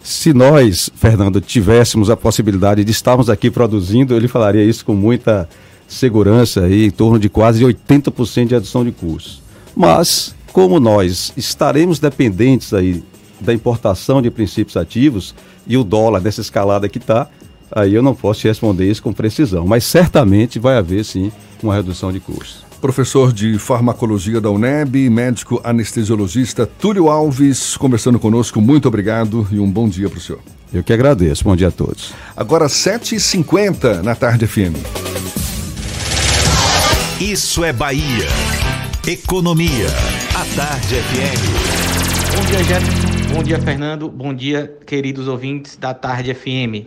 Se 0.00 0.32
nós, 0.32 0.88
Fernando, 0.94 1.40
tivéssemos 1.40 2.08
a 2.08 2.16
possibilidade 2.16 2.84
de 2.84 2.92
estarmos 2.92 3.28
aqui 3.28 3.50
produzindo, 3.50 4.14
ele 4.14 4.28
falaria 4.28 4.62
isso 4.62 4.84
com 4.84 4.94
muita 4.94 5.48
segurança, 5.88 6.62
aí, 6.62 6.86
em 6.86 6.90
torno 6.90 7.18
de 7.18 7.28
quase 7.28 7.64
80% 7.64 8.46
de 8.46 8.54
redução 8.54 8.84
de 8.84 8.92
custos. 8.92 9.42
Mas, 9.74 10.32
como 10.52 10.78
nós 10.78 11.32
estaremos 11.36 11.98
dependentes 11.98 12.72
aí 12.72 13.02
da 13.40 13.52
importação 13.52 14.22
de 14.22 14.30
princípios 14.30 14.76
ativos 14.76 15.34
e 15.66 15.76
o 15.76 15.82
dólar 15.82 16.20
dessa 16.20 16.40
escalada 16.40 16.88
que 16.88 16.98
está, 16.98 17.28
aí 17.70 17.94
eu 17.94 18.02
não 18.02 18.14
posso 18.14 18.40
te 18.40 18.48
responder 18.48 18.90
isso 18.90 19.02
com 19.02 19.12
precisão. 19.12 19.66
Mas 19.66 19.84
certamente 19.84 20.58
vai 20.58 20.76
haver 20.76 21.04
sim 21.04 21.32
uma 21.62 21.74
redução 21.74 22.12
de 22.12 22.20
custos. 22.20 22.64
Professor 22.80 23.32
de 23.32 23.58
farmacologia 23.58 24.40
da 24.40 24.50
UNEB, 24.50 25.08
médico 25.08 25.60
anestesiologista 25.64 26.66
Túlio 26.66 27.08
Alves, 27.08 27.76
conversando 27.76 28.18
conosco. 28.18 28.60
Muito 28.60 28.86
obrigado 28.86 29.46
e 29.50 29.58
um 29.58 29.70
bom 29.70 29.88
dia 29.88 30.08
para 30.08 30.18
o 30.18 30.20
senhor. 30.20 30.40
Eu 30.72 30.82
que 30.82 30.92
agradeço. 30.92 31.44
Bom 31.44 31.56
dia 31.56 31.68
a 31.68 31.70
todos. 31.70 32.12
Agora 32.36 32.66
7h50 32.66 34.02
na 34.02 34.14
tarde 34.14 34.46
FM. 34.46 34.76
Isso 37.20 37.64
é 37.64 37.72
Bahia. 37.72 38.26
Economia. 39.06 39.86
A 40.34 40.44
Tarde 40.54 40.96
FM. 40.96 42.36
Bom 42.36 42.44
dia, 42.44 42.64
Jefferson. 42.64 43.34
Bom 43.34 43.42
dia, 43.42 43.58
Fernando. 43.58 44.08
Bom 44.10 44.34
dia, 44.34 44.76
queridos 44.84 45.28
ouvintes 45.28 45.76
da 45.76 45.94
Tarde 45.94 46.34
FM. 46.34 46.86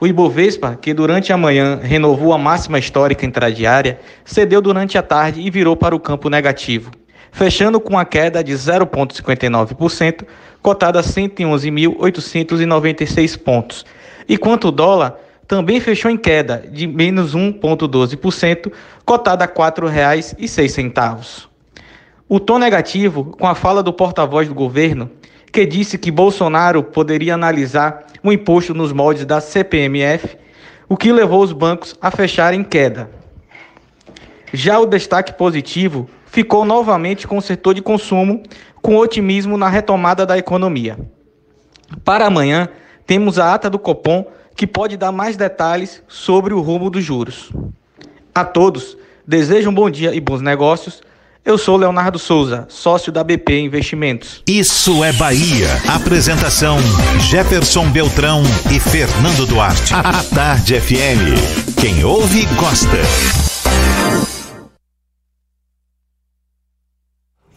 O 0.00 0.06
Ibovespa, 0.06 0.78
que 0.80 0.94
durante 0.94 1.32
a 1.32 1.36
manhã 1.36 1.80
renovou 1.82 2.32
a 2.32 2.38
máxima 2.38 2.78
histórica 2.78 3.26
intradiária, 3.26 3.98
cedeu 4.24 4.60
durante 4.60 4.96
a 4.96 5.02
tarde 5.02 5.40
e 5.40 5.50
virou 5.50 5.76
para 5.76 5.96
o 5.96 5.98
campo 5.98 6.30
negativo, 6.30 6.92
fechando 7.32 7.80
com 7.80 7.98
a 7.98 8.04
queda 8.04 8.44
de 8.44 8.52
0,59%, 8.52 10.24
cotada 10.62 11.00
a 11.00 11.02
111.896 11.02 13.36
pontos. 13.38 13.84
Enquanto 14.28 14.68
o 14.68 14.72
dólar 14.72 15.18
também 15.48 15.80
fechou 15.80 16.12
em 16.12 16.16
queda 16.16 16.62
de 16.70 16.86
menos 16.86 17.34
1,12%, 17.34 18.72
cotada 19.04 19.44
a 19.44 19.48
R$ 19.48 19.54
4,06. 19.54 21.48
O 22.28 22.38
tom 22.38 22.58
negativo, 22.58 23.24
com 23.24 23.48
a 23.48 23.56
fala 23.56 23.82
do 23.82 23.92
porta-voz 23.92 24.46
do 24.46 24.54
governo, 24.54 25.10
que 25.52 25.66
disse 25.66 25.98
que 25.98 26.10
Bolsonaro 26.10 26.82
poderia 26.82 27.34
analisar 27.34 28.06
o 28.22 28.28
um 28.28 28.32
imposto 28.32 28.74
nos 28.74 28.92
moldes 28.92 29.24
da 29.24 29.40
CPMF, 29.40 30.36
o 30.88 30.96
que 30.96 31.12
levou 31.12 31.42
os 31.42 31.52
bancos 31.52 31.94
a 32.00 32.10
fechar 32.10 32.54
em 32.54 32.64
queda. 32.64 33.10
Já 34.52 34.78
o 34.78 34.86
destaque 34.86 35.34
positivo 35.34 36.08
ficou 36.26 36.64
novamente 36.64 37.26
com 37.26 37.36
o 37.36 37.42
setor 37.42 37.74
de 37.74 37.82
consumo, 37.82 38.42
com 38.80 38.96
otimismo 38.96 39.56
na 39.56 39.68
retomada 39.68 40.24
da 40.24 40.38
economia. 40.38 40.98
Para 42.04 42.26
amanhã, 42.26 42.68
temos 43.06 43.38
a 43.38 43.54
ata 43.54 43.68
do 43.68 43.78
Copom, 43.78 44.26
que 44.54 44.66
pode 44.66 44.96
dar 44.96 45.12
mais 45.12 45.36
detalhes 45.36 46.02
sobre 46.08 46.52
o 46.52 46.60
rumo 46.60 46.90
dos 46.90 47.04
juros. 47.04 47.50
A 48.34 48.44
todos, 48.44 48.96
desejo 49.26 49.70
um 49.70 49.74
bom 49.74 49.88
dia 49.88 50.14
e 50.14 50.20
bons 50.20 50.40
negócios. 50.40 51.02
Eu 51.44 51.56
sou 51.56 51.76
Leonardo 51.76 52.18
Souza, 52.18 52.66
sócio 52.68 53.10
da 53.10 53.24
BP 53.24 53.60
Investimentos. 53.60 54.42
Isso 54.46 55.02
é 55.02 55.12
Bahia. 55.12 55.68
Apresentação: 55.88 56.78
Jefferson 57.20 57.90
Beltrão 57.90 58.42
e 58.70 58.78
Fernando 58.78 59.46
Duarte. 59.46 59.94
A 59.94 60.22
Tarde 60.34 60.78
FM. 60.78 61.80
Quem 61.80 62.04
ouve, 62.04 62.44
gosta. 62.56 62.98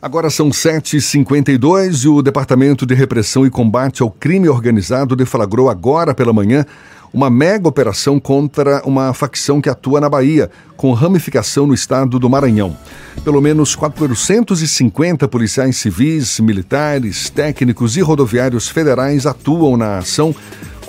Agora 0.01 0.31
são 0.31 0.49
7h52 0.49 2.05
e 2.05 2.07
o 2.07 2.23
Departamento 2.23 2.87
de 2.87 2.95
Repressão 2.95 3.45
e 3.45 3.51
Combate 3.51 4.01
ao 4.01 4.09
Crime 4.09 4.49
Organizado 4.49 5.15
deflagrou 5.15 5.69
agora 5.69 6.15
pela 6.15 6.33
manhã 6.33 6.65
uma 7.13 7.29
mega 7.29 7.67
operação 7.67 8.19
contra 8.19 8.81
uma 8.85 9.13
facção 9.13 9.61
que 9.61 9.69
atua 9.69 9.99
na 9.99 10.09
Bahia, 10.09 10.49
com 10.77 10.93
ramificação 10.93 11.67
no 11.67 11.73
estado 11.73 12.17
do 12.17 12.29
Maranhão. 12.29 12.75
Pelo 13.23 13.41
menos 13.41 13.75
450 13.75 15.27
policiais 15.27 15.77
civis, 15.77 16.39
militares, 16.39 17.29
técnicos 17.29 17.97
e 17.97 18.01
rodoviários 18.01 18.67
federais 18.67 19.25
atuam 19.25 19.75
na 19.75 19.97
ação 19.97 20.33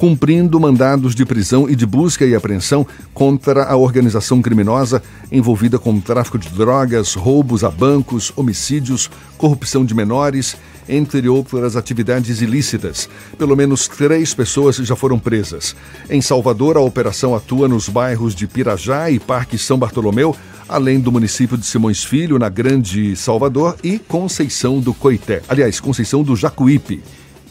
cumprindo 0.03 0.59
mandados 0.59 1.15
de 1.15 1.25
prisão 1.25 1.71
e 1.71 1.77
de 1.77 1.87
busca 1.87 2.27
e 2.27 2.35
apreensão 2.35 2.85
contra 3.15 3.63
a 3.63 3.77
organização 3.77 4.43
criminosa 4.43 5.01
envolvida 5.31 5.79
com 5.79 6.01
tráfico 6.01 6.37
de 6.39 6.49
drogas, 6.49 7.15
roubos 7.15 7.63
a 7.63 7.71
bancos, 7.71 8.33
homicídios, 8.35 9.09
corrupção 9.39 9.85
de 9.85 9.95
menores, 9.95 10.57
entre 10.89 11.29
outras 11.29 11.77
atividades 11.77 12.41
ilícitas. 12.41 13.09
Pelo 13.39 13.57
menos 13.57 13.89
três 13.89 14.35
pessoas 14.35 14.77
já 14.77 14.97
foram 14.97 15.19
presas. 15.19 15.75
Em 16.09 16.21
Salvador, 16.21 16.77
a 16.77 16.81
operação 16.81 17.35
atua 17.35 17.69
nos 17.69 17.89
bairros 17.89 18.35
de 18.35 18.47
Pirajá 18.47 19.11
e 19.11 19.19
Parque 19.19 19.59
São 19.59 19.79
Bartolomeu, 19.79 20.37
além 20.69 21.01
do 21.01 21.13
município 21.13 21.57
de 21.57 21.67
Simões 21.67 22.03
Filho, 22.03 22.39
na 22.39 22.49
Grande 22.49 23.15
Salvador, 23.17 23.77
e 23.83 23.99
Conceição 23.99 24.81
do 24.81 24.95
Coité. 24.95 25.43
Aliás, 25.49 25.81
Conceição 25.81 26.23
do 26.23 26.35
Jacuípe. 26.37 27.03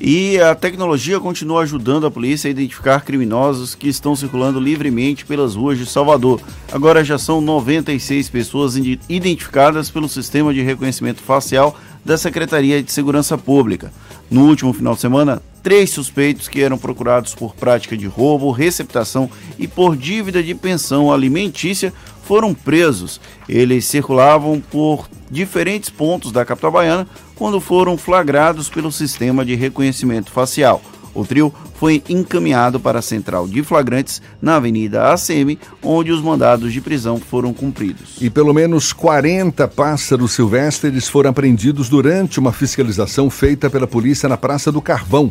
E 0.04 0.40
a 0.40 0.56
tecnologia 0.56 1.20
continua 1.20 1.62
ajudando 1.62 2.08
a 2.08 2.12
polícia 2.12 2.48
a 2.48 2.52
identificar 2.52 3.02
criminosos 3.02 3.76
que 3.76 3.88
estão 3.88 4.16
circulando 4.16 4.60
livremente 4.60 5.24
pelas 5.24 5.54
ruas 5.54 5.78
de 5.78 5.86
Salvador. 5.86 6.42
Agora 6.72 7.04
já 7.04 7.20
são 7.20 7.40
96 7.40 8.28
pessoas 8.28 8.76
identificadas 8.76 9.92
pelo 9.92 10.10
sistema 10.10 10.52
de 10.52 10.64
reconhecimento 10.64 11.22
facial 11.22 11.78
da 12.04 12.18
Secretaria 12.18 12.82
de 12.82 12.92
Segurança 12.92 13.38
Pública. 13.38 13.92
No 14.30 14.46
último 14.46 14.74
final 14.74 14.96
de 14.96 15.02
semana, 15.02 15.42
três 15.62 15.90
suspeitos 15.90 16.48
que 16.48 16.62
eram 16.62 16.78
procurados 16.78 17.36
por 17.36 17.56
prática 17.56 17.96
de 17.98 18.08
roubo, 18.08 18.52
receptação 18.52 19.30
e 19.60 19.68
por 19.68 19.96
dívida 19.96 20.42
de 20.42 20.56
pensão 20.56 21.12
alimentícia 21.12 21.94
foram 22.24 22.54
presos. 22.54 23.20
Eles 23.48 23.86
circulavam 23.86 24.62
por 24.62 25.10
diferentes 25.30 25.90
pontos 25.90 26.32
da 26.32 26.46
capital 26.46 26.72
baiana 26.72 27.08
quando 27.36 27.60
foram 27.60 27.98
flagrados 27.98 28.70
pelo 28.70 28.92
sistema 28.92 29.44
de 29.44 29.56
reconhecimento 29.56 30.32
facial. 30.32 30.82
O 31.14 31.26
trio 31.26 31.54
foi 31.76 32.02
encaminhado 32.08 32.80
para 32.80 33.00
a 33.00 33.02
central 33.02 33.48
de 33.48 33.64
flagrantes 33.64 34.22
na 34.42 34.56
Avenida 34.56 35.12
ACM, 35.12 35.58
onde 35.84 36.12
os 36.12 36.22
mandados 36.22 36.72
de 36.72 36.80
prisão 36.80 37.18
foram 37.18 37.54
cumpridos. 37.54 38.16
E 38.22 38.30
pelo 38.30 38.54
menos 38.54 38.94
40 38.94 39.68
pássaros 39.68 40.32
silvestres 40.32 41.08
foram 41.08 41.32
apreendidos 41.32 41.90
durante 41.90 42.40
uma 42.40 42.54
fiscalização 42.54 43.30
feita 43.30 43.70
pela 43.70 43.88
polícia 43.88 44.30
na 44.30 44.38
Praça 44.38 44.72
do 44.72 44.82
Carvão, 44.82 45.30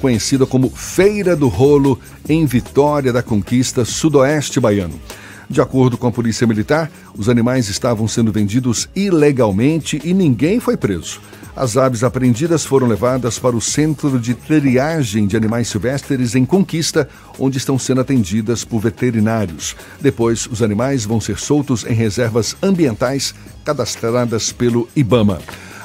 conhecida 0.00 0.44
como 0.44 0.68
Feira 0.68 1.36
do 1.36 1.48
Rolo, 1.48 1.98
em 2.28 2.44
Vitória 2.44 3.12
da 3.12 3.22
Conquista, 3.22 3.84
sudoeste 3.84 4.58
baiano. 4.58 5.00
De 5.48 5.60
acordo 5.60 5.98
com 5.98 6.06
a 6.06 6.12
Polícia 6.12 6.46
Militar, 6.46 6.90
os 7.16 7.28
animais 7.28 7.68
estavam 7.68 8.08
sendo 8.08 8.32
vendidos 8.32 8.88
ilegalmente 8.96 10.00
e 10.02 10.14
ninguém 10.14 10.58
foi 10.58 10.76
preso. 10.76 11.20
As 11.54 11.76
aves 11.76 12.02
apreendidas 12.02 12.64
foram 12.64 12.86
levadas 12.86 13.38
para 13.38 13.54
o 13.54 13.60
Centro 13.60 14.18
de 14.18 14.34
Triagem 14.34 15.26
de 15.26 15.36
Animais 15.36 15.68
Silvestres 15.68 16.34
em 16.34 16.46
Conquista, 16.46 17.06
onde 17.38 17.58
estão 17.58 17.78
sendo 17.78 18.00
atendidas 18.00 18.64
por 18.64 18.80
veterinários. 18.80 19.76
Depois, 20.00 20.46
os 20.46 20.62
animais 20.62 21.04
vão 21.04 21.20
ser 21.20 21.38
soltos 21.38 21.84
em 21.84 21.92
reservas 21.92 22.56
ambientais 22.62 23.34
cadastradas 23.64 24.50
pelo 24.50 24.88
IBAMA. 24.96 25.40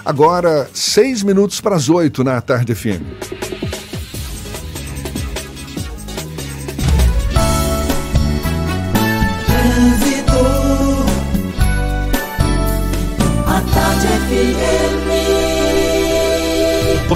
Agora, 0.06 0.70
seis 0.74 1.22
minutos 1.22 1.60
para 1.60 1.76
as 1.76 1.90
oito 1.90 2.24
na 2.24 2.40
Tarde 2.40 2.74
FM. 2.74 3.67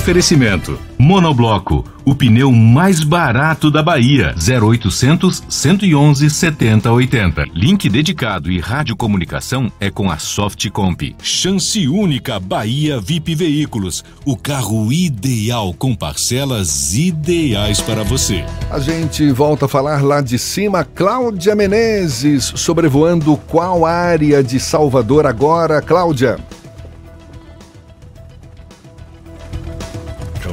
Oferecimento: 0.02 0.80
Monobloco, 0.98 1.86
o 2.04 2.16
pneu 2.16 2.52
mais 2.52 3.04
barato 3.04 3.70
da 3.70 3.84
Bahia. 3.84 4.34
0800 4.36 5.44
111 5.48 6.28
7080. 6.28 7.46
Link 7.54 7.88
dedicado 7.88 8.52
e 8.52 8.60
radiocomunicação 8.60 9.72
é 9.80 9.92
com 9.92 10.10
a 10.10 10.18
Softcomp. 10.18 11.16
Chance 11.22 11.88
única 11.88 12.40
Bahia 12.40 13.00
VIP 13.00 13.36
Veículos, 13.36 14.04
o 14.26 14.36
carro 14.36 14.92
ideal 14.92 15.72
com 15.72 15.96
parcelas 15.96 16.96
ideais 16.96 17.80
para 17.80 18.02
você. 18.04 18.44
A 18.72 18.80
gente 18.80 19.32
volta 19.32 19.66
a 19.66 19.70
falar 19.70 20.04
lá 20.04 20.20
de 20.20 20.40
cima. 20.40 20.84
Cláudia 20.84 21.54
Menezes 21.54 22.52
sobrevoando 22.56 23.38
qual 23.48 23.86
área 23.86 24.44
de 24.44 24.60
Salvador 24.60 25.28
agora, 25.28 25.80
Cláudia? 25.80 26.40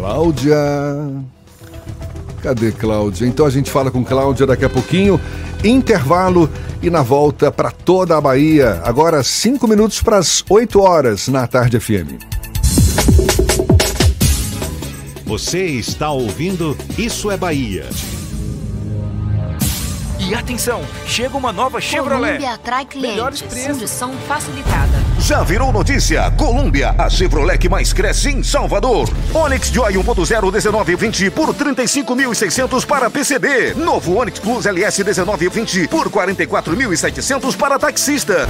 Cláudia. 0.09 0.57
Cadê 2.43 2.73
Cláudia? 2.73 3.27
Então 3.27 3.45
a 3.45 3.51
gente 3.51 3.71
fala 3.71 3.91
com 3.91 4.03
Cláudia 4.03 4.47
daqui 4.47 4.65
a 4.65 4.69
pouquinho. 4.71 5.21
Intervalo 5.63 6.49
e 6.83 6.89
na 6.89 7.03
volta 7.03 7.53
para 7.53 7.71
toda 7.71 8.17
a 8.17 8.21
Bahia. 8.21 8.81
Agora 8.85 9.23
cinco 9.23 9.69
minutos 9.69 10.01
para 10.01 10.17
as 10.17 10.43
8 10.49 10.81
horas 10.81 11.29
na 11.29 11.47
Tarde 11.47 11.79
FM. 11.79 12.25
Você 15.27 15.67
está 15.67 16.11
ouvindo 16.11 16.75
Isso 16.97 17.31
é 17.31 17.37
Bahia. 17.37 17.85
E 20.29 20.35
atenção, 20.35 20.83
chega 21.07 21.35
uma 21.39 21.51
nova 21.51 21.81
Chevrolet. 21.81 22.33
Colômbia 22.33 22.53
atrai 22.53 22.85
clientes. 22.85 23.15
Melhores 23.15 23.41
preços. 23.41 23.67
Condição 23.67 24.13
facilitada. 24.29 24.93
Já 25.19 25.43
virou 25.43 25.73
notícia? 25.73 26.31
Colômbia, 26.33 26.95
a 26.99 27.09
Chevrolet 27.09 27.57
que 27.57 27.67
mais 27.67 27.95
cresce 27.95 28.29
em 28.29 28.43
Salvador. 28.43 29.09
Onix 29.33 29.69
Joy 29.69 29.95
1.0 29.95 30.43
1920 30.43 31.31
por 31.31 31.55
35.600 31.55 32.85
para 32.85 33.09
PCD. 33.09 33.73
Novo 33.73 34.19
Onix 34.19 34.39
Plus 34.39 34.67
LS 34.67 35.03
1920 35.03 35.89
por 35.89 36.11
44.700 36.11 37.57
para 37.57 37.79
taxista. 37.79 38.47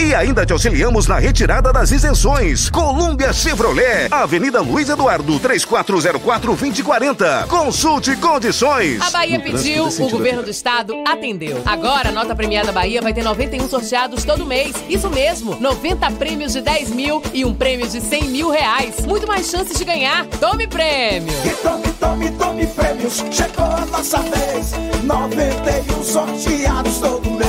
E 0.00 0.14
ainda 0.14 0.46
te 0.46 0.52
auxiliamos 0.52 1.08
na 1.08 1.18
retirada 1.18 1.72
das 1.72 1.90
isenções. 1.90 2.70
Colômbia 2.70 3.32
Chevrolet, 3.32 4.06
Avenida 4.12 4.60
Luiz 4.60 4.88
Eduardo, 4.88 5.40
3404-2040. 5.40 7.48
Consulte 7.48 8.14
condições. 8.16 9.00
A 9.00 9.10
Bahia 9.10 9.40
pediu, 9.40 9.88
o 9.88 10.08
governo 10.08 10.44
do 10.44 10.50
estado 10.50 10.94
atendeu. 11.04 11.60
Agora 11.66 12.10
a 12.10 12.12
nota 12.12 12.32
premiada 12.36 12.70
Bahia 12.70 13.02
vai 13.02 13.12
ter 13.12 13.24
91 13.24 13.68
sorteados 13.68 14.22
todo 14.22 14.46
mês. 14.46 14.72
Isso 14.88 15.10
mesmo, 15.10 15.56
90 15.60 16.08
prêmios 16.12 16.52
de 16.52 16.60
10 16.60 16.90
mil 16.90 17.20
e 17.34 17.44
um 17.44 17.52
prêmio 17.52 17.88
de 17.88 18.00
100 18.00 18.28
mil 18.28 18.50
reais. 18.50 19.04
Muito 19.04 19.26
mais 19.26 19.50
chances 19.50 19.76
de 19.76 19.84
ganhar. 19.84 20.26
Tome 20.38 20.68
prêmio. 20.68 21.34
E 21.44 21.50
tome, 21.56 21.88
tome, 21.98 22.30
tome 22.30 22.66
prêmios. 22.68 23.24
Chegou 23.32 23.64
a 23.64 23.84
nossa 23.86 24.18
vez. 24.18 24.74
91 25.02 26.04
sorteados 26.04 26.98
todo 26.98 27.28
mês. 27.32 27.47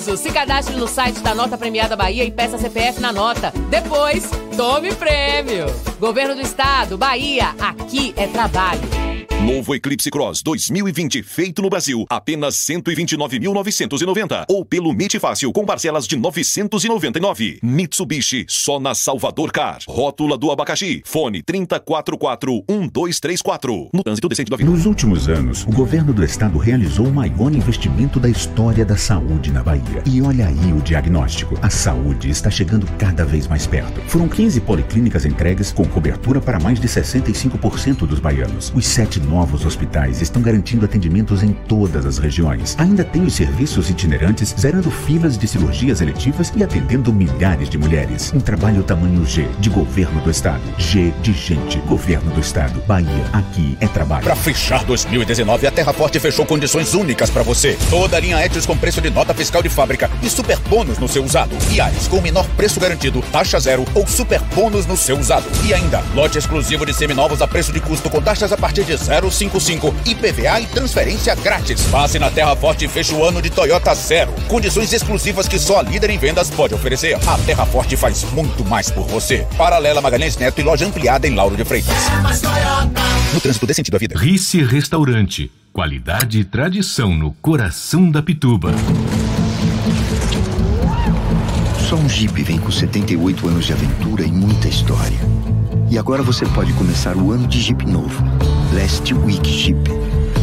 Se 0.00 0.30
cadastre 0.30 0.74
no 0.74 0.88
site 0.88 1.20
da 1.20 1.34
Nota 1.34 1.58
Premiada 1.58 1.94
Bahia 1.94 2.24
e 2.24 2.30
peça 2.30 2.56
CPF 2.56 2.98
na 2.98 3.12
nota. 3.12 3.52
Depois, 3.68 4.30
tome 4.56 4.94
prêmio. 4.94 5.66
Governo 6.00 6.34
do 6.34 6.40
Estado, 6.40 6.96
Bahia, 6.96 7.54
aqui 7.60 8.14
é 8.16 8.26
trabalho. 8.26 9.11
Novo 9.44 9.74
Eclipse 9.74 10.08
Cross 10.10 10.42
2020, 10.42 11.22
feito 11.22 11.60
no 11.62 11.68
Brasil, 11.68 12.06
apenas 12.08 12.54
129.990. 12.56 14.46
Ou 14.48 14.64
pelo 14.64 14.92
MIT 14.92 15.18
Fácil, 15.18 15.52
com 15.52 15.64
parcelas 15.64 16.06
de 16.06 16.14
999. 16.16 17.58
Mitsubishi, 17.62 18.46
só 18.48 18.80
na 18.80 18.94
Salvador 18.94 19.50
Car. 19.52 19.78
Rótula 19.88 20.38
do 20.38 20.50
abacaxi. 20.50 21.02
Fone 21.04 21.42
3044-1234. 21.42 23.90
No 23.92 24.02
trânsito 24.02 24.28
decente 24.28 24.50
da 24.50 24.56
vida. 24.56 24.70
Nos 24.70 24.86
últimos 24.86 25.28
anos, 25.28 25.64
o 25.64 25.72
governo 25.72 26.12
do 26.12 26.24
estado 26.24 26.58
realizou 26.58 27.06
o 27.06 27.12
maior 27.12 27.52
investimento 27.52 28.20
da 28.20 28.28
história 28.28 28.84
da 28.84 28.96
saúde 28.96 29.50
na 29.50 29.62
Bahia. 29.62 30.02
E 30.06 30.20
olha 30.22 30.46
aí 30.46 30.72
o 30.72 30.80
diagnóstico. 30.80 31.58
A 31.62 31.70
saúde 31.70 32.30
está 32.30 32.50
chegando 32.50 32.86
cada 32.98 33.24
vez 33.24 33.46
mais 33.46 33.66
perto. 33.66 34.00
Foram 34.08 34.28
15 34.28 34.60
policlínicas 34.60 35.24
entregues 35.24 35.72
com 35.72 35.84
cobertura 35.84 36.40
para 36.40 36.60
mais 36.60 36.80
de 36.80 36.88
65% 36.88 38.06
dos 38.06 38.20
baianos. 38.20 38.72
Os 38.74 38.86
sete 38.86 39.11
novos 39.20 39.64
hospitais 39.64 40.20
estão 40.20 40.42
garantindo 40.42 40.84
atendimentos 40.84 41.42
em 41.42 41.52
todas 41.52 42.06
as 42.06 42.18
regiões. 42.18 42.76
Ainda 42.78 43.04
tem 43.04 43.22
os 43.22 43.34
serviços 43.34 43.90
itinerantes, 43.90 44.54
zerando 44.58 44.90
filas 44.90 45.36
de 45.38 45.46
cirurgias 45.46 46.00
eletivas 46.00 46.52
e 46.56 46.62
atendendo 46.62 47.12
milhares 47.12 47.68
de 47.68 47.78
mulheres. 47.78 48.32
Um 48.34 48.40
trabalho 48.40 48.82
tamanho 48.82 49.24
G, 49.24 49.46
de 49.58 49.70
governo 49.70 50.20
do 50.20 50.30
estado. 50.30 50.62
G 50.78 51.12
de 51.22 51.32
gente. 51.32 51.78
Governo 51.80 52.30
do 52.32 52.40
estado. 52.40 52.82
Bahia, 52.86 53.26
aqui 53.32 53.76
é 53.80 53.86
trabalho. 53.86 54.24
Para 54.24 54.36
fechar 54.36 54.84
2019, 54.84 55.66
a 55.66 55.70
Terra 55.70 55.92
Forte 55.92 56.18
fechou 56.18 56.46
condições 56.46 56.94
únicas 56.94 57.30
para 57.30 57.42
você. 57.42 57.76
Toda 57.90 58.16
a 58.16 58.20
linha 58.20 58.44
Etios 58.44 58.66
com 58.66 58.76
preço 58.76 59.00
de 59.00 59.10
nota 59.10 59.34
fiscal 59.34 59.62
de 59.62 59.68
fábrica 59.68 60.10
e 60.22 60.30
super 60.30 60.58
bônus 60.68 60.98
no 60.98 61.08
seu 61.08 61.24
usado. 61.24 61.56
Ares 61.80 62.06
com 62.06 62.18
o 62.18 62.22
menor 62.22 62.46
preço 62.56 62.78
garantido, 62.78 63.22
taxa 63.32 63.58
zero 63.58 63.84
ou 63.94 64.06
super 64.06 64.40
bônus 64.54 64.86
no 64.86 64.96
seu 64.96 65.18
usado. 65.18 65.46
E 65.64 65.74
ainda, 65.74 66.02
lote 66.14 66.38
exclusivo 66.38 66.86
de 66.86 66.94
seminovos 66.94 67.42
a 67.42 67.46
preço 67.46 67.72
de 67.72 67.80
custo 67.80 68.08
com 68.08 68.20
taxas 68.20 68.52
a 68.52 68.56
partir 68.56 68.84
de 68.84 68.92
055, 69.02 69.94
IPVA 70.06 70.60
e 70.60 70.66
transferência 70.66 71.34
grátis. 71.34 71.82
Passe 71.86 72.18
na 72.18 72.30
Terra 72.30 72.56
Forte 72.56 72.84
e 72.84 72.88
feche 72.88 73.14
o 73.14 73.24
ano 73.24 73.42
de 73.42 73.50
Toyota 73.50 73.94
Zero. 73.94 74.32
Condições 74.48 74.92
exclusivas 74.92 75.48
que 75.48 75.58
só 75.58 75.80
a 75.80 75.82
líder 75.82 76.10
em 76.10 76.18
vendas 76.18 76.50
pode 76.50 76.74
oferecer. 76.74 77.18
A 77.26 77.38
Terra 77.38 77.66
Forte 77.66 77.96
faz 77.96 78.24
muito 78.32 78.64
mais 78.64 78.90
por 78.90 79.06
você. 79.06 79.46
Paralela 79.56 80.00
Magalhães 80.00 80.36
Neto 80.36 80.60
e 80.60 80.64
loja 80.64 80.86
ampliada 80.86 81.26
em 81.26 81.34
Lauro 81.34 81.56
de 81.56 81.64
Freitas. 81.64 81.94
No 83.32 83.40
trânsito 83.40 83.66
dê 83.66 83.74
sentido 83.74 83.94
à 83.94 83.98
vida. 83.98 84.18
Rice 84.18 84.62
Restaurante. 84.62 85.50
Qualidade 85.72 86.40
e 86.40 86.44
tradição 86.44 87.14
no 87.14 87.32
coração 87.32 88.10
da 88.10 88.22
Pituba. 88.22 88.72
Só 91.88 91.96
um 91.96 92.08
Jeep 92.08 92.42
vem 92.42 92.58
com 92.58 92.70
78 92.70 93.48
anos 93.48 93.66
de 93.66 93.72
aventura 93.72 94.22
e 94.22 94.32
muita 94.32 94.68
história. 94.68 95.18
E 95.90 95.98
agora 95.98 96.22
você 96.22 96.46
pode 96.46 96.72
começar 96.72 97.16
o 97.16 97.32
ano 97.32 97.46
de 97.46 97.60
Jeep 97.60 97.84
novo. 97.86 98.22
Last 98.74 99.12
Week 99.12 99.46
Jeep. 99.46 99.78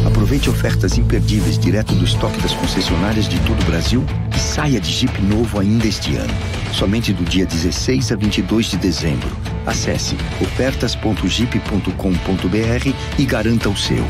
Aproveite 0.06 0.48
ofertas 0.48 0.96
imperdíveis 0.96 1.58
direto 1.58 1.92
do 1.94 2.04
estoque 2.04 2.40
das 2.40 2.54
concessionárias 2.54 3.28
de 3.28 3.38
todo 3.40 3.60
o 3.60 3.64
Brasil 3.64 4.04
e 4.34 4.38
saia 4.38 4.80
de 4.80 4.90
Jeep 4.90 5.20
novo 5.22 5.58
ainda 5.58 5.86
este 5.86 6.16
ano. 6.16 6.32
Somente 6.72 7.12
do 7.12 7.24
dia 7.24 7.44
16 7.44 8.12
a 8.12 8.16
22 8.16 8.70
de 8.70 8.76
dezembro. 8.76 9.28
Acesse 9.66 10.14
ofertas.jeep.com.br 10.40 12.94
e 13.18 13.24
garanta 13.24 13.68
o 13.68 13.76
seu. 13.76 14.06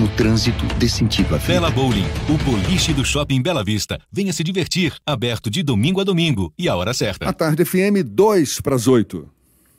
No 0.00 0.08
trânsito, 0.08 0.64
dê 0.76 0.88
sentido 0.88 1.34
à 1.34 1.38
vida. 1.38 1.52
Bela 1.52 1.70
Bowling, 1.70 2.06
o 2.28 2.36
boliche 2.38 2.92
do 2.92 3.04
Shopping 3.04 3.42
Bela 3.42 3.62
Vista. 3.62 4.00
Venha 4.10 4.32
se 4.32 4.42
divertir, 4.42 4.94
aberto 5.06 5.50
de 5.50 5.62
domingo 5.62 6.00
a 6.00 6.04
domingo 6.04 6.52
e 6.58 6.68
a 6.68 6.74
hora 6.74 6.94
certa. 6.94 7.28
A 7.28 7.32
tarde 7.32 7.64
FM 7.64 8.02
2 8.04 8.60
para 8.60 8.74
as 8.74 8.88
8. 8.88 9.33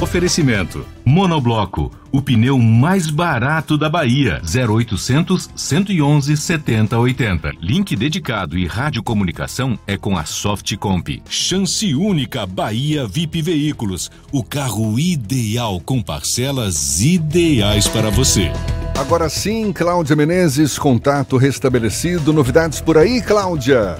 Oferecimento: 0.00 0.86
Monobloco, 1.04 1.90
o 2.10 2.22
pneu 2.22 2.58
mais 2.58 3.10
barato 3.10 3.76
da 3.76 3.88
Bahia. 3.88 4.40
0800 4.42 5.50
111 5.54 6.36
7080. 6.36 7.52
Link 7.60 7.94
dedicado 7.94 8.56
e 8.56 8.66
radiocomunicação 8.66 9.78
é 9.86 9.98
com 9.98 10.16
a 10.16 10.24
Softcomp. 10.24 11.22
Chance 11.28 11.94
única 11.94 12.46
Bahia 12.46 13.06
VIP 13.06 13.42
Veículos, 13.42 14.10
o 14.32 14.42
carro 14.42 14.98
ideal 14.98 15.78
com 15.80 16.00
parcelas 16.00 17.02
ideais 17.02 17.86
para 17.86 18.08
você. 18.08 18.50
Agora 18.98 19.28
sim, 19.28 19.70
Cláudia 19.70 20.16
Menezes, 20.16 20.78
contato 20.78 21.36
restabelecido. 21.36 22.32
Novidades 22.32 22.80
por 22.80 22.96
aí, 22.96 23.20
Cláudia? 23.20 23.98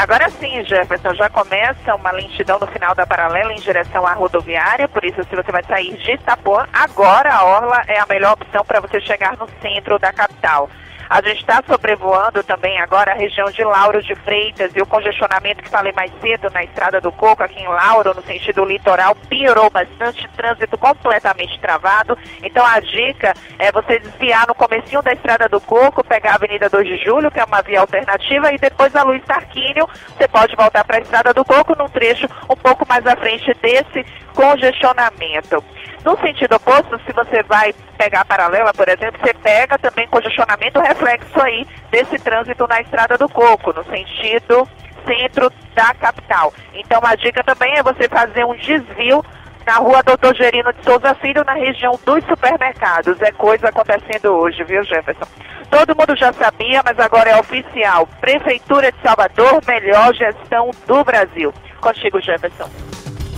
Agora 0.00 0.30
sim, 0.30 0.64
Jefferson, 0.64 1.14
já 1.14 1.28
começa 1.28 1.94
uma 1.94 2.10
lentidão 2.10 2.58
no 2.58 2.66
final 2.66 2.94
da 2.94 3.06
paralela 3.06 3.52
em 3.52 3.60
direção 3.60 4.06
à 4.06 4.14
rodoviária, 4.14 4.88
por 4.88 5.04
isso 5.04 5.22
se 5.24 5.36
você 5.36 5.52
vai 5.52 5.62
sair 5.62 5.94
de 5.94 6.12
Itapuã, 6.12 6.66
agora 6.72 7.30
a 7.30 7.44
Orla 7.44 7.82
é 7.86 8.00
a 8.00 8.06
melhor 8.06 8.32
opção 8.32 8.64
para 8.64 8.80
você 8.80 8.98
chegar 9.02 9.36
no 9.36 9.46
centro 9.60 9.98
da 9.98 10.10
capital. 10.10 10.70
A 11.10 11.20
gente 11.22 11.40
está 11.40 11.60
sobrevoando 11.66 12.40
também 12.44 12.78
agora 12.78 13.10
a 13.10 13.16
região 13.16 13.50
de 13.50 13.64
Lauro 13.64 14.00
de 14.00 14.14
Freitas 14.14 14.70
e 14.76 14.80
o 14.80 14.86
congestionamento 14.86 15.60
que 15.60 15.68
falei 15.68 15.92
mais 15.92 16.12
cedo 16.20 16.48
na 16.50 16.62
Estrada 16.62 17.00
do 17.00 17.10
Coco, 17.10 17.42
aqui 17.42 17.58
em 17.60 17.66
Lauro, 17.66 18.14
no 18.14 18.22
sentido 18.22 18.64
litoral, 18.64 19.16
piorou 19.28 19.68
bastante, 19.70 20.28
trânsito 20.36 20.78
completamente 20.78 21.58
travado. 21.58 22.16
Então 22.44 22.64
a 22.64 22.78
dica 22.78 23.34
é 23.58 23.72
você 23.72 23.98
desviar 23.98 24.46
no 24.46 24.54
comecinho 24.54 25.02
da 25.02 25.12
Estrada 25.12 25.48
do 25.48 25.60
Coco, 25.60 26.04
pegar 26.04 26.30
a 26.30 26.34
Avenida 26.36 26.68
2 26.68 26.86
de 26.86 26.96
Julho, 26.98 27.28
que 27.28 27.40
é 27.40 27.44
uma 27.44 27.60
via 27.60 27.80
alternativa, 27.80 28.52
e 28.52 28.58
depois 28.58 28.94
a 28.94 29.02
Luiz 29.02 29.24
Tarquínio, 29.24 29.88
você 30.16 30.28
pode 30.28 30.54
voltar 30.54 30.84
para 30.84 30.98
a 30.98 31.00
Estrada 31.00 31.34
do 31.34 31.44
Coco 31.44 31.76
num 31.76 31.88
trecho 31.88 32.28
um 32.48 32.54
pouco 32.54 32.86
mais 32.88 33.04
à 33.04 33.16
frente 33.16 33.52
desse 33.60 34.06
congestionamento. 34.32 35.60
No 36.04 36.18
sentido 36.18 36.56
oposto, 36.56 36.98
se 37.04 37.12
você 37.12 37.42
vai 37.42 37.74
pegar 37.98 38.22
a 38.22 38.24
paralela, 38.24 38.72
por 38.72 38.88
exemplo, 38.88 39.20
você 39.20 39.34
pega 39.34 39.78
também 39.78 40.08
congestionamento 40.08 40.80
reflexo 40.80 41.40
aí 41.42 41.66
desse 41.90 42.18
trânsito 42.18 42.66
na 42.66 42.80
Estrada 42.80 43.18
do 43.18 43.28
Coco, 43.28 43.72
no 43.72 43.84
sentido 43.84 44.66
centro 45.06 45.50
da 45.74 45.94
capital. 45.94 46.52
Então 46.74 47.00
a 47.02 47.14
dica 47.14 47.42
também 47.44 47.74
é 47.74 47.82
você 47.82 48.08
fazer 48.08 48.44
um 48.44 48.54
desvio 48.54 49.24
na 49.66 49.76
rua 49.76 50.02
Doutor 50.02 50.34
Gerino 50.34 50.72
de 50.72 50.82
Souza 50.84 51.14
Filho, 51.16 51.44
na 51.44 51.54
região 51.54 51.98
dos 52.04 52.24
supermercados. 52.24 53.20
É 53.20 53.30
coisa 53.32 53.68
acontecendo 53.68 54.32
hoje, 54.32 54.64
viu, 54.64 54.82
Jefferson? 54.84 55.26
Todo 55.70 55.94
mundo 55.94 56.16
já 56.16 56.32
sabia, 56.32 56.82
mas 56.84 56.98
agora 56.98 57.30
é 57.30 57.38
oficial. 57.38 58.06
Prefeitura 58.20 58.90
de 58.90 59.00
Salvador, 59.02 59.60
melhor 59.66 60.14
gestão 60.14 60.70
do 60.86 61.04
Brasil. 61.04 61.52
Contigo, 61.80 62.20
Jefferson. 62.20 62.89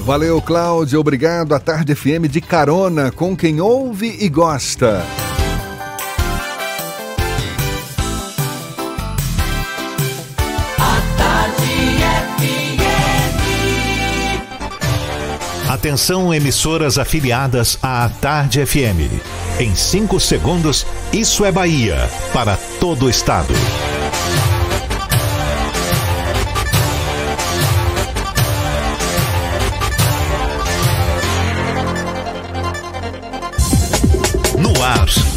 Valeu, 0.04 0.42
Cláudia. 0.42 0.98
Obrigado. 0.98 1.54
A 1.54 1.60
Tarde 1.60 1.94
FM 1.94 2.26
de 2.28 2.40
carona 2.40 3.10
com 3.12 3.36
quem 3.36 3.60
ouve 3.60 4.16
e 4.20 4.28
gosta. 4.28 5.04
Atenção, 15.68 16.32
emissoras 16.32 16.98
afiliadas 16.98 17.78
à 17.82 18.08
Tarde 18.20 18.64
FM. 18.64 19.10
Em 19.58 19.74
5 19.74 20.20
segundos, 20.20 20.86
isso 21.12 21.44
é 21.44 21.50
Bahia 21.50 22.08
para 22.32 22.56
todo 22.78 23.06
o 23.06 23.10
estado. 23.10 23.54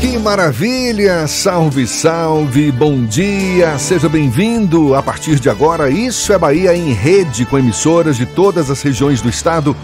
Que 0.00 0.18
maravilha! 0.18 1.26
Salve, 1.26 1.86
salve, 1.86 2.70
bom 2.70 3.04
dia! 3.04 3.78
Seja 3.78 4.08
bem-vindo! 4.08 4.94
A 4.94 5.02
partir 5.02 5.40
de 5.40 5.48
agora, 5.48 5.88
Isso 5.88 6.32
é 6.34 6.38
Bahia 6.38 6.76
em 6.76 6.92
rede 6.92 7.46
com 7.46 7.58
emissoras 7.58 8.16
de 8.16 8.26
todas 8.26 8.70
as 8.70 8.82
regiões 8.82 9.22
do 9.22 9.30
estado. 9.30 9.74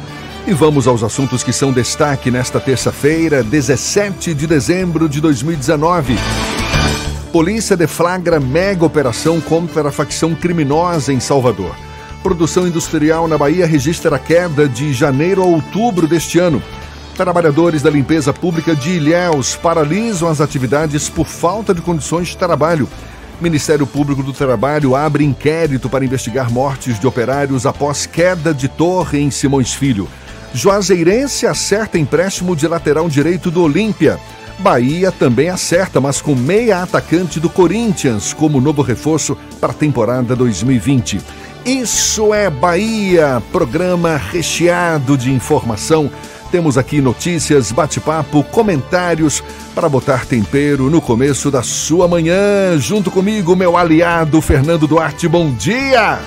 E 0.46 0.52
vamos 0.52 0.86
aos 0.86 1.02
assuntos 1.02 1.42
que 1.42 1.52
são 1.52 1.72
destaque 1.72 2.30
nesta 2.30 2.60
terça-feira, 2.60 3.42
17 3.42 4.34
de 4.34 4.46
dezembro 4.46 5.08
de 5.08 5.20
2019. 5.20 6.16
Polícia 7.32 7.74
deflagra 7.74 8.38
mega 8.38 8.84
operação 8.84 9.40
contra 9.40 9.88
a 9.88 9.92
facção 9.92 10.34
criminosa 10.34 11.12
em 11.12 11.20
Salvador. 11.20 11.74
Produção 12.22 12.66
industrial 12.66 13.26
na 13.26 13.38
Bahia 13.38 13.66
registra 13.66 14.18
queda 14.18 14.68
de 14.68 14.92
janeiro 14.92 15.42
a 15.42 15.46
outubro 15.46 16.06
deste 16.06 16.38
ano. 16.38 16.62
Trabalhadores 17.16 17.82
da 17.82 17.90
limpeza 17.90 18.32
pública 18.32 18.74
de 18.74 18.92
Ilhéus 18.92 19.54
paralisam 19.54 20.28
as 20.28 20.40
atividades 20.40 21.10
por 21.10 21.26
falta 21.26 21.74
de 21.74 21.82
condições 21.82 22.28
de 22.28 22.36
trabalho. 22.38 22.88
Ministério 23.38 23.86
Público 23.86 24.22
do 24.22 24.32
Trabalho 24.32 24.96
abre 24.96 25.22
inquérito 25.22 25.90
para 25.90 26.04
investigar 26.04 26.50
mortes 26.50 26.98
de 26.98 27.06
operários 27.06 27.66
após 27.66 28.06
queda 28.06 28.54
de 28.54 28.66
torre 28.66 29.20
em 29.20 29.30
Simões 29.30 29.74
Filho. 29.74 30.08
Juazeirense 30.54 31.46
acerta 31.46 31.98
empréstimo 31.98 32.56
de 32.56 32.66
lateral 32.66 33.08
direito 33.08 33.50
do 33.50 33.62
Olímpia. 33.62 34.18
Bahia 34.58 35.12
também 35.12 35.50
acerta, 35.50 36.00
mas 36.00 36.22
com 36.22 36.34
meia 36.34 36.82
atacante 36.82 37.38
do 37.38 37.50
Corinthians 37.50 38.32
como 38.32 38.60
novo 38.60 38.80
reforço 38.80 39.36
para 39.60 39.72
a 39.72 39.74
temporada 39.74 40.34
2020. 40.34 41.20
Isso 41.64 42.32
é 42.32 42.48
Bahia, 42.48 43.42
programa 43.52 44.16
recheado 44.16 45.16
de 45.16 45.30
informação 45.30 46.10
temos 46.53 46.76
aqui 46.76 47.00
notícias, 47.00 47.72
bate-papo, 47.72 48.44
comentários 48.44 49.42
para 49.74 49.88
botar 49.88 50.26
tempero 50.26 50.90
no 50.90 51.00
começo 51.00 51.50
da 51.50 51.62
sua 51.62 52.07
manhã. 52.07 52.78
Junto 52.78 53.11
comigo, 53.11 53.57
meu 53.57 53.74
aliado 53.74 54.38
Fernando 54.42 54.86
Duarte. 54.86 55.26
Bom 55.26 55.50
dia! 55.50 56.20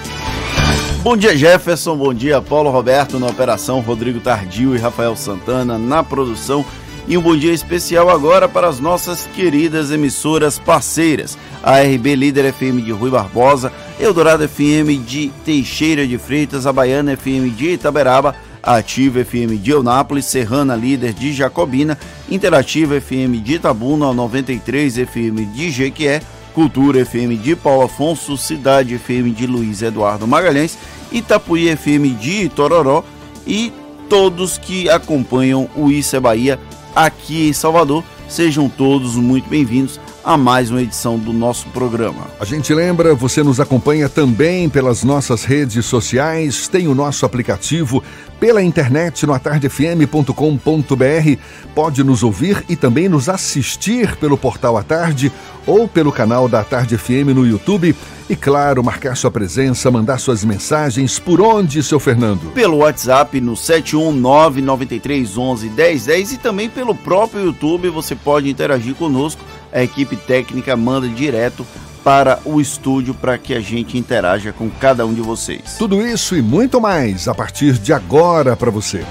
Bom 1.04 1.16
dia, 1.16 1.38
Jefferson. 1.38 1.96
Bom 1.96 2.12
dia, 2.12 2.42
Paulo 2.42 2.72
Roberto 2.72 3.20
na 3.20 3.28
operação, 3.28 3.82
Rodrigo 3.82 4.20
Tardio 4.20 4.76
e 4.76 4.80
Rafael 4.80 5.16
Santana 5.16 5.78
na 5.78 6.04
produção. 6.04 6.66
E 7.08 7.16
um 7.16 7.22
bom 7.22 7.38
dia 7.38 7.54
especial 7.54 8.10
agora 8.10 8.50
para 8.50 8.68
as 8.68 8.80
nossas 8.80 9.30
queridas 9.36 9.92
emissoras 9.92 10.58
parceiras. 10.58 11.38
A 11.62 11.82
RB 11.82 12.16
Líder 12.16 12.52
FM 12.52 12.84
de 12.84 12.92
Rui 12.92 13.12
Barbosa, 13.12 13.72
Eldorado 14.00 14.50
FM 14.50 15.06
de 15.06 15.32
Teixeira 15.46 16.08
de 16.08 16.18
Freitas, 16.18 16.66
a 16.66 16.74
Baiana 16.74 17.16
FM 17.16 17.52
de 17.56 17.74
Itaberaba, 17.74 18.36
Ativa 18.66 19.24
FM 19.24 19.62
de 19.62 19.70
Eunápolis, 19.72 20.26
Serrana 20.26 20.76
Líder 20.76 21.14
de 21.14 21.32
Jacobina, 21.32 21.98
Interativa 22.30 23.00
FM 23.00 23.42
de 23.44 23.54
Itabuna, 23.56 24.12
93 24.12 24.96
FM 24.96 25.54
de 25.54 25.70
Jequié, 25.70 26.22
Cultura 26.54 27.06
FM 27.06 27.40
de 27.42 27.56
Paulo 27.56 27.84
Afonso, 27.84 28.36
Cidade 28.36 28.98
FM 28.98 29.36
de 29.36 29.46
Luiz 29.46 29.82
Eduardo 29.84 30.26
Magalhães, 30.26 30.78
Itapuí 31.12 31.68
FM 31.76 32.20
de 32.20 32.46
Itororó 32.46 33.04
e 33.46 33.72
todos 34.10 34.58
que 34.58 34.90
acompanham 34.90 35.70
o 35.76 35.92
Isso 35.92 36.16
é 36.16 36.20
Bahia 36.20 36.60
aqui 36.96 37.50
em 37.50 37.54
Salvador. 37.54 38.04
Sejam 38.28 38.68
todos 38.68 39.16
muito 39.16 39.48
bem-vindos 39.48 40.00
a 40.26 40.36
mais 40.36 40.72
uma 40.72 40.82
edição 40.82 41.20
do 41.20 41.32
nosso 41.32 41.68
programa. 41.68 42.26
A 42.40 42.46
gente 42.46 42.74
lembra, 42.74 43.14
você 43.14 43.44
nos 43.44 43.60
acompanha 43.60 44.10
também 44.10 44.68
pelas 44.68 45.04
nossas 45.04 45.44
redes 45.44 45.86
sociais, 45.86 46.68
tem 46.68 46.88
o 46.88 46.96
nosso 46.96 47.26
aplicativo 47.26 48.04
pela 48.40 48.62
internet 48.62 49.26
no 49.26 49.34
atardefm.com.br. 49.34 51.40
Pode 51.74 52.04
nos 52.04 52.22
ouvir 52.24 52.64
e 52.70 52.76
também 52.76 53.10
nos 53.10 53.28
assistir 53.30 54.16
pelo 54.18 54.38
portal 54.38 54.78
A 54.78 54.84
Tarde 54.84 55.32
ou 55.66 55.88
pelo 55.88 56.12
canal 56.12 56.48
da 56.48 56.64
Tarde 56.64 56.96
FM 56.98 57.34
no 57.34 57.44
YouTube. 57.46 57.96
E 58.30 58.36
claro, 58.36 58.84
marcar 58.84 59.16
sua 59.16 59.30
presença, 59.30 59.92
mandar 59.92 60.18
suas 60.18 60.44
mensagens. 60.44 61.20
Por 61.20 61.40
onde, 61.40 61.84
seu 61.84 62.00
Fernando? 62.00 62.52
Pelo 62.54 62.78
WhatsApp 62.78 63.40
no 63.40 63.54
71993111010 63.54 66.34
e 66.34 66.38
também 66.38 66.68
pelo 66.70 66.96
próprio 66.96 67.46
YouTube 67.46 67.90
você 67.90 68.16
pode 68.16 68.50
interagir 68.50 68.96
conosco. 68.96 69.44
A 69.72 69.84
equipe 69.84 70.16
técnica 70.16 70.76
manda 70.76 71.08
direto 71.08 71.64
para 72.06 72.40
o 72.46 72.62
estúdio 72.62 73.16
para 73.16 73.36
que 73.36 73.56
a 73.56 73.60
gente 73.60 73.98
interaja 73.98 74.54
com 74.54 74.70
cada 74.70 75.08
um 75.08 75.14
de 75.14 75.22
vocês. 75.22 75.76
Tudo 75.80 76.06
isso 76.06 76.36
e 76.36 76.42
muito 76.42 76.80
mais 76.80 77.28
a 77.28 77.34
partir 77.34 77.80
de 77.80 77.92
agora 77.92 78.56
para 78.56 78.70
você. 78.70 79.04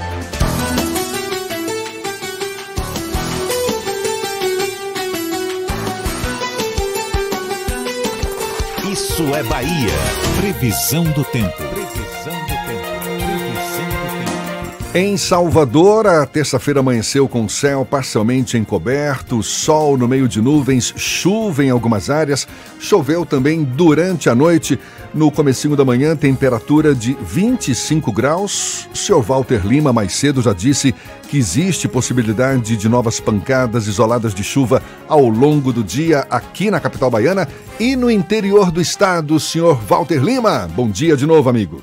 Isso 8.88 9.24
é 9.34 9.42
Bahia. 9.42 9.90
Previsão 10.40 11.02
do 11.02 11.24
tempo. 11.24 11.73
Em 14.96 15.16
Salvador, 15.16 16.06
a 16.06 16.24
terça-feira 16.24 16.78
amanheceu 16.78 17.26
com 17.26 17.48
céu 17.48 17.84
parcialmente 17.84 18.56
encoberto, 18.56 19.42
sol 19.42 19.98
no 19.98 20.06
meio 20.06 20.28
de 20.28 20.40
nuvens, 20.40 20.94
chuva 20.96 21.64
em 21.64 21.70
algumas 21.70 22.08
áreas, 22.08 22.46
choveu 22.78 23.26
também 23.26 23.64
durante 23.64 24.30
a 24.30 24.36
noite. 24.36 24.78
No 25.12 25.32
comecinho 25.32 25.74
da 25.74 25.84
manhã, 25.84 26.14
temperatura 26.14 26.94
de 26.94 27.16
25 27.20 28.12
graus. 28.12 28.88
Senhor 28.94 29.20
Walter 29.20 29.66
Lima 29.66 29.92
mais 29.92 30.14
cedo 30.14 30.40
já 30.40 30.52
disse 30.52 30.94
que 31.28 31.38
existe 31.38 31.88
possibilidade 31.88 32.76
de 32.76 32.88
novas 32.88 33.18
pancadas 33.18 33.88
isoladas 33.88 34.32
de 34.32 34.44
chuva 34.44 34.80
ao 35.08 35.28
longo 35.28 35.72
do 35.72 35.82
dia 35.82 36.24
aqui 36.30 36.70
na 36.70 36.78
capital 36.78 37.10
baiana 37.10 37.48
e 37.80 37.96
no 37.96 38.08
interior 38.08 38.70
do 38.70 38.80
estado. 38.80 39.40
Senhor 39.40 39.74
Walter 39.88 40.22
Lima, 40.22 40.70
bom 40.72 40.88
dia 40.88 41.16
de 41.16 41.26
novo, 41.26 41.50
amigo. 41.50 41.82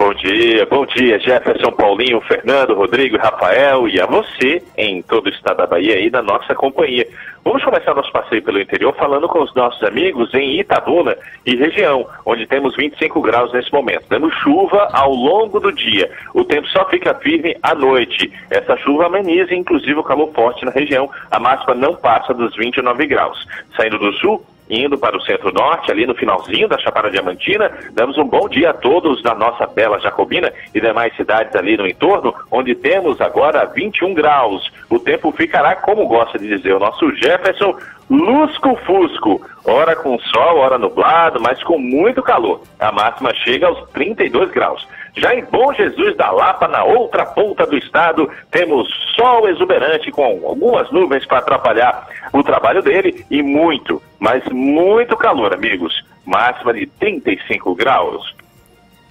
Bom 0.00 0.14
dia, 0.14 0.64
bom 0.64 0.86
dia, 0.86 1.18
Jefferson, 1.18 1.72
Paulinho, 1.72 2.22
Fernando, 2.22 2.72
Rodrigo, 2.72 3.18
Rafael 3.18 3.86
e 3.86 4.00
a 4.00 4.06
você 4.06 4.62
em 4.74 5.02
todo 5.02 5.26
o 5.26 5.28
estado 5.28 5.58
da 5.58 5.66
Bahia 5.66 6.00
e 6.00 6.08
da 6.08 6.22
nossa 6.22 6.54
companhia. 6.54 7.06
Vamos 7.44 7.62
começar 7.62 7.94
nosso 7.94 8.10
passeio 8.10 8.42
pelo 8.42 8.58
interior 8.58 8.96
falando 8.96 9.28
com 9.28 9.42
os 9.42 9.54
nossos 9.54 9.82
amigos 9.82 10.32
em 10.32 10.58
Itabuna 10.58 11.14
e 11.44 11.54
região, 11.54 12.08
onde 12.24 12.46
temos 12.46 12.74
25 12.76 13.20
graus 13.20 13.52
nesse 13.52 13.70
momento. 13.74 14.08
Temos 14.08 14.32
chuva 14.36 14.88
ao 14.90 15.12
longo 15.12 15.60
do 15.60 15.70
dia. 15.70 16.10
O 16.32 16.44
tempo 16.44 16.66
só 16.68 16.86
fica 16.86 17.12
firme 17.16 17.54
à 17.62 17.74
noite. 17.74 18.32
Essa 18.48 18.78
chuva 18.78 19.04
ameniza, 19.04 19.54
inclusive, 19.54 20.00
o 20.00 20.02
calor 20.02 20.32
forte 20.32 20.64
na 20.64 20.70
região. 20.70 21.10
A 21.30 21.38
máxima 21.38 21.74
não 21.74 21.94
passa 21.94 22.32
dos 22.32 22.56
29 22.56 23.06
graus. 23.06 23.46
Saindo 23.76 23.98
do 23.98 24.14
sul, 24.14 24.42
indo 24.70 24.96
para 24.96 25.16
o 25.16 25.20
centro-norte, 25.22 25.90
ali 25.90 26.06
no 26.06 26.14
finalzinho 26.14 26.68
da 26.68 26.78
Chapada 26.78 27.10
Diamantina. 27.10 27.70
Damos 27.92 28.16
um 28.16 28.24
bom 28.24 28.48
dia 28.48 28.70
a 28.70 28.74
todos 28.74 29.20
da 29.22 29.34
nossa 29.34 29.66
bela 29.66 29.98
Jacobina 29.98 30.52
e 30.72 30.80
demais 30.80 31.14
cidades 31.16 31.54
ali 31.56 31.76
no 31.76 31.86
entorno, 31.86 32.32
onde 32.50 32.74
temos 32.74 33.20
agora 33.20 33.66
21 33.66 34.14
graus. 34.14 34.70
O 34.88 34.98
tempo 34.98 35.32
ficará, 35.32 35.74
como 35.74 36.06
gosta 36.06 36.38
de 36.38 36.46
dizer 36.46 36.74
o 36.74 36.78
nosso 36.78 37.12
Jefferson, 37.16 37.76
lusco-fusco. 38.08 39.40
Hora 39.64 39.94
com 39.96 40.18
sol, 40.18 40.58
hora 40.58 40.78
nublado, 40.78 41.40
mas 41.40 41.62
com 41.62 41.78
muito 41.78 42.22
calor. 42.22 42.62
A 42.78 42.92
máxima 42.92 43.34
chega 43.34 43.66
aos 43.66 43.88
32 43.90 44.50
graus. 44.50 44.86
Já 45.16 45.34
em 45.34 45.44
Bom 45.44 45.72
Jesus 45.72 46.16
da 46.16 46.30
Lapa, 46.30 46.68
na 46.68 46.84
outra 46.84 47.26
ponta 47.26 47.66
do 47.66 47.76
estado, 47.76 48.30
temos 48.50 48.88
sol 49.16 49.48
exuberante 49.48 50.10
com 50.10 50.24
algumas 50.24 50.90
nuvens 50.90 51.26
para 51.26 51.38
atrapalhar 51.38 52.08
o 52.32 52.42
trabalho 52.42 52.82
dele 52.82 53.24
e 53.30 53.42
muito, 53.42 54.02
mas 54.18 54.44
muito 54.46 55.16
calor, 55.16 55.52
amigos. 55.52 56.04
Máxima 56.24 56.72
de 56.72 56.86
35 56.86 57.74
graus. 57.74 58.34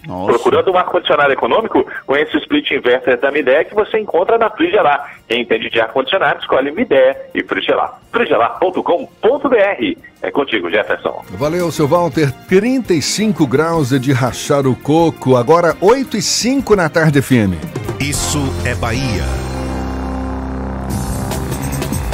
Nossa. 0.07 0.31
Procurando 0.31 0.71
um 0.71 0.77
ar-condicionado 0.77 1.33
econômico, 1.33 1.85
conheça 2.05 2.37
o 2.37 2.39
split 2.39 2.71
inverter 2.71 3.19
da 3.19 3.31
Midea 3.31 3.65
que 3.65 3.75
você 3.75 3.99
encontra 3.99 4.37
na 4.37 4.49
Frigelar. 4.49 5.19
Quem 5.27 5.41
entende 5.41 5.69
de 5.69 5.81
ar-condicionado, 5.81 6.39
escolhe 6.39 6.71
Midea 6.71 7.29
e 7.33 7.43
Frigelar. 7.43 7.99
frigelar.com.br. 8.11 10.08
É 10.21 10.29
contigo, 10.29 10.69
Jefferson. 10.69 11.23
Valeu, 11.31 11.71
seu 11.71 11.87
Walter. 11.87 12.31
35 12.47 13.47
graus 13.47 13.93
é 13.93 13.99
de 13.99 14.11
rachar 14.11 14.67
o 14.67 14.75
coco. 14.75 15.37
Agora 15.37 15.77
8 15.79 16.17
e 16.17 16.21
5 16.21 16.75
na 16.75 16.89
tarde 16.89 17.21
FM. 17.21 17.55
Isso 17.99 18.39
é 18.65 18.75
Bahia. 18.75 19.23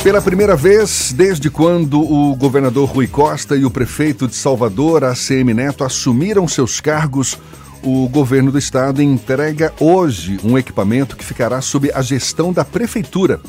Pela 0.04 0.22
primeira 0.22 0.56
vez, 0.56 1.12
desde 1.12 1.50
quando 1.50 2.00
o 2.00 2.36
governador 2.36 2.88
Rui 2.88 3.08
Costa 3.08 3.56
e 3.56 3.66
o 3.66 3.72
prefeito 3.72 4.28
de 4.28 4.36
Salvador, 4.36 5.04
ACM 5.04 5.52
Neto, 5.52 5.84
assumiram 5.84 6.48
seus 6.48 6.80
cargos, 6.80 7.40
o 7.82 8.08
governo 8.08 8.52
do 8.52 8.60
estado 8.60 9.02
entrega 9.02 9.74
hoje 9.80 10.40
um 10.44 10.60
equipamento 10.60 11.18
que 11.18 11.26
ficará 11.26 11.60
sob 11.60 11.92
a 11.92 12.04
gestão 12.04 12.54
da 12.54 12.64
prefeitura. 12.64 13.40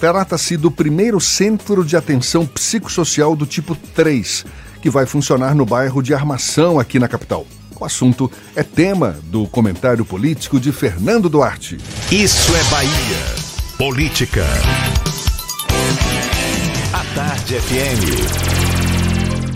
Trata-se 0.00 0.58
do 0.58 0.70
primeiro 0.70 1.18
centro 1.18 1.82
de 1.82 1.96
atenção 1.96 2.46
psicossocial 2.46 3.34
do 3.34 3.46
tipo 3.46 3.74
3, 3.94 4.44
que 4.82 4.90
vai 4.90 5.06
funcionar 5.06 5.54
no 5.54 5.64
bairro 5.64 6.02
de 6.02 6.12
Armação, 6.12 6.78
aqui 6.78 6.98
na 6.98 7.08
capital. 7.08 7.46
O 7.78 7.84
assunto 7.84 8.30
é 8.54 8.62
tema 8.62 9.16
do 9.24 9.46
comentário 9.46 10.04
político 10.04 10.60
de 10.60 10.70
Fernando 10.70 11.30
Duarte. 11.30 11.78
Isso 12.12 12.54
é 12.54 12.64
Bahia. 12.70 13.46
Política. 13.78 14.44
A 16.92 17.14
Tarde 17.14 17.54
FM. 17.54 18.56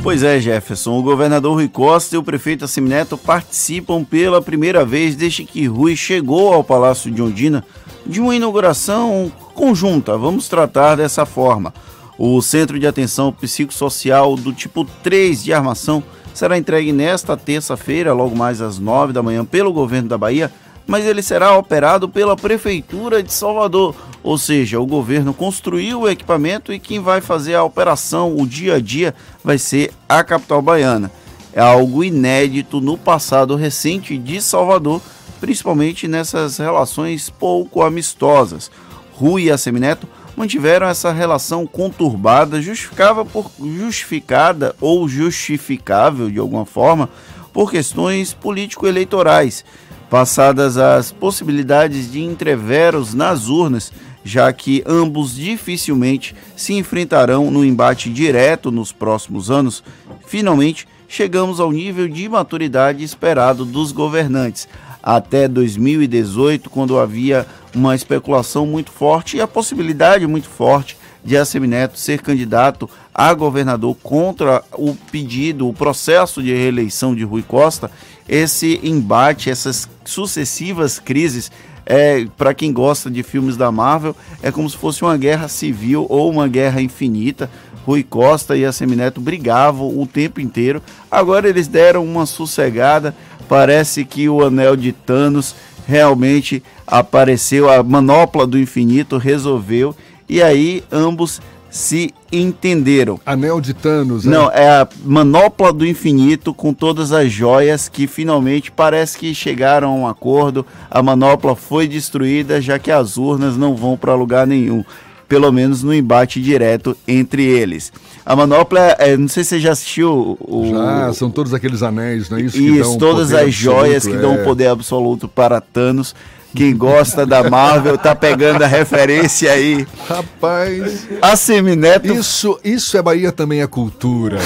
Pois 0.03 0.22
é, 0.22 0.41
Jefferson. 0.41 0.99
O 0.99 1.03
governador 1.03 1.55
Rui 1.55 1.68
Costa 1.68 2.14
e 2.14 2.18
o 2.18 2.22
prefeito 2.22 2.64
Assemineto 2.64 3.18
participam 3.18 4.03
pela 4.03 4.41
primeira 4.41 4.84
vez 4.84 5.14
desde 5.14 5.45
que 5.45 5.66
Rui 5.66 5.95
chegou 5.95 6.53
ao 6.53 6.64
Palácio 6.64 7.11
de 7.11 7.20
Ondina 7.20 7.62
de 8.11 8.20
uma 8.20 8.34
inauguração 8.34 9.30
conjunta, 9.54 10.18
vamos 10.18 10.48
tratar 10.48 10.96
dessa 10.96 11.24
forma. 11.24 11.72
O 12.18 12.42
Centro 12.42 12.76
de 12.76 12.84
Atenção 12.84 13.32
Psicossocial 13.32 14.34
do 14.34 14.52
tipo 14.52 14.84
3 14.84 15.44
de 15.44 15.52
armação 15.52 16.02
será 16.34 16.58
entregue 16.58 16.92
nesta 16.92 17.36
terça-feira, 17.36 18.12
logo 18.12 18.34
mais 18.34 18.61
às 18.61 18.80
9 18.80 19.12
da 19.12 19.22
manhã, 19.22 19.44
pelo 19.44 19.72
governo 19.72 20.08
da 20.08 20.18
Bahia, 20.18 20.50
mas 20.88 21.06
ele 21.06 21.22
será 21.22 21.56
operado 21.56 22.08
pela 22.08 22.34
Prefeitura 22.34 23.22
de 23.22 23.32
Salvador. 23.32 23.94
Ou 24.24 24.36
seja, 24.36 24.80
o 24.80 24.86
governo 24.86 25.32
construiu 25.32 26.00
o 26.00 26.08
equipamento 26.08 26.72
e 26.72 26.80
quem 26.80 26.98
vai 26.98 27.20
fazer 27.20 27.54
a 27.54 27.62
operação, 27.62 28.36
o 28.36 28.44
dia 28.44 28.74
a 28.74 28.80
dia, 28.80 29.14
vai 29.44 29.56
ser 29.56 29.92
a 30.08 30.24
capital 30.24 30.61
baiana. 30.61 31.12
É 31.52 31.61
algo 31.61 32.02
inédito 32.02 32.80
no 32.80 32.98
passado 32.98 33.54
recente 33.54 34.18
de 34.18 34.42
Salvador, 34.42 35.00
principalmente 35.41 36.07
nessas 36.07 36.59
relações 36.59 37.30
pouco 37.30 37.82
amistosas. 37.82 38.70
Rui 39.12 39.45
e 39.45 39.51
a 39.51 39.59
Semineto 39.59 40.07
mantiveram 40.36 40.86
essa 40.86 41.12
relação 41.12 41.66
conturbada, 41.66 42.62
justificava 42.62 43.24
por, 43.24 43.51
justificada 43.59 44.74
ou 44.80 45.09
justificável 45.09 46.30
de 46.30 46.38
alguma 46.38 46.64
forma 46.64 47.09
por 47.53 47.70
questões 47.70 48.32
político-eleitorais, 48.32 49.64
passadas 50.09 50.76
as 50.76 51.12
possibilidades 51.12 52.11
de 52.11 52.22
entreveros 52.22 53.12
nas 53.12 53.49
urnas, 53.49 53.93
já 54.24 54.53
que 54.53 54.82
ambos 54.86 55.34
dificilmente 55.34 56.34
se 56.57 56.74
enfrentarão 56.74 57.51
no 57.51 57.64
embate 57.64 58.11
direto 58.11 58.70
nos 58.70 58.93
próximos 58.93 59.51
anos. 59.51 59.82
Finalmente, 60.26 60.86
chegamos 61.09 61.59
ao 61.59 61.72
nível 61.72 62.09
de 62.09 62.28
maturidade 62.28 63.03
esperado 63.03 63.64
dos 63.64 63.93
governantes. 63.93 64.68
Até 65.03 65.48
2018, 65.48 66.68
quando 66.68 66.98
havia 66.98 67.46
uma 67.74 67.94
especulação 67.94 68.66
muito 68.66 68.90
forte 68.90 69.36
e 69.36 69.40
a 69.40 69.46
possibilidade 69.46 70.26
muito 70.26 70.48
forte 70.48 70.96
de 71.24 71.36
Assemineto 71.36 71.98
ser 71.98 72.22
candidato 72.22 72.88
a 73.14 73.32
governador 73.34 73.96
contra 74.03 74.62
o 74.72 74.94
pedido, 75.11 75.68
o 75.68 75.74
processo 75.74 76.42
de 76.42 76.53
reeleição 76.53 77.14
de 77.14 77.24
Rui 77.24 77.42
Costa, 77.42 77.90
esse 78.28 78.80
embate, 78.82 79.51
essas 79.51 79.88
sucessivas 80.05 80.98
crises, 80.98 81.51
é, 81.84 82.24
para 82.36 82.55
quem 82.55 82.72
gosta 82.72 83.11
de 83.11 83.22
filmes 83.22 83.57
da 83.57 83.72
Marvel, 83.72 84.14
é 84.42 84.53
como 84.53 84.70
se 84.70 84.76
fosse 84.76 85.03
uma 85.03 85.16
guerra 85.16 85.48
civil 85.48 86.07
ou 86.09 86.30
uma 86.30 86.46
guerra 86.46 86.80
infinita. 86.80 87.51
Rui 87.84 88.05
Costa 88.05 88.57
e 88.57 88.64
Assemineto 88.64 89.20
brigavam 89.20 89.98
o 89.98 90.07
tempo 90.07 90.40
inteiro. 90.40 90.82
Agora 91.11 91.48
eles 91.48 91.66
deram 91.66 92.05
uma 92.05 92.26
sossegada. 92.26 93.14
Parece 93.51 94.05
que 94.05 94.28
o 94.28 94.44
anel 94.44 94.76
de 94.76 94.92
Thanos 94.92 95.57
realmente 95.84 96.62
apareceu, 96.86 97.68
a 97.68 97.82
manopla 97.82 98.46
do 98.46 98.57
infinito 98.57 99.18
resolveu 99.18 99.92
e 100.28 100.40
aí 100.40 100.84
ambos 100.92 101.42
se 101.68 102.14
entenderam. 102.30 103.18
Anel 103.26 103.61
de 103.61 103.74
Thanos, 103.74 104.24
né? 104.24 104.36
Não, 104.36 104.53
é 104.53 104.68
a 104.68 104.88
manopla 105.05 105.72
do 105.72 105.84
infinito 105.84 106.55
com 106.55 106.72
todas 106.72 107.11
as 107.11 107.32
joias 107.32 107.88
que 107.88 108.07
finalmente 108.07 108.70
parece 108.70 109.18
que 109.18 109.34
chegaram 109.34 109.88
a 109.88 109.94
um 109.94 110.07
acordo. 110.07 110.64
A 110.88 111.03
manopla 111.03 111.57
foi 111.57 111.88
destruída, 111.88 112.61
já 112.61 112.78
que 112.78 112.92
as 112.92 113.16
urnas 113.16 113.57
não 113.57 113.74
vão 113.74 113.96
para 113.96 114.14
lugar 114.14 114.46
nenhum. 114.46 114.84
Pelo 115.31 115.53
menos 115.53 115.85
no 115.85 115.95
embate 115.95 116.43
direto 116.43 116.97
entre 117.07 117.45
eles. 117.45 117.93
A 118.26 118.35
manopla, 118.35 118.81
é, 118.99 119.16
não 119.16 119.28
sei 119.28 119.45
se 119.45 119.51
você 119.51 119.61
já 119.61 119.70
assistiu 119.70 120.37
o. 120.41 120.70
Já, 120.72 121.12
são 121.12 121.31
todos 121.31 121.55
aqueles 121.55 121.85
anéis, 121.85 122.28
não 122.28 122.37
é 122.37 122.43
isso? 122.43 122.61
Isso, 122.61 122.99
todas 122.99 123.33
as 123.33 123.55
joias 123.55 124.05
que 124.05 124.16
dão 124.16 124.35
é. 124.35 124.43
poder 124.43 124.66
absoluto 124.66 125.28
para 125.28 125.61
Thanos. 125.61 126.16
Quem 126.53 126.76
gosta 126.76 127.24
da 127.24 127.49
Marvel 127.49 127.97
tá 127.97 128.12
pegando 128.12 128.62
a 128.64 128.66
referência 128.66 129.53
aí. 129.53 129.87
Rapaz. 130.09 131.07
A 131.22 131.37
Semineto. 131.37 132.12
Isso, 132.12 132.59
isso 132.64 132.99
é 132.99 133.03
Bahia 133.03 133.31
também 133.31 133.62
é 133.62 133.66
cultura. 133.68 134.39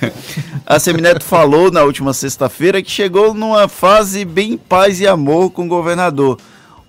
a 0.64 0.78
Semineto 0.78 1.22
falou 1.22 1.70
na 1.70 1.82
última 1.82 2.14
sexta-feira 2.14 2.80
que 2.80 2.90
chegou 2.90 3.34
numa 3.34 3.68
fase 3.68 4.24
bem 4.24 4.56
paz 4.56 4.98
e 4.98 5.06
amor 5.06 5.50
com 5.50 5.66
o 5.66 5.68
governador. 5.68 6.38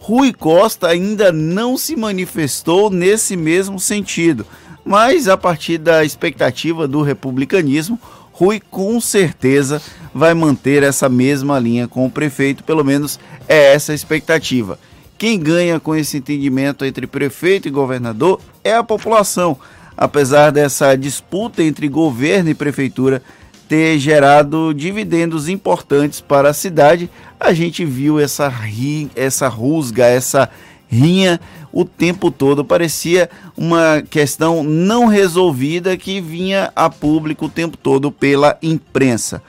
Rui 0.05 0.33
Costa 0.33 0.89
ainda 0.89 1.31
não 1.31 1.77
se 1.77 1.95
manifestou 1.95 2.89
nesse 2.89 3.37
mesmo 3.37 3.79
sentido, 3.79 4.45
mas 4.83 5.29
a 5.29 5.37
partir 5.37 5.77
da 5.77 6.03
expectativa 6.03 6.85
do 6.89 7.01
republicanismo, 7.01 7.97
Rui 8.33 8.61
com 8.69 8.99
certeza 8.99 9.81
vai 10.13 10.33
manter 10.33 10.83
essa 10.83 11.07
mesma 11.07 11.57
linha 11.57 11.87
com 11.87 12.05
o 12.05 12.11
prefeito, 12.11 12.65
pelo 12.65 12.83
menos 12.83 13.17
é 13.47 13.73
essa 13.73 13.93
a 13.93 13.95
expectativa. 13.95 14.77
Quem 15.17 15.39
ganha 15.39 15.79
com 15.79 15.95
esse 15.95 16.17
entendimento 16.17 16.83
entre 16.83 17.07
prefeito 17.07 17.69
e 17.69 17.71
governador 17.71 18.41
é 18.61 18.75
a 18.75 18.83
população, 18.83 19.57
apesar 19.95 20.51
dessa 20.51 20.97
disputa 20.97 21.63
entre 21.63 21.87
governo 21.87 22.49
e 22.49 22.53
prefeitura 22.53 23.23
ter 23.73 23.97
gerado 23.97 24.71
dividendos 24.71 25.49
importantes 25.49 26.21
para 26.21 26.51
a 26.51 26.53
cidade, 26.53 27.09
a 27.39 27.53
gente 27.53 27.83
viu 27.83 28.19
essa, 28.19 28.47
ri, 28.47 29.09
essa 29.15 29.47
rusga, 29.47 30.05
essa 30.05 30.47
rinha 30.87 31.41
o 31.71 31.83
tempo 31.83 32.29
todo. 32.29 32.63
Parecia 32.63 33.27
uma 33.57 34.03
questão 34.07 34.63
não 34.63 35.07
resolvida 35.07 35.97
que 35.97 36.21
vinha 36.21 36.71
a 36.75 36.87
público 36.87 37.45
o 37.45 37.49
tempo 37.49 37.75
todo 37.75 38.11
pela 38.11 38.59
imprensa. 38.61 39.41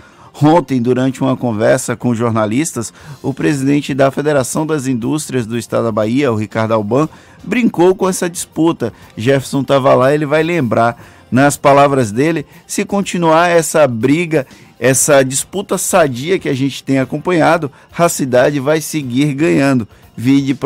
Ontem, 0.42 0.82
durante 0.82 1.20
uma 1.20 1.36
conversa 1.36 1.94
com 1.94 2.14
jornalistas, 2.14 2.92
o 3.22 3.32
presidente 3.32 3.94
da 3.94 4.10
Federação 4.10 4.66
das 4.66 4.86
Indústrias 4.86 5.46
do 5.46 5.56
Estado 5.56 5.84
da 5.84 5.92
Bahia, 5.92 6.32
o 6.32 6.36
Ricardo 6.36 6.74
Alban, 6.74 7.08
brincou 7.42 7.94
com 7.94 8.08
essa 8.08 8.28
disputa. 8.28 8.92
Jefferson 9.16 9.60
estava 9.60 9.94
lá, 9.94 10.12
ele 10.12 10.26
vai 10.26 10.42
lembrar. 10.42 11.02
Nas 11.30 11.56
palavras 11.56 12.12
dele, 12.12 12.46
se 12.64 12.84
continuar 12.84 13.48
essa 13.48 13.88
briga, 13.88 14.46
essa 14.78 15.22
disputa 15.24 15.76
sadia 15.76 16.38
que 16.38 16.48
a 16.48 16.54
gente 16.54 16.84
tem 16.84 16.98
acompanhado, 16.98 17.72
a 17.96 18.08
cidade 18.08 18.60
vai 18.60 18.80
seguir 18.80 19.34
ganhando. 19.34 19.88
Vide 20.16 20.56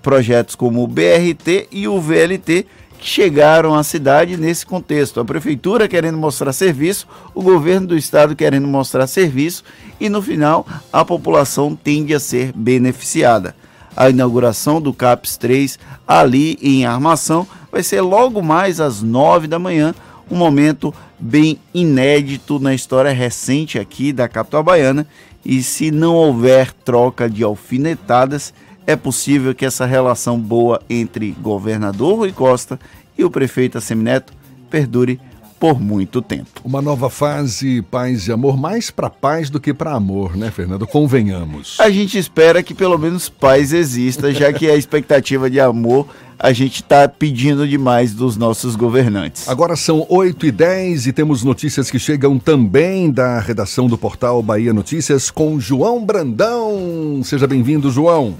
projetos 0.00 0.54
como 0.54 0.82
o 0.82 0.86
BRT 0.86 1.66
e 1.72 1.88
o 1.88 2.00
VLT, 2.00 2.66
que 3.02 3.08
chegaram 3.08 3.74
à 3.74 3.82
cidade 3.82 4.36
nesse 4.36 4.64
contexto. 4.64 5.18
A 5.18 5.24
prefeitura 5.24 5.88
querendo 5.88 6.16
mostrar 6.16 6.52
serviço, 6.52 7.08
o 7.34 7.42
governo 7.42 7.88
do 7.88 7.96
estado 7.96 8.36
querendo 8.36 8.68
mostrar 8.68 9.08
serviço 9.08 9.64
e 9.98 10.08
no 10.08 10.22
final 10.22 10.64
a 10.92 11.04
população 11.04 11.74
tende 11.74 12.14
a 12.14 12.20
ser 12.20 12.52
beneficiada. 12.54 13.56
A 13.96 14.08
inauguração 14.08 14.80
do 14.80 14.94
CAPS 14.94 15.36
3 15.36 15.80
ali 16.06 16.56
em 16.62 16.86
Armação 16.86 17.44
vai 17.72 17.82
ser 17.82 18.02
logo 18.02 18.40
mais 18.40 18.78
às 18.78 19.02
9 19.02 19.48
da 19.48 19.58
manhã, 19.58 19.92
um 20.30 20.36
momento 20.36 20.94
bem 21.18 21.58
inédito 21.74 22.60
na 22.60 22.72
história 22.72 23.10
recente 23.10 23.80
aqui 23.80 24.12
da 24.12 24.28
capital 24.28 24.62
baiana 24.62 25.08
e 25.44 25.60
se 25.60 25.90
não 25.90 26.14
houver 26.14 26.72
troca 26.72 27.28
de 27.28 27.42
alfinetadas, 27.42 28.54
é 28.86 28.96
possível 28.96 29.54
que 29.54 29.64
essa 29.64 29.86
relação 29.86 30.38
boa 30.38 30.80
entre 30.88 31.32
governador 31.32 32.18
Rui 32.18 32.32
Costa 32.32 32.78
e 33.16 33.24
o 33.24 33.30
prefeito 33.30 33.78
Assemineto 33.78 34.32
perdure 34.70 35.20
por 35.62 35.80
muito 35.80 36.20
tempo. 36.20 36.60
Uma 36.64 36.82
nova 36.82 37.08
fase, 37.08 37.82
paz 37.82 38.26
e 38.26 38.32
amor, 38.32 38.56
mais 38.56 38.90
para 38.90 39.08
paz 39.08 39.48
do 39.48 39.60
que 39.60 39.72
para 39.72 39.92
amor, 39.92 40.36
né, 40.36 40.50
Fernando? 40.50 40.88
Convenhamos. 40.88 41.76
A 41.78 41.88
gente 41.88 42.18
espera 42.18 42.64
que 42.64 42.74
pelo 42.74 42.98
menos 42.98 43.28
paz 43.28 43.72
exista, 43.72 44.34
já 44.34 44.52
que 44.52 44.68
a 44.68 44.74
expectativa 44.74 45.48
de 45.48 45.60
amor 45.60 46.08
a 46.36 46.52
gente 46.52 46.82
está 46.82 47.06
pedindo 47.06 47.68
demais 47.68 48.12
dos 48.12 48.36
nossos 48.36 48.74
governantes. 48.74 49.48
Agora 49.48 49.76
são 49.76 50.04
8 50.08 50.46
e 50.46 50.50
10 50.50 51.06
e 51.06 51.12
temos 51.12 51.44
notícias 51.44 51.88
que 51.88 51.98
chegam 52.00 52.40
também 52.40 53.12
da 53.12 53.38
redação 53.38 53.86
do 53.86 53.96
portal 53.96 54.42
Bahia 54.42 54.72
Notícias 54.72 55.30
com 55.30 55.60
João 55.60 56.04
Brandão. 56.04 57.20
Seja 57.22 57.46
bem-vindo, 57.46 57.88
João. 57.92 58.34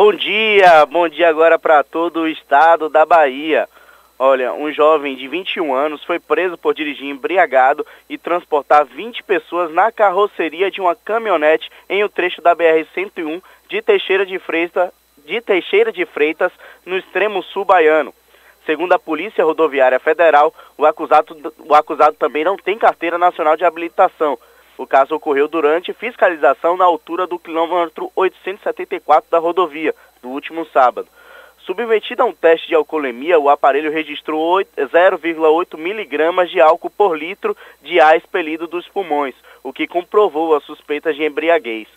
Bom 0.00 0.12
dia, 0.12 0.86
bom 0.86 1.08
dia 1.08 1.28
agora 1.28 1.58
para 1.58 1.82
todo 1.82 2.20
o 2.20 2.28
estado 2.28 2.88
da 2.88 3.04
Bahia. 3.04 3.68
Olha, 4.16 4.54
um 4.54 4.72
jovem 4.72 5.16
de 5.16 5.26
21 5.26 5.74
anos 5.74 6.04
foi 6.04 6.20
preso 6.20 6.56
por 6.56 6.72
dirigir 6.72 7.08
embriagado 7.08 7.84
e 8.08 8.16
transportar 8.16 8.86
20 8.86 9.24
pessoas 9.24 9.72
na 9.72 9.90
carroceria 9.90 10.70
de 10.70 10.80
uma 10.80 10.94
caminhonete 10.94 11.68
em 11.88 12.04
um 12.04 12.08
trecho 12.08 12.40
da 12.40 12.54
BR-101 12.54 13.42
de 13.68 13.82
Teixeira 13.82 14.24
de, 14.24 14.38
Freitas, 14.38 14.92
de 15.26 15.40
Teixeira 15.40 15.90
de 15.90 16.06
Freitas, 16.06 16.52
no 16.86 16.96
extremo 16.96 17.42
sul 17.42 17.64
baiano. 17.64 18.14
Segundo 18.64 18.92
a 18.92 19.00
Polícia 19.00 19.44
Rodoviária 19.44 19.98
Federal, 19.98 20.54
o 20.76 20.86
acusado, 20.86 21.52
o 21.58 21.74
acusado 21.74 22.14
também 22.16 22.44
não 22.44 22.56
tem 22.56 22.78
carteira 22.78 23.18
nacional 23.18 23.56
de 23.56 23.64
habilitação. 23.64 24.38
O 24.78 24.86
caso 24.86 25.16
ocorreu 25.16 25.48
durante 25.48 25.92
fiscalização 25.92 26.76
na 26.76 26.84
altura 26.84 27.26
do 27.26 27.36
quilômetro 27.36 28.12
874 28.14 29.28
da 29.28 29.38
rodovia, 29.38 29.92
do 30.22 30.28
último 30.28 30.64
sábado. 30.66 31.08
Submetido 31.58 32.22
a 32.22 32.24
um 32.24 32.32
teste 32.32 32.68
de 32.68 32.76
alcoolemia, 32.76 33.40
o 33.40 33.50
aparelho 33.50 33.90
registrou 33.90 34.60
0,8 34.60 35.76
miligramas 35.76 36.48
de 36.48 36.60
álcool 36.60 36.90
por 36.90 37.18
litro 37.18 37.56
de 37.82 38.00
ar 38.00 38.16
expelido 38.16 38.68
dos 38.68 38.88
pulmões, 38.88 39.34
o 39.64 39.72
que 39.72 39.88
comprovou 39.88 40.54
a 40.54 40.60
suspeita 40.60 41.12
de 41.12 41.24
embriaguez. 41.24 41.88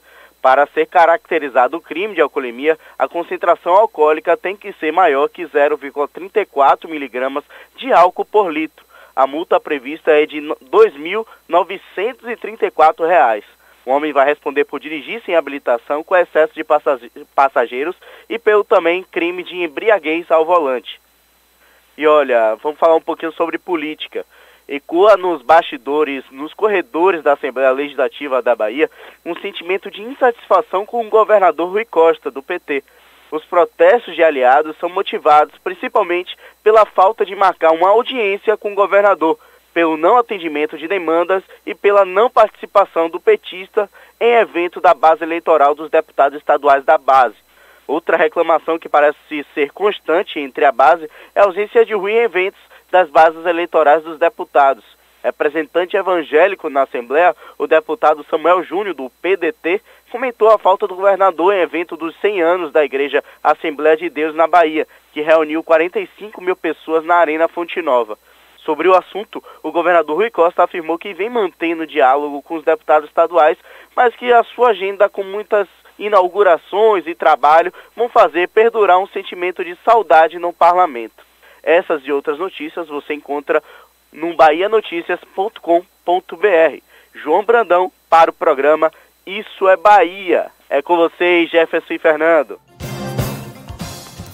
Para 0.42 0.66
ser 0.66 0.88
caracterizado 0.88 1.78
o 1.78 1.82
crime 1.82 2.16
de 2.16 2.22
alcoolemia, 2.22 2.80
a 2.98 3.08
concentração 3.08 3.74
alcoólica 3.74 4.36
tem 4.36 4.58
que 4.58 4.74
ser 4.74 4.92
maior 4.92 5.30
que 5.30 5.46
0,34 5.46 6.90
miligramas 6.90 7.44
de 7.78 7.94
álcool 7.94 8.26
por 8.26 8.52
litro. 8.52 8.91
A 9.16 9.26
multa 9.28 9.60
prevista 9.60 10.12
é 10.12 10.26
de 10.26 10.40
R$ 10.40 10.56
2.934. 10.72 13.44
O 13.86 13.92
homem 13.92 14.14
vai 14.14 14.26
responder 14.26 14.64
por 14.66 14.80
dirigir 14.80 15.22
sem 15.26 15.36
habilitação 15.36 16.04
com 16.04 16.16
excesso 16.16 16.54
de 16.54 16.64
passageiros 17.36 17.96
e 18.30 18.38
pelo 18.38 18.64
também 18.64 19.04
crime 19.04 19.42
de 19.44 19.56
embriaguez 19.56 20.30
ao 20.30 20.46
volante. 20.46 21.02
E 21.98 22.06
olha, 22.08 22.56
vamos 22.56 22.80
falar 22.80 22.96
um 22.96 23.02
pouquinho 23.02 23.34
sobre 23.34 23.58
política. 23.58 24.26
Ecoa 24.68 25.18
nos 25.18 25.42
bastidores, 25.42 26.24
nos 26.32 26.54
corredores 26.54 27.24
da 27.24 27.34
Assembleia 27.34 27.72
Legislativa 27.72 28.42
da 28.42 28.56
Bahia, 28.56 28.90
um 29.26 29.36
sentimento 29.36 29.92
de 29.92 30.02
insatisfação 30.02 30.86
com 30.86 31.06
o 31.06 31.10
governador 31.10 31.70
Rui 31.70 31.84
Costa, 31.84 32.32
do 32.32 32.42
PT. 32.42 32.82
Os 33.32 33.46
protestos 33.46 34.14
de 34.14 34.22
aliados 34.22 34.78
são 34.78 34.90
motivados 34.90 35.58
principalmente 35.64 36.38
pela 36.62 36.86
falta 36.86 37.26
de 37.26 37.34
marcar 37.34 37.72
uma 37.72 37.90
audiência 37.90 38.58
com 38.58 38.74
o 38.74 38.76
governador, 38.76 39.40
pelo 39.74 39.96
não 39.96 40.18
atendimento 40.18 40.78
de 40.78 40.86
demandas 40.86 41.42
e 41.66 41.74
pela 41.74 42.04
não 42.04 42.30
participação 42.30 43.10
do 43.10 43.22
petista 43.22 43.90
em 44.20 44.34
evento 44.34 44.82
da 44.82 44.94
base 44.94 45.24
eleitoral 45.24 45.74
dos 45.74 45.90
deputados 45.90 46.38
estaduais 46.38 46.84
da 46.84 46.98
base. 46.98 47.36
Outra 47.88 48.18
reclamação 48.18 48.78
que 48.78 48.90
parece 48.90 49.46
ser 49.54 49.72
constante 49.72 50.38
entre 50.38 50.66
a 50.66 50.72
base 50.72 51.10
é 51.34 51.40
a 51.40 51.46
ausência 51.46 51.86
de 51.86 51.94
Rui 51.94 52.12
em 52.12 52.24
eventos 52.24 52.60
das 52.92 53.10
bases 53.10 53.46
eleitorais 53.46 54.04
dos 54.04 54.20
deputados. 54.20 54.84
Representante 55.24 55.96
evangélico 55.96 56.70
na 56.70 56.84
Assembleia, 56.84 57.36
o 57.58 57.68
deputado 57.68 58.26
Samuel 58.30 58.64
Júnior, 58.64 58.96
do 58.96 59.10
PDT, 59.22 59.82
comentou 60.12 60.50
a 60.50 60.58
falta 60.58 60.88
do 60.88 60.96
governador 60.96 61.54
em 61.54 61.62
evento 61.62 61.96
dos 61.96 62.16
100 62.20 62.42
anos 62.42 62.72
da 62.72 62.84
Igreja 62.84 63.24
Assembleia 63.44 63.96
de 63.96 64.10
Deus 64.10 64.34
na 64.36 64.48
Bahia, 64.48 64.88
que 65.14 65.22
reuniu 65.22 65.64
45 65.64 66.42
mil 66.42 66.56
pessoas 66.56 67.06
na 67.06 67.16
Arena 67.16 67.48
Fonte 67.48 67.82
Nova. 67.82 68.18
Sobre 68.66 68.88
o 68.88 68.96
assunto, 68.96 69.44
o 69.64 69.72
governador 69.72 70.18
Rui 70.18 70.30
Costa 70.30 70.64
afirmou 70.64 70.98
que 70.98 71.14
vem 71.14 71.30
mantendo 71.30 71.88
diálogo 71.88 72.42
com 72.42 72.56
os 72.56 72.64
deputados 72.64 73.10
estaduais, 73.10 73.58
mas 73.96 74.16
que 74.16 74.32
a 74.32 74.44
sua 74.44 74.70
agenda 74.70 75.10
com 75.10 75.24
muitas 75.24 75.68
inaugurações 75.98 77.06
e 77.08 77.16
trabalho 77.16 77.74
vão 77.96 78.10
fazer 78.10 78.50
perdurar 78.50 79.00
um 79.00 79.08
sentimento 79.08 79.64
de 79.64 79.78
saudade 79.84 80.38
no 80.40 80.52
parlamento. 80.54 81.24
Essas 81.64 82.02
e 82.06 82.12
outras 82.12 82.40
notícias 82.40 82.88
você 82.88 83.14
encontra 83.14 83.62
no 84.12 84.36
bahianoticias.com.br. 84.36 86.82
João 87.14 87.44
Brandão 87.44 87.92
para 88.10 88.32
o 88.32 88.34
programa 88.34 88.92
Isso 89.26 89.68
é 89.68 89.78
Bahia. 89.78 90.48
É 90.70 90.82
com 90.82 90.96
vocês, 90.96 91.50
Jefferson 91.50 91.94
e 91.94 92.00
Fernando. 92.00 92.60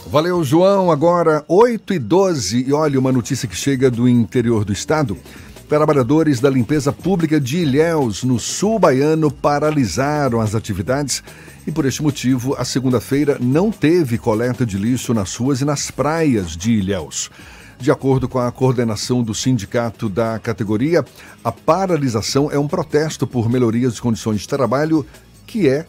Valeu, 0.07 0.43
João. 0.43 0.89
Agora 0.89 1.43
8 1.47 1.93
e 1.93 1.99
12 1.99 2.69
e 2.69 2.73
olha 2.73 2.99
uma 2.99 3.11
notícia 3.11 3.47
que 3.47 3.55
chega 3.55 3.91
do 3.91 4.07
interior 4.07 4.63
do 4.63 4.71
estado. 4.71 5.17
Trabalhadores 5.67 6.39
da 6.39 6.49
limpeza 6.49 6.93
pública 6.93 7.41
de 7.41 7.57
Ilhéus, 7.57 8.23
no 8.23 8.39
sul 8.39 8.79
baiano, 8.79 9.29
paralisaram 9.29 10.39
as 10.39 10.55
atividades 10.55 11.21
e, 11.67 11.71
por 11.73 11.85
este 11.85 12.01
motivo, 12.01 12.55
a 12.57 12.63
segunda-feira 12.63 13.37
não 13.41 13.69
teve 13.69 14.17
coleta 14.17 14.65
de 14.65 14.77
lixo 14.77 15.13
nas 15.13 15.35
ruas 15.35 15.59
e 15.59 15.65
nas 15.65 15.91
praias 15.91 16.55
de 16.55 16.71
Ilhéus. 16.71 17.29
De 17.79 17.91
acordo 17.91 18.27
com 18.27 18.39
a 18.39 18.51
coordenação 18.51 19.21
do 19.21 19.35
sindicato 19.35 20.09
da 20.09 20.39
categoria, 20.39 21.05
a 21.43 21.51
paralisação 21.51 22.49
é 22.51 22.57
um 22.57 22.67
protesto 22.67 23.27
por 23.27 23.49
melhorias 23.49 23.95
de 23.95 24.01
condições 24.01 24.41
de 24.41 24.47
trabalho 24.47 25.05
que 25.45 25.69
é 25.69 25.85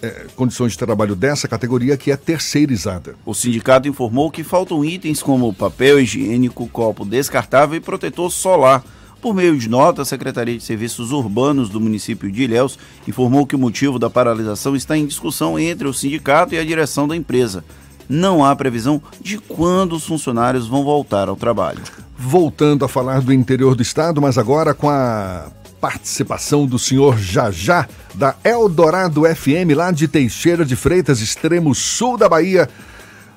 é, 0.00 0.26
condições 0.36 0.72
de 0.72 0.78
trabalho 0.78 1.16
dessa 1.16 1.48
categoria 1.48 1.96
que 1.96 2.10
é 2.10 2.16
terceirizada. 2.16 3.16
O 3.26 3.34
sindicato 3.34 3.88
informou 3.88 4.30
que 4.30 4.44
faltam 4.44 4.84
itens 4.84 5.22
como 5.22 5.52
papel 5.52 6.00
higiênico, 6.00 6.68
copo 6.68 7.04
descartável 7.04 7.76
e 7.76 7.80
protetor 7.80 8.30
solar. 8.30 8.84
Por 9.20 9.34
meio 9.34 9.58
de 9.58 9.68
nota, 9.68 10.02
a 10.02 10.04
Secretaria 10.04 10.56
de 10.56 10.62
Serviços 10.62 11.10
Urbanos 11.10 11.68
do 11.68 11.80
município 11.80 12.30
de 12.30 12.44
Ilhéus 12.44 12.78
informou 13.08 13.44
que 13.44 13.56
o 13.56 13.58
motivo 13.58 13.98
da 13.98 14.08
paralisação 14.08 14.76
está 14.76 14.96
em 14.96 15.06
discussão 15.06 15.58
entre 15.58 15.88
o 15.88 15.92
sindicato 15.92 16.54
e 16.54 16.58
a 16.58 16.64
direção 16.64 17.08
da 17.08 17.16
empresa. 17.16 17.64
Não 18.08 18.44
há 18.44 18.56
previsão 18.56 19.02
de 19.20 19.38
quando 19.38 19.94
os 19.94 20.06
funcionários 20.06 20.66
vão 20.66 20.82
voltar 20.82 21.28
ao 21.28 21.36
trabalho. 21.36 21.82
Voltando 22.16 22.84
a 22.84 22.88
falar 22.88 23.20
do 23.20 23.32
interior 23.32 23.74
do 23.74 23.82
estado, 23.82 24.20
mas 24.20 24.38
agora 24.38 24.72
com 24.72 24.88
a 24.88 25.48
participação 25.80 26.66
do 26.66 26.78
senhor 26.78 27.18
Jajá, 27.18 27.86
da 28.14 28.34
Eldorado 28.42 29.22
FM, 29.22 29.76
lá 29.76 29.92
de 29.92 30.08
Teixeira 30.08 30.64
de 30.64 30.74
Freitas, 30.74 31.20
extremo 31.20 31.74
sul 31.74 32.16
da 32.16 32.28
Bahia. 32.28 32.68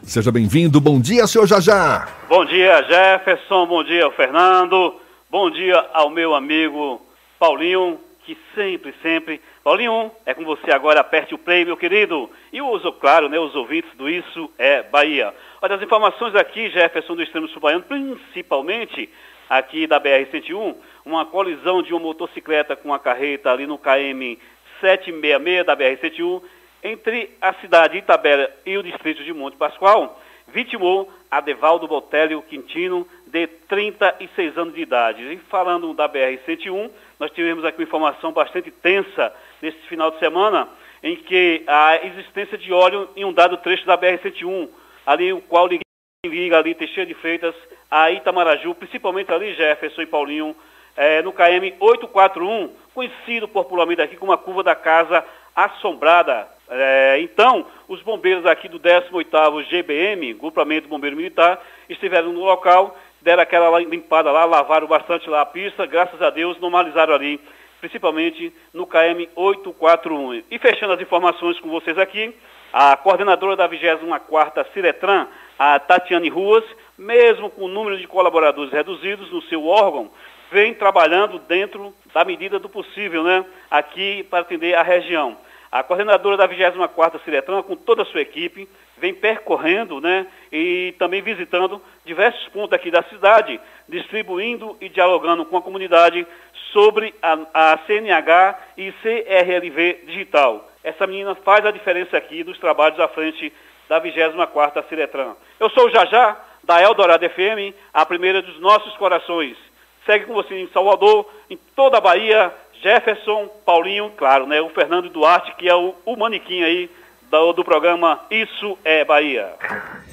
Seja 0.04 0.32
bem-vindo. 0.32 0.82
Bom 0.82 1.00
dia, 1.00 1.28
senhor 1.28 1.46
Jajá. 1.46 2.08
Bom 2.28 2.46
dia, 2.46 2.82
Jefferson. 2.84 3.68
Bom 3.68 3.84
dia, 3.84 4.10
Fernando. 4.12 4.96
Bom 5.30 5.52
dia 5.52 5.78
ao 5.94 6.10
meu 6.10 6.34
amigo 6.34 7.02
Paulinho, 7.38 8.00
que 8.26 8.38
sempre, 8.56 8.94
sempre. 9.02 9.42
Paulinho, 9.64 10.12
é 10.26 10.34
com 10.34 10.44
você 10.44 10.72
agora. 10.72 11.02
Aperte 11.02 11.36
o 11.36 11.38
play, 11.38 11.64
meu 11.64 11.78
querido. 11.78 12.30
E 12.52 12.62
uso, 12.62 12.92
claro, 12.94 13.30
né, 13.30 13.38
os 13.38 13.56
ouvintes 13.56 13.94
do 13.96 14.10
Isso 14.10 14.50
é 14.58 14.82
Bahia. 14.82 15.34
Olha, 15.62 15.76
as 15.76 15.82
informações 15.82 16.34
aqui, 16.34 16.70
Jefferson, 16.70 17.16
do 17.16 17.22
extremo 17.22 17.48
sul 17.50 17.62
baiano, 17.62 17.84
principalmente 17.84 19.08
aqui 19.48 19.86
da 19.86 20.00
BR-101, 20.00 20.76
uma 21.06 21.26
colisão 21.26 21.84
de 21.84 21.94
uma 21.94 22.00
motocicleta 22.00 22.76
com 22.76 22.92
a 22.92 22.98
carreta 22.98 23.52
ali 23.52 23.68
no 23.68 23.78
KM 23.78 24.40
766 24.80 25.66
da 25.66 25.78
BR-101, 25.78 26.42
entre 26.84 27.30
a 27.40 27.54
cidade 27.54 27.94
de 27.94 28.00
Itabera 28.00 28.52
e 28.66 28.76
o 28.78 28.82
distrito 28.82 29.24
de 29.24 29.32
Monte 29.32 29.58
Pascoal, 29.58 30.20
vitimou 30.48 31.12
Adevaldo 31.30 31.88
Botélio 31.88 32.42
Quintino, 32.42 33.08
de 33.28 33.46
36 33.46 34.58
anos 34.58 34.74
de 34.74 34.82
idade. 34.82 35.22
E 35.22 35.38
falando 35.50 35.94
da 35.94 36.10
BR-101, 36.10 36.90
nós 37.20 37.30
tivemos 37.32 37.64
aqui 37.64 37.78
uma 37.78 37.84
informação 37.84 38.32
bastante 38.32 38.72
tensa 38.72 39.32
nesse 39.62 39.80
final 39.88 40.12
de 40.12 40.20
semana, 40.20 40.68
em 41.04 41.16
que 41.16 41.64
a 41.68 42.06
existência 42.06 42.58
de 42.58 42.72
óleo 42.72 43.10
em 43.16 43.26
um 43.26 43.34
dado 43.34 43.58
trecho 43.58 43.86
da 43.86 43.98
BR-101, 43.98 44.70
ali 45.06 45.34
o 45.34 45.42
qual 45.42 45.68
liga 45.68 46.58
ali 46.58 46.76
Teixeira 46.76 47.08
de 47.08 47.16
Freitas 47.16 47.56
a 47.90 48.12
Itamaraju, 48.12 48.76
principalmente 48.76 49.32
ali 49.32 49.54
Jefferson 49.54 50.04
e 50.04 50.06
Paulinho, 50.06 50.56
é, 50.96 51.22
no 51.22 51.34
KM 51.34 51.74
841, 51.80 52.70
conhecido 52.94 53.48
popularmente 53.48 54.02
aqui 54.02 54.16
como 54.16 54.32
a 54.32 54.38
curva 54.38 54.64
da 54.64 54.76
casa 54.76 55.26
assombrada. 55.56 56.48
É, 56.70 57.20
então, 57.22 57.66
os 57.88 58.02
bombeiros 58.02 58.46
aqui 58.46 58.70
do 58.70 58.80
18º 58.80 59.64
GBM, 59.66 60.34
Grupamento 60.34 60.88
Bombeiro 60.88 61.18
Militar, 61.18 61.60
estiveram 61.90 62.32
no 62.32 62.44
local, 62.44 62.98
deram 63.22 63.44
aquela 63.44 63.80
limpada 63.80 64.32
lá, 64.32 64.46
lavaram 64.46 64.88
bastante 64.88 65.30
lá 65.30 65.42
a 65.42 65.46
pista, 65.46 65.86
graças 65.86 66.22
a 66.22 66.30
Deus 66.30 66.60
normalizaram 66.60 67.14
ali 67.14 67.40
principalmente 67.82 68.54
no 68.74 68.86
KM 68.86 69.28
841. 69.36 70.44
E 70.50 70.60
fechando 70.60 70.94
as 70.94 71.02
informações 71.02 71.60
com 71.60 71.70
vocês 71.70 71.98
aqui, 71.98 72.34
a 72.72 72.96
coordenadora 72.96 73.58
da 73.58 73.68
24ª 73.68 74.66
Ciretran, 74.72 75.28
a 75.60 75.78
Tatiane 75.80 76.30
Ruas, 76.30 76.64
mesmo 76.98 77.50
com 77.50 77.66
o 77.66 77.68
número 77.68 77.98
de 77.98 78.08
colaboradores 78.08 78.72
reduzidos 78.72 79.30
no 79.32 79.42
seu 79.44 79.66
órgão, 79.66 80.10
vem 80.52 80.74
trabalhando 80.74 81.40
dentro 81.40 81.94
da 82.14 82.24
medida 82.24 82.60
do 82.60 82.70
possível, 82.70 83.24
né, 83.24 83.46
aqui 83.70 84.24
para 84.30 84.40
atender 84.40 84.76
a 84.76 84.84
região. 84.84 85.38
A 85.72 85.84
coordenadora 85.84 86.36
da 86.36 86.48
24ª 86.50 87.24
Ciretran, 87.24 87.64
com 87.64 87.78
toda 87.78 88.02
a 88.02 88.06
sua 88.06 88.20
equipe, 88.20 88.68
vem 88.98 89.14
percorrendo 89.14 90.02
né, 90.02 90.28
e 90.52 90.94
também 91.00 91.22
visitando 91.22 91.82
diversos 92.04 92.46
pontos 92.50 92.74
aqui 92.74 92.92
da 92.92 93.02
cidade, 93.04 93.58
distribuindo 93.88 94.76
e 94.82 94.90
dialogando 94.90 95.46
com 95.46 95.56
a 95.56 95.62
comunidade 95.62 96.28
sobre 96.74 97.16
a, 97.22 97.38
a 97.54 97.80
CNH 97.88 98.60
e 98.78 98.92
CRLV 98.92 100.04
digital. 100.08 100.70
Essa 100.84 101.08
menina 101.08 101.36
faz 101.36 101.66
a 101.66 101.72
diferença 101.72 102.18
aqui 102.18 102.44
dos 102.44 102.60
trabalhos 102.60 103.00
à 103.00 103.08
frente 103.08 103.54
da 103.88 104.02
24ª 104.02 104.84
Ciretran. 104.90 105.36
Eu 105.58 105.70
sou 105.70 105.88
o 105.88 105.90
Jajá, 105.90 106.38
da 106.64 106.82
Eldorado 106.82 107.28
FM, 107.30 107.74
a 107.94 108.06
primeira 108.06 108.42
dos 108.42 108.60
nossos 108.60 108.96
corações. 108.98 109.58
Segue 110.06 110.26
com 110.26 110.34
você 110.34 110.54
em 110.56 110.68
Salvador, 110.70 111.32
em 111.50 111.58
toda 111.76 111.98
a 111.98 112.02
Bahia, 112.02 112.54
Jefferson, 112.82 113.48
Paulinho, 113.66 114.12
claro, 114.18 114.48
né? 114.48 114.60
O 114.62 114.70
Fernando 114.70 115.10
Duarte, 115.10 115.56
que 115.56 115.70
é 115.70 115.76
o, 115.76 115.94
o 116.06 116.16
manequim 116.18 116.64
aí 116.64 116.90
do, 117.30 117.54
do 117.54 117.64
programa 117.64 118.20
Isso 118.30 118.78
é 118.84 119.06
Bahia. 119.06 119.54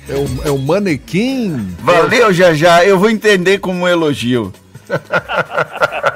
É 0.09 0.15
o, 0.15 0.49
é 0.49 0.51
o 0.51 0.59
manequim? 0.59 1.57
Valeu, 1.81 2.33
já 2.33 2.55
já. 2.55 2.85
Eu 2.85 2.99
vou 2.99 3.11
entender 3.11 3.59
como 3.59 3.85
um 3.85 3.89
elogio. 3.89 4.53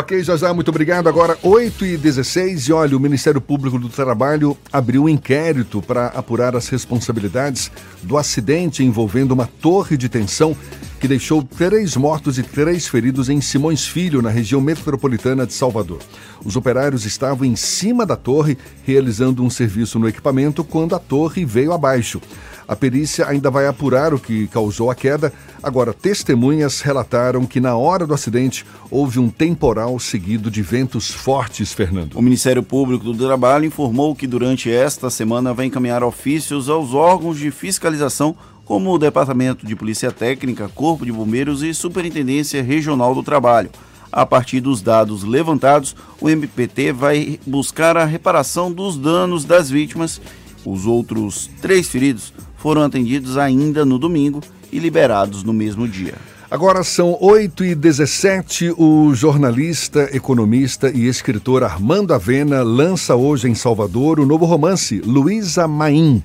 Ok, 0.00 0.22
Jazá, 0.22 0.54
muito 0.54 0.70
obrigado. 0.70 1.10
Agora, 1.10 1.36
8 1.42 1.84
e 1.84 1.96
16 1.98 2.68
e 2.68 2.72
olha, 2.72 2.96
o 2.96 3.00
Ministério 3.00 3.38
Público 3.38 3.78
do 3.78 3.90
Trabalho 3.90 4.56
abriu 4.72 5.04
um 5.04 5.08
inquérito 5.10 5.82
para 5.82 6.06
apurar 6.06 6.56
as 6.56 6.70
responsabilidades 6.70 7.70
do 8.02 8.16
acidente 8.16 8.82
envolvendo 8.82 9.32
uma 9.32 9.46
torre 9.46 9.98
de 9.98 10.08
tensão 10.08 10.56
que 10.98 11.06
deixou 11.06 11.42
três 11.42 11.96
mortos 11.96 12.38
e 12.38 12.42
três 12.42 12.88
feridos 12.88 13.28
em 13.28 13.42
Simões 13.42 13.86
Filho, 13.86 14.22
na 14.22 14.30
região 14.30 14.60
metropolitana 14.62 15.46
de 15.46 15.52
Salvador. 15.52 15.98
Os 16.42 16.56
operários 16.56 17.04
estavam 17.04 17.46
em 17.46 17.54
cima 17.54 18.06
da 18.06 18.16
torre, 18.16 18.56
realizando 18.84 19.44
um 19.44 19.50
serviço 19.50 19.98
no 19.98 20.08
equipamento, 20.08 20.64
quando 20.64 20.94
a 20.94 20.98
torre 20.98 21.44
veio 21.44 21.74
abaixo. 21.74 22.22
A 22.66 22.76
perícia 22.76 23.26
ainda 23.26 23.50
vai 23.50 23.66
apurar 23.66 24.14
o 24.14 24.18
que 24.18 24.46
causou 24.46 24.90
a 24.90 24.94
queda. 24.94 25.32
Agora, 25.62 25.92
testemunhas 25.92 26.80
relataram 26.80 27.44
que 27.44 27.60
na 27.60 27.76
hora 27.76 28.06
do 28.06 28.14
acidente 28.14 28.64
houve 28.90 29.18
um 29.18 29.28
temporal 29.28 29.98
seguido 29.98 30.50
de 30.50 30.62
ventos 30.62 31.10
fortes, 31.10 31.72
Fernando. 31.72 32.14
O 32.14 32.22
Ministério 32.22 32.62
Público 32.62 33.04
do 33.04 33.26
Trabalho 33.26 33.66
informou 33.66 34.14
que 34.14 34.26
durante 34.26 34.70
esta 34.70 35.10
semana 35.10 35.52
vai 35.52 35.66
encaminhar 35.66 36.02
ofícios 36.02 36.70
aos 36.70 36.94
órgãos 36.94 37.38
de 37.38 37.50
fiscalização 37.50 38.34
como 38.64 38.90
o 38.90 38.98
Departamento 38.98 39.66
de 39.66 39.76
Polícia 39.76 40.10
Técnica, 40.10 40.70
Corpo 40.74 41.04
de 41.04 41.12
Bombeiros 41.12 41.62
e 41.62 41.74
Superintendência 41.74 42.62
Regional 42.62 43.14
do 43.14 43.22
Trabalho. 43.22 43.68
A 44.10 44.24
partir 44.24 44.60
dos 44.60 44.80
dados 44.80 45.24
levantados, 45.24 45.94
o 46.20 46.30
MPT 46.30 46.92
vai 46.92 47.38
buscar 47.46 47.98
a 47.98 48.04
reparação 48.04 48.72
dos 48.72 48.96
danos 48.96 49.44
das 49.44 49.68
vítimas. 49.68 50.20
Os 50.64 50.86
outros 50.86 51.50
três 51.60 51.88
feridos 51.88 52.32
foram 52.56 52.82
atendidos 52.82 53.36
ainda 53.36 53.84
no 53.84 53.98
domingo 53.98 54.40
e 54.72 54.78
liberados 54.78 55.42
no 55.42 55.52
mesmo 55.52 55.86
dia. 55.86 56.14
Agora 56.50 56.82
são 56.82 57.16
8 57.20 57.64
e 57.64 57.74
17 57.76 58.74
O 58.76 59.14
jornalista, 59.14 60.08
economista 60.12 60.90
e 60.90 61.06
escritor 61.06 61.62
Armando 61.62 62.12
Avena 62.12 62.62
lança 62.62 63.14
hoje 63.14 63.48
em 63.48 63.54
Salvador 63.54 64.18
o 64.18 64.26
novo 64.26 64.44
romance 64.44 65.00
Luísa 65.00 65.68
Maim. 65.68 66.20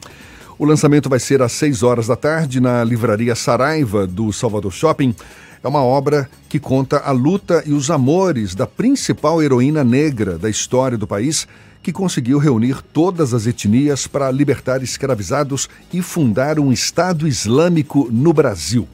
O 0.57 0.65
lançamento 0.65 1.09
vai 1.09 1.19
ser 1.19 1.41
às 1.41 1.51
6 1.51 1.83
horas 1.83 2.07
da 2.07 2.15
tarde 2.15 2.59
na 2.59 2.83
livraria 2.83 3.35
Saraiva 3.35 4.07
do 4.07 4.33
Salvador 4.33 4.71
Shopping. 4.71 5.13
É 5.61 5.67
uma 5.67 5.83
obra 5.83 6.29
que 6.47 6.59
conta 6.59 6.99
a 6.99 7.11
luta 7.11 7.61
e 7.65 7.73
os 7.73 7.91
amores 7.91 8.55
da 8.55 8.65
principal 8.65 9.43
heroína 9.43 9.83
negra 9.83 10.37
da 10.37 10.49
história 10.49 10.97
do 10.97 11.05
país, 11.05 11.47
que 11.85 11.93
conseguiu 11.93 12.39
reunir 12.39 12.81
todas 12.81 13.31
as 13.31 13.45
etnias 13.45 14.07
para 14.07 14.31
libertar 14.31 14.81
escravizados 14.81 15.69
e 15.93 16.01
fundar 16.01 16.59
um 16.59 16.73
Estado 16.73 17.27
Islâmico 17.27 18.09
no 18.11 18.33
Brasil. 18.33 18.87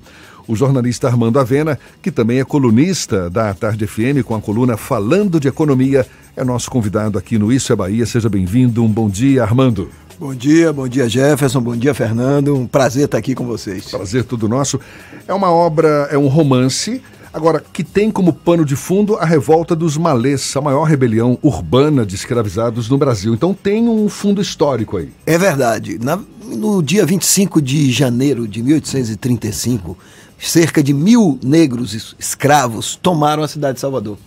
O 0.46 0.58
jornalista 0.58 1.08
Armando 1.08 1.40
Avena, 1.40 1.80
que 2.02 2.12
também 2.12 2.42
é 2.42 2.44
colunista 2.44 3.30
da 3.30 3.54
Tarde 3.54 3.88
FM 3.88 4.26
com 4.26 4.36
a 4.36 4.42
coluna 4.42 4.76
Falando 4.76 5.40
de 5.40 5.48
Economia, 5.48 6.06
é 6.36 6.44
nosso 6.44 6.70
convidado 6.70 7.18
aqui 7.18 7.38
no 7.38 7.50
Isso 7.50 7.72
é 7.72 7.78
Bahia. 7.78 8.06
Seja 8.06 8.28
bem-vindo. 8.28 8.84
Um 8.84 8.92
bom 8.92 9.10
dia, 9.10 9.42
Armando. 9.42 9.90
Bom 10.20 10.36
dia, 10.36 10.74
bom 10.74 10.88
dia 10.88 11.08
Jefferson, 11.08 11.62
bom 11.62 11.78
dia 11.78 11.94
Fernando. 11.94 12.54
Um 12.54 12.68
prazer 12.68 13.06
estar 13.06 13.18
aqui 13.18 13.34
com 13.34 13.46
vocês. 13.46 13.86
Prazer 13.86 14.26
tudo 14.26 14.50
nosso. 14.50 14.82
É 15.26 15.34
uma 15.34 15.50
obra, 15.50 16.10
é 16.12 16.18
um 16.18 16.28
romance 16.28 17.02
Agora, 17.34 17.64
que 17.72 17.84
tem 17.84 18.12
como 18.12 18.34
pano 18.34 18.66
de 18.66 18.76
fundo 18.76 19.16
a 19.16 19.24
revolta 19.24 19.74
dos 19.74 19.96
malês, 19.96 20.54
a 20.56 20.62
maior 20.62 20.84
rebelião 20.84 21.38
urbana 21.42 22.06
de 22.06 22.14
escravizados 22.14 22.90
no 22.90 22.98
Brasil. 22.98 23.34
Então 23.34 23.54
tem 23.54 23.88
um 23.88 24.10
fundo 24.10 24.42
histórico 24.42 24.98
aí. 24.98 25.10
É 25.26 25.38
verdade. 25.38 25.98
Na, 25.98 26.20
no 26.46 26.84
dia 26.84 27.06
25 27.06 27.62
de 27.62 27.90
janeiro 27.90 28.46
de 28.46 28.62
1835, 28.62 29.98
cerca 30.38 30.84
de 30.84 30.94
mil 30.94 31.40
negros 31.42 32.16
escravos 32.20 33.00
tomaram 33.02 33.44
a 33.44 33.48
cidade 33.48 33.76
de 33.76 33.80
Salvador. 33.80 34.18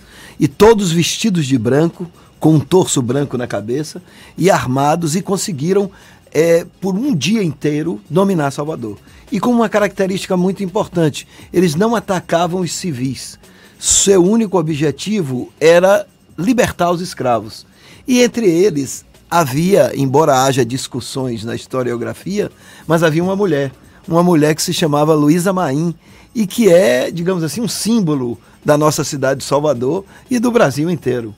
E 0.40 0.48
todos 0.48 0.90
vestidos 0.90 1.44
de 1.44 1.58
branco, 1.58 2.10
com 2.40 2.54
um 2.54 2.60
torso 2.60 3.02
branco 3.02 3.36
na 3.36 3.46
cabeça, 3.46 4.02
e 4.36 4.50
armados, 4.50 5.14
e 5.14 5.20
conseguiram, 5.20 5.90
é, 6.34 6.66
por 6.80 6.96
um 6.96 7.14
dia 7.14 7.42
inteiro, 7.42 8.00
dominar 8.10 8.50
Salvador 8.50 8.98
e 9.30 9.38
com 9.38 9.50
uma 9.50 9.68
característica 9.68 10.36
muito 10.36 10.64
importante: 10.64 11.26
eles 11.52 11.76
não 11.76 11.94
atacavam 11.94 12.60
os 12.60 12.72
civis. 12.72 13.38
Seu 13.78 14.22
único 14.22 14.58
objetivo 14.58 15.52
era 15.60 16.06
libertar 16.36 16.90
os 16.90 17.00
escravos. 17.00 17.64
E 18.06 18.22
entre 18.22 18.50
eles 18.50 19.04
havia, 19.30 19.92
embora 19.94 20.44
haja 20.44 20.64
discussões 20.64 21.44
na 21.44 21.54
historiografia, 21.54 22.50
mas 22.86 23.02
havia 23.02 23.22
uma 23.22 23.36
mulher, 23.36 23.72
uma 24.06 24.22
mulher 24.22 24.54
que 24.54 24.62
se 24.62 24.72
chamava 24.72 25.14
Luísa 25.14 25.52
Maim 25.52 25.94
e 26.34 26.46
que 26.46 26.68
é, 26.68 27.10
digamos 27.10 27.42
assim, 27.44 27.60
um 27.60 27.68
símbolo 27.68 28.38
da 28.64 28.76
nossa 28.76 29.04
cidade 29.04 29.40
de 29.40 29.46
Salvador 29.46 30.04
e 30.30 30.38
do 30.38 30.50
Brasil 30.50 30.90
inteiro. 30.90 31.34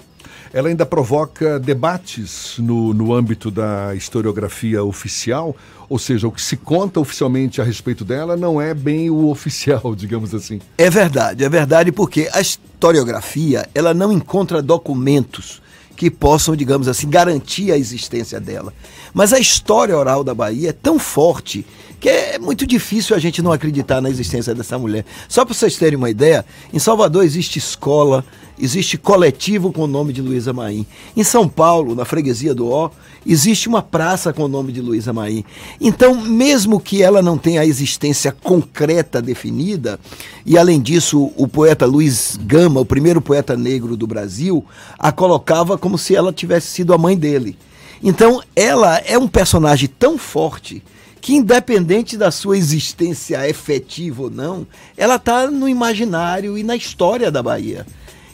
Ela 0.53 0.69
ainda 0.69 0.87
provoca 0.87 1.59
debates 1.59 2.57
no, 2.59 2.95
no 2.95 3.13
âmbito 3.13 3.51
da 3.51 3.95
historiografia 3.95 4.83
oficial, 4.83 5.57
ou 5.89 5.99
seja, 5.99 6.27
o 6.27 6.33
que 6.33 6.43
se 6.43 6.57
conta 6.57 6.99
oficialmente 7.01 7.61
a 7.61 7.65
respeito 7.65 8.05
dela 8.05 8.37
não 8.37 8.61
é 8.61 8.75
bem 8.75 9.11
o 9.11 9.29
oficial, 9.31 9.95
digamos 9.95 10.35
assim. 10.35 10.61
É 10.79 10.91
verdade, 10.91 11.45
é 11.45 11.49
verdade, 11.49 11.93
porque 11.93 12.29
a 12.33 12.41
historiografia 12.41 13.69
ela 13.75 13.95
não 13.95 14.13
encontra 14.13 14.63
documentos 14.63 15.63
que 15.97 16.11
possam, 16.11 16.55
digamos 16.55 16.89
assim, 16.89 17.09
garantir 17.09 17.73
a 17.73 17.79
existência 17.79 18.39
dela. 18.39 18.73
Mas 19.15 19.33
a 19.33 19.39
história 19.39 19.97
oral 19.97 20.23
da 20.23 20.35
Bahia 20.35 20.69
é 20.69 20.73
tão 20.73 20.99
forte 20.99 21.65
que 21.99 22.09
é 22.09 22.39
muito 22.39 22.67
difícil 22.67 23.17
a 23.17 23.19
gente 23.19 23.41
não 23.41 23.51
acreditar 23.51 24.03
na 24.03 24.11
existência 24.11 24.55
dessa 24.55 24.79
mulher. 24.79 25.05
Só 25.29 25.45
para 25.45 25.55
vocês 25.55 25.77
terem 25.77 25.97
uma 25.97 26.11
ideia, 26.11 26.45
em 26.73 26.79
Salvador 26.79 27.25
existe 27.25 27.59
escola, 27.59 28.23
existe 28.59 28.97
coletivo 28.97 29.73
com 29.73 29.83
o 29.83 29.87
nome 29.87 30.13
de 30.13 30.23
Luísa 30.23 30.53
Maim. 30.53 30.87
Em 31.17 31.23
São 31.23 31.49
Paulo, 31.49 31.95
na 31.95 32.05
freguesia 32.05 32.55
do 32.55 32.69
Ó, 32.69 32.91
existe 33.27 33.69
uma 33.69 33.83
praça 33.83 34.33
com 34.33 34.45
o 34.45 34.49
nome 34.49 34.73
de 34.73 34.81
Luísa 34.81 35.13
Maim. 35.13 35.45
Então, 35.81 36.15
mesmo 36.21 36.81
que 36.81 37.03
ela 37.03 37.21
não 37.21 37.37
tenha 37.37 37.61
a 37.61 37.67
existência 37.67 38.33
concreta 38.33 39.21
definida, 39.21 39.99
e 40.45 40.57
além 40.57 40.81
disso, 40.81 41.33
o 41.37 41.47
poeta 41.47 41.87
Luiz 41.87 42.39
Gama, 42.43 42.81
o 42.81 42.87
primeiro 42.87 43.21
poeta 43.21 43.57
negro 43.57 43.97
do 43.97 44.07
Brasil, 44.07 44.65
a 44.99 45.13
colocava 45.13 45.77
como 45.77 45.99
se 45.99 46.15
ela 46.15 46.33
tivesse 46.33 46.69
sido 46.69 46.95
a 46.95 46.99
mãe 46.99 47.17
dele. 47.17 47.57
Então, 48.03 48.43
ela 48.55 48.99
é 48.99 49.19
um 49.19 49.29
personagem 49.29 49.89
tão 49.99 50.19
forte 50.19 50.83
que 51.27 51.35
independente 51.35 52.17
da 52.17 52.31
sua 52.31 52.57
existência 52.57 53.49
efetiva 53.49 54.23
ou 54.23 54.31
não, 54.31 54.65
ela 54.97 55.17
está 55.17 55.51
no 55.51 55.69
imaginário 55.69 56.57
e 56.57 56.63
na 56.63 56.77
história 56.77 57.33
da 57.33 57.43
Bahia. 57.43 57.85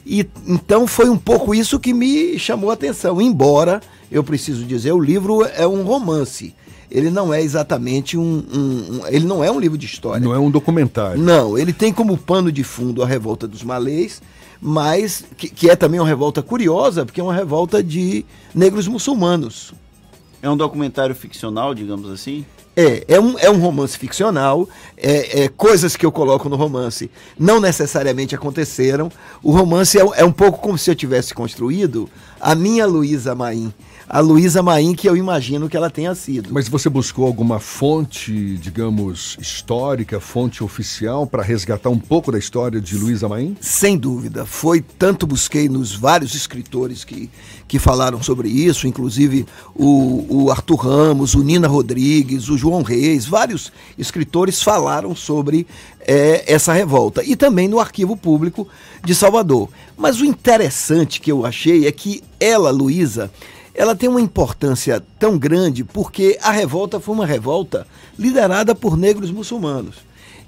E 0.05 0.27
então 0.47 0.87
foi 0.87 1.09
um 1.09 1.17
pouco 1.17 1.55
isso 1.55 1.79
que 1.79 1.95
me 1.95 2.39
chamou 2.39 2.71
a 2.71 2.75
atenção. 2.75 3.21
Embora 3.21 3.81
eu 4.11 4.23
preciso 4.23 4.65
dizer, 4.65 4.93
o 4.93 5.01
livro 5.01 5.45
é 5.45 5.67
um 5.67 5.83
romance. 5.83 6.55
Ele 6.91 7.09
não 7.09 7.33
é 7.33 7.41
exatamente 7.41 8.19
um, 8.19 8.45
um, 8.53 8.99
um, 9.01 9.07
Ele 9.07 9.25
não 9.25 9.43
é 9.43 9.51
um 9.51 9.59
livro 9.59 9.79
de 9.79 9.87
história. 9.87 10.21
Não 10.21 10.35
é 10.35 10.39
um 10.39 10.51
documentário. 10.51 11.19
Não, 11.19 11.57
ele 11.57 11.73
tem 11.73 11.91
como 11.91 12.19
pano 12.19 12.53
de 12.53 12.63
fundo 12.63 13.03
a 13.03 13.07
revolta 13.07 13.49
dos 13.49 13.63
malês, 13.63 14.21
mas 14.61 15.25
que, 15.39 15.49
que 15.49 15.71
é 15.71 15.75
também 15.75 15.99
uma 15.99 16.07
revolta 16.07 16.43
curiosa, 16.43 17.07
porque 17.07 17.19
é 17.19 17.25
uma 17.25 17.35
revolta 17.35 17.83
de 17.83 18.27
negros 18.55 18.87
muçulmanos. 18.87 19.73
É 20.43 20.51
um 20.51 20.57
documentário 20.57 21.15
ficcional, 21.15 21.75
digamos 21.75 22.11
assim? 22.11 22.45
É, 22.75 23.05
é 23.07 23.21
um, 23.21 23.39
é 23.39 23.51
um 23.51 23.59
romance 23.59 23.99
ficcional, 23.99 24.67
é, 24.97 25.43
é, 25.43 25.49
coisas 25.49 25.95
que 25.95 26.07
eu 26.07 26.11
coloco 26.11 26.49
no 26.49 26.57
romance 26.57 27.11
não 27.39 27.61
necessariamente 27.61 28.35
aconteceram. 28.35 29.11
O 29.43 29.53
romance 29.53 29.99
é, 29.99 30.03
é 30.17 30.25
um 30.25 30.33
pouco 30.33 30.59
como 30.59 30.79
se 30.79 30.91
eu 30.91 30.95
tivesse 30.95 31.35
construído 31.35 32.09
a 32.41 32.55
minha 32.55 32.87
Luísa 32.87 33.35
Maim 33.35 33.75
a 34.13 34.21
Luísa 34.21 34.63
Maim, 34.63 34.95
que 34.95 35.09
eu 35.09 35.17
imagino 35.17 35.71
que 35.71 35.77
ela 35.77 35.89
tenha 35.89 36.15
sido. 36.15 36.51
Mas 36.53 36.69
você 36.69 36.91
buscou 36.91 37.27
alguma 37.27 37.59
fonte, 37.59 38.59
digamos, 38.59 39.39
histórica, 39.41 40.21
fonte 40.21 40.63
oficial, 40.63 41.27
para 41.27 41.43
resgatar 41.43 41.89
um 41.89 41.99
pouco 41.99 42.31
da 42.31 42.39
história 42.39 42.79
de 42.79 42.95
Luísa 42.99 43.27
Maim? 43.27 43.57
Sem 43.59 43.97
dúvida. 43.97 44.45
Foi 44.45 44.83
tanto 44.83 45.27
busquei 45.27 45.67
nos 45.67 45.95
vários 45.95 46.35
escritores 46.35 47.05
que, 47.05 47.31
que 47.67 47.79
falaram 47.79 48.23
sobre 48.23 48.51
isso, 48.51 48.87
inclusive 48.87 49.47
o, 49.75 50.27
o 50.29 50.51
Arthur 50.51 50.77
Ramos, 50.77 51.33
o 51.35 51.43
Nina 51.43 51.67
Rodrigues, 51.67 52.51
o 52.51 52.59
João 52.59 52.83
Reis, 52.83 53.25
vários 53.25 53.73
escritores 53.97 54.63
falaram 54.63 55.17
sobre 55.17 55.67
é, 56.01 56.53
essa 56.53 56.75
revolta. 56.75 57.25
E 57.25 57.35
também 57.35 57.67
no 57.67 57.81
Arquivo 57.81 58.15
Público 58.15 58.69
de 59.03 59.15
Salvador. 59.15 59.71
Mas 59.97 60.21
o 60.21 60.27
interessante 60.27 61.19
que 61.19 61.33
eu 61.33 61.47
achei 61.47 61.87
é 61.87 61.93
que 61.93 62.23
ela, 62.39 62.71
Luísa, 62.71 63.31
ela 63.75 63.97
tem 63.97 64.09
uma 64.09 64.21
importância 64.21 65.03
tão 65.19 65.39
grande 65.39 65.85
porque 65.85 66.39
a 66.43 66.51
revolta 66.51 67.01
foi 67.01 67.15
uma 67.15 67.27
revolta 67.27 67.87
liderada 68.19 68.75
por 68.75 68.97
negros 68.97 69.31
muçulmanos. 69.31 69.97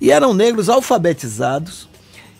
E 0.00 0.10
eram 0.10 0.34
negros 0.34 0.68
alfabetizados 0.68 1.88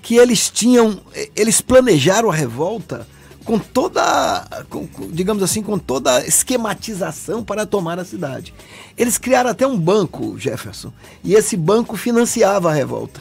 que 0.03 0.17
eles 0.17 0.51
tinham, 0.51 1.01
eles 1.35 1.61
planejaram 1.61 2.31
a 2.31 2.35
revolta 2.35 3.07
com 3.45 3.59
toda, 3.59 4.47
com, 4.69 4.89
digamos 5.11 5.43
assim, 5.43 5.63
com 5.63 5.79
toda 5.79 6.27
esquematização 6.27 7.45
para 7.45 7.67
tomar 7.67 7.99
a 7.99 8.05
cidade. 8.05 8.53
Eles 8.97 9.19
criaram 9.19 9.51
até 9.51 9.67
um 9.67 9.79
banco, 9.79 10.39
Jefferson, 10.39 10.93
e 11.23 11.35
esse 11.35 11.57
banco 11.57 11.97
financiava 11.97 12.71
a 12.71 12.75
revolta. 12.75 13.21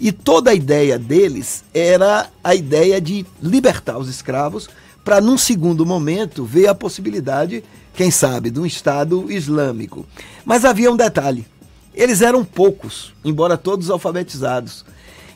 E 0.00 0.10
toda 0.12 0.50
a 0.50 0.54
ideia 0.54 0.98
deles 0.98 1.64
era 1.72 2.28
a 2.42 2.54
ideia 2.54 3.00
de 3.00 3.24
libertar 3.40 3.98
os 3.98 4.08
escravos 4.08 4.68
para, 5.04 5.20
num 5.20 5.36
segundo 5.36 5.84
momento, 5.84 6.44
ver 6.44 6.66
a 6.66 6.74
possibilidade, 6.74 7.62
quem 7.92 8.10
sabe, 8.10 8.50
de 8.50 8.58
um 8.58 8.64
Estado 8.64 9.30
islâmico. 9.30 10.06
Mas 10.44 10.64
havia 10.64 10.90
um 10.90 10.96
detalhe: 10.96 11.46
eles 11.94 12.22
eram 12.22 12.44
poucos, 12.44 13.12
embora 13.24 13.58
todos 13.58 13.90
alfabetizados. 13.90 14.84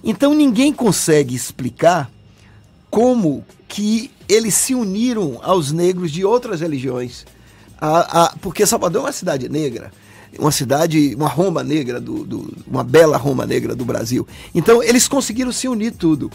Então 0.02 0.32
ninguém 0.32 0.72
consegue 0.72 1.34
explicar 1.34 2.10
como 2.90 3.44
que 3.68 4.10
eles 4.28 4.54
se 4.54 4.74
uniram 4.74 5.38
aos 5.42 5.70
negros 5.70 6.10
de 6.10 6.24
outras 6.24 6.60
religiões. 6.60 7.26
A, 7.80 8.24
a, 8.24 8.36
porque 8.40 8.66
Salvador 8.66 9.02
é 9.02 9.04
uma 9.06 9.12
cidade 9.12 9.48
negra, 9.48 9.92
uma 10.38 10.50
cidade, 10.50 11.14
uma 11.14 11.28
Roma 11.28 11.62
negra, 11.62 12.00
do, 12.00 12.24
do, 12.24 12.54
uma 12.66 12.82
bela 12.82 13.16
Roma 13.16 13.46
negra 13.46 13.74
do 13.74 13.84
Brasil. 13.84 14.26
Então 14.54 14.82
eles 14.82 15.06
conseguiram 15.06 15.52
se 15.52 15.68
unir 15.68 15.92
tudo. 15.92 16.30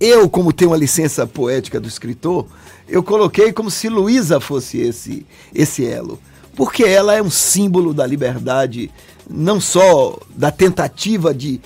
Eu, 0.00 0.28
como 0.28 0.52
tenho 0.52 0.70
uma 0.70 0.76
licença 0.76 1.26
poética 1.26 1.80
do 1.80 1.88
escritor, 1.88 2.46
eu 2.88 3.02
coloquei 3.02 3.52
como 3.52 3.70
se 3.70 3.88
Luísa 3.88 4.40
fosse 4.40 4.78
esse, 4.78 5.26
esse 5.54 5.84
elo. 5.86 6.18
Porque 6.54 6.84
ela 6.84 7.14
é 7.14 7.22
um 7.22 7.30
símbolo 7.30 7.92
da 7.92 8.06
liberdade, 8.06 8.90
não 9.28 9.60
só 9.60 10.18
da 10.34 10.50
tentativa 10.50 11.34
de 11.34 11.60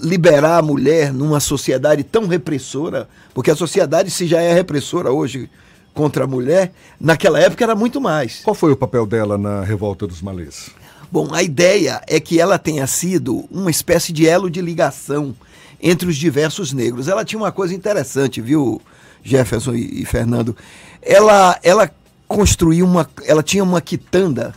liberar 0.00 0.58
a 0.58 0.62
mulher 0.62 1.12
numa 1.12 1.40
sociedade 1.40 2.04
tão 2.04 2.26
repressora, 2.26 3.08
porque 3.32 3.50
a 3.50 3.56
sociedade, 3.56 4.10
se 4.10 4.26
já 4.26 4.40
é 4.40 4.52
repressora 4.52 5.10
hoje 5.10 5.48
contra 5.92 6.24
a 6.24 6.26
mulher, 6.26 6.72
naquela 7.00 7.38
época 7.38 7.64
era 7.64 7.74
muito 7.74 8.00
mais. 8.00 8.40
Qual 8.44 8.54
foi 8.54 8.72
o 8.72 8.76
papel 8.76 9.06
dela 9.06 9.38
na 9.38 9.62
Revolta 9.62 10.06
dos 10.06 10.20
Malês? 10.20 10.70
Bom, 11.10 11.32
a 11.32 11.42
ideia 11.42 12.02
é 12.08 12.18
que 12.18 12.40
ela 12.40 12.58
tenha 12.58 12.86
sido 12.86 13.44
uma 13.50 13.70
espécie 13.70 14.12
de 14.12 14.26
elo 14.26 14.50
de 14.50 14.60
ligação 14.60 15.34
entre 15.80 16.08
os 16.08 16.16
diversos 16.16 16.72
negros. 16.72 17.08
Ela 17.08 17.24
tinha 17.24 17.38
uma 17.38 17.52
coisa 17.52 17.74
interessante, 17.74 18.40
viu, 18.40 18.80
Jefferson 19.22 19.74
e, 19.74 20.02
e 20.02 20.04
Fernando? 20.04 20.56
Ela, 21.02 21.58
ela 21.62 21.90
construiu 22.26 22.86
uma. 22.86 23.08
Ela 23.24 23.42
tinha 23.42 23.62
uma 23.62 23.80
quitanda 23.80 24.54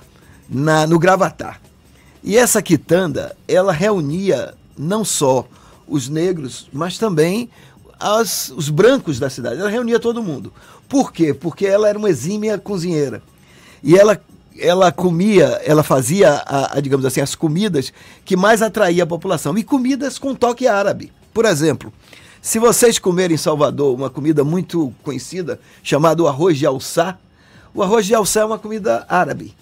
na, 0.50 0.88
no 0.88 1.00
Gravatar. 1.00 1.62
E 2.24 2.38
essa 2.38 2.62
quitanda, 2.62 3.36
ela 3.48 3.72
reunia 3.72 4.54
não 4.78 5.06
só 5.06 5.48
os 5.88 6.10
negros, 6.10 6.68
mas 6.74 6.98
também 6.98 7.50
as, 8.00 8.52
os 8.56 8.70
brancos 8.70 9.20
da 9.20 9.30
cidade. 9.30 9.60
Ela 9.60 9.70
reunia 9.70 10.00
todo 10.00 10.24
mundo. 10.24 10.52
Por 10.90 11.12
quê? 11.12 11.34
Porque 11.34 11.66
ela 11.66 11.88
era 11.88 11.98
uma 11.98 12.10
exímia 12.10 12.58
cozinheira. 12.58 13.22
E 13.84 13.96
ela 13.98 14.20
ela 14.60 14.92
comia, 14.92 15.62
ela 15.64 15.84
fazia, 15.84 16.34
a, 16.46 16.78
a, 16.78 16.80
digamos 16.80 17.06
assim, 17.06 17.22
as 17.22 17.36
comidas 17.36 17.92
que 18.26 18.36
mais 18.36 18.62
atraía 18.62 19.04
a 19.04 19.08
população. 19.08 19.58
E 19.58 19.64
comidas 19.64 20.18
com 20.18 20.36
toque 20.36 20.68
árabe. 20.68 21.12
Por 21.34 21.46
exemplo, 21.46 21.92
se 22.42 22.60
vocês 22.60 22.98
comerem 23.00 23.36
em 23.36 23.38
Salvador 23.38 23.94
uma 23.94 24.10
comida 24.10 24.44
muito 24.44 24.94
conhecida, 25.04 25.60
chamada 25.84 26.24
o 26.24 26.28
arroz 26.28 26.58
de 26.58 26.66
alçá, 26.66 27.18
o 27.74 27.84
arroz 27.84 28.06
de 28.06 28.16
alçá 28.16 28.42
é 28.42 28.46
uma 28.46 28.58
comida 28.58 29.06
árabe. 29.10 29.54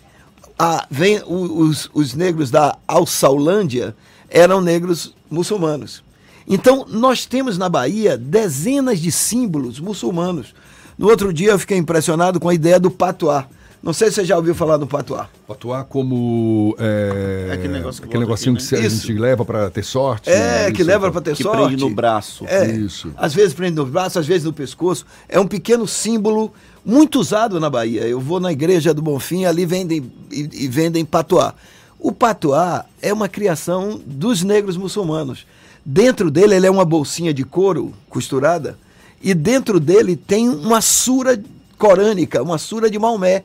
Ah, 0.57 0.85
vem, 0.89 1.21
os, 1.27 1.89
os 1.93 2.13
negros 2.13 2.49
da 2.49 2.77
Alçaulândia 2.87 3.95
eram 4.29 4.61
negros 4.61 5.13
muçulmanos. 5.29 6.01
Então, 6.47 6.85
nós 6.87 7.25
temos 7.25 7.57
na 7.57 7.67
Bahia 7.67 8.17
dezenas 8.17 8.99
de 8.99 9.11
símbolos 9.11 9.79
muçulmanos. 9.79 10.53
No 10.97 11.09
outro 11.09 11.33
dia 11.33 11.51
eu 11.51 11.59
fiquei 11.59 11.77
impressionado 11.77 12.39
com 12.39 12.47
a 12.47 12.53
ideia 12.53 12.79
do 12.79 12.89
patuá. 12.89 13.47
Não 13.85 13.93
sei 13.93 14.09
se 14.09 14.15
você 14.15 14.25
já 14.25 14.35
ouviu 14.35 14.55
falar 14.55 14.77
do 14.77 14.87
patuá. 14.87 15.29
Patuá 15.47 15.83
como. 15.83 16.75
É, 16.79 17.49
é 17.49 17.53
aquele, 17.53 17.73
negócio 17.73 18.01
que 18.01 18.07
aquele 18.07 18.23
negocinho 18.23 18.55
aqui, 18.55 18.63
né? 18.63 18.79
que 18.81 18.85
a 18.87 18.89
gente 18.89 19.13
leva 19.13 19.45
para 19.45 19.69
ter 19.69 19.83
sorte. 19.83 20.27
É, 20.27 20.71
que 20.71 20.83
leva 20.83 21.11
para 21.11 21.21
ter 21.21 21.35
que 21.35 21.43
sorte. 21.43 21.67
prende 21.67 21.83
no 21.83 21.91
braço. 21.91 22.45
É, 22.47 22.65
Isso. 22.65 23.13
Às 23.15 23.35
vezes 23.35 23.53
prende 23.53 23.75
no 23.75 23.85
braço, 23.85 24.17
às 24.17 24.25
vezes 24.25 24.43
no 24.43 24.51
pescoço. 24.51 25.05
É 25.29 25.39
um 25.39 25.45
pequeno 25.45 25.87
símbolo 25.87 26.51
muito 26.83 27.19
usado 27.19 27.59
na 27.59 27.69
Bahia. 27.69 28.07
Eu 28.07 28.19
vou 28.19 28.39
na 28.39 28.51
igreja 28.51 28.91
do 28.91 29.03
Bonfim, 29.03 29.45
ali 29.45 29.67
vendem 29.67 30.11
e, 30.31 30.49
e 30.63 30.67
vendem 30.67 31.05
patuá. 31.05 31.53
O 31.99 32.11
patuá 32.11 32.85
é 32.99 33.13
uma 33.13 33.29
criação 33.29 34.01
dos 34.03 34.41
negros 34.41 34.77
muçulmanos. 34.77 35.45
Dentro 35.85 36.31
dele 36.31 36.55
ele 36.55 36.65
é 36.65 36.71
uma 36.71 36.85
bolsinha 36.85 37.31
de 37.31 37.43
couro 37.43 37.93
costurada 38.09 38.79
e 39.21 39.35
dentro 39.35 39.79
dele 39.79 40.15
tem 40.15 40.49
uma 40.49 40.81
sura 40.81 41.39
corânica, 41.77 42.41
uma 42.41 42.57
sura 42.57 42.89
de 42.89 42.97
Maomé. 42.97 43.43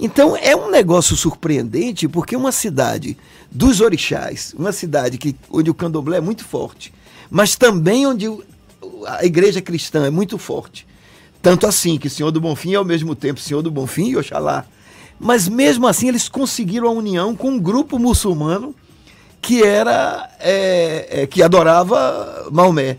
Então 0.00 0.34
é 0.34 0.56
um 0.56 0.70
negócio 0.70 1.14
surpreendente 1.14 2.08
porque 2.08 2.34
uma 2.34 2.50
cidade 2.50 3.18
dos 3.50 3.82
orixás, 3.82 4.54
uma 4.58 4.72
cidade 4.72 5.18
que, 5.18 5.36
onde 5.50 5.70
o 5.70 5.74
candomblé 5.74 6.16
é 6.16 6.20
muito 6.22 6.42
forte, 6.42 6.90
mas 7.30 7.54
também 7.54 8.06
onde 8.06 8.26
a 9.06 9.26
igreja 9.26 9.60
cristã 9.60 10.06
é 10.06 10.10
muito 10.10 10.38
forte. 10.38 10.86
Tanto 11.42 11.66
assim 11.66 11.98
que 11.98 12.08
Senhor 12.08 12.30
do 12.30 12.40
Bonfim 12.40 12.72
é 12.72 12.76
ao 12.76 12.84
mesmo 12.84 13.14
tempo 13.14 13.40
Senhor 13.40 13.60
do 13.60 13.70
Bonfim 13.70 14.08
e 14.08 14.16
Oxalá. 14.16 14.64
Mas 15.18 15.46
mesmo 15.46 15.86
assim 15.86 16.08
eles 16.08 16.30
conseguiram 16.30 16.88
a 16.88 16.92
união 16.92 17.36
com 17.36 17.50
um 17.50 17.58
grupo 17.58 17.98
muçulmano 17.98 18.74
que 19.42 19.62
era 19.62 20.30
é, 20.40 21.22
é, 21.22 21.26
que 21.26 21.42
adorava 21.42 22.48
Maomé. 22.50 22.96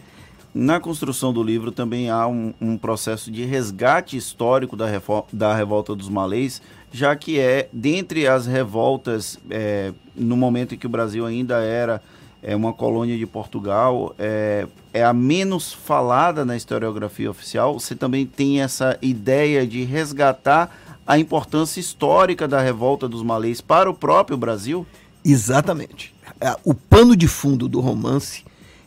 Na 0.53 0.79
construção 0.79 1.31
do 1.31 1.41
livro 1.41 1.71
também 1.71 2.09
há 2.09 2.27
um, 2.27 2.53
um 2.59 2.77
processo 2.77 3.31
de 3.31 3.45
resgate 3.45 4.17
histórico 4.17 4.75
da, 4.75 4.85
da 5.31 5.55
revolta 5.55 5.95
dos 5.95 6.09
malês 6.09 6.61
já 6.91 7.15
que 7.15 7.39
é, 7.39 7.69
dentre 7.71 8.27
as 8.27 8.45
revoltas, 8.45 9.39
é, 9.49 9.93
no 10.15 10.35
momento 10.35 10.75
em 10.75 10.77
que 10.77 10.85
o 10.85 10.89
Brasil 10.89 11.25
ainda 11.25 11.59
era 11.59 12.01
é, 12.43 12.55
uma 12.55 12.73
colônia 12.73 13.17
de 13.17 13.25
Portugal, 13.25 14.13
é, 14.19 14.67
é 14.93 15.03
a 15.03 15.13
menos 15.13 15.71
falada 15.71 16.43
na 16.43 16.55
historiografia 16.57 17.31
oficial. 17.31 17.79
Você 17.79 17.95
também 17.95 18.25
tem 18.25 18.61
essa 18.61 18.97
ideia 19.01 19.65
de 19.65 19.83
resgatar 19.83 20.75
a 21.07 21.17
importância 21.17 21.79
histórica 21.79 22.47
da 22.47 22.59
revolta 22.59 23.07
dos 23.07 23.23
malês 23.23 23.61
para 23.61 23.89
o 23.89 23.93
próprio 23.93 24.37
Brasil? 24.37 24.85
Exatamente. 25.23 26.13
É, 26.39 26.55
o 26.65 26.73
pano 26.73 27.15
de 27.15 27.27
fundo 27.27 27.69
do 27.69 27.79
romance 27.79 28.43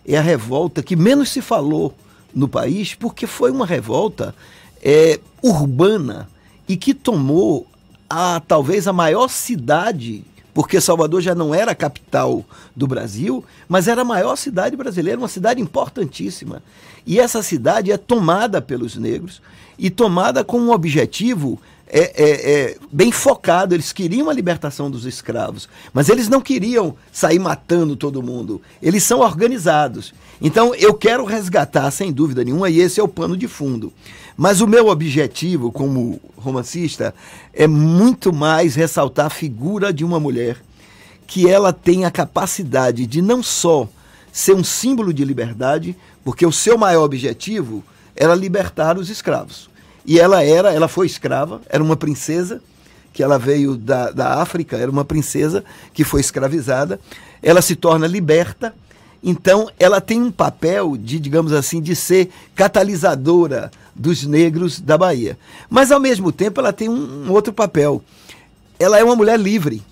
é 0.07 0.17
a 0.19 0.23
revolta 0.23 0.83
que 0.83 0.97
menos 0.97 1.31
se 1.31 1.41
falou 1.41 1.95
no 2.35 2.49
país, 2.49 2.95
porque 2.95 3.27
foi 3.27 3.51
uma 3.51 3.65
revolta 3.65 4.35
é, 4.83 5.19
urbana 5.43 6.29
e 6.69 6.77
que 6.77 6.93
tomou 6.93 7.67
a 8.09 8.41
talvez 8.41 8.87
a 8.87 8.93
maior 8.93 9.29
cidade, 9.29 10.25
porque 10.53 10.81
Salvador 10.81 11.21
já 11.21 11.35
não 11.35 11.55
era 11.55 11.73
a 11.73 11.75
capital 11.75 12.45
do 12.75 12.87
Brasil, 12.87 13.45
mas 13.69 13.89
era 13.89 14.03
a 14.03 14.05
maior 14.05 14.37
cidade 14.37 14.77
brasileira, 14.77 15.19
uma 15.19 15.29
cidade 15.29 15.61
importantíssima. 15.61 16.63
E 17.07 17.19
essa 17.19 17.43
cidade 17.43 17.93
é 17.93 17.97
tomada 17.97 18.63
pelos 18.63 18.97
negros 18.97 19.43
e 19.79 19.91
tomada 19.91 20.45
com 20.45 20.59
um 20.59 20.71
objetivo 20.71 21.61
é, 21.87 22.01
é, 22.01 22.53
é, 22.53 22.77
bem 22.91 23.13
focado. 23.13 23.75
Eles 23.75 23.93
queriam 23.93 24.31
a 24.31 24.33
libertação 24.33 24.91
dos 24.91 25.05
escravos, 25.05 25.69
mas 25.93 26.09
eles 26.09 26.29
não 26.29 26.41
queriam 26.41 26.97
sair 27.13 27.39
matando 27.39 27.97
todo 27.97 28.23
mundo. 28.23 28.61
Eles 28.83 29.05
são 29.05 29.21
organizados. 29.21 30.15
Então 30.41 30.75
eu 30.75 30.95
quero 30.95 31.25
resgatar, 31.25 31.91
sem 31.91 32.13
dúvida 32.13 32.45
nenhuma, 32.45 32.71
e 32.71 32.81
esse 32.81 33.01
é 33.01 33.03
o 33.03 33.09
pano 33.09 33.37
de 33.37 33.49
fundo. 33.49 33.93
Mas 34.37 34.61
o 34.61 34.67
meu 34.67 34.89
objetivo 34.89 35.71
como 35.71 36.21
romancista, 36.45 37.15
é 37.53 37.67
muito 37.67 38.33
mais 38.33 38.75
ressaltar 38.75 39.27
a 39.27 39.31
figura 39.31 39.93
de 39.93 40.05
uma 40.05 40.21
mulher 40.21 40.59
que 41.27 41.49
ela 41.49 41.73
tem 41.73 42.05
a 42.05 42.11
capacidade 42.11 43.07
de 43.07 43.23
não 43.23 43.43
só 43.43 43.89
ser 44.33 44.55
um 44.55 44.65
símbolo 44.65 45.13
de 45.13 45.25
liberdade, 45.25 45.97
porque 46.25 46.45
o 46.45 46.53
seu 46.53 46.77
maior 46.77 47.05
objetivo 47.05 47.83
era 48.17 48.35
libertar 48.35 48.99
os 48.99 49.09
escravos. 49.09 49.71
E 50.05 50.19
ela 50.19 50.43
era, 50.45 50.73
ela 50.73 50.89
foi 50.89 51.07
escrava, 51.07 51.61
era 51.69 51.83
uma 51.83 51.97
princesa, 51.97 52.61
que 53.13 53.23
ela 53.23 53.39
veio 53.39 53.77
da, 53.77 54.11
da 54.11 54.43
África, 54.43 54.77
era 54.77 54.91
uma 54.91 55.05
princesa 55.05 55.65
que 55.93 56.05
foi 56.05 56.21
escravizada. 56.21 57.01
Ela 57.43 57.63
se 57.63 57.77
torna 57.77 58.07
liberta, 58.07 58.75
então 59.25 59.71
ela 59.79 60.01
tem 60.01 60.21
um 60.21 60.31
papel 60.31 60.97
de, 60.97 61.19
digamos 61.19 61.53
assim, 61.53 61.81
de 61.81 61.97
ser 61.97 62.31
catalisadora 62.55 63.71
dos 63.95 64.25
negros 64.25 64.79
da 64.79 64.99
Bahia. 64.99 65.39
Mas 65.71 65.91
ao 65.91 65.99
mesmo 65.99 66.31
tempo 66.31 66.61
ela 66.61 66.73
tem 66.73 66.89
um, 66.89 67.27
um 67.27 67.33
outro 67.33 67.53
papel. 67.53 68.03
Ela 68.79 68.99
é 68.99 69.05
uma 69.05 69.17
mulher 69.17 69.41
livre 69.41 69.83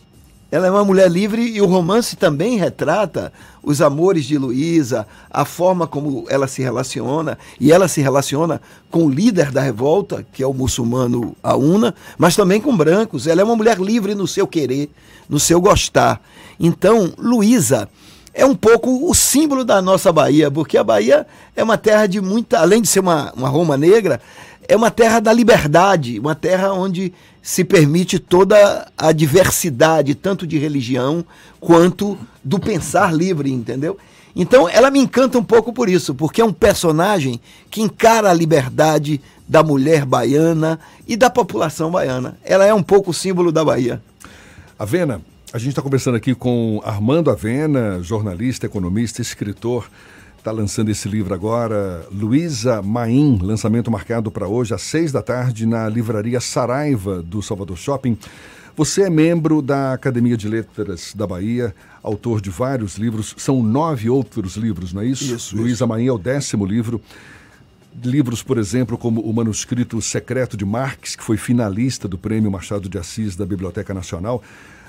ela 0.53 0.67
é 0.67 0.71
uma 0.71 0.85
mulher 0.85 1.11
livre 1.11 1.41
e 1.41 1.63
o 1.63 1.67
romance 1.67 2.15
também 2.15 2.59
retrata 2.59 3.33
os 3.63 3.81
amores 3.81 4.27
de 4.27 4.37
Luísa, 4.37 5.07
a 5.31 5.47
forma 5.47 5.87
como 5.87 6.27
ela 6.29 6.47
se 6.47 6.61
relaciona, 6.61 7.39
e 7.59 7.73
ela 7.73 7.89
se 7.89 8.03
relaciona 8.03 8.61
com 8.91 9.07
o 9.07 9.11
líder 9.11 9.51
da 9.51 9.63
revolta, 9.63 10.27
que 10.31 10.43
é 10.43 10.47
o 10.47 10.53
muçulmano 10.53 11.35
Auna, 11.43 11.95
mas 12.19 12.37
também 12.37 12.61
com 12.61 12.77
brancos. 12.77 13.27
Ela 13.27 13.41
é 13.41 13.45
uma 13.45 13.57
mulher 13.57 13.79
livre 13.79 14.15
no 14.15 14.27
seu 14.27 14.47
querer, 14.47 14.91
no 15.27 15.41
seu 15.41 15.59
gostar. 15.59 16.21
Então, 16.61 17.15
Luísa 17.17 17.89
é 18.35 18.47
um 18.47 18.55
pouco 18.55 19.09
o 19.09 19.15
símbolo 19.15 19.65
da 19.65 19.83
nossa 19.83 20.13
Bahia, 20.13 20.51
porque 20.51 20.79
a 20.79 20.85
Bahia 20.85 21.27
é 21.55 21.63
uma 21.63 21.77
terra 21.77 22.07
de 22.07 22.21
muita, 22.21 22.59
além 22.61 22.81
de 22.81 22.89
ser 22.89 23.01
uma, 23.01 23.33
uma 23.37 23.49
Roma 23.49 23.77
negra, 23.77 24.21
é 24.67 24.77
uma 24.77 24.91
terra 24.91 25.21
da 25.21 25.33
liberdade, 25.33 26.19
uma 26.19 26.35
terra 26.35 26.73
onde 26.73 27.13
se 27.43 27.65
permite 27.65 28.19
toda 28.19 28.91
a 28.97 29.13
diversidade, 29.13 30.15
tanto 30.15 30.47
de 30.47 30.59
religião 30.59 31.25
quanto 31.61 32.17
do 32.43 32.59
pensar 32.59 33.13
livre, 33.13 33.51
entendeu? 33.51 33.99
Então 34.35 34.69
ela 34.69 34.91
me 34.91 34.99
encanta 34.99 35.39
um 35.39 35.45
pouco 35.45 35.73
por 35.73 35.89
isso, 35.89 36.15
porque 36.15 36.41
é 36.41 36.45
um 36.45 36.53
personagem 36.53 37.41
que 37.71 37.83
encara 37.83 38.31
a 38.31 38.35
liberdade 38.35 39.21
da 39.47 39.63
mulher 39.63 40.07
baiana 40.07 40.81
e 41.07 41.17
da 41.17 41.29
população 41.29 41.91
baiana. 41.91 42.39
Ela 42.43 42.65
é 42.65 42.73
um 42.73 42.83
pouco 42.83 43.11
o 43.11 43.15
símbolo 43.15 43.53
da 43.53 43.65
Bahia. 43.65 44.01
Avena, 44.79 45.21
a 45.53 45.59
gente 45.59 45.71
está 45.71 45.83
conversando 45.83 46.17
aqui 46.17 46.35
com 46.35 46.81
Armando 46.83 47.31
Avena, 47.31 48.03
jornalista, 48.03 48.65
economista, 48.65 49.21
escritor 49.21 49.87
está 50.39 50.51
lançando 50.51 50.91
esse 50.91 51.09
livro 51.09 51.35
agora, 51.35 52.05
Luísa 52.11 52.83
Maim, 52.83 53.39
lançamento 53.41 53.91
marcado 53.91 54.31
para 54.31 54.49
hoje 54.49 54.75
às 54.75 54.83
seis 54.83 55.13
da 55.13 55.23
tarde 55.23 55.67
na 55.67 55.89
livraria 55.89 56.41
Saraiva 56.41 57.23
do 57.23 57.43
Salvador 57.43 57.77
Shopping. 57.77 58.19
Você 58.75 59.03
é 59.03 59.11
membro 59.11 59.61
da 59.61 59.93
Academia 59.93 60.37
de 60.37 60.49
Letras 60.49 61.13
da 61.15 61.27
Bahia, 61.27 61.75
autor 62.03 62.41
de 62.41 62.49
vários 62.49 62.97
livros, 62.97 63.35
são 63.37 63.63
nove 63.63 64.09
outros 64.09 64.57
livros, 64.57 64.93
não 64.93 65.03
é 65.03 65.07
isso? 65.07 65.35
Isso. 65.35 65.55
Luísa 65.55 65.87
Maim 65.87 66.07
é 66.07 66.13
o 66.13 66.19
décimo 66.19 66.65
livro. 66.65 67.01
Livros, 68.03 68.43
por 68.43 68.57
exemplo, 68.57 68.97
como 68.97 69.21
o 69.21 69.33
manuscrito 69.35 70.01
Secreto 70.01 70.57
de 70.57 70.65
Marx, 70.65 71.15
que 71.15 71.23
foi 71.23 71.37
finalista 71.37 72.09
do 72.09 72.17
Prêmio 72.17 72.51
Machado 72.51 72.89
de 72.89 72.97
Assis 72.97 73.37
da 73.37 73.45
Biblioteca 73.45 73.93
Nacional. 73.93 74.43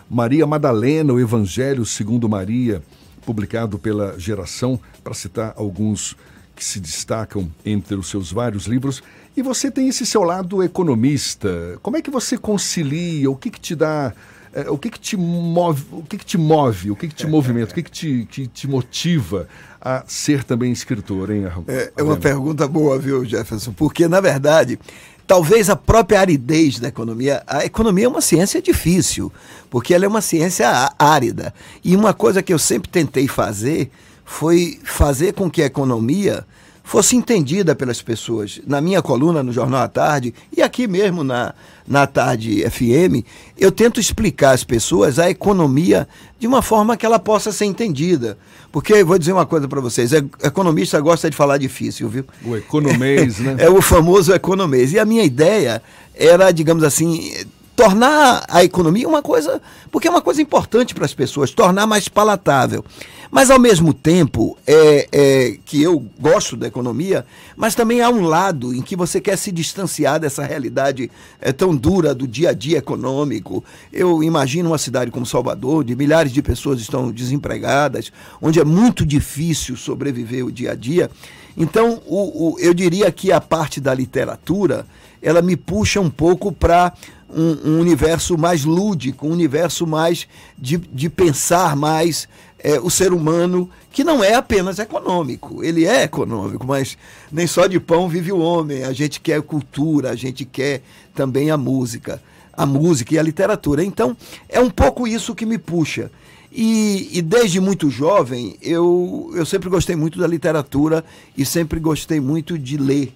Maria 0.10 0.46
Madalena, 0.46 1.14
o 1.14 1.20
Evangelho 1.20 1.86
segundo 1.86 2.30
Maria, 2.30 2.82
publicado 3.26 3.80
pela 3.80 4.20
Geração, 4.20 4.80
para 5.04 5.14
citar 5.14 5.54
alguns 5.58 6.16
que 6.56 6.64
se 6.64 6.80
destacam 6.80 7.52
entre 7.66 7.96
os 7.96 8.10
seus 8.10 8.32
vários 8.32 8.66
livros. 8.66 9.02
E 9.36 9.42
você 9.42 9.72
tem 9.72 9.88
esse 9.88 10.06
seu 10.06 10.24
lado 10.24 10.62
economista. 10.62 11.80
Como 11.82 11.98
é 11.98 12.02
que 12.02 12.12
você 12.12 12.38
concilia? 12.38 13.30
O 13.30 13.36
que, 13.36 13.50
que 13.50 13.60
te 13.60 13.76
dá. 13.76 14.14
É, 14.54 14.70
o 14.70 14.78
que, 14.78 14.92
que 14.92 15.00
te 15.00 15.18
move? 15.18 15.84
O 15.92 16.04
que, 16.04 16.18
que 16.18 16.26
te 16.26 16.38
move? 16.38 16.92
O 16.92 16.96
que, 16.96 17.08
que 17.08 17.16
te 17.16 17.26
movimenta? 17.28 17.72
O 17.72 17.74
que, 17.74 17.82
que, 17.82 17.92
te, 17.92 18.28
que 18.30 18.46
te 18.46 18.68
motiva 18.68 19.48
a 19.82 20.04
ser 20.08 20.44
também 20.44 20.72
escritor, 20.72 21.32
hein, 21.32 21.44
É, 21.68 21.92
é 21.98 22.04
uma 22.04 22.16
pergunta 22.16 22.68
boa, 22.68 22.98
viu, 22.98 23.26
Jefferson? 23.26 23.74
Porque, 23.74 24.08
na 24.08 24.22
verdade, 24.22 24.80
talvez 25.26 25.70
a 25.70 25.76
própria 25.76 26.20
aridez 26.20 26.80
da 26.80 26.88
economia. 26.88 27.44
A 27.48 27.66
economia 27.66 28.06
é 28.06 28.08
uma 28.08 28.22
ciência 28.22 28.62
difícil, 28.62 29.32
porque 29.70 29.94
ela 29.94 30.06
é 30.06 30.08
uma 30.08 30.22
ciência 30.22 30.92
árida. 30.98 31.54
E 31.84 31.96
uma 31.96 32.14
coisa 32.14 32.42
que 32.42 32.54
eu 32.54 32.60
sempre 32.60 32.90
tentei 32.90 33.28
fazer 33.28 33.92
foi 34.26 34.80
fazer 34.84 35.34
com 35.34 35.50
que 35.50 35.62
a 35.62 35.66
economia 35.66 36.46
fosse 36.84 37.16
entendida 37.16 37.74
pelas 37.74 38.02
pessoas. 38.02 38.60
Na 38.68 38.82
minha 38.82 39.02
coluna 39.02 39.42
no 39.42 39.54
Jornal 39.54 39.82
à 39.82 39.88
Tarde 39.88 40.34
e 40.56 40.62
aqui 40.62 40.86
mesmo 40.86 41.24
na, 41.24 41.56
na 41.88 42.06
Tarde 42.06 42.70
FM, 42.70 43.26
eu 43.58 43.72
tento 43.72 44.00
explicar 44.00 44.52
às 44.52 44.64
pessoas 44.64 45.18
a 45.18 45.30
economia 45.30 46.08
de 46.38 46.46
uma 46.46 46.62
forma 46.62 46.98
que 46.98 47.06
ela 47.06 47.18
possa 47.18 47.52
ser 47.52 47.66
entendida. 47.66 48.38
Porque, 48.72 49.04
vou 49.04 49.18
dizer 49.18 49.32
uma 49.32 49.46
coisa 49.46 49.68
para 49.68 49.80
vocês, 49.80 50.12
economista 50.12 51.00
gosta 51.00 51.30
de 51.30 51.36
falar 51.36 51.58
difícil, 51.58 52.10
viu? 52.10 52.26
O 52.44 52.58
economês, 52.58 53.38
né? 53.40 53.56
É 53.60 53.70
o 53.70 53.82
famoso 53.82 54.34
economês. 54.34 54.92
E 54.92 55.00
a 55.00 55.06
minha 55.06 55.24
ideia 55.24 55.82
era, 56.14 56.52
digamos 56.52 56.84
assim, 56.84 57.34
tornar 57.76 58.46
a 58.48 58.64
economia 58.64 59.08
uma 59.08 59.22
coisa, 59.22 59.62
porque 59.92 60.08
é 60.08 60.12
uma 60.12 60.22
coisa 60.22 60.42
importante 60.42 60.94
para 60.94 61.06
as 61.06 61.14
pessoas, 61.14 61.52
tornar 61.52 61.88
mais 61.88 62.08
palatável. 62.08 62.84
Mas 63.32 63.50
ao 63.50 63.58
mesmo 63.58 63.96
tempo 63.96 64.56
é, 64.68 65.08
é, 65.12 65.58
que 65.66 65.82
eu 65.82 66.06
gosto 66.20 66.56
da 66.56 66.68
economia, 66.68 67.26
mas 67.58 67.74
também 67.74 68.00
há 68.00 68.08
um 68.08 68.22
lado 68.22 68.76
em 68.76 68.82
que 68.82 68.96
você 68.96 69.20
quer 69.20 69.38
se 69.40 69.52
distanciar 69.52 70.20
dessa 70.20 70.44
realidade 70.44 71.10
é, 71.42 71.52
tão 71.52 71.76
dura 71.76 72.14
do 72.14 72.28
dia 72.28 72.52
a 72.52 72.54
dia 72.54 72.78
econômico. 72.78 73.64
Eu 73.92 74.22
imagino 74.24 74.70
uma 74.70 74.78
cidade 74.78 75.10
como 75.10 75.26
Salvador, 75.26 75.80
onde 75.80 75.96
milhares 75.96 76.32
de 76.32 76.44
pessoas 76.44 76.80
estão 76.80 77.12
desempregadas, 77.12 78.12
onde 78.40 78.60
é 78.60 78.64
muito 78.64 79.04
difícil 79.04 79.76
sobreviver 79.76 80.46
o 80.46 80.52
dia 80.52 80.74
a 80.74 80.76
dia. 80.76 81.10
Então, 81.58 82.04
o, 82.06 82.52
o, 82.52 82.60
eu 82.60 82.74
diria 82.74 83.12
que 83.12 83.32
a 83.32 83.42
parte 83.42 83.82
da 83.82 83.96
literatura 83.96 84.86
ela 85.24 85.42
me 85.42 85.56
puxa 85.56 86.00
um 86.02 86.10
pouco 86.10 86.52
para 86.52 86.94
um, 87.36 87.72
um, 87.72 87.80
universo 87.80 88.38
mais 88.38 88.64
lúdico, 88.64 89.28
um 89.28 89.32
universo 89.32 89.86
mais 89.86 90.28
de, 90.58 90.78
de 90.78 91.10
pensar 91.10 91.76
mais 91.76 92.28
é, 92.60 92.80
o 92.80 92.90
ser 92.90 93.12
humano, 93.12 93.70
que 93.92 94.04
não 94.04 94.24
é 94.24 94.34
apenas 94.34 94.80
econômico. 94.80 95.64
Ele 95.64 95.86
é 95.86 96.04
econômico, 96.04 96.66
mas 96.66 96.98
nem 97.32 97.46
só 97.46 97.68
de 97.68 97.80
pão 97.80 98.08
vive 98.08 98.32
o 98.32 98.40
homem. 98.40 98.84
A 98.84 98.94
gente 98.94 99.20
quer 99.20 99.42
cultura, 99.42 100.12
a 100.12 100.16
gente 100.16 100.46
quer 100.46 100.82
também 101.14 101.52
a 101.52 101.58
música, 101.58 102.22
a 102.54 102.66
música 102.66 103.14
e 103.14 103.20
a 103.20 103.24
literatura. 103.24 103.84
Então, 103.84 104.16
é 104.48 104.60
um 104.60 104.70
pouco 104.70 105.08
isso 105.08 105.36
que 105.36 105.46
me 105.46 105.58
puxa. 105.58 106.10
E, 106.56 107.10
e, 107.12 107.22
desde 107.22 107.60
muito 107.60 107.90
jovem, 107.90 108.56
eu, 108.62 109.32
eu 109.34 109.44
sempre 109.44 109.70
gostei 109.70 109.96
muito 109.96 110.20
da 110.20 110.28
literatura 110.28 111.04
e 111.36 111.44
sempre 111.44 111.80
gostei 111.80 112.20
muito 112.20 112.60
de 112.60 112.78
ler. 112.78 113.12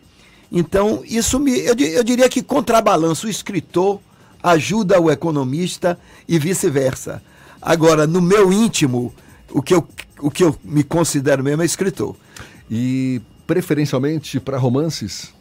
Então, 0.52 1.02
isso 1.06 1.40
me. 1.40 1.57
Eu, 1.60 1.76
eu 1.76 2.03
diria 2.03 2.30
que 2.30 2.41
contrabalança 2.41 3.28
o 3.28 3.30
escritor 3.30 3.99
ajuda 4.41 4.99
o 4.99 5.11
economista 5.11 5.99
e 6.28 6.40
vice-versa. 6.40 7.22
Agora, 7.61 8.07
no 8.07 8.22
meu 8.22 8.52
íntimo, 8.53 9.14
o 9.52 9.61
que, 9.61 9.74
eu, 9.74 9.88
o 10.19 10.32
que 10.32 10.44
eu 10.44 10.56
me 10.64 10.84
considero 10.84 11.44
mesmo 11.44 11.64
é 11.64 11.65
escritor. 11.65 12.15
E 12.69 13.22
preferencialmente 13.45 14.40
para 14.40 14.57
romances? 14.57 15.34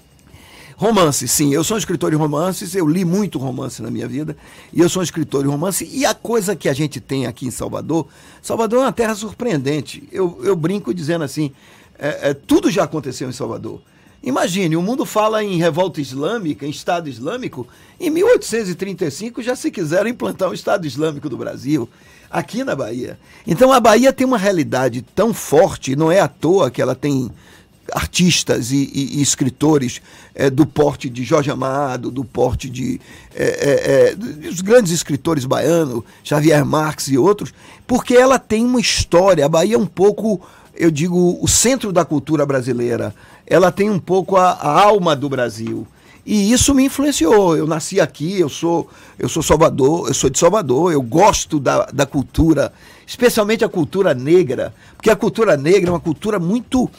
Romances, 0.77 1.31
sim. 1.31 1.55
Eu 1.55 1.65
sou 1.65 1.77
um 1.77 1.78
escritor 1.78 2.11
de 2.11 2.16
romances, 2.16 2.74
eu 2.74 2.87
li 2.87 3.05
muito 3.05 3.39
romance 3.39 3.81
na 3.81 3.91
minha 3.91 4.07
vida, 4.07 4.37
e 4.73 4.81
eu 4.81 4.89
sou 4.89 5.01
um 5.01 5.05
escritor 5.05 5.43
de 5.43 5.49
romance. 5.49 5.89
E 5.91 6.05
a 6.05 6.15
coisa 6.15 6.55
que 6.55 6.69
a 6.69 6.74
gente 6.74 7.01
tem 7.01 7.27
aqui 7.27 7.47
em 7.47 7.51
Salvador, 7.51 8.07
Salvador 8.43 8.81
é 8.81 8.83
uma 8.83 8.93
terra 8.93 9.15
surpreendente. 9.15 10.07
Eu, 10.12 10.39
eu 10.43 10.55
brinco 10.55 10.93
dizendo 10.93 11.24
assim: 11.24 11.51
é, 11.99 12.31
é, 12.31 12.35
tudo 12.35 12.70
já 12.70 12.85
aconteceu 12.85 13.28
em 13.28 13.33
Salvador. 13.33 13.81
Imagine, 14.27 14.77
o 14.77 14.82
mundo 14.82 15.07
fala 15.07 15.44
em 15.44 15.57
revolta 15.57 16.01
islâmica, 16.01 16.66
em 16.66 16.70
Estado 16.70 17.09
Islâmico. 17.09 17.65
Em 17.98 18.11
1835 18.11 19.40
já 19.40 19.55
se 19.55 19.70
quiseram 19.70 20.11
implantar 20.11 20.51
um 20.51 20.53
Estado 20.53 20.85
Islâmico 20.85 21.28
do 21.28 21.36
Brasil, 21.36 21.89
aqui 22.28 22.65
na 22.65 22.74
Bahia. 22.74 23.16
Então 23.47 23.73
a 23.73 23.78
Bahia 23.78 24.12
tem 24.12 24.27
uma 24.27 24.36
realidade 24.36 25.01
tão 25.15 25.32
forte, 25.32 25.94
não 25.94 26.11
é 26.11 26.19
à 26.19 26.27
toa 26.27 26.73
que 26.73 26.82
ela 26.82 26.97
tem 26.97 27.31
artistas 27.93 28.73
e, 28.73 28.90
e, 28.93 29.19
e 29.19 29.23
escritores 29.23 30.03
é, 30.35 30.51
do 30.51 30.66
porte 30.66 31.09
de 31.09 31.23
Jorge 31.23 31.53
Amado, 31.53 32.11
do 32.11 32.24
porte 32.24 32.69
de 32.69 33.01
é, 33.32 34.16
é, 34.44 34.48
os 34.48 34.61
grandes 34.61 34.90
escritores 34.90 35.44
baianos, 35.44 36.03
Xavier 36.24 36.66
Marx 36.66 37.07
e 37.07 37.16
outros, 37.16 37.55
porque 37.86 38.16
ela 38.16 38.40
tem 38.40 38.65
uma 38.65 38.81
história. 38.81 39.47
A 39.47 39.48
Bahia 39.48 39.77
é 39.77 39.78
um 39.78 39.86
pouco, 39.86 40.40
eu 40.74 40.90
digo, 40.90 41.39
o 41.40 41.47
centro 41.47 41.93
da 41.93 42.05
cultura 42.05 42.44
brasileira 42.44 43.15
ela 43.47 43.70
tem 43.70 43.90
um 43.90 43.98
pouco 43.98 44.36
a, 44.36 44.51
a 44.51 44.82
alma 44.82 45.14
do 45.14 45.28
Brasil. 45.28 45.86
E 46.24 46.52
isso 46.52 46.74
me 46.74 46.85
influenciou. 46.85 47.56
Eu 47.56 47.66
nasci 47.66 48.01
aqui, 48.01 48.40
eu 48.40 48.48
sou, 48.48 48.90
eu 49.18 49.28
sou 49.28 49.43
Salvador, 49.43 50.09
eu 50.09 50.14
sou 50.14 50.28
de 50.28 50.39
Salvador, 50.39 50.93
eu 50.93 51.01
gosto 51.01 51.60
da, 51.60 51.86
da 51.86 52.05
cultura, 52.05 52.73
especialmente 53.06 53.64
a 53.64 53.68
cultura 53.68 54.12
negra, 54.12 54.74
porque 54.97 55.09
a 55.09 55.14
cultura 55.14 55.56
negra 55.56 55.89
é 55.89 55.93
uma 55.93 56.01
cultura 56.01 56.40
muito 56.40 56.90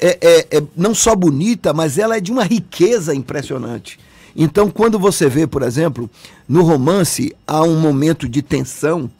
é, 0.00 0.18
é, 0.20 0.58
é, 0.58 0.62
não 0.76 0.94
só 0.94 1.16
bonita, 1.16 1.72
mas 1.72 1.98
ela 1.98 2.16
é 2.16 2.20
de 2.20 2.30
uma 2.30 2.44
riqueza 2.44 3.14
impressionante. 3.14 3.98
Então, 4.36 4.70
quando 4.70 4.98
você 4.98 5.28
vê, 5.28 5.46
por 5.46 5.62
exemplo, 5.62 6.08
no 6.48 6.62
romance, 6.62 7.34
há 7.44 7.62
um 7.62 7.80
momento 7.80 8.28
de 8.28 8.40
tensão, 8.40 9.10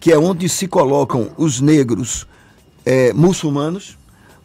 que 0.00 0.10
é 0.10 0.18
onde 0.18 0.48
se 0.48 0.66
colocam 0.66 1.30
os 1.36 1.60
negros 1.60 2.26
é, 2.84 3.12
muçulmanos, 3.12 3.96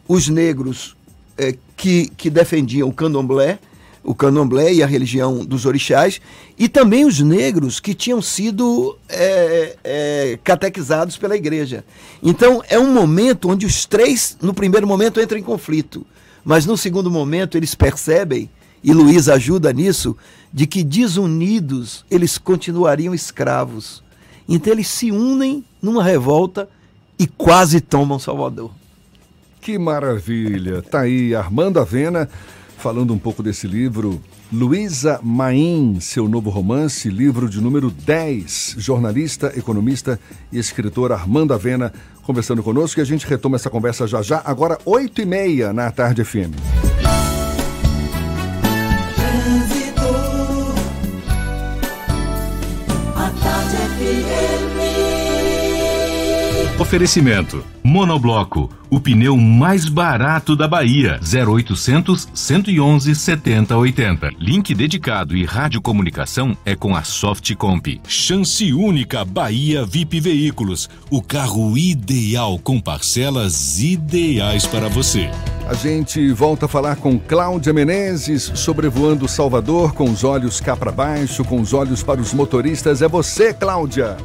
os 0.06 0.28
negros 0.28 0.96
é, 1.38 1.54
que, 1.76 2.10
que 2.16 2.28
defendiam 2.28 2.88
o 2.88 2.92
candomblé, 2.92 3.58
o 4.02 4.14
candomblé 4.14 4.72
e 4.72 4.82
a 4.82 4.86
religião 4.86 5.44
dos 5.44 5.64
orixás, 5.64 6.20
e 6.58 6.68
também 6.68 7.04
os 7.04 7.20
negros 7.20 7.78
que 7.78 7.94
tinham 7.94 8.20
sido 8.20 8.98
é, 9.08 9.76
é, 9.84 10.38
catequizados 10.42 11.16
pela 11.16 11.36
igreja. 11.36 11.84
Então 12.22 12.62
é 12.68 12.78
um 12.78 12.92
momento 12.92 13.48
onde 13.48 13.64
os 13.64 13.86
três, 13.86 14.36
no 14.40 14.52
primeiro 14.52 14.86
momento, 14.86 15.20
entram 15.20 15.38
em 15.38 15.42
conflito, 15.42 16.06
mas 16.44 16.66
no 16.66 16.76
segundo 16.76 17.10
momento 17.10 17.56
eles 17.56 17.74
percebem, 17.74 18.50
e 18.82 18.92
Luiz 18.92 19.28
ajuda 19.28 19.72
nisso, 19.72 20.16
de 20.52 20.66
que 20.66 20.82
desunidos 20.82 22.04
eles 22.10 22.38
continuariam 22.38 23.14
escravos. 23.14 24.02
Então 24.48 24.72
eles 24.72 24.88
se 24.88 25.10
unem 25.10 25.64
numa 25.82 26.02
revolta 26.02 26.68
e 27.18 27.26
quase 27.26 27.80
tomam 27.80 28.18
Salvador. 28.18 28.70
Que 29.68 29.78
maravilha! 29.78 30.80
Tá 30.80 31.00
aí 31.00 31.34
Armando 31.34 31.78
Avena 31.78 32.26
falando 32.78 33.12
um 33.12 33.18
pouco 33.18 33.42
desse 33.42 33.66
livro. 33.66 34.18
Luísa 34.50 35.20
Maim, 35.22 36.00
seu 36.00 36.26
novo 36.26 36.48
romance, 36.48 37.10
livro 37.10 37.50
de 37.50 37.60
número 37.60 37.90
10. 37.90 38.76
Jornalista, 38.78 39.52
economista 39.58 40.18
e 40.50 40.58
escritor 40.58 41.12
Armando 41.12 41.52
Avena 41.52 41.92
conversando 42.22 42.62
conosco 42.62 42.98
e 42.98 43.02
a 43.02 43.04
gente 43.04 43.26
retoma 43.26 43.56
essa 43.56 43.68
conversa 43.68 44.06
já 44.06 44.22
já, 44.22 44.40
agora 44.42 44.78
8 44.86 45.20
e 45.20 45.26
meia 45.26 45.70
na 45.70 45.90
Tarde 45.90 46.24
FM. 46.24 47.07
Oferecimento: 56.88 57.62
Monobloco, 57.84 58.70
o 58.88 58.98
pneu 58.98 59.36
mais 59.36 59.86
barato 59.86 60.56
da 60.56 60.66
Bahia. 60.66 61.20
0800 61.22 62.26
111 62.32 63.14
7080. 63.14 64.30
Link 64.38 64.74
dedicado 64.74 65.36
e 65.36 65.44
radiocomunicação 65.44 66.56
é 66.64 66.74
com 66.74 66.96
a 66.96 67.02
Softcomp. 67.02 68.00
Chance 68.08 68.72
única 68.72 69.22
Bahia 69.22 69.84
VIP 69.84 70.18
Veículos, 70.18 70.88
o 71.10 71.20
carro 71.20 71.76
ideal 71.76 72.58
com 72.58 72.80
parcelas 72.80 73.78
ideais 73.82 74.66
para 74.66 74.88
você. 74.88 75.30
A 75.68 75.74
gente 75.74 76.32
volta 76.32 76.64
a 76.64 76.68
falar 76.68 76.96
com 76.96 77.18
Cláudia 77.18 77.74
Menezes, 77.74 78.50
sobrevoando 78.54 79.28
Salvador 79.28 79.92
com 79.92 80.08
os 80.10 80.24
olhos 80.24 80.58
cá 80.58 80.74
para 80.74 80.90
baixo, 80.90 81.44
com 81.44 81.60
os 81.60 81.74
olhos 81.74 82.02
para 82.02 82.18
os 82.18 82.32
motoristas. 82.32 83.02
É 83.02 83.08
você, 83.08 83.52
Cláudia. 83.52 84.16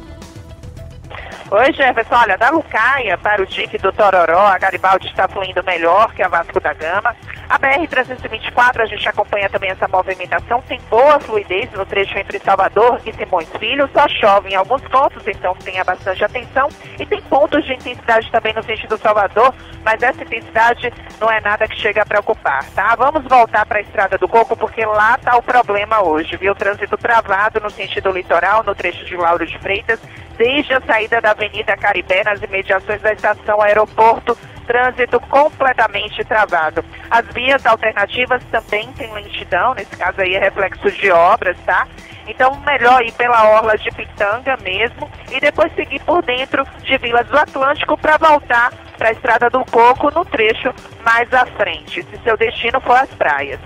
Oi, 1.50 1.72
Jefferson. 1.74 2.14
Olha, 2.14 2.38
da 2.38 2.48
Lucaia 2.48 3.18
para 3.18 3.42
o 3.42 3.46
dique 3.46 3.76
do 3.76 3.92
Tororó, 3.92 4.46
a 4.46 4.58
Garibaldi 4.58 5.08
está 5.08 5.28
fluindo 5.28 5.62
melhor 5.62 6.12
que 6.14 6.22
a 6.22 6.28
Vasco 6.28 6.58
da 6.58 6.72
Gama. 6.72 7.14
A 7.48 7.58
BR-324, 7.58 8.80
a 8.80 8.86
gente 8.86 9.06
acompanha 9.06 9.50
também 9.50 9.70
essa 9.70 9.86
movimentação, 9.86 10.62
tem 10.62 10.80
boa 10.88 11.20
fluidez 11.20 11.70
no 11.72 11.84
trecho 11.84 12.18
entre 12.18 12.38
Salvador 12.38 12.98
e 13.04 13.12
Simões 13.12 13.48
Filho, 13.58 13.88
só 13.92 14.08
chove 14.08 14.48
em 14.48 14.54
alguns 14.54 14.80
pontos, 14.88 15.22
então 15.28 15.54
tenha 15.56 15.84
bastante 15.84 16.24
atenção. 16.24 16.68
E 16.98 17.04
tem 17.04 17.20
pontos 17.22 17.62
de 17.64 17.74
intensidade 17.74 18.30
também 18.30 18.54
no 18.54 18.62
sentido 18.62 18.96
Salvador, 18.96 19.54
mas 19.84 20.02
essa 20.02 20.22
intensidade 20.22 20.92
não 21.20 21.30
é 21.30 21.40
nada 21.40 21.68
que 21.68 21.76
chega 21.76 22.02
a 22.02 22.06
preocupar, 22.06 22.64
tá? 22.70 22.96
Vamos 22.96 23.22
voltar 23.24 23.66
para 23.66 23.78
a 23.78 23.82
Estrada 23.82 24.16
do 24.16 24.26
Coco, 24.26 24.56
porque 24.56 24.84
lá 24.84 25.16
está 25.16 25.36
o 25.36 25.42
problema 25.42 26.02
hoje, 26.02 26.36
viu? 26.38 26.54
Trânsito 26.54 26.96
travado 26.96 27.60
no 27.60 27.68
sentido 27.68 28.10
litoral, 28.10 28.64
no 28.64 28.74
trecho 28.74 29.04
de 29.04 29.16
Lauro 29.16 29.46
de 29.46 29.58
Freitas, 29.58 30.00
desde 30.36 30.72
a 30.72 30.80
saída 30.80 31.20
da 31.20 31.30
Avenida 31.30 31.43
Caribé, 31.76 32.22
nas 32.24 32.42
imediações 32.42 33.00
da 33.00 33.12
estação 33.12 33.60
aeroporto, 33.60 34.36
trânsito 34.66 35.20
completamente 35.20 36.24
travado. 36.24 36.84
As 37.10 37.26
vias 37.34 37.64
alternativas 37.66 38.42
também 38.50 38.90
têm 38.92 39.12
lentidão, 39.12 39.74
nesse 39.74 39.96
caso 39.96 40.20
aí 40.20 40.34
é 40.34 40.38
reflexo 40.38 40.90
de 40.90 41.10
obras, 41.10 41.56
tá? 41.64 41.86
Então, 42.26 42.58
melhor 42.66 43.02
ir 43.02 43.12
pela 43.12 43.48
orla 43.50 43.76
de 43.76 43.90
Pitanga 43.90 44.56
mesmo 44.62 45.10
e 45.30 45.38
depois 45.40 45.74
seguir 45.74 46.00
por 46.00 46.22
dentro 46.22 46.66
de 46.82 46.96
Vilas 46.96 47.26
do 47.26 47.38
Atlântico 47.38 47.98
para 47.98 48.16
voltar 48.16 48.72
para 48.96 49.08
a 49.08 49.12
Estrada 49.12 49.50
do 49.50 49.64
Coco 49.66 50.10
no 50.10 50.24
trecho 50.24 50.72
mais 51.04 51.32
à 51.34 51.44
frente, 51.44 52.02
se 52.02 52.18
seu 52.22 52.36
destino 52.36 52.80
for 52.80 52.96
as 52.96 53.10
praias. 53.10 53.60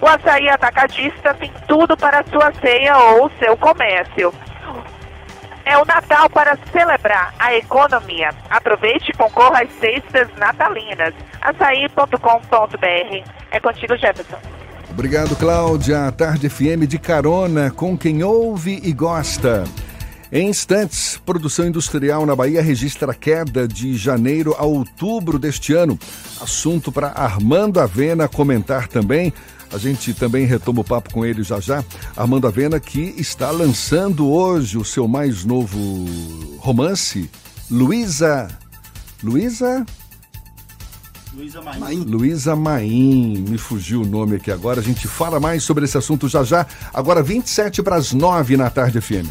O 0.00 0.06
açaí 0.06 0.48
atacadista 0.48 1.32
tem 1.34 1.50
tudo 1.66 1.96
para 1.96 2.22
sua 2.24 2.52
ceia 2.60 2.96
ou 2.98 3.30
seu 3.38 3.56
comércio. 3.56 4.32
É 5.66 5.76
o 5.76 5.84
Natal 5.84 6.30
para 6.30 6.56
celebrar 6.70 7.34
a 7.40 7.52
economia. 7.56 8.30
Aproveite 8.48 9.10
e 9.10 9.16
concorra 9.16 9.62
às 9.62 9.72
cestas 9.80 10.28
natalinas. 10.38 11.12
açaí.com.br. 11.40 13.30
É 13.50 13.58
contigo, 13.58 13.96
Jefferson. 13.96 14.38
Obrigado, 14.88 15.34
Cláudia. 15.34 16.12
Tarde 16.12 16.48
FM 16.48 16.86
de 16.86 17.00
carona 17.00 17.72
com 17.72 17.98
quem 17.98 18.22
ouve 18.22 18.80
e 18.80 18.92
gosta. 18.92 19.64
Em 20.30 20.48
instantes, 20.48 21.20
produção 21.26 21.66
industrial 21.66 22.24
na 22.24 22.36
Bahia 22.36 22.62
registra 22.62 23.12
queda 23.12 23.66
de 23.66 23.96
janeiro 23.96 24.54
a 24.58 24.64
outubro 24.64 25.38
deste 25.38 25.72
ano. 25.74 25.98
Assunto 26.40 26.92
para 26.92 27.08
Armando 27.08 27.80
Avena 27.80 28.28
comentar 28.28 28.86
também. 28.86 29.32
A 29.72 29.78
gente 29.78 30.14
também 30.14 30.46
retoma 30.46 30.80
o 30.80 30.84
papo 30.84 31.12
com 31.12 31.24
ele 31.24 31.42
já 31.42 31.60
já. 31.60 31.84
Armando 32.16 32.46
Avena, 32.46 32.78
que 32.80 33.14
está 33.18 33.50
lançando 33.50 34.28
hoje 34.28 34.78
o 34.78 34.84
seu 34.84 35.06
mais 35.08 35.44
novo 35.44 36.06
romance, 36.58 37.30
Luísa. 37.70 38.48
Luísa? 39.22 39.84
Luísa 41.34 41.60
Maim. 41.60 41.96
Luísa 42.04 42.56
Maim, 42.56 43.44
me 43.46 43.58
fugiu 43.58 44.02
o 44.02 44.06
nome 44.06 44.36
aqui 44.36 44.50
agora. 44.50 44.80
A 44.80 44.82
gente 44.82 45.06
fala 45.06 45.38
mais 45.38 45.62
sobre 45.62 45.84
esse 45.84 45.98
assunto 45.98 46.28
já 46.28 46.42
já. 46.42 46.66
Agora 46.94 47.22
27 47.22 47.82
para 47.82 47.96
as 47.96 48.12
9 48.12 48.56
na 48.56 48.70
tarde 48.70 49.00
FM. 49.00 49.26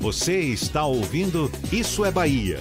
Você 0.00 0.40
está 0.40 0.84
ouvindo 0.84 1.50
Isso 1.70 2.04
é 2.04 2.10
Bahia. 2.10 2.60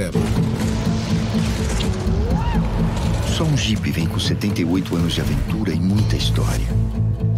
Só 3.37 3.43
um 3.43 3.57
Jeep 3.57 3.91
vem 3.91 4.05
com 4.05 4.19
78 4.19 4.95
anos 4.95 5.13
de 5.13 5.21
aventura 5.21 5.73
e 5.73 5.79
muita 5.79 6.15
história. 6.15 6.67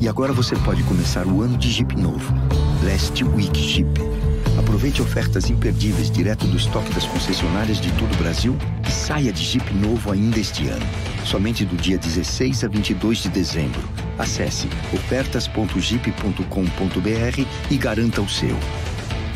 E 0.02 0.10
agora 0.10 0.34
você 0.34 0.56
pode 0.58 0.84
começar 0.84 1.26
o 1.26 1.42
ano 1.42 1.58
de 1.58 1.72
Jeep 1.72 1.96
novo. 1.96 2.34
Last 2.84 3.24
Week 3.24 3.58
Jeep. 3.58 4.25
Aproveite 4.58 5.02
ofertas 5.02 5.50
imperdíveis 5.50 6.10
direto 6.10 6.48
do 6.48 6.58
estoque 6.58 6.94
das 6.94 7.06
concessionárias 7.06 7.80
de 7.80 7.92
todo 7.94 8.14
o 8.14 8.18
Brasil 8.18 8.58
e 8.88 8.92
saia 8.92 9.32
de 9.32 9.44
Jeep 9.44 9.74
novo 9.74 10.12
ainda 10.12 10.40
este 10.40 10.68
ano. 10.68 10.86
Somente 11.26 11.66
do 11.66 11.76
dia 11.76 11.98
16 11.98 12.64
a 12.64 12.68
22 12.68 13.20
de 13.20 13.30
dezembro. 13.30 13.82
Acesse 14.18 14.68
ofertas.jeep.com.br 14.94 17.46
e 17.70 17.78
garanta 17.78 18.22
o 18.22 18.30
seu. 18.30 18.58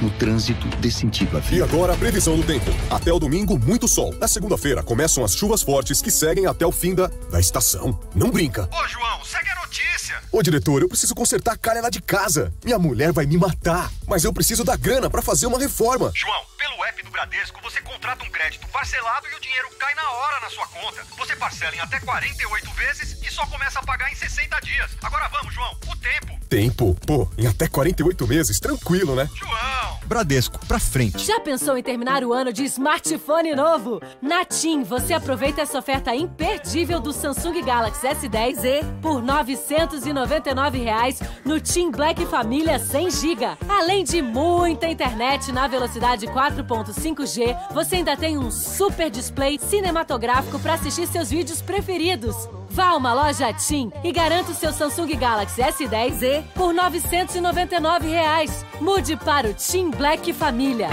No 0.01 0.09
trânsito, 0.11 0.67
dê 0.77 0.89
sentido 0.89 1.37
à 1.37 1.39
vida. 1.39 1.55
E 1.57 1.61
agora 1.61 1.93
a 1.93 1.97
previsão 1.97 2.37
do 2.37 2.43
tempo. 2.43 2.71
Até 2.89 3.11
o 3.11 3.19
domingo, 3.19 3.59
muito 3.59 3.87
sol. 3.87 4.13
Na 4.19 4.27
segunda-feira, 4.27 4.81
começam 4.81 5.23
as 5.23 5.35
chuvas 5.35 5.61
fortes 5.61 6.01
que 6.01 6.09
seguem 6.09 6.45
até 6.45 6.65
o 6.65 6.71
fim 6.71 6.95
da, 6.95 7.07
da 7.29 7.39
estação. 7.39 7.99
Não 8.15 8.31
brinca. 8.31 8.69
Ô, 8.71 8.87
João, 8.87 9.23
segue 9.25 9.49
a 9.49 9.55
notícia. 9.55 10.15
Ô, 10.31 10.41
diretor, 10.41 10.81
eu 10.81 10.87
preciso 10.87 11.13
consertar 11.13 11.53
a 11.53 11.57
calha 11.57 11.81
lá 11.81 11.89
de 11.89 12.01
casa. 12.01 12.53
Minha 12.63 12.79
mulher 12.79 13.11
vai 13.11 13.25
me 13.25 13.37
matar. 13.37 13.91
Mas 14.07 14.23
eu 14.23 14.31
preciso 14.31 14.63
da 14.63 14.75
grana 14.75 15.09
para 15.09 15.21
fazer 15.21 15.47
uma 15.47 15.59
reforma. 15.59 16.11
João, 16.15 16.41
pelo 16.79 16.85
app 16.85 17.03
do 17.03 17.11
Bradesco, 17.11 17.59
você 17.61 17.81
contrata 17.81 18.23
um 18.23 18.29
crédito 18.29 18.65
parcelado 18.69 19.27
e 19.27 19.35
o 19.35 19.39
dinheiro 19.41 19.67
cai 19.77 19.93
na 19.95 20.09
hora 20.09 20.39
na 20.39 20.49
sua 20.49 20.65
conta. 20.67 21.03
Você 21.17 21.35
parcela 21.35 21.75
em 21.75 21.79
até 21.79 21.99
48 21.99 22.71
vezes 22.71 23.17
e 23.21 23.31
só 23.31 23.45
começa 23.47 23.79
a 23.79 23.83
pagar 23.83 24.09
em 24.11 24.15
60 24.15 24.59
dias. 24.61 24.91
Agora 25.03 25.27
vamos, 25.27 25.53
João, 25.53 25.77
o 25.87 25.95
tempo. 25.97 26.39
Tempo? 26.47 26.97
Pô, 27.05 27.29
em 27.37 27.47
até 27.47 27.67
48 27.67 28.27
meses, 28.27 28.59
tranquilo, 28.59 29.13
né? 29.15 29.29
João! 29.35 29.99
Bradesco, 30.05 30.65
pra 30.65 30.79
frente. 30.79 31.19
Já 31.19 31.39
pensou 31.39 31.77
em 31.77 31.83
terminar 31.83 32.23
o 32.23 32.33
ano 32.33 32.51
de 32.51 32.63
smartphone 32.63 33.53
novo? 33.53 34.01
Na 34.19 34.43
TIM, 34.43 34.81
você 34.83 35.13
aproveita 35.13 35.61
essa 35.61 35.77
oferta 35.77 36.15
imperdível 36.15 36.99
do 36.99 37.13
Samsung 37.13 37.61
Galaxy 37.61 38.07
S10e 38.07 39.01
por 39.01 39.21
999 39.21 40.79
reais 40.79 41.19
no 41.45 41.59
TIM 41.59 41.91
Black 41.91 42.25
Família 42.25 42.79
100 42.79 43.11
GB. 43.11 43.45
Além 43.69 44.03
de 44.03 44.19
muita 44.19 44.87
internet 44.87 45.51
na 45.51 45.67
velocidade 45.67 46.25
4.5G, 46.69 47.57
você 47.73 47.95
ainda 47.97 48.15
tem 48.15 48.37
um 48.37 48.51
super 48.51 49.09
display 49.09 49.57
cinematográfico 49.59 50.59
para 50.59 50.75
assistir 50.75 51.07
seus 51.07 51.31
vídeos 51.31 51.61
preferidos. 51.61 52.35
Vá 52.69 52.89
a 52.89 52.95
uma 52.95 53.13
loja 53.13 53.51
TIM 53.51 53.91
e 54.03 54.11
garanta 54.11 54.51
o 54.51 54.55
seu 54.55 54.71
Samsung 54.71 55.15
Galaxy 55.15 55.61
S10e 55.61 56.43
por 56.53 56.71
999 56.71 58.07
reais. 58.07 58.63
Mude 58.79 59.17
para 59.17 59.49
o 59.49 59.53
TIM 59.53 59.89
Black 59.89 60.31
Família. 60.31 60.89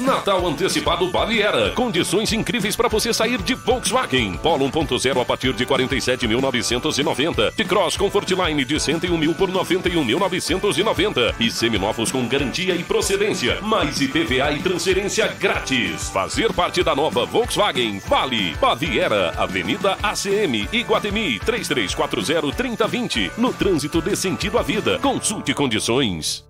Natal 0.00 0.46
antecipado 0.46 1.10
Baviera. 1.10 1.70
Condições 1.72 2.32
incríveis 2.32 2.74
para 2.74 2.88
você 2.88 3.12
sair 3.12 3.40
de 3.42 3.54
Volkswagen. 3.54 4.34
Polo 4.42 4.68
1.0 4.70 5.20
a 5.20 5.24
partir 5.24 5.52
de 5.52 5.66
47.990. 5.66 7.54
De 7.54 7.64
Cross 7.64 7.96
Comfortline 7.96 8.64
de 8.64 8.80
101 8.80 9.16
mil 9.16 9.34
por 9.34 9.50
91.990. 9.50 11.34
E 11.38 11.50
seminovos 11.50 12.10
com 12.10 12.26
garantia 12.26 12.74
e 12.74 12.82
procedência. 12.82 13.60
Mais 13.60 14.00
IPVA 14.00 14.52
e 14.52 14.62
transferência 14.62 15.26
grátis. 15.28 16.08
Fazer 16.10 16.52
parte 16.52 16.82
da 16.82 16.96
nova 16.96 17.26
Volkswagen 17.26 17.98
Vale. 18.00 18.54
Baviera, 18.60 19.34
Avenida 19.36 19.98
ACM, 20.02 20.66
Iguatemi, 20.72 21.38
3340-3020. 21.40 23.32
No 23.36 23.52
trânsito 23.52 24.00
dê 24.00 24.16
sentido 24.16 24.58
à 24.58 24.62
vida. 24.62 24.98
Consulte 24.98 25.52
condições. 25.52 26.48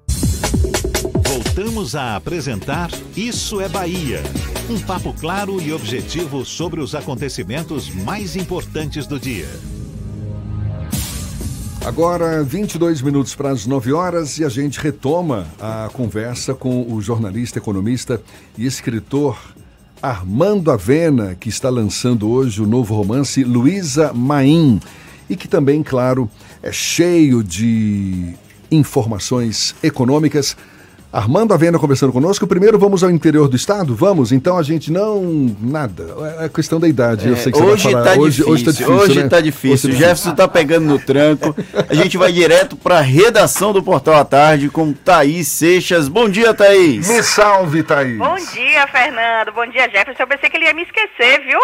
Voltamos 1.33 1.95
a 1.95 2.17
apresentar 2.17 2.91
Isso 3.17 3.61
é 3.61 3.69
Bahia. 3.69 4.21
Um 4.69 4.81
papo 4.81 5.15
claro 5.15 5.63
e 5.63 5.73
objetivo 5.73 6.45
sobre 6.45 6.81
os 6.81 6.93
acontecimentos 6.93 7.89
mais 7.89 8.35
importantes 8.35 9.07
do 9.07 9.17
dia. 9.17 9.47
Agora, 11.87 12.43
22 12.43 13.01
minutos 13.01 13.37
para 13.37 13.51
as 13.51 13.65
9 13.65 13.93
horas 13.93 14.39
e 14.39 14.45
a 14.45 14.49
gente 14.49 14.81
retoma 14.81 15.47
a 15.61 15.89
conversa 15.93 16.53
com 16.53 16.93
o 16.93 17.01
jornalista, 17.01 17.59
economista 17.59 18.21
e 18.59 18.67
escritor 18.67 19.39
Armando 20.03 20.73
Avena, 20.73 21.37
que 21.37 21.49
está 21.49 21.71
lançando 21.71 22.29
hoje 22.29 22.61
o 22.61 22.67
novo 22.67 22.93
romance 22.97 23.45
Luísa 23.45 24.13
Maim 24.13 24.81
e 25.29 25.37
que 25.37 25.47
também, 25.47 25.81
claro, 25.85 26.29
é 26.61 26.73
cheio 26.73 27.45
de 27.45 28.35
informações 28.69 29.77
econômicas. 29.81 30.57
Armando 31.13 31.53
Avena 31.53 31.77
conversando 31.77 32.13
conosco. 32.13 32.47
Primeiro 32.47 32.79
vamos 32.79 33.03
ao 33.03 33.11
interior 33.11 33.49
do 33.49 33.57
estado? 33.57 33.97
Vamos? 33.97 34.31
Então 34.31 34.57
a 34.57 34.63
gente 34.63 34.93
não. 34.93 35.21
Nada. 35.61 36.07
É 36.41 36.49
questão 36.49 36.79
da 36.79 36.87
idade. 36.87 37.27
É, 37.27 37.33
Eu 37.33 37.37
sei 37.37 37.51
que 37.51 37.61
hoje, 37.61 37.83
você 37.83 37.93
vai 37.93 38.03
tá 38.05 38.11
falar. 38.11 38.23
hoje, 38.23 38.37
difícil, 38.37 38.53
hoje 38.53 38.65
tá 38.65 38.71
difícil. 38.71 38.95
Hoje 38.95 39.23
né? 39.23 39.29
tá 39.29 39.41
difícil. 39.41 39.91
Hoje 39.91 39.97
O 39.97 40.01
Jefferson 40.01 40.35
tá 40.37 40.47
pegando 40.47 40.87
no 40.87 40.99
tranco. 41.01 41.57
A 41.89 41.95
gente 41.95 42.17
vai 42.17 42.31
direto 42.31 42.77
pra 42.77 43.01
redação 43.01 43.73
do 43.73 43.83
Portal 43.83 44.15
à 44.15 44.25
Tarde 44.25 44.69
com 44.69 44.93
Thaís 44.93 45.49
Seixas. 45.49 46.07
Bom 46.07 46.29
dia, 46.29 46.55
Thaís. 46.55 47.09
Me 47.09 47.23
salve, 47.25 47.83
Thaís. 47.83 48.17
Bom 48.17 48.37
dia, 48.37 48.87
Fernando. 48.87 49.53
Bom 49.53 49.67
dia, 49.67 49.91
Jefferson. 49.91 50.23
Eu 50.23 50.29
pensei 50.29 50.49
que 50.49 50.57
ele 50.57 50.67
ia 50.67 50.75
me 50.75 50.83
esquecer, 50.83 51.45
viu? 51.45 51.59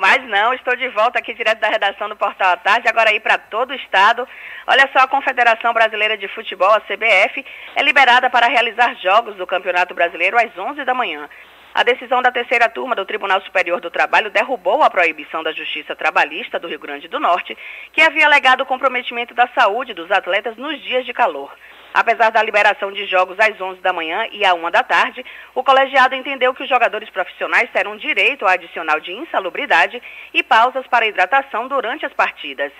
Mas 0.00 0.26
não, 0.26 0.54
estou 0.54 0.74
de 0.76 0.88
volta 0.88 1.18
aqui 1.18 1.34
direto 1.34 1.58
da 1.58 1.68
redação 1.68 2.08
do 2.08 2.16
Portal 2.16 2.54
à 2.54 2.56
Tarde, 2.56 2.88
agora 2.88 3.10
aí 3.10 3.20
para 3.20 3.36
todo 3.36 3.72
o 3.72 3.74
estado. 3.74 4.26
Olha 4.66 4.88
só, 4.94 5.00
a 5.00 5.06
Confederação 5.06 5.74
Brasileira 5.74 6.16
de 6.16 6.26
Futebol, 6.28 6.72
a 6.72 6.80
CBF, 6.80 7.44
é 7.76 7.82
liberada 7.82 8.30
para 8.30 8.46
realizar 8.48 8.94
jogos 8.94 9.36
do 9.36 9.46
Campeonato 9.46 9.92
Brasileiro 9.92 10.38
às 10.38 10.56
11 10.56 10.86
da 10.86 10.94
manhã. 10.94 11.28
A 11.74 11.82
decisão 11.82 12.22
da 12.22 12.32
terceira 12.32 12.66
turma 12.70 12.96
do 12.96 13.04
Tribunal 13.04 13.42
Superior 13.42 13.78
do 13.78 13.90
Trabalho 13.90 14.30
derrubou 14.30 14.82
a 14.82 14.88
proibição 14.88 15.42
da 15.42 15.52
Justiça 15.52 15.94
Trabalhista 15.94 16.58
do 16.58 16.66
Rio 16.66 16.78
Grande 16.78 17.06
do 17.06 17.20
Norte, 17.20 17.54
que 17.92 18.00
havia 18.00 18.24
alegado 18.24 18.62
o 18.62 18.66
comprometimento 18.66 19.34
da 19.34 19.48
saúde 19.48 19.92
dos 19.92 20.10
atletas 20.10 20.56
nos 20.56 20.82
dias 20.82 21.04
de 21.04 21.12
calor. 21.12 21.54
Apesar 21.92 22.30
da 22.30 22.42
liberação 22.42 22.92
de 22.92 23.04
jogos 23.06 23.38
às 23.40 23.60
11 23.60 23.80
da 23.80 23.92
manhã 23.92 24.26
e 24.30 24.44
à 24.44 24.54
1 24.54 24.70
da 24.70 24.82
tarde, 24.82 25.24
o 25.54 25.64
colegiado 25.64 26.14
entendeu 26.14 26.54
que 26.54 26.62
os 26.62 26.68
jogadores 26.68 27.10
profissionais 27.10 27.68
terão 27.70 27.96
direito 27.96 28.46
a 28.46 28.52
adicional 28.52 29.00
de 29.00 29.12
insalubridade 29.12 30.00
e 30.32 30.42
pausas 30.42 30.86
para 30.86 31.06
hidratação 31.06 31.66
durante 31.66 32.06
as 32.06 32.12
partidas. 32.12 32.72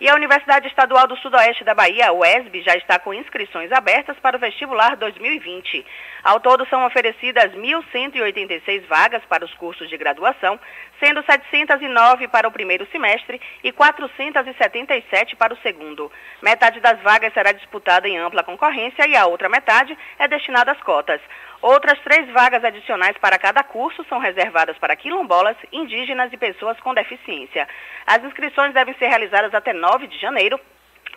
E 0.00 0.08
a 0.08 0.14
Universidade 0.14 0.68
Estadual 0.68 1.08
do 1.08 1.16
Sudoeste 1.16 1.64
da 1.64 1.74
Bahia, 1.74 2.12
UESB, 2.12 2.62
já 2.62 2.76
está 2.76 3.00
com 3.00 3.12
inscrições 3.12 3.72
abertas 3.72 4.16
para 4.20 4.36
o 4.36 4.38
vestibular 4.38 4.96
2020. 4.96 5.84
Ao 6.22 6.38
todo, 6.38 6.64
são 6.68 6.86
oferecidas 6.86 7.52
1.186 7.52 8.86
vagas 8.86 9.24
para 9.28 9.44
os 9.44 9.52
cursos 9.54 9.88
de 9.88 9.96
graduação, 9.96 10.58
sendo 11.02 11.20
709 11.24 12.28
para 12.28 12.46
o 12.46 12.52
primeiro 12.52 12.86
semestre 12.92 13.40
e 13.64 13.72
477 13.72 15.34
para 15.34 15.52
o 15.52 15.58
segundo. 15.62 16.12
Metade 16.40 16.78
das 16.78 17.00
vagas 17.00 17.34
será 17.34 17.50
disputada 17.50 18.08
em 18.08 18.18
ampla 18.18 18.44
concorrência 18.44 19.04
e 19.08 19.16
a 19.16 19.26
outra 19.26 19.48
metade 19.48 19.98
é 20.16 20.28
destinada 20.28 20.70
às 20.70 20.80
cotas. 20.80 21.20
Outras 21.60 21.98
três 22.00 22.30
vagas 22.30 22.62
adicionais 22.62 23.16
para 23.18 23.38
cada 23.38 23.62
curso 23.64 24.04
são 24.08 24.18
reservadas 24.18 24.78
para 24.78 24.94
quilombolas, 24.94 25.56
indígenas 25.72 26.32
e 26.32 26.36
pessoas 26.36 26.78
com 26.80 26.94
deficiência. 26.94 27.66
As 28.06 28.22
inscrições 28.22 28.72
devem 28.72 28.94
ser 28.94 29.08
realizadas 29.08 29.52
até 29.52 29.72
9 29.72 30.06
de 30.06 30.18
janeiro 30.18 30.58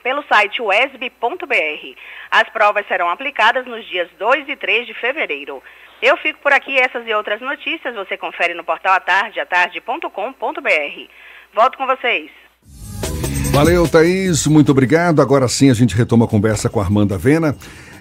pelo 0.01 0.23
site 0.23 0.61
wesb.br. 0.61 1.95
As 2.31 2.49
provas 2.49 2.88
serão 2.88 3.09
aplicadas 3.09 3.65
nos 3.68 3.85
dias 3.88 4.09
2 4.18 4.49
e 4.49 4.55
3 4.55 4.88
de 4.88 4.93
fevereiro. 4.95 5.61
Eu 6.01 6.18
fico 6.18 6.39
por 6.41 6.51
aqui, 6.51 6.76
essas 6.76 7.05
e 7.07 7.13
outras 7.13 7.39
notícias 7.39 7.93
você 7.93 8.18
confere 8.18 8.55
no 8.55 8.63
portal 8.63 8.93
atarde, 8.93 9.39
atarde.com.br. 9.39 10.09
Volto 11.53 11.77
com 11.77 11.85
vocês. 11.85 12.31
Valeu, 13.51 13.88
Thaís. 13.88 14.47
Muito 14.47 14.72
obrigado. 14.72 15.22
Agora 15.22 15.47
sim 15.47 15.69
a 15.69 15.73
gente 15.73 15.95
retoma 15.95 16.26
a 16.26 16.27
conversa 16.27 16.69
com 16.69 16.80
Armando 16.80 17.13
Avena. 17.13 17.55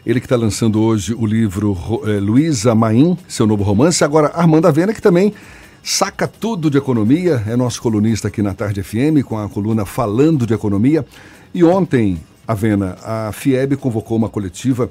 Ele 0.05 0.19
que 0.19 0.27
está 0.27 0.37
lançando 0.37 0.81
hoje 0.81 1.15
o 1.15 1.27
livro 1.27 1.77
eh, 2.07 2.19
Luísa 2.21 2.75
Maim, 2.75 3.19
seu 3.29 3.47
novo 3.47 3.63
romance. 3.63 4.03
Agora, 4.03 4.29
Armando 4.29 4.67
Avena, 4.67 4.95
que 4.95 5.03
também 5.03 5.35
saca 5.83 6.27
tudo 6.27 6.71
de 6.71 6.79
economia, 6.79 7.43
é 7.47 7.55
nosso 7.55 7.83
colunista 7.83 8.29
aqui 8.29 8.41
na 8.41 8.55
Tarde 8.55 8.83
FM, 8.83 9.23
com 9.25 9.39
a 9.39 9.47
coluna 9.47 9.85
Falando 9.85 10.47
de 10.47 10.55
Economia. 10.55 11.05
E 11.53 11.63
ontem, 11.63 12.19
Avena, 12.49 12.97
a 13.05 13.31
FIEB 13.31 13.77
convocou 13.77 14.17
uma 14.17 14.31
coletiva, 14.31 14.91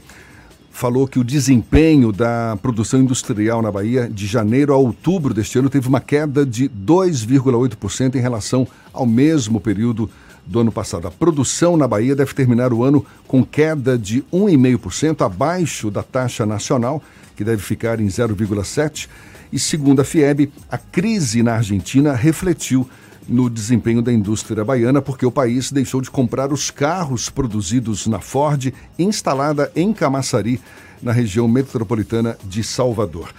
falou 0.69 1.07
que 1.07 1.17
o 1.17 1.23
desempenho 1.23 2.11
da 2.11 2.55
produção 2.61 2.99
industrial 2.99 3.63
na 3.63 3.71
Bahia, 3.71 4.07
de 4.07 4.27
janeiro 4.27 4.73
a 4.73 4.77
outubro 4.77 5.33
deste 5.33 5.57
ano, 5.57 5.71
teve 5.71 5.87
uma 5.87 5.99
queda 5.99 6.45
de 6.45 6.69
2,8% 6.69 8.13
em 8.13 8.21
relação 8.21 8.67
ao 8.93 9.07
mesmo 9.07 9.59
período 9.59 10.07
do 10.45 10.59
ano 10.59 10.71
passado. 10.71 11.07
A 11.07 11.11
produção 11.11 11.77
na 11.77 11.87
Bahia 11.87 12.15
deve 12.15 12.33
terminar 12.33 12.73
o 12.73 12.83
ano 12.83 13.05
com 13.27 13.43
queda 13.43 13.97
de 13.97 14.23
1,5%, 14.33 15.25
abaixo 15.25 15.91
da 15.91 16.03
taxa 16.03 16.45
nacional, 16.45 17.01
que 17.35 17.43
deve 17.43 17.61
ficar 17.61 17.99
em 17.99 18.07
0,7%. 18.07 19.07
E 19.51 19.57
segundo 19.57 20.01
a 20.01 20.03
FIEB, 20.03 20.51
a 20.69 20.77
crise 20.77 21.41
na 21.41 21.55
Argentina 21.55 22.13
refletiu 22.13 22.87
no 23.27 23.49
desempenho 23.49 24.01
da 24.01 24.11
indústria 24.11 24.65
baiana, 24.65 25.01
porque 25.01 25.25
o 25.25 25.31
país 25.31 25.71
deixou 25.71 26.01
de 26.01 26.09
comprar 26.09 26.51
os 26.51 26.71
carros 26.71 27.29
produzidos 27.29 28.07
na 28.07 28.19
Ford, 28.19 28.73
instalada 28.97 29.71
em 29.75 29.93
Camaçari, 29.93 30.59
na 31.01 31.11
região 31.11 31.47
metropolitana 31.47 32.37
de 32.43 32.63
Salvador. 32.63 33.29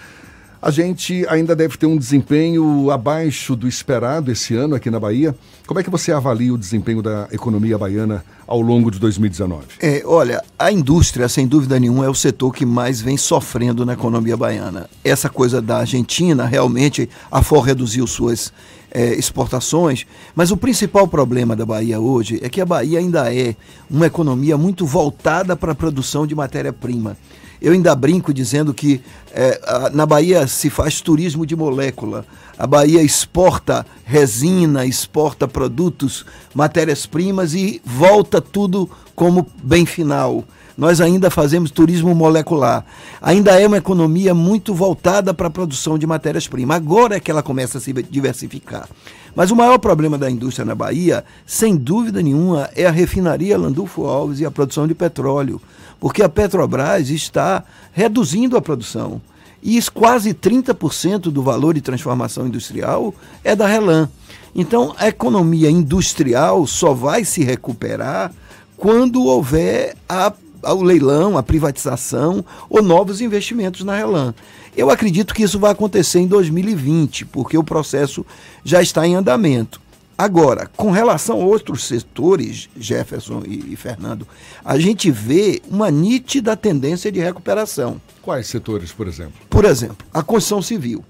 A 0.62 0.70
gente 0.70 1.24
ainda 1.26 1.56
deve 1.56 1.78
ter 1.78 1.86
um 1.86 1.96
desempenho 1.96 2.90
abaixo 2.90 3.56
do 3.56 3.66
esperado 3.66 4.30
esse 4.30 4.54
ano 4.54 4.74
aqui 4.74 4.90
na 4.90 5.00
Bahia. 5.00 5.34
Como 5.66 5.80
é 5.80 5.82
que 5.82 5.88
você 5.88 6.12
avalia 6.12 6.52
o 6.52 6.58
desempenho 6.58 7.00
da 7.00 7.26
economia 7.32 7.78
baiana 7.78 8.22
ao 8.46 8.60
longo 8.60 8.90
de 8.90 8.98
2019? 8.98 9.64
É, 9.80 10.02
olha, 10.04 10.44
a 10.58 10.70
indústria, 10.70 11.30
sem 11.30 11.46
dúvida 11.46 11.80
nenhuma, 11.80 12.04
é 12.04 12.10
o 12.10 12.14
setor 12.14 12.52
que 12.52 12.66
mais 12.66 13.00
vem 13.00 13.16
sofrendo 13.16 13.86
na 13.86 13.94
economia 13.94 14.36
baiana. 14.36 14.90
Essa 15.02 15.30
coisa 15.30 15.62
da 15.62 15.78
Argentina, 15.78 16.44
realmente, 16.44 17.08
a 17.32 17.42
FOR 17.42 17.62
reduziu 17.62 18.06
suas 18.06 18.52
é, 18.90 19.14
exportações, 19.14 20.06
mas 20.34 20.50
o 20.50 20.58
principal 20.58 21.08
problema 21.08 21.56
da 21.56 21.64
Bahia 21.64 21.98
hoje 21.98 22.38
é 22.42 22.50
que 22.50 22.60
a 22.60 22.66
Bahia 22.66 22.98
ainda 22.98 23.34
é 23.34 23.56
uma 23.90 24.06
economia 24.06 24.58
muito 24.58 24.84
voltada 24.84 25.56
para 25.56 25.72
a 25.72 25.74
produção 25.74 26.26
de 26.26 26.34
matéria-prima. 26.34 27.16
Eu 27.60 27.72
ainda 27.72 27.94
brinco 27.94 28.32
dizendo 28.32 28.72
que 28.72 29.02
é, 29.32 29.60
a, 29.64 29.90
na 29.90 30.06
Bahia 30.06 30.46
se 30.46 30.70
faz 30.70 31.00
turismo 31.00 31.44
de 31.44 31.54
molécula. 31.54 32.24
A 32.58 32.66
Bahia 32.66 33.02
exporta 33.02 33.86
resina, 34.04 34.86
exporta 34.86 35.46
produtos, 35.46 36.24
matérias-primas 36.54 37.54
e 37.54 37.80
volta 37.84 38.40
tudo 38.40 38.88
como 39.14 39.46
bem 39.62 39.84
final. 39.84 40.44
Nós 40.76 41.00
ainda 41.00 41.28
fazemos 41.28 41.70
turismo 41.70 42.14
molecular. 42.14 42.84
Ainda 43.20 43.60
é 43.60 43.66
uma 43.66 43.76
economia 43.76 44.34
muito 44.34 44.74
voltada 44.74 45.34
para 45.34 45.48
a 45.48 45.50
produção 45.50 45.98
de 45.98 46.06
matérias-primas. 46.06 46.76
Agora 46.78 47.16
é 47.16 47.20
que 47.20 47.30
ela 47.30 47.42
começa 47.42 47.76
a 47.76 47.80
se 47.80 47.92
diversificar. 47.92 48.88
Mas 49.34 49.50
o 49.50 49.56
maior 49.56 49.78
problema 49.78 50.16
da 50.16 50.30
indústria 50.30 50.64
na 50.64 50.74
Bahia, 50.74 51.24
sem 51.44 51.76
dúvida 51.76 52.22
nenhuma, 52.22 52.70
é 52.74 52.86
a 52.86 52.90
refinaria 52.90 53.58
Landulfo 53.58 54.06
Alves 54.06 54.40
e 54.40 54.46
a 54.46 54.50
produção 54.50 54.88
de 54.88 54.94
petróleo 54.94 55.60
porque 56.00 56.22
a 56.22 56.28
Petrobras 56.28 57.10
está 57.10 57.62
reduzindo 57.92 58.56
a 58.56 58.62
produção. 58.62 59.20
E 59.62 59.78
quase 59.92 60.32
30% 60.32 61.30
do 61.30 61.42
valor 61.42 61.74
de 61.74 61.82
transformação 61.82 62.46
industrial 62.46 63.14
é 63.44 63.54
da 63.54 63.66
Relan. 63.66 64.08
Então, 64.54 64.94
a 64.98 65.06
economia 65.06 65.70
industrial 65.70 66.66
só 66.66 66.94
vai 66.94 67.24
se 67.24 67.44
recuperar 67.44 68.32
quando 68.76 69.22
houver 69.22 69.94
a, 70.08 70.32
a, 70.62 70.72
o 70.72 70.82
leilão, 70.82 71.36
a 71.36 71.42
privatização 71.42 72.42
ou 72.70 72.82
novos 72.82 73.20
investimentos 73.20 73.84
na 73.84 73.94
Relan. 73.94 74.34
Eu 74.74 74.90
acredito 74.90 75.34
que 75.34 75.42
isso 75.42 75.58
vai 75.58 75.72
acontecer 75.72 76.20
em 76.20 76.26
2020, 76.26 77.26
porque 77.26 77.58
o 77.58 77.62
processo 77.62 78.24
já 78.64 78.80
está 78.80 79.06
em 79.06 79.14
andamento. 79.14 79.80
Agora, 80.20 80.70
com 80.76 80.90
relação 80.90 81.40
a 81.40 81.44
outros 81.46 81.84
setores, 81.84 82.68
Jefferson 82.76 83.42
e, 83.46 83.72
e, 83.72 83.74
Fernando, 83.74 84.28
a 84.62 84.78
gente 84.78 85.10
vê 85.10 85.62
uma 85.66 85.90
nítida 85.90 86.54
tendência 86.54 87.10
de 87.10 87.18
recuperação. 87.18 87.98
Quais 88.20 88.46
setores, 88.46 88.92
por 88.92 89.08
exemplo? 89.08 89.32
Por 89.48 89.64
exemplo, 89.64 90.06
a 90.12 90.22
construção 90.22 90.60
civil. 90.60 91.02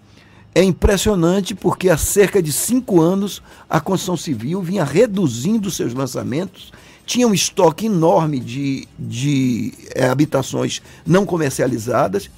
É 0.54 0.62
impressionante 0.62 1.56
porque 1.56 1.90
há 1.90 1.96
cerca 1.96 2.40
de 2.40 2.52
cinco 2.52 3.00
anos 3.00 3.42
a 3.68 3.80
construção 3.80 4.16
civil 4.16 4.62
vinha 4.62 4.84
reduzindo 4.84 5.72
seus 5.72 5.92
lançamentos, 5.92 6.72
tinha 7.04 7.26
um 7.26 7.34
estoque 7.34 7.86
enorme 7.86 8.38
de, 8.38 8.86
de 8.96 9.74
é, 9.92 10.06
habitações 10.06 10.80
não 11.04 11.26
comercializadas 11.26 12.30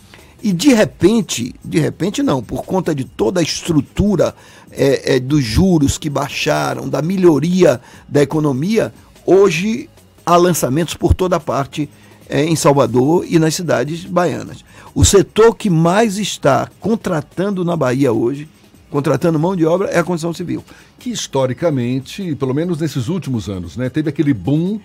e 0.43 0.53
de 0.53 0.75
repente, 0.75 1.55
de 1.65 1.79
repente 1.79 2.23
não, 2.23 2.43
por 2.43 2.65
conta 2.65 2.95
de 2.95 3.05
toda 3.05 3.41
a 3.41 3.43
estrutura 3.43 4.35
é, 4.71 5.17
é, 5.17 5.21
dos 5.21 5.45
juros 5.45 5.99
que 5.99 6.11
baixaram, 6.11 6.89
da 6.89 7.01
melhoria 7.01 7.81
da 8.09 8.23
economia, 8.23 8.93
hoje 9.25 9.89
há 10.27 10.37
lançamentos 10.37 10.95
por 10.95 11.15
toda 11.15 11.39
parte 11.39 11.89
é, 12.29 12.45
em 12.45 12.57
Salvador 12.57 13.25
e 13.29 13.39
nas 13.39 13.55
cidades 13.55 14.05
baianas. 14.05 14.65
O 14.95 15.05
setor 15.05 15.55
que 15.55 15.71
mais 15.71 16.19
está 16.19 16.69
contratando 16.81 17.65
na 17.65 17.77
Bahia 17.77 18.13
hoje, 18.13 18.49
contratando 18.91 19.39
mão 19.39 19.55
de 19.55 19.65
obra, 19.65 19.89
é 19.89 19.99
a 19.99 20.05
construção 20.05 20.35
civil. 20.35 20.65
Que 20.99 21.11
historicamente, 21.11 22.35
pelo 22.35 22.53
menos 22.53 22.79
nesses 22.79 23.09
últimos 23.09 23.49
anos, 23.49 23.77
né, 23.77 23.89
teve 23.89 24.09
aquele 24.09 24.35
boom 24.35 24.81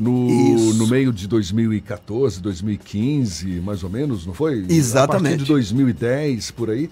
no, 0.00 0.74
no 0.74 0.86
meio 0.86 1.12
de 1.12 1.28
2014, 1.28 2.40
2015, 2.40 3.46
mais 3.60 3.84
ou 3.84 3.90
menos, 3.90 4.26
não 4.26 4.32
foi? 4.32 4.64
Exatamente. 4.66 5.26
A 5.26 5.28
partir 5.30 5.36
de 5.36 5.44
2010, 5.44 6.50
por 6.52 6.70
aí. 6.70 6.88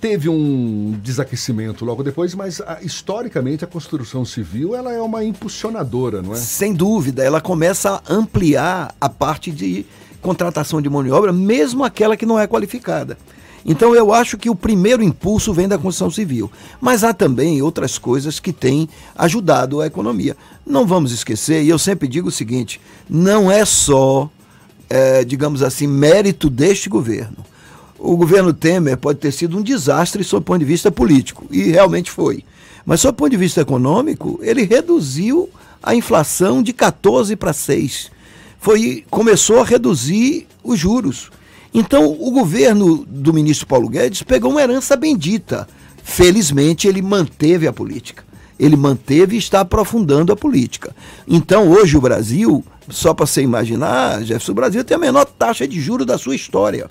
Teve 0.00 0.28
um 0.28 0.98
desaquecimento 1.02 1.84
logo 1.84 2.02
depois, 2.02 2.34
mas 2.34 2.60
a, 2.60 2.78
historicamente 2.82 3.64
a 3.64 3.66
construção 3.66 4.24
civil 4.24 4.74
ela 4.74 4.92
é 4.92 5.00
uma 5.00 5.24
impulsionadora, 5.24 6.20
não 6.20 6.32
é? 6.32 6.36
Sem 6.36 6.74
dúvida, 6.74 7.22
ela 7.22 7.40
começa 7.40 7.90
a 7.90 8.12
ampliar 8.12 8.94
a 9.00 9.08
parte 9.08 9.50
de 9.50 9.86
contratação 10.20 10.80
de 10.80 10.88
mão 10.90 11.04
de 11.04 11.10
obra, 11.10 11.32
mesmo 11.32 11.84
aquela 11.84 12.16
que 12.16 12.26
não 12.26 12.38
é 12.38 12.46
qualificada. 12.46 13.16
Então 13.64 13.94
eu 13.94 14.12
acho 14.12 14.36
que 14.36 14.50
o 14.50 14.54
primeiro 14.54 15.02
impulso 15.02 15.52
vem 15.52 15.66
da 15.66 15.78
construção 15.78 16.10
civil. 16.10 16.50
Mas 16.80 17.02
há 17.02 17.14
também 17.14 17.62
outras 17.62 17.96
coisas 17.96 18.38
que 18.38 18.52
têm 18.52 18.88
ajudado 19.16 19.80
a 19.80 19.86
economia. 19.86 20.36
Não 20.66 20.86
vamos 20.86 21.12
esquecer, 21.12 21.62
e 21.62 21.68
eu 21.68 21.78
sempre 21.78 22.06
digo 22.06 22.28
o 22.28 22.32
seguinte: 22.32 22.80
não 23.08 23.50
é 23.50 23.64
só, 23.64 24.30
é, 24.90 25.24
digamos 25.24 25.62
assim, 25.62 25.86
mérito 25.86 26.50
deste 26.50 26.88
governo. 26.88 27.38
O 27.98 28.16
governo 28.16 28.52
Temer 28.52 28.98
pode 28.98 29.18
ter 29.18 29.32
sido 29.32 29.56
um 29.56 29.62
desastre 29.62 30.22
sob 30.22 30.42
o 30.42 30.44
ponto 30.44 30.58
de 30.58 30.64
vista 30.66 30.90
político, 30.90 31.46
e 31.50 31.70
realmente 31.70 32.10
foi. 32.10 32.44
Mas 32.84 33.00
sob 33.00 33.12
o 33.12 33.16
ponto 33.16 33.30
de 33.30 33.36
vista 33.38 33.62
econômico, 33.62 34.38
ele 34.42 34.64
reduziu 34.64 35.48
a 35.82 35.94
inflação 35.94 36.62
de 36.62 36.72
14 36.72 37.34
para 37.34 37.52
6. 37.52 38.10
Foi, 38.58 39.04
começou 39.10 39.60
a 39.60 39.64
reduzir 39.64 40.46
os 40.62 40.78
juros. 40.78 41.30
Então, 41.76 42.06
o 42.06 42.30
governo 42.30 43.04
do 43.04 43.34
ministro 43.34 43.66
Paulo 43.66 43.88
Guedes 43.88 44.22
pegou 44.22 44.52
uma 44.52 44.62
herança 44.62 44.94
bendita. 44.94 45.66
Felizmente, 46.04 46.86
ele 46.86 47.02
manteve 47.02 47.66
a 47.66 47.72
política. 47.72 48.22
Ele 48.56 48.76
manteve 48.76 49.34
e 49.34 49.40
está 49.40 49.60
aprofundando 49.60 50.32
a 50.32 50.36
política. 50.36 50.94
Então, 51.26 51.68
hoje, 51.68 51.96
o 51.96 52.00
Brasil, 52.00 52.64
só 52.88 53.12
para 53.12 53.26
você 53.26 53.42
imaginar, 53.42 54.22
Jefferson, 54.22 54.52
o 54.52 54.54
Brasil 54.54 54.84
tem 54.84 54.94
a 54.96 55.00
menor 55.00 55.24
taxa 55.24 55.66
de 55.66 55.80
juros 55.80 56.06
da 56.06 56.16
sua 56.16 56.36
história, 56.36 56.86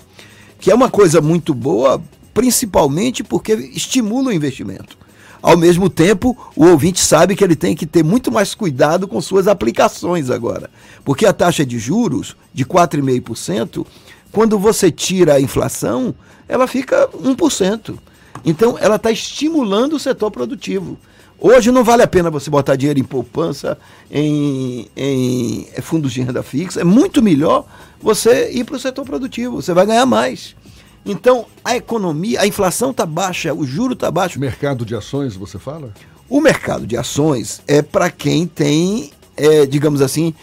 que 0.59 0.69
é 0.69 0.75
uma 0.75 0.89
coisa 0.89 1.21
muito 1.21 1.53
boa, 1.53 2.01
principalmente 2.33 3.23
porque 3.23 3.53
estimula 3.53 4.31
o 4.31 4.33
investimento. 4.33 4.97
Ao 5.41 5.57
mesmo 5.57 5.89
tempo, 5.89 6.37
o 6.55 6.65
ouvinte 6.65 7.01
sabe 7.01 7.35
que 7.35 7.43
ele 7.43 7.55
tem 7.55 7.75
que 7.75 7.85
ter 7.85 8.03
muito 8.03 8.31
mais 8.31 8.55
cuidado 8.55 9.07
com 9.07 9.21
suas 9.21 9.47
aplicações 9.47 10.29
agora. 10.29 10.69
Porque 11.03 11.25
a 11.25 11.33
taxa 11.33 11.65
de 11.65 11.77
juros 11.79 12.35
de 12.53 12.65
4,5% 12.65 13.85
quando 14.33 14.57
você 14.57 14.91
tira 14.91 15.35
a 15.35 15.39
inflação, 15.39 16.13
ela 16.49 16.67
fica 16.67 17.07
1%. 17.09 17.97
Então, 18.43 18.77
ela 18.81 18.97
está 18.97 19.11
estimulando 19.11 19.93
o 19.93 19.99
setor 19.99 20.31
produtivo. 20.31 20.97
Hoje 21.39 21.71
não 21.71 21.83
vale 21.83 22.01
a 22.01 22.07
pena 22.07 22.31
você 22.31 22.49
botar 22.49 22.75
dinheiro 22.75 22.99
em 22.99 23.03
poupança, 23.03 23.77
em, 24.09 24.89
em 24.95 25.67
fundos 25.81 26.11
de 26.11 26.21
renda 26.21 26.41
fixa. 26.41 26.81
É 26.81 26.83
muito 26.83 27.21
melhor 27.21 27.65
você 28.01 28.51
ir 28.51 28.63
para 28.63 28.75
o 28.75 28.79
setor 28.79 29.05
produtivo. 29.05 29.61
Você 29.61 29.73
vai 29.73 29.85
ganhar 29.85 30.05
mais. 30.05 30.55
Então, 31.05 31.45
a 31.63 31.75
economia, 31.75 32.41
a 32.41 32.47
inflação 32.47 32.91
está 32.91 33.05
baixa, 33.05 33.53
o 33.53 33.65
juro 33.65 33.93
está 33.93 34.09
baixo. 34.09 34.39
Mercado 34.39 34.85
de 34.85 34.95
ações, 34.95 35.35
você 35.35 35.59
fala? 35.59 35.93
O 36.27 36.41
mercado 36.41 36.87
de 36.87 36.97
ações 36.97 37.61
é 37.67 37.81
para 37.81 38.09
quem 38.09 38.47
tem, 38.47 39.11
é, 39.37 39.65
digamos 39.65 40.01
assim, 40.01 40.33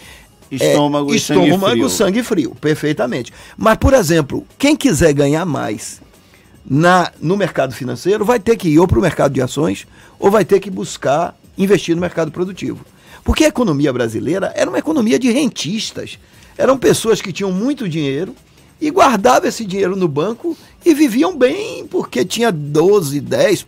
Estômago, 0.51 1.11
é, 1.11 1.15
e 1.15 1.17
estômago 1.17 1.59
sangue 1.59 1.75
frio. 1.75 1.91
sangue 1.91 2.23
frio, 2.23 2.55
perfeitamente. 2.61 3.33
Mas, 3.57 3.77
por 3.79 3.95
exemplo, 3.95 4.45
quem 4.59 4.75
quiser 4.75 5.13
ganhar 5.13 5.45
mais 5.45 6.01
na, 6.65 7.13
no 7.21 7.37
mercado 7.37 7.75
financeiro 7.75 8.25
vai 8.25 8.41
ter 8.41 8.57
que 8.57 8.69
ir 8.69 8.79
ou 8.79 8.89
para 8.89 8.99
o 8.99 9.03
mercado 9.03 9.33
de 9.33 9.41
ações 9.41 9.87
ou 10.19 10.31
vai 10.31 10.45
ter 10.45 10.61
que 10.61 10.71
buscar 10.71 11.37
investir 11.57 11.95
no 11.95 12.01
mercado 12.01 12.31
produtivo. 12.31 12.85
Porque 13.23 13.45
a 13.45 13.49
economia 13.49 13.93
brasileira 13.93 14.53
era 14.57 14.71
uma 14.71 14.79
economia 14.79 15.19
de 15.19 15.31
rentistas. 15.31 16.19
Eram 16.57 16.79
pessoas 16.79 17.21
que 17.21 17.33
tinham 17.33 17.53
muito 17.53 17.89
dinheiro 17.89 18.35
e 18.81 18.91
guardavam 18.91 19.49
esse 19.49 19.65
dinheiro 19.65 19.95
no 19.95 20.09
banco 20.09 20.57
e 20.85 20.95
viviam 20.95 21.37
bem 21.37 21.87
porque 21.87 22.25
tinha 22.25 22.51
12, 22.51 23.21
10% 23.21 23.67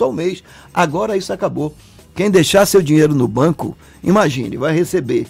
ao 0.00 0.12
mês. 0.12 0.42
Agora 0.74 1.16
isso 1.16 1.32
acabou. 1.32 1.74
Quem 2.14 2.30
deixar 2.30 2.66
seu 2.66 2.82
dinheiro 2.82 3.14
no 3.14 3.28
banco, 3.28 3.76
imagine, 4.02 4.56
vai 4.56 4.74
receber 4.74 5.28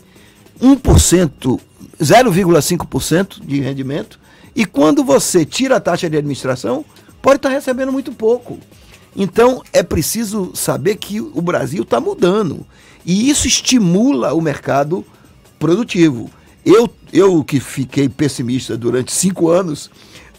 1%, 0.60 1.60
0,5% 2.00 3.44
de 3.44 3.60
rendimento, 3.60 4.18
e 4.54 4.64
quando 4.64 5.04
você 5.04 5.44
tira 5.44 5.76
a 5.76 5.80
taxa 5.80 6.10
de 6.10 6.16
administração, 6.16 6.84
pode 7.22 7.36
estar 7.36 7.48
recebendo 7.48 7.92
muito 7.92 8.12
pouco. 8.12 8.58
Então 9.14 9.62
é 9.72 9.82
preciso 9.82 10.52
saber 10.54 10.96
que 10.96 11.20
o 11.20 11.40
Brasil 11.40 11.82
está 11.82 12.00
mudando. 12.00 12.66
E 13.04 13.30
isso 13.30 13.46
estimula 13.46 14.34
o 14.34 14.40
mercado 14.40 15.04
produtivo. 15.58 16.30
Eu, 16.64 16.88
eu 17.12 17.42
que 17.42 17.60
fiquei 17.60 18.08
pessimista 18.08 18.76
durante 18.76 19.12
cinco 19.12 19.48
anos, 19.48 19.90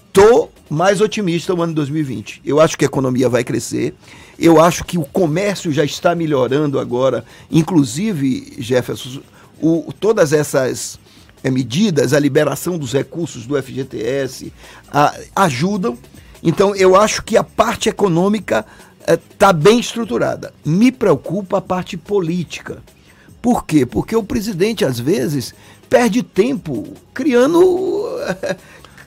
estou 0.08 0.52
mais 0.70 1.02
otimista 1.02 1.54
no 1.54 1.62
ano 1.62 1.72
de 1.72 1.78
2020. 1.78 2.42
Eu 2.46 2.60
acho 2.60 2.78
que 2.78 2.86
a 2.86 2.88
economia 2.88 3.28
vai 3.28 3.44
crescer. 3.44 3.96
Eu 4.38 4.62
acho 4.62 4.84
que 4.84 4.98
o 4.98 5.04
comércio 5.04 5.72
já 5.72 5.84
está 5.84 6.14
melhorando 6.14 6.80
agora. 6.80 7.26
Inclusive, 7.52 8.56
Jefferson, 8.60 9.22
o, 9.62 9.94
todas 10.00 10.34
essas 10.34 11.00
é, 11.44 11.50
medidas, 11.50 12.14
a 12.14 12.20
liberação 12.20 12.78
dos 12.78 12.94
recursos 12.94 13.46
do 13.46 13.62
FGTS, 13.62 14.52
a, 14.92 15.16
ajudam. 15.36 15.98
Então, 16.42 16.76
eu 16.76 16.96
acho 16.96 17.24
que 17.24 17.38
a 17.38 17.44
parte 17.44 17.90
econômica 17.90 18.66
está 19.08 19.52
bem 19.52 19.80
estruturada. 19.80 20.54
Me 20.64 20.92
preocupa 20.92 21.58
a 21.58 21.62
parte 21.62 21.98
política. 21.98 22.82
Por 23.42 23.66
quê? 23.66 23.86
Porque 23.86 24.16
o 24.16 24.24
presidente, 24.24 24.84
às 24.84 25.00
vezes, 25.00 25.54
perde 25.90 26.22
tempo 26.22 26.94
criando 27.14 28.08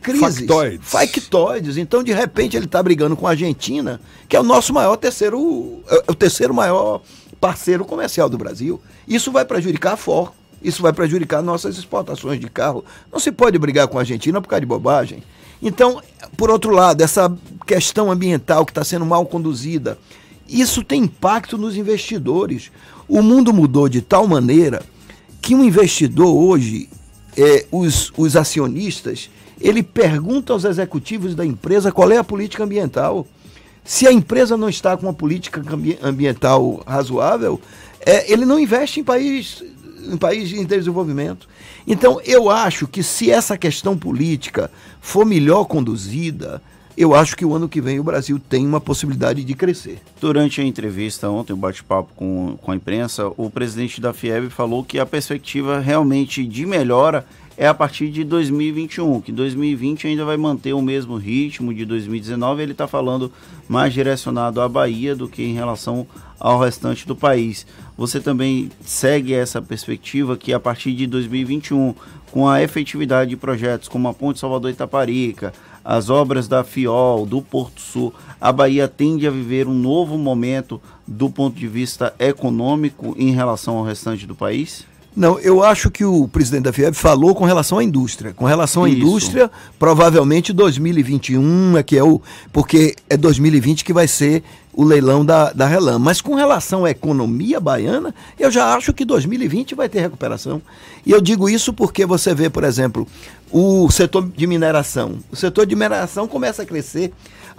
crises. 0.03 0.39
Factoides. 0.39 0.89
Factoides. 0.89 1.77
Então, 1.77 2.03
de 2.03 2.13
repente, 2.13 2.57
ele 2.57 2.67
está 2.67 2.83
brigando 2.83 3.17
com 3.17 3.27
a 3.27 3.31
Argentina, 3.31 4.01
que 4.29 4.37
é 4.37 4.41
o 4.41 4.45
nosso 4.45 4.73
maior 4.73 4.97
terceiro, 4.97 5.83
é 5.89 6.11
o 6.11 6.15
terceiro 6.15 6.53
maior 6.53 7.03
parceiro 7.41 7.85
comercial 7.85 8.29
do 8.29 8.39
Brasil. 8.39 8.81
Isso 9.07 9.31
vai 9.31 9.45
prejudicar 9.45 9.95
a 9.95 9.97
Ford. 9.97 10.33
Isso 10.63 10.83
vai 10.83 10.93
prejudicar 10.93 11.43
nossas 11.43 11.77
exportações 11.77 12.39
de 12.39 12.49
carro. 12.49 12.85
Não 13.13 13.19
se 13.19 13.33
pode 13.33 13.59
brigar 13.59 13.89
com 13.89 13.99
a 13.99 14.03
Argentina 14.03 14.41
por 14.41 14.49
causa 14.49 14.61
de 14.61 14.67
bobagem. 14.67 15.23
Então, 15.61 16.03
por 16.37 16.51
outro 16.51 16.73
lado, 16.73 17.03
essa 17.03 17.33
questão 17.67 18.11
ambiental 18.11 18.65
que 18.65 18.73
está 18.73 18.83
sendo 18.83 19.07
mal 19.07 19.25
conduzida, 19.27 19.99
isso 20.49 20.83
tem 20.83 21.03
impacto 21.05 21.57
nos 21.57 21.77
investidores. 21.77 22.71
O 23.09 23.23
mundo 23.23 23.53
mudou 23.53 23.89
de 23.89 24.03
tal 24.03 24.27
maneira 24.27 24.83
que 25.41 25.55
um 25.55 25.65
investidor 25.65 26.35
hoje, 26.35 26.89
é, 27.37 27.67
os, 27.71 28.13
os 28.17 28.37
acionistas, 28.37 29.31
ele 29.61 29.83
pergunta 29.83 30.53
aos 30.53 30.65
executivos 30.65 31.35
da 31.35 31.47
empresa 31.47 31.93
qual 31.93 32.11
é 32.11 32.17
a 32.17 32.25
política 32.25 32.65
ambiental. 32.65 33.27
Se 33.85 34.07
a 34.07 34.13
empresa 34.13 34.57
não 34.57 34.69
está 34.69 34.97
com 34.97 35.07
uma 35.07 35.15
política 35.15 35.63
ambiental 36.03 36.83
razoável, 36.87 37.61
é, 38.05 38.33
ele 38.33 38.45
não 38.45 38.59
investe 38.59 39.01
em 39.01 39.05
país, 39.05 39.63
em 40.03 40.17
país 40.17 40.53
em 40.53 40.65
desenvolvimento. 40.65 41.49
Então, 41.87 42.21
eu 42.25 42.51
acho 42.51 42.87
que 42.87 43.03
se 43.03 43.31
essa 43.31 43.57
questão 43.57 43.97
política 43.97 44.71
for 45.01 45.25
melhor 45.25 45.65
conduzida, 45.65 46.63
eu 46.97 47.15
acho 47.15 47.37
que 47.37 47.45
o 47.45 47.55
ano 47.55 47.69
que 47.69 47.81
vem 47.81 47.99
o 47.99 48.05
Brasil 48.05 48.39
tem 48.39 48.67
uma 48.67 48.81
possibilidade 48.81 49.43
de 49.43 49.55
crescer. 49.55 49.99
Durante 50.21 50.61
a 50.61 50.65
entrevista 50.65 51.29
ontem, 51.29 51.53
o 51.53 51.57
bate-papo 51.57 52.11
com, 52.15 52.59
com 52.61 52.71
a 52.71 52.77
imprensa, 52.77 53.33
o 53.37 53.51
presidente 53.51 54.01
da 54.01 54.13
FIEB 54.13 54.51
falou 54.51 54.85
que 54.85 54.99
a 54.99 55.07
perspectiva 55.07 55.81
realmente 55.81 56.45
de 56.47 56.67
melhora 56.67 57.25
é 57.57 57.67
a 57.67 57.75
partir 57.75 58.11
de 58.11 58.25
2021, 58.25 59.21
que 59.21 59.31
2020 59.31 60.07
ainda 60.07 60.25
vai 60.25 60.37
manter 60.37 60.73
o 60.73 60.83
mesmo 60.83 61.17
ritmo 61.17 61.73
de 61.73 61.85
2019. 61.85 62.63
Ele 62.63 62.73
está 62.73 62.87
falando 62.87 63.31
mais 63.69 63.93
direcionado 63.93 64.61
à 64.61 64.69
Bahia 64.69 65.15
do 65.15 65.29
que 65.29 65.43
em 65.43 65.55
relação 65.55 66.07
ao 66.41 66.59
restante 66.59 67.07
do 67.07 67.15
país. 67.15 67.67
Você 67.97 68.21
também 68.21 68.71
segue 68.85 69.35
essa 69.35 69.61
perspectiva 69.61 70.37
que 70.37 70.53
a 70.53 70.59
partir 70.59 70.93
de 70.93 71.07
2021, 71.07 71.95
com 72.31 72.49
a 72.49 72.63
efetividade 72.63 73.31
de 73.31 73.37
projetos 73.37 73.89
como 73.89 74.09
a 74.09 74.15
Ponte 74.15 74.41
Salvador 74.41 74.71
Itaparica, 74.71 75.53
as 75.85 76.11
obras 76.11 76.49
da 76.49 76.65
FIOL, 76.65 77.27
do 77.27 77.43
Porto 77.43 77.81
Sul, 77.81 78.15
a 78.41 78.53
Bahia 78.53 78.89
tende 78.89 79.27
a 79.27 79.31
viver 79.31 79.67
um 79.67 79.75
novo 79.75 80.17
momento 80.17 80.81
do 81.07 81.29
ponto 81.29 81.59
de 81.59 81.67
vista 81.67 82.15
econômico 82.19 83.15
em 83.19 83.33
relação 83.33 83.77
ao 83.77 83.85
restante 83.85 84.27
do 84.27 84.35
país? 84.35 84.87
Não, 85.15 85.39
eu 85.41 85.63
acho 85.63 85.91
que 85.91 86.05
o 86.05 86.27
presidente 86.27 86.65
da 86.65 86.73
FIEB 86.73 86.95
falou 86.97 87.35
com 87.35 87.45
relação 87.45 87.79
à 87.79 87.85
indústria. 87.85 88.33
Com 88.33 88.47
relação 88.47 88.85
à 88.85 88.89
Isso. 88.89 88.99
indústria, 88.99 89.51
provavelmente 89.79 90.53
2021 90.55 91.77
é 91.77 91.83
que 91.83 91.99
é 91.99 92.03
o. 92.03 92.21
Porque 92.51 92.97
é 93.11 93.17
2020 93.17 93.85
que 93.85 93.93
vai 93.93 94.09
ser 94.09 94.43
o 94.73 94.83
leilão 94.83 95.25
da, 95.25 95.53
da 95.53 95.67
Relam. 95.67 95.99
Mas 95.99 96.23
com 96.23 96.35
relação 96.35 96.87
à 96.87 96.91
economia 96.91 97.61
baiana, 97.61 98.15
eu 98.39 98.51
já 98.51 98.75
acho 98.75 98.93
que 98.95 99.05
2020 99.05 99.75
vai 99.75 99.89
ter 99.89 100.01
recuperação. 100.01 100.63
E 101.05 101.11
eu 101.11 101.21
digo 101.21 101.49
isso 101.49 101.75
porque 101.75 102.07
você 102.07 102.35
vê, 102.35 102.49
por 102.49 102.65
exemplo, 102.65 103.07
o 103.51 103.91
setor 103.91 104.27
de 104.35 104.47
mineração. 104.47 105.19
O 105.31 105.37
setor 105.37 105.67
de 105.67 105.75
mineração 105.75 106.27
começa 106.27 106.63
a 106.63 106.67
crescer. 106.67 107.13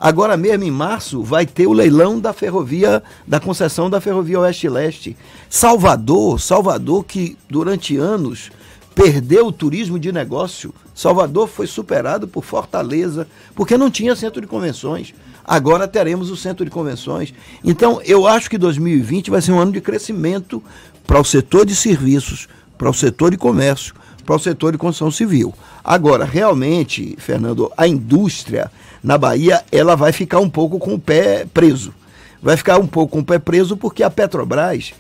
Agora 0.04 0.36
mesmo, 0.36 0.66
em 0.66 0.70
março, 0.70 1.24
vai 1.24 1.46
ter 1.46 1.66
o 1.66 1.72
leilão 1.72 2.20
da 2.20 2.34
ferrovia, 2.34 3.02
da 3.26 3.40
concessão 3.40 3.90
da 3.90 4.02
ferrovia 4.02 4.42
Oeste-Leste. 4.42 5.16
Salvador, 5.50 6.42
Salvador 6.42 7.06
que 7.06 7.38
durante 7.50 7.96
anos 7.96 8.52
perdeu 8.94 9.48
o 9.48 9.52
turismo 9.54 9.98
de 9.98 10.12
negócio. 10.12 10.76
Salvador 10.94 11.48
foi 11.48 11.68
superado 11.68 12.28
por 12.28 12.44
Fortaleza, 12.44 13.26
porque 13.56 13.78
não 13.78 13.90
tinha 13.90 14.14
centro 14.14 14.42
de 14.42 14.48
convenções. 14.48 15.14
Agora 15.42 15.88
teremos 15.88 16.30
o 16.30 16.36
centro 16.36 16.66
de 16.66 16.72
convenções. 16.72 17.34
Então, 17.64 18.02
eu 18.04 18.28
acho 18.28 18.50
que 18.50 18.58
2020 18.58 19.32
vai 19.32 19.42
ser 19.42 19.54
um 19.54 19.60
ano 19.60 19.72
de 19.72 19.80
crescimento 19.80 20.62
para 21.08 21.22
o 21.22 21.24
setor 21.24 21.66
de 21.66 21.78
serviços, 21.78 22.50
para 22.78 22.90
o 22.90 22.94
setor 22.94 23.32
de 23.32 23.38
comércio, 23.38 23.96
para 24.26 24.36
o 24.36 24.40
setor 24.40 24.74
de 24.74 24.78
construção 24.78 25.10
civil. 25.10 25.54
Agora, 25.82 26.26
realmente, 26.26 27.16
Fernando, 27.18 27.72
a 27.78 27.88
indústria 27.88 28.70
na 29.04 29.18
Bahia, 29.18 29.64
ela 29.72 29.96
vai 29.96 30.14
ficar 30.14 30.40
um 30.40 30.50
pouco 30.50 30.80
com 30.80 30.94
o 30.94 31.00
pé 31.00 31.46
preso. 31.54 31.94
Vai 32.42 32.56
ficar 32.56 32.80
um 32.80 32.88
pouco 32.88 33.14
com 33.14 33.20
o 33.20 33.26
pé 33.26 33.38
preso 33.38 33.76
porque 33.76 34.02
a 34.02 34.10
Petrobras, 34.10 34.94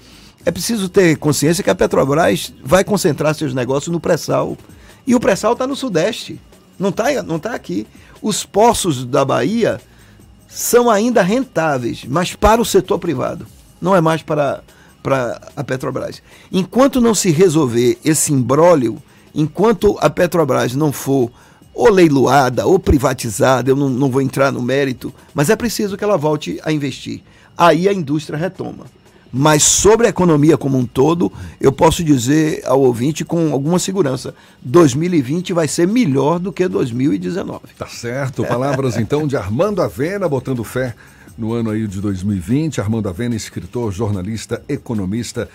é 0.45 0.51
preciso 0.51 0.89
ter 0.89 1.17
consciência 1.17 1.63
que 1.63 1.69
a 1.69 1.75
Petrobras 1.75 2.53
vai 2.63 2.83
concentrar 2.83 3.33
seus 3.33 3.53
negócios 3.53 3.91
no 3.91 3.99
pré-sal. 3.99 4.57
E 5.07 5.15
o 5.15 5.19
pré-sal 5.19 5.53
está 5.53 5.65
no 5.65 5.75
Sudeste, 5.75 6.39
não 6.77 6.89
está 6.89 7.23
não 7.23 7.39
tá 7.39 7.55
aqui. 7.55 7.87
Os 8.21 8.45
poços 8.45 9.05
da 9.05 9.23
Bahia 9.23 9.79
são 10.49 10.89
ainda 10.89 11.21
rentáveis, 11.21 12.05
mas 12.07 12.35
para 12.35 12.61
o 12.61 12.65
setor 12.65 12.99
privado, 12.99 13.47
não 13.81 13.95
é 13.95 14.01
mais 14.01 14.21
para, 14.21 14.61
para 15.01 15.41
a 15.55 15.63
Petrobras. 15.63 16.21
Enquanto 16.51 17.01
não 17.01 17.15
se 17.15 17.31
resolver 17.31 17.97
esse 18.03 18.33
imbróglio, 18.33 19.01
enquanto 19.33 19.97
a 19.99 20.09
Petrobras 20.09 20.75
não 20.75 20.91
for 20.91 21.31
ou 21.73 21.89
leiloada 21.89 22.65
ou 22.65 22.77
privatizada, 22.77 23.69
eu 23.71 23.75
não, 23.75 23.89
não 23.89 24.09
vou 24.09 24.21
entrar 24.21 24.51
no 24.51 24.61
mérito, 24.61 25.13
mas 25.33 25.49
é 25.49 25.55
preciso 25.55 25.97
que 25.97 26.03
ela 26.03 26.17
volte 26.17 26.59
a 26.63 26.71
investir. 26.71 27.21
Aí 27.57 27.87
a 27.87 27.93
indústria 27.93 28.37
retoma. 28.37 28.85
Mas 29.35 29.63
sobre 29.63 30.05
a 30.05 30.11
economia 30.11 30.59
como 30.59 30.77
um 30.77 30.85
todo, 30.85 31.31
eu 31.59 31.71
posso 31.71 32.03
dizer 32.03 32.61
ao 32.67 32.79
ouvinte 32.81 33.25
com 33.25 33.51
alguma 33.51 33.79
segurança: 33.79 34.35
2020 34.61 35.53
vai 35.53 35.67
ser 35.67 35.87
melhor 35.87 36.37
do 36.37 36.53
que 36.53 36.67
2019. 36.67 37.61
Tá 37.75 37.87
certo. 37.87 38.45
Palavras 38.45 38.95
então 38.95 39.25
de 39.25 39.35
Armando 39.35 39.81
Avena, 39.81 40.29
botando 40.29 40.63
fé 40.63 40.93
no 41.35 41.51
ano 41.51 41.71
aí 41.71 41.87
de 41.87 41.99
2020. 41.99 42.79
Armando 42.79 43.09
Avena, 43.09 43.35
escritor, 43.35 43.91
jornalista, 43.91 44.61
economista 44.69 45.49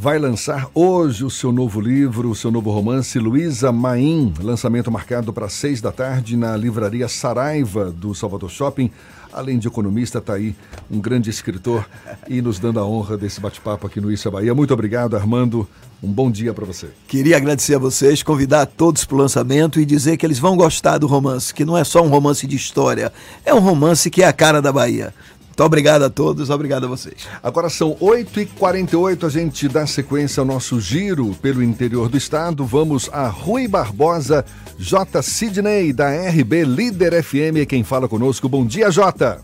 vai 0.00 0.16
lançar 0.16 0.70
hoje 0.76 1.24
o 1.24 1.30
seu 1.30 1.50
novo 1.50 1.80
livro, 1.80 2.30
o 2.30 2.34
seu 2.34 2.52
novo 2.52 2.70
romance, 2.70 3.18
Luísa 3.18 3.72
Maim, 3.72 4.32
lançamento 4.40 4.92
marcado 4.92 5.32
para 5.32 5.48
seis 5.48 5.80
da 5.80 5.90
tarde 5.90 6.36
na 6.36 6.56
livraria 6.56 7.08
Saraiva 7.08 7.90
do 7.90 8.14
Salvador 8.14 8.48
Shopping. 8.48 8.92
Além 9.32 9.58
de 9.58 9.66
economista, 9.66 10.18
está 10.18 10.34
aí 10.34 10.54
um 10.88 11.00
grande 11.00 11.28
escritor 11.30 11.84
e 12.28 12.40
nos 12.40 12.60
dando 12.60 12.78
a 12.78 12.86
honra 12.86 13.16
desse 13.16 13.40
bate-papo 13.40 13.88
aqui 13.88 14.00
no 14.00 14.12
Isso 14.12 14.30
Bahia. 14.30 14.54
Muito 14.54 14.72
obrigado, 14.72 15.16
Armando. 15.16 15.68
Um 16.00 16.12
bom 16.12 16.30
dia 16.30 16.54
para 16.54 16.64
você. 16.64 16.90
Queria 17.08 17.36
agradecer 17.36 17.74
a 17.74 17.78
vocês, 17.78 18.22
convidar 18.22 18.66
todos 18.66 19.04
para 19.04 19.16
o 19.16 19.18
lançamento 19.18 19.80
e 19.80 19.84
dizer 19.84 20.16
que 20.16 20.24
eles 20.24 20.38
vão 20.38 20.56
gostar 20.56 20.98
do 20.98 21.08
romance, 21.08 21.52
que 21.52 21.64
não 21.64 21.76
é 21.76 21.82
só 21.82 22.04
um 22.04 22.08
romance 22.08 22.46
de 22.46 22.54
história, 22.54 23.12
é 23.44 23.52
um 23.52 23.58
romance 23.58 24.08
que 24.08 24.22
é 24.22 24.28
a 24.28 24.32
cara 24.32 24.62
da 24.62 24.72
Bahia. 24.72 25.12
Muito 25.58 25.66
obrigado 25.66 26.04
a 26.04 26.08
todos, 26.08 26.50
obrigado 26.50 26.84
a 26.84 26.86
vocês. 26.86 27.28
Agora 27.42 27.68
são 27.68 27.96
8h48, 27.96 29.26
a 29.26 29.28
gente 29.28 29.66
dá 29.66 29.88
sequência 29.88 30.40
ao 30.40 30.46
nosso 30.46 30.80
giro 30.80 31.34
pelo 31.42 31.64
interior 31.64 32.08
do 32.08 32.16
estado. 32.16 32.64
Vamos 32.64 33.10
a 33.12 33.26
Rui 33.26 33.66
Barbosa, 33.66 34.44
J. 34.78 35.20
Sidney, 35.20 35.92
da 35.92 36.10
RB 36.10 36.62
Líder 36.62 37.20
FM, 37.24 37.66
quem 37.68 37.82
fala 37.82 38.08
conosco. 38.08 38.48
Bom 38.48 38.64
dia, 38.64 38.88
Jota. 38.92 39.42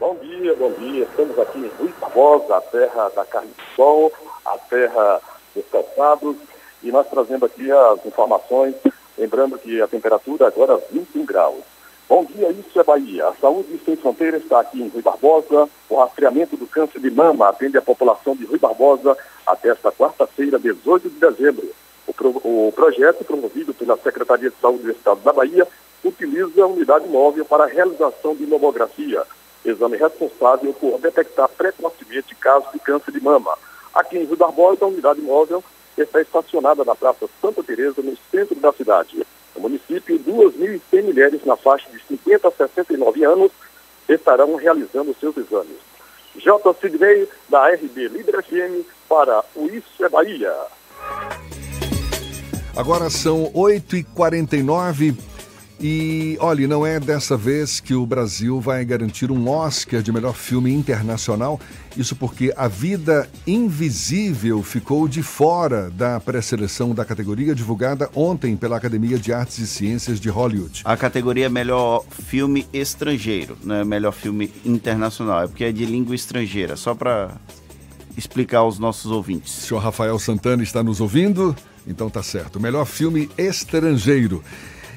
Bom 0.00 0.16
dia, 0.22 0.54
bom 0.54 0.72
dia. 0.72 1.04
Estamos 1.04 1.38
aqui 1.38 1.58
em 1.58 1.70
Rui 1.78 1.92
Barbosa, 2.00 2.56
a 2.56 2.60
terra 2.62 3.10
da 3.14 3.26
carne 3.26 3.50
de 3.50 3.76
sol, 3.76 4.10
a 4.42 4.56
terra 4.56 5.20
dos 5.54 5.66
calçados, 5.70 6.36
e 6.82 6.90
nós 6.90 7.06
trazendo 7.10 7.44
aqui 7.44 7.70
as 7.70 8.06
informações, 8.06 8.74
lembrando 9.18 9.58
que 9.58 9.82
a 9.82 9.86
temperatura 9.86 10.46
agora 10.46 10.72
é 10.72 10.94
21 10.94 11.26
graus. 11.26 11.73
Bom 12.06 12.22
dia, 12.26 12.50
isso 12.50 12.78
é 12.78 12.84
Bahia. 12.84 13.28
A 13.28 13.34
Saúde 13.34 13.80
Sem 13.82 13.96
Fronteiras 13.96 14.42
está 14.42 14.60
aqui 14.60 14.80
em 14.80 14.88
Rui 14.88 15.00
Barbosa. 15.00 15.68
O 15.88 15.96
rastreamento 15.96 16.54
do 16.54 16.66
câncer 16.66 17.00
de 17.00 17.10
mama 17.10 17.48
atende 17.48 17.78
a 17.78 17.82
população 17.82 18.36
de 18.36 18.44
Rui 18.44 18.58
Barbosa 18.58 19.16
até 19.46 19.70
esta 19.70 19.90
quarta-feira, 19.90 20.58
18 20.58 21.08
de 21.08 21.18
dezembro. 21.18 21.66
O, 22.06 22.12
pro, 22.12 22.28
o, 22.28 22.72
projeto, 22.76 23.24
promovido 23.24 23.72
pela 23.72 23.96
Secretaria 23.96 24.50
de 24.50 24.56
Saúde 24.60 24.82
do 24.82 24.90
Estado 24.90 25.20
da 25.20 25.32
Bahia, 25.32 25.66
utiliza 26.04 26.62
a 26.62 26.66
unidade 26.66 27.08
móvel 27.08 27.46
para 27.46 27.64
a 27.64 27.68
realização 27.68 28.36
de 28.36 28.46
mamografia, 28.46 29.22
exame 29.64 29.96
responsável 29.96 30.74
por 30.74 30.98
detectar 31.00 31.48
precocemente 31.48 32.34
casos 32.34 32.70
de 32.70 32.80
câncer 32.80 33.12
de 33.12 33.20
mama. 33.22 33.56
Aqui 33.94 34.18
em 34.18 34.24
Rui 34.24 34.36
Barbosa, 34.36 34.84
a 34.84 34.88
unidade 34.88 35.22
móvel 35.22 35.64
está 35.96 36.20
estacionada 36.20 36.84
na 36.84 36.94
Praça 36.94 37.26
Santa 37.40 37.62
Teresa, 37.62 38.02
no 38.02 38.14
centro 38.30 38.56
da 38.56 38.72
cidade. 38.74 39.24
No 39.54 39.62
município, 39.62 40.18
2.100 40.18 41.02
mulheres 41.02 41.44
na 41.44 41.56
faixa 41.56 41.88
de 41.90 42.00
50 42.08 42.48
a 42.48 42.50
69 42.50 43.24
anos 43.24 43.52
estarão 44.08 44.56
realizando 44.56 45.14
seus 45.18 45.36
exames. 45.36 45.78
J. 46.36 46.74
Sidney, 46.80 47.28
da 47.48 47.68
RB 47.68 48.08
Líder 48.08 48.42
FM, 48.42 48.86
para 49.08 49.44
o 49.54 49.66
Isso 49.66 50.04
é 50.04 50.08
Bahia. 50.08 50.52
Agora 52.76 53.08
são 53.08 53.52
8h49 53.52 55.16
e, 55.86 56.38
olha, 56.40 56.66
não 56.66 56.86
é 56.86 56.98
dessa 56.98 57.36
vez 57.36 57.78
que 57.78 57.94
o 57.94 58.06
Brasil 58.06 58.58
vai 58.58 58.82
garantir 58.86 59.30
um 59.30 59.50
Oscar 59.50 60.00
de 60.00 60.10
melhor 60.10 60.34
filme 60.34 60.72
internacional. 60.72 61.60
Isso 61.94 62.16
porque 62.16 62.50
A 62.56 62.66
Vida 62.68 63.28
Invisível 63.46 64.62
ficou 64.62 65.06
de 65.06 65.22
fora 65.22 65.90
da 65.90 66.18
pré-seleção 66.18 66.94
da 66.94 67.04
categoria 67.04 67.54
divulgada 67.54 68.08
ontem 68.14 68.56
pela 68.56 68.78
Academia 68.78 69.18
de 69.18 69.30
Artes 69.30 69.58
e 69.58 69.66
Ciências 69.66 70.18
de 70.18 70.30
Hollywood. 70.30 70.80
A 70.86 70.96
categoria 70.96 71.44
é 71.44 71.48
melhor 71.50 72.02
filme 72.08 72.66
estrangeiro, 72.72 73.54
não 73.62 73.74
é 73.74 73.84
melhor 73.84 74.12
filme 74.12 74.50
internacional, 74.64 75.42
é 75.42 75.46
porque 75.48 75.64
é 75.64 75.70
de 75.70 75.84
língua 75.84 76.14
estrangeira, 76.14 76.76
só 76.76 76.94
para 76.94 77.32
explicar 78.16 78.60
aos 78.60 78.78
nossos 78.78 79.10
ouvintes. 79.10 79.64
O 79.64 79.66
senhor 79.66 79.80
Rafael 79.80 80.18
Santana 80.18 80.62
está 80.62 80.82
nos 80.82 80.98
ouvindo? 80.98 81.54
Então 81.86 82.08
tá 82.08 82.22
certo. 82.22 82.58
Melhor 82.58 82.86
filme 82.86 83.28
estrangeiro. 83.36 84.42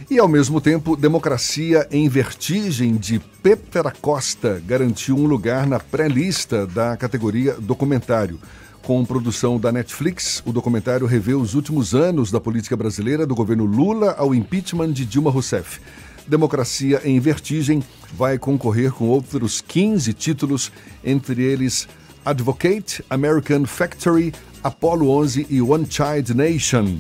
E, 0.10 0.20
ao 0.20 0.28
mesmo 0.28 0.62
tempo, 0.62 0.96
Democracia 0.96 1.86
em 1.92 2.08
Vertigem, 2.08 2.96
de 2.96 3.20
Petra 3.44 3.92
Costa, 3.92 4.64
garantiu 4.66 5.18
um 5.18 5.26
lugar 5.26 5.68
na 5.68 5.82
pré-lista 5.82 6.66
da 6.66 6.96
categoria 6.96 7.56
documentário. 7.60 8.40
Com 8.82 9.04
produção 9.04 9.60
da 9.60 9.70
Netflix, 9.70 10.42
o 10.46 10.54
documentário 10.54 11.06
revê 11.06 11.34
os 11.34 11.56
últimos 11.56 11.94
anos 11.94 12.32
da 12.32 12.40
política 12.40 12.78
brasileira 12.78 13.28
do 13.28 13.36
governo 13.36 13.66
Lula 13.66 14.16
ao 14.18 14.34
impeachment 14.34 14.94
de 14.94 15.06
Dilma 15.06 15.30
Rousseff. 15.30 15.82
Democracia 16.26 17.02
em 17.04 17.20
Vertigem 17.20 17.84
vai 18.14 18.38
concorrer 18.38 18.94
com 18.94 19.10
outros 19.10 19.60
15 19.60 20.14
títulos, 20.14 20.72
entre 21.04 21.44
eles 21.44 21.86
Advocate, 22.24 23.04
American 23.10 23.66
Factory, 23.66 24.34
Apollo 24.64 25.10
11 25.10 25.48
e 25.50 25.62
One 25.62 25.86
Child 25.86 26.34
Nation. 26.34 26.98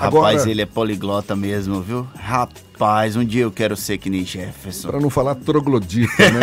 Rapaz, 0.00 0.36
Agora- 0.36 0.50
ele 0.50 0.62
é 0.62 0.66
poliglota 0.66 1.36
mesmo, 1.36 1.82
viu? 1.82 2.06
Rapaz, 2.18 3.16
um 3.16 3.24
dia 3.24 3.42
eu 3.42 3.50
quero 3.50 3.76
ser 3.76 3.98
que 3.98 4.08
nem 4.08 4.24
Jefferson. 4.24 4.88
Para 4.88 4.98
não 4.98 5.10
falar 5.10 5.34
troglodita, 5.34 6.30
né? 6.30 6.40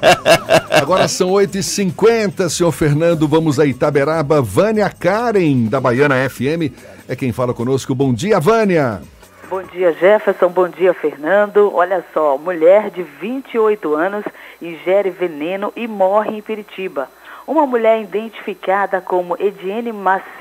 Agora 0.80 1.06
são 1.06 1.28
8h50, 1.28 2.48
senhor 2.48 2.72
Fernando. 2.72 3.28
Vamos 3.28 3.60
a 3.60 3.66
Itaberaba. 3.66 4.40
Vânia 4.40 4.88
Karen, 4.88 5.66
da 5.66 5.78
Baiana 5.78 6.26
FM, 6.28 6.72
é 7.06 7.14
quem 7.14 7.32
fala 7.32 7.52
conosco. 7.52 7.94
Bom 7.94 8.14
dia, 8.14 8.40
Vânia. 8.40 9.02
Bom 9.50 9.62
dia, 9.64 9.92
Jefferson. 9.92 10.48
Bom 10.48 10.68
dia, 10.68 10.94
Fernando. 10.94 11.70
Olha 11.74 12.02
só, 12.14 12.38
mulher 12.38 12.88
de 12.90 13.02
28 13.02 13.94
anos 13.94 14.24
ingere 14.62 15.10
veneno 15.10 15.70
e 15.76 15.86
morre 15.86 16.38
em 16.38 16.40
Piritiba. 16.40 17.08
Uma 17.50 17.66
mulher 17.66 18.00
identificada 18.00 19.00
como 19.00 19.36
Ediene. 19.36 19.92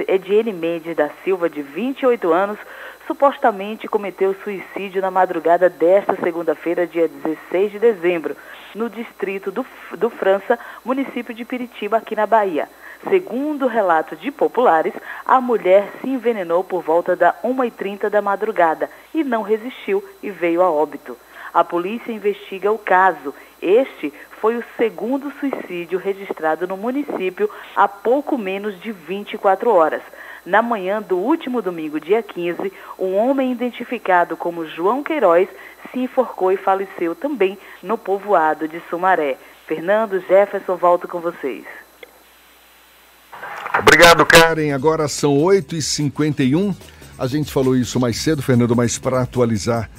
Ediene 0.08 0.54
Mendes 0.54 0.96
da 0.96 1.10
Silva, 1.24 1.50
de 1.50 1.60
28 1.60 2.32
anos, 2.32 2.60
supostamente 3.08 3.88
cometeu 3.88 4.36
suicídio 4.44 5.02
na 5.02 5.10
madrugada 5.10 5.72
desta 5.72 6.16
segunda-feira, 6.18 6.86
dia 6.86 7.08
16 7.08 7.72
de 7.72 7.80
dezembro, 7.80 8.38
no 8.76 8.88
distrito 8.92 9.50
do, 9.50 9.66
do 9.98 10.12
França, 10.12 10.60
município 10.86 11.34
de 11.34 11.44
Piritiba, 11.44 11.98
aqui 11.98 12.16
na 12.16 12.28
Bahia. 12.28 12.70
Segundo 13.10 13.66
relato 13.66 14.16
de 14.16 14.30
populares, 14.30 14.94
a 15.26 15.42
mulher 15.42 15.90
se 16.02 16.08
envenenou 16.08 16.64
por 16.64 16.84
volta 16.84 17.16
da 17.16 17.34
1h30 17.44 18.08
da 18.08 18.22
madrugada 18.22 18.88
e 19.16 19.24
não 19.24 19.42
resistiu 19.42 20.08
e 20.22 20.30
veio 20.30 20.62
a 20.62 20.70
óbito. 20.70 21.18
A 21.52 21.64
polícia 21.64 22.12
investiga 22.12 22.72
o 22.72 22.78
caso. 22.78 23.34
Este 23.60 24.14
foi 24.42 24.58
o 24.58 24.64
segundo 24.78 25.32
suicídio 25.40 26.00
registrado 26.00 26.68
no 26.68 26.78
município 26.78 27.50
há 27.76 27.88
pouco 27.88 28.38
menos 28.38 28.80
de 28.82 28.92
24 28.92 29.70
horas. 29.70 30.02
Na 30.46 30.62
manhã 30.62 31.02
do 31.02 31.18
último 31.18 31.62
domingo, 31.62 32.00
dia 32.00 32.24
15, 32.24 32.72
um 32.98 33.16
homem 33.16 33.52
identificado 33.52 34.38
como 34.38 34.66
João 34.66 35.04
Queiroz 35.04 35.50
se 35.92 36.00
enforcou 36.00 36.52
e 36.52 36.58
faleceu 36.58 37.14
também 37.14 37.58
no 37.84 37.98
povoado 37.98 38.68
de 38.68 38.82
Sumaré. 38.90 39.38
Fernando 39.68 40.20
Jefferson, 40.22 40.76
volto 40.76 41.08
com 41.08 41.20
vocês. 41.20 41.66
Obrigado, 43.78 44.26
Karen. 44.26 44.74
Agora 44.74 45.08
são 45.08 45.38
8h51. 45.38 46.76
A 47.18 47.28
gente 47.28 47.52
falou 47.52 47.76
isso 47.76 48.00
mais 48.00 48.18
cedo, 48.18 48.42
Fernando, 48.42 48.76
mas 48.76 48.98
para 48.98 49.22
atualizar 49.22 49.90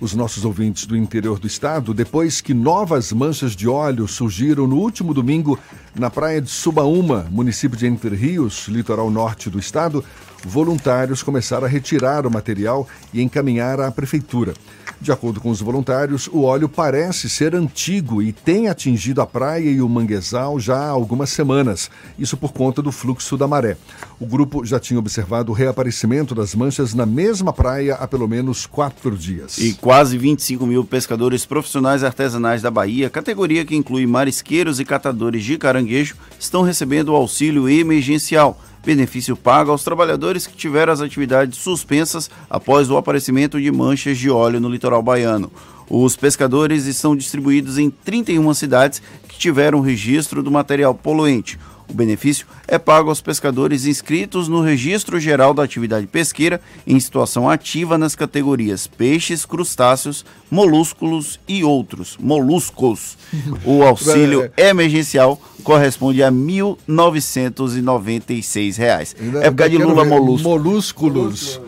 os 0.00 0.14
nossos 0.14 0.44
ouvintes 0.44 0.86
do 0.86 0.96
interior 0.96 1.38
do 1.38 1.46
estado, 1.46 1.94
depois 1.94 2.40
que 2.40 2.52
novas 2.52 3.12
manchas 3.12 3.54
de 3.54 3.68
óleo 3.68 4.06
surgiram 4.08 4.66
no 4.66 4.76
último 4.76 5.14
domingo 5.14 5.58
na 5.94 6.10
praia 6.10 6.40
de 6.40 6.50
Subaúma, 6.50 7.26
município 7.30 7.78
de 7.78 7.86
Entre 7.86 8.14
Rios, 8.14 8.66
litoral 8.68 9.10
norte 9.10 9.48
do 9.48 9.58
estado, 9.58 10.04
voluntários 10.44 11.22
começaram 11.22 11.64
a 11.64 11.68
retirar 11.68 12.26
o 12.26 12.30
material 12.30 12.86
e 13.12 13.22
encaminhar 13.22 13.80
à 13.80 13.90
prefeitura. 13.90 14.54
De 15.00 15.12
acordo 15.12 15.40
com 15.40 15.50
os 15.50 15.60
voluntários, 15.60 16.28
o 16.28 16.44
óleo 16.44 16.68
parece 16.68 17.28
ser 17.28 17.54
antigo 17.54 18.22
e 18.22 18.32
tem 18.32 18.68
atingido 18.68 19.20
a 19.20 19.26
praia 19.26 19.68
e 19.68 19.82
o 19.82 19.88
manguezal 19.88 20.58
já 20.58 20.76
há 20.76 20.88
algumas 20.88 21.30
semanas, 21.30 21.90
isso 22.18 22.36
por 22.36 22.52
conta 22.52 22.80
do 22.80 22.90
fluxo 22.90 23.36
da 23.36 23.46
maré. 23.46 23.76
O 24.18 24.24
grupo 24.24 24.64
já 24.64 24.80
tinha 24.80 24.98
observado 24.98 25.52
o 25.52 25.54
reaparecimento 25.54 26.34
das 26.34 26.54
manchas 26.54 26.94
na 26.94 27.04
mesma 27.04 27.52
praia 27.52 27.96
há 27.96 28.08
pelo 28.08 28.26
menos 28.26 28.64
quatro 28.64 29.16
dias. 29.16 29.58
E 29.58 29.74
quase 29.74 30.16
25 30.16 30.66
mil 30.66 30.84
pescadores 30.84 31.44
profissionais 31.44 32.02
artesanais 32.02 32.62
da 32.62 32.70
Bahia, 32.70 33.10
categoria 33.10 33.64
que 33.64 33.76
inclui 33.76 34.06
marisqueiros 34.06 34.80
e 34.80 34.84
catadores 34.84 35.44
de 35.44 35.58
caranguejo, 35.58 36.16
estão 36.38 36.62
recebendo 36.62 37.14
auxílio 37.14 37.68
emergencial. 37.68 38.58
Benefício 38.84 39.34
pago 39.34 39.70
aos 39.70 39.82
trabalhadores 39.82 40.46
que 40.46 40.54
tiveram 40.54 40.92
as 40.92 41.00
atividades 41.00 41.58
suspensas 41.58 42.30
após 42.50 42.90
o 42.90 42.98
aparecimento 42.98 43.58
de 43.58 43.70
manchas 43.72 44.18
de 44.18 44.28
óleo 44.28 44.60
no 44.60 44.68
litoral 44.68 45.02
baiano. 45.02 45.50
Os 45.88 46.16
pescadores 46.16 46.84
estão 46.84 47.16
distribuídos 47.16 47.78
em 47.78 47.88
31 47.88 48.52
cidades 48.52 49.00
que 49.26 49.38
tiveram 49.38 49.80
registro 49.80 50.42
do 50.42 50.50
material 50.50 50.94
poluente. 50.94 51.58
O 51.88 51.94
benefício 51.94 52.46
é 52.66 52.78
pago 52.78 53.08
aos 53.08 53.20
pescadores 53.20 53.86
inscritos 53.86 54.48
no 54.48 54.62
Registro 54.62 55.20
Geral 55.20 55.52
da 55.52 55.62
Atividade 55.62 56.06
Pesqueira 56.06 56.60
em 56.86 56.98
situação 56.98 57.48
ativa 57.48 57.98
nas 57.98 58.16
categorias 58.16 58.86
peixes, 58.86 59.44
crustáceos, 59.44 60.24
molúsculos 60.50 61.38
e 61.46 61.64
outros 61.64 62.16
moluscos. 62.18 63.18
O 63.64 63.82
auxílio 63.84 64.50
emergencial 64.56 65.40
corresponde 65.64 66.22
a 66.22 66.30
1.996 66.30 68.76
reais. 68.76 69.16
É 69.42 69.50
por 69.50 69.56
causa 69.56 69.70
de 69.70 69.78
Lula. 69.78 70.04
Molusco. 70.04 70.48
Molúsculos. 70.48 71.60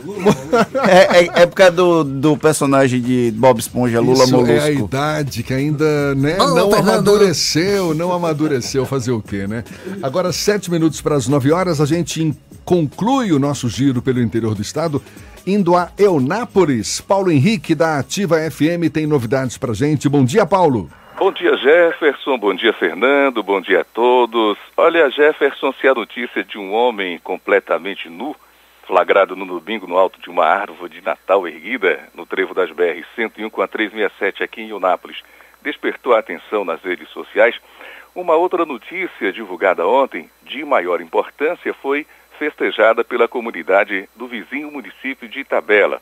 É, 0.86 1.20
é, 1.20 1.30
é 1.42 1.46
por 1.46 1.54
causa 1.54 1.72
do, 1.72 2.04
do 2.04 2.36
personagem 2.36 3.00
de 3.00 3.32
Bob 3.36 3.58
Esponja, 3.58 3.98
Lula 4.00 4.24
Isso 4.24 4.32
Molusco. 4.32 4.52
é 4.52 4.60
a 4.60 4.70
idade 4.70 5.42
que 5.42 5.54
ainda 5.54 6.14
né, 6.14 6.36
não 6.36 6.70
Fernando. 6.70 6.90
amadureceu, 6.90 7.94
não 7.94 8.12
amadureceu. 8.12 8.84
Fazer 8.86 9.12
o 9.12 9.22
quê, 9.22 9.46
né? 9.46 9.64
Agora, 10.06 10.30
sete 10.30 10.70
minutos 10.70 11.00
para 11.00 11.16
as 11.16 11.26
nove 11.26 11.50
horas, 11.50 11.80
a 11.80 11.84
gente 11.84 12.32
conclui 12.64 13.32
o 13.32 13.40
nosso 13.40 13.68
giro 13.68 14.00
pelo 14.00 14.22
interior 14.22 14.54
do 14.54 14.62
estado, 14.62 15.02
indo 15.44 15.74
a 15.74 15.90
Eunápolis. 15.98 17.00
Paulo 17.00 17.28
Henrique, 17.28 17.74
da 17.74 17.98
Ativa 17.98 18.36
FM, 18.48 18.88
tem 18.94 19.04
novidades 19.04 19.58
para 19.58 19.74
gente. 19.74 20.08
Bom 20.08 20.24
dia, 20.24 20.46
Paulo. 20.46 20.88
Bom 21.18 21.32
dia, 21.32 21.56
Jefferson. 21.56 22.38
Bom 22.38 22.54
dia, 22.54 22.72
Fernando. 22.72 23.42
Bom 23.42 23.60
dia 23.60 23.80
a 23.80 23.84
todos. 23.84 24.56
Olha, 24.76 25.10
Jefferson, 25.10 25.72
se 25.80 25.88
a 25.88 25.94
notícia 25.94 26.44
de 26.44 26.56
um 26.56 26.72
homem 26.72 27.18
completamente 27.18 28.08
nu, 28.08 28.36
flagrado 28.86 29.34
no 29.34 29.44
domingo 29.44 29.88
no 29.88 29.98
alto 29.98 30.20
de 30.20 30.30
uma 30.30 30.44
árvore 30.44 30.94
de 30.94 31.04
Natal 31.04 31.48
erguida 31.48 32.08
no 32.14 32.24
trevo 32.24 32.54
das 32.54 32.70
BR 32.70 33.02
101 33.16 33.50
com 33.50 33.60
a 33.60 33.66
367 33.66 34.44
aqui 34.44 34.60
em 34.60 34.68
Eunápolis, 34.68 35.20
despertou 35.64 36.14
a 36.14 36.20
atenção 36.20 36.64
nas 36.64 36.80
redes 36.80 37.08
sociais, 37.08 37.56
uma 38.16 38.34
outra 38.34 38.64
notícia 38.64 39.30
divulgada 39.30 39.86
ontem, 39.86 40.30
de 40.42 40.64
maior 40.64 41.02
importância, 41.02 41.74
foi 41.74 42.06
festejada 42.38 43.04
pela 43.04 43.28
comunidade 43.28 44.08
do 44.16 44.26
vizinho 44.26 44.70
município 44.70 45.28
de 45.28 45.40
Itabela. 45.40 46.00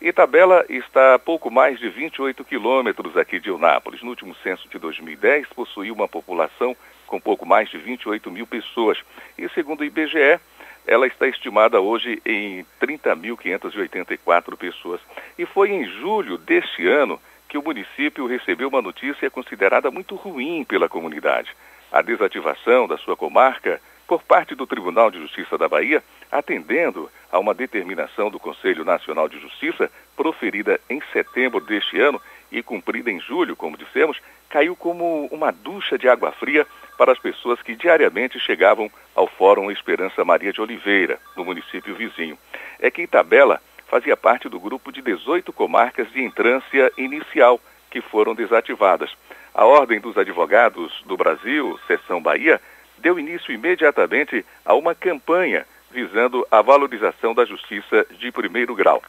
Itabela 0.00 0.64
está 0.68 1.14
a 1.14 1.18
pouco 1.18 1.50
mais 1.50 1.80
de 1.80 1.88
28 1.88 2.44
quilômetros 2.44 3.16
aqui 3.16 3.40
de 3.40 3.48
Eunápolis. 3.48 4.00
No 4.00 4.10
último 4.10 4.32
censo 4.36 4.68
de 4.68 4.78
2010, 4.78 5.48
possuía 5.48 5.92
uma 5.92 6.06
população 6.06 6.76
com 7.04 7.20
pouco 7.20 7.44
mais 7.44 7.68
de 7.68 7.78
28 7.78 8.30
mil 8.30 8.46
pessoas. 8.46 8.98
E 9.36 9.48
segundo 9.48 9.80
o 9.80 9.84
IBGE, 9.84 10.38
ela 10.86 11.08
está 11.08 11.26
estimada 11.26 11.80
hoje 11.80 12.22
em 12.24 12.64
30.584 12.80 14.56
pessoas. 14.56 15.00
E 15.36 15.44
foi 15.44 15.70
em 15.70 15.84
julho 15.84 16.38
deste 16.38 16.86
ano 16.86 17.20
que 17.48 17.58
o 17.58 17.62
município 17.62 18.26
recebeu 18.26 18.68
uma 18.68 18.82
notícia 18.82 19.30
considerada 19.30 19.90
muito 19.90 20.14
ruim 20.14 20.64
pela 20.64 20.88
comunidade. 20.88 21.54
A 21.92 22.02
desativação 22.02 22.88
da 22.88 22.98
sua 22.98 23.16
comarca 23.16 23.80
por 24.06 24.22
parte 24.22 24.54
do 24.54 24.66
Tribunal 24.66 25.10
de 25.10 25.20
Justiça 25.20 25.58
da 25.58 25.68
Bahia, 25.68 26.02
atendendo 26.30 27.10
a 27.30 27.38
uma 27.38 27.52
determinação 27.54 28.30
do 28.30 28.38
Conselho 28.38 28.84
Nacional 28.84 29.28
de 29.28 29.40
Justiça, 29.40 29.90
proferida 30.16 30.80
em 30.88 31.00
setembro 31.12 31.60
deste 31.60 32.00
ano 32.00 32.20
e 32.50 32.62
cumprida 32.62 33.10
em 33.10 33.18
julho, 33.20 33.56
como 33.56 33.76
dissemos, 33.76 34.20
caiu 34.48 34.76
como 34.76 35.26
uma 35.26 35.50
ducha 35.50 35.98
de 35.98 36.08
água 36.08 36.30
fria 36.32 36.66
para 36.96 37.12
as 37.12 37.18
pessoas 37.18 37.60
que 37.60 37.74
diariamente 37.74 38.38
chegavam 38.38 38.90
ao 39.14 39.26
Fórum 39.26 39.70
Esperança 39.70 40.24
Maria 40.24 40.52
de 40.52 40.60
Oliveira, 40.60 41.18
no 41.36 41.44
município 41.44 41.94
vizinho. 41.94 42.38
É 42.78 42.90
que 42.90 43.02
Itabela 43.02 43.60
fazia 43.86 44.16
parte 44.16 44.48
do 44.48 44.60
grupo 44.60 44.92
de 44.92 45.00
18 45.02 45.52
comarcas 45.52 46.10
de 46.12 46.22
entrância 46.22 46.92
inicial 46.96 47.60
que 47.90 48.00
foram 48.00 48.34
desativadas. 48.34 49.10
A 49.54 49.64
Ordem 49.64 50.00
dos 50.00 50.16
Advogados 50.16 51.02
do 51.06 51.16
Brasil, 51.16 51.78
Seção 51.86 52.20
Bahia, 52.20 52.60
deu 52.98 53.18
início 53.18 53.52
imediatamente 53.52 54.44
a 54.64 54.74
uma 54.74 54.94
campanha 54.94 55.66
visando 55.90 56.46
a 56.50 56.60
valorização 56.60 57.34
da 57.34 57.44
justiça 57.44 58.06
de 58.18 58.30
primeiro 58.30 58.74
grau. 58.74 59.02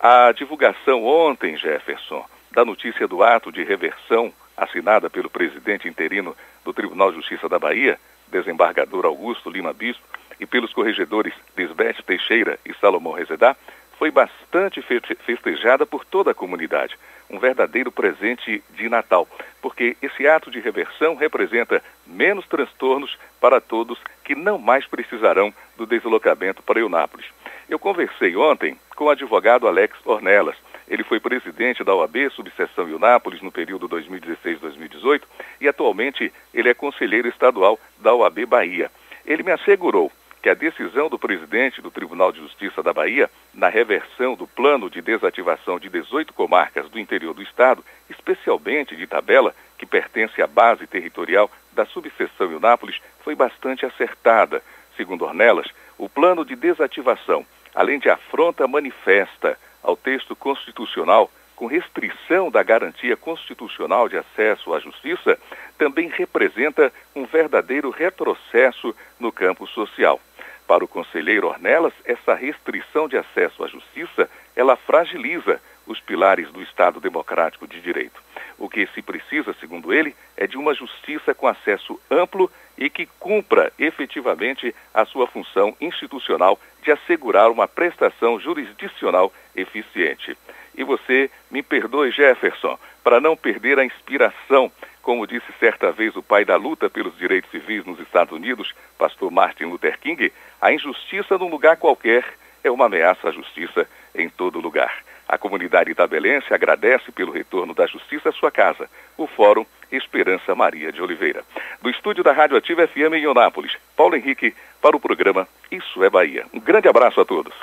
A 0.00 0.32
divulgação 0.32 1.04
ontem, 1.04 1.56
Jefferson, 1.56 2.24
da 2.50 2.64
notícia 2.64 3.06
do 3.06 3.22
ato 3.22 3.52
de 3.52 3.62
reversão 3.62 4.32
assinada 4.56 5.10
pelo 5.10 5.30
presidente 5.30 5.88
interino 5.88 6.36
do 6.64 6.72
Tribunal 6.72 7.10
de 7.10 7.16
Justiça 7.16 7.48
da 7.48 7.58
Bahia, 7.58 7.98
desembargador 8.28 9.04
Augusto 9.04 9.50
Lima 9.50 9.72
Bispo, 9.72 10.02
e 10.40 10.46
pelos 10.46 10.72
corregedores 10.72 11.34
Lisbeth 11.56 12.02
Teixeira 12.04 12.58
e 12.64 12.74
Salomão 12.74 13.12
Rezedá, 13.12 13.56
foi 13.98 14.10
bastante 14.10 14.82
festejada 15.24 15.86
por 15.86 16.04
toda 16.04 16.30
a 16.30 16.34
comunidade. 16.34 16.98
Um 17.30 17.38
verdadeiro 17.38 17.90
presente 17.90 18.62
de 18.70 18.88
Natal, 18.88 19.26
porque 19.62 19.96
esse 20.02 20.26
ato 20.26 20.50
de 20.50 20.60
reversão 20.60 21.14
representa 21.14 21.82
menos 22.06 22.46
transtornos 22.46 23.18
para 23.40 23.60
todos 23.60 23.98
que 24.22 24.34
não 24.34 24.58
mais 24.58 24.86
precisarão 24.86 25.52
do 25.76 25.86
deslocamento 25.86 26.62
para 26.62 26.80
Eunápolis. 26.80 27.26
Eu 27.68 27.78
conversei 27.78 28.36
ontem 28.36 28.76
com 28.94 29.04
o 29.04 29.10
advogado 29.10 29.66
Alex 29.66 29.96
Ornelas. 30.04 30.56
Ele 30.86 31.02
foi 31.02 31.18
presidente 31.18 31.82
da 31.82 31.94
OAB 31.94 32.30
Subseção 32.30 32.88
Eunápolis 32.88 33.40
no 33.40 33.50
período 33.50 33.88
2016-2018 33.88 35.22
e 35.62 35.66
atualmente 35.66 36.30
ele 36.52 36.68
é 36.68 36.74
conselheiro 36.74 37.26
estadual 37.26 37.78
da 37.98 38.14
OAB 38.14 38.44
Bahia. 38.46 38.90
Ele 39.24 39.42
me 39.42 39.52
assegurou 39.52 40.12
que 40.44 40.50
a 40.50 40.54
decisão 40.54 41.08
do 41.08 41.18
presidente 41.18 41.80
do 41.80 41.90
Tribunal 41.90 42.30
de 42.30 42.38
Justiça 42.38 42.82
da 42.82 42.92
Bahia 42.92 43.30
na 43.54 43.70
reversão 43.70 44.34
do 44.34 44.46
plano 44.46 44.90
de 44.90 45.00
desativação 45.00 45.78
de 45.78 45.88
18 45.88 46.34
comarcas 46.34 46.86
do 46.90 46.98
interior 46.98 47.32
do 47.32 47.42
estado, 47.42 47.82
especialmente 48.10 48.94
de 48.94 49.06
Tabela, 49.06 49.54
que 49.78 49.86
pertence 49.86 50.42
à 50.42 50.46
base 50.46 50.86
territorial 50.86 51.50
da 51.72 51.86
subseção 51.86 52.52
Eunápolis, 52.52 53.00
foi 53.20 53.34
bastante 53.34 53.86
acertada. 53.86 54.62
Segundo 54.98 55.24
Ornelas, 55.24 55.68
o 55.96 56.10
plano 56.10 56.44
de 56.44 56.54
desativação, 56.54 57.46
além 57.74 57.98
de 57.98 58.10
afronta 58.10 58.68
manifesta 58.68 59.58
ao 59.82 59.96
texto 59.96 60.36
constitucional 60.36 61.30
com 61.56 61.66
restrição 61.66 62.50
da 62.50 62.62
garantia 62.62 63.16
constitucional 63.16 64.10
de 64.10 64.18
acesso 64.18 64.74
à 64.74 64.80
justiça, 64.80 65.38
também 65.78 66.08
representa 66.08 66.92
um 67.14 67.24
verdadeiro 67.24 67.88
retrocesso 67.88 68.94
no 69.18 69.32
campo 69.32 69.66
social. 69.68 70.20
Para 70.66 70.84
o 70.84 70.88
conselheiro 70.88 71.48
Ornelas, 71.48 71.92
essa 72.04 72.34
restrição 72.34 73.06
de 73.06 73.16
acesso 73.16 73.62
à 73.62 73.68
justiça, 73.68 74.28
ela 74.56 74.76
fragiliza 74.76 75.60
os 75.86 76.00
pilares 76.00 76.50
do 76.50 76.62
Estado 76.62 77.00
democrático 77.00 77.66
de 77.66 77.80
direito. 77.80 78.22
O 78.58 78.68
que 78.68 78.86
se 78.94 79.02
precisa, 79.02 79.54
segundo 79.60 79.92
ele, 79.92 80.14
é 80.36 80.46
de 80.46 80.56
uma 80.56 80.74
justiça 80.74 81.34
com 81.34 81.46
acesso 81.46 82.00
amplo 82.10 82.50
e 82.78 82.88
que 82.88 83.06
cumpra 83.18 83.72
efetivamente 83.78 84.74
a 84.92 85.04
sua 85.04 85.26
função 85.26 85.76
institucional 85.80 86.58
de 86.82 86.90
assegurar 86.90 87.50
uma 87.50 87.68
prestação 87.68 88.40
jurisdicional 88.40 89.32
eficiente. 89.54 90.36
E 90.76 90.82
você 90.82 91.30
me 91.50 91.62
perdoe, 91.62 92.10
Jefferson, 92.10 92.78
para 93.02 93.20
não 93.20 93.36
perder 93.36 93.78
a 93.78 93.84
inspiração 93.84 94.72
como 95.04 95.26
disse 95.26 95.46
certa 95.60 95.92
vez 95.92 96.16
o 96.16 96.22
pai 96.22 96.44
da 96.44 96.56
luta 96.56 96.88
pelos 96.88 97.16
direitos 97.18 97.50
civis 97.50 97.84
nos 97.84 98.00
Estados 98.00 98.32
Unidos, 98.32 98.74
pastor 98.98 99.30
Martin 99.30 99.64
Luther 99.64 99.98
King, 100.00 100.32
a 100.60 100.72
injustiça 100.72 101.36
num 101.36 101.50
lugar 101.50 101.76
qualquer 101.76 102.24
é 102.64 102.70
uma 102.70 102.86
ameaça 102.86 103.28
à 103.28 103.30
justiça 103.30 103.86
em 104.14 104.30
todo 104.30 104.58
lugar. 104.58 105.04
A 105.28 105.36
comunidade 105.36 105.90
itabelense 105.90 106.52
agradece 106.52 107.12
pelo 107.12 107.32
retorno 107.32 107.74
da 107.74 107.86
justiça 107.86 108.30
à 108.30 108.32
sua 108.32 108.50
casa, 108.50 108.88
o 109.16 109.26
Fórum 109.26 109.66
Esperança 109.92 110.54
Maria 110.54 110.90
de 110.90 111.02
Oliveira. 111.02 111.44
Do 111.82 111.90
estúdio 111.90 112.24
da 112.24 112.32
Rádio 112.32 112.56
Ativa 112.56 112.86
FM 112.86 113.14
em 113.14 113.26
Onápolis, 113.26 113.76
Paulo 113.94 114.16
Henrique, 114.16 114.54
para 114.80 114.96
o 114.96 115.00
programa 115.00 115.46
Isso 115.70 116.02
é 116.02 116.08
Bahia. 116.08 116.46
Um 116.52 116.60
grande 116.60 116.88
abraço 116.88 117.20
a 117.20 117.24
todos. 117.24 117.54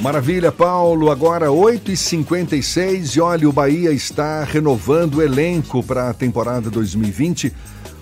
Maravilha, 0.00 0.50
Paulo. 0.50 1.10
Agora 1.10 1.48
8h56 1.48 3.16
e 3.16 3.20
olha, 3.20 3.46
o 3.46 3.52
Bahia 3.52 3.92
está 3.92 4.42
renovando 4.44 5.16
o 5.16 5.22
elenco 5.22 5.82
para 5.82 6.08
a 6.08 6.14
temporada 6.14 6.70
2020. 6.70 7.52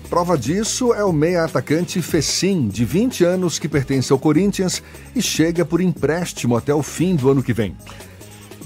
Prova 0.09 0.37
disso 0.37 0.93
é 0.93 1.03
o 1.03 1.11
meia 1.11 1.43
atacante 1.43 2.01
Fecim, 2.01 2.69
de 2.69 2.85
20 2.85 3.25
anos, 3.25 3.59
que 3.59 3.67
pertence 3.67 4.13
ao 4.13 4.17
Corinthians 4.17 4.81
e 5.13 5.21
chega 5.21 5.65
por 5.65 5.81
empréstimo 5.81 6.55
até 6.55 6.73
o 6.73 6.81
fim 6.81 7.17
do 7.17 7.29
ano 7.29 7.43
que 7.43 7.51
vem. 7.51 7.75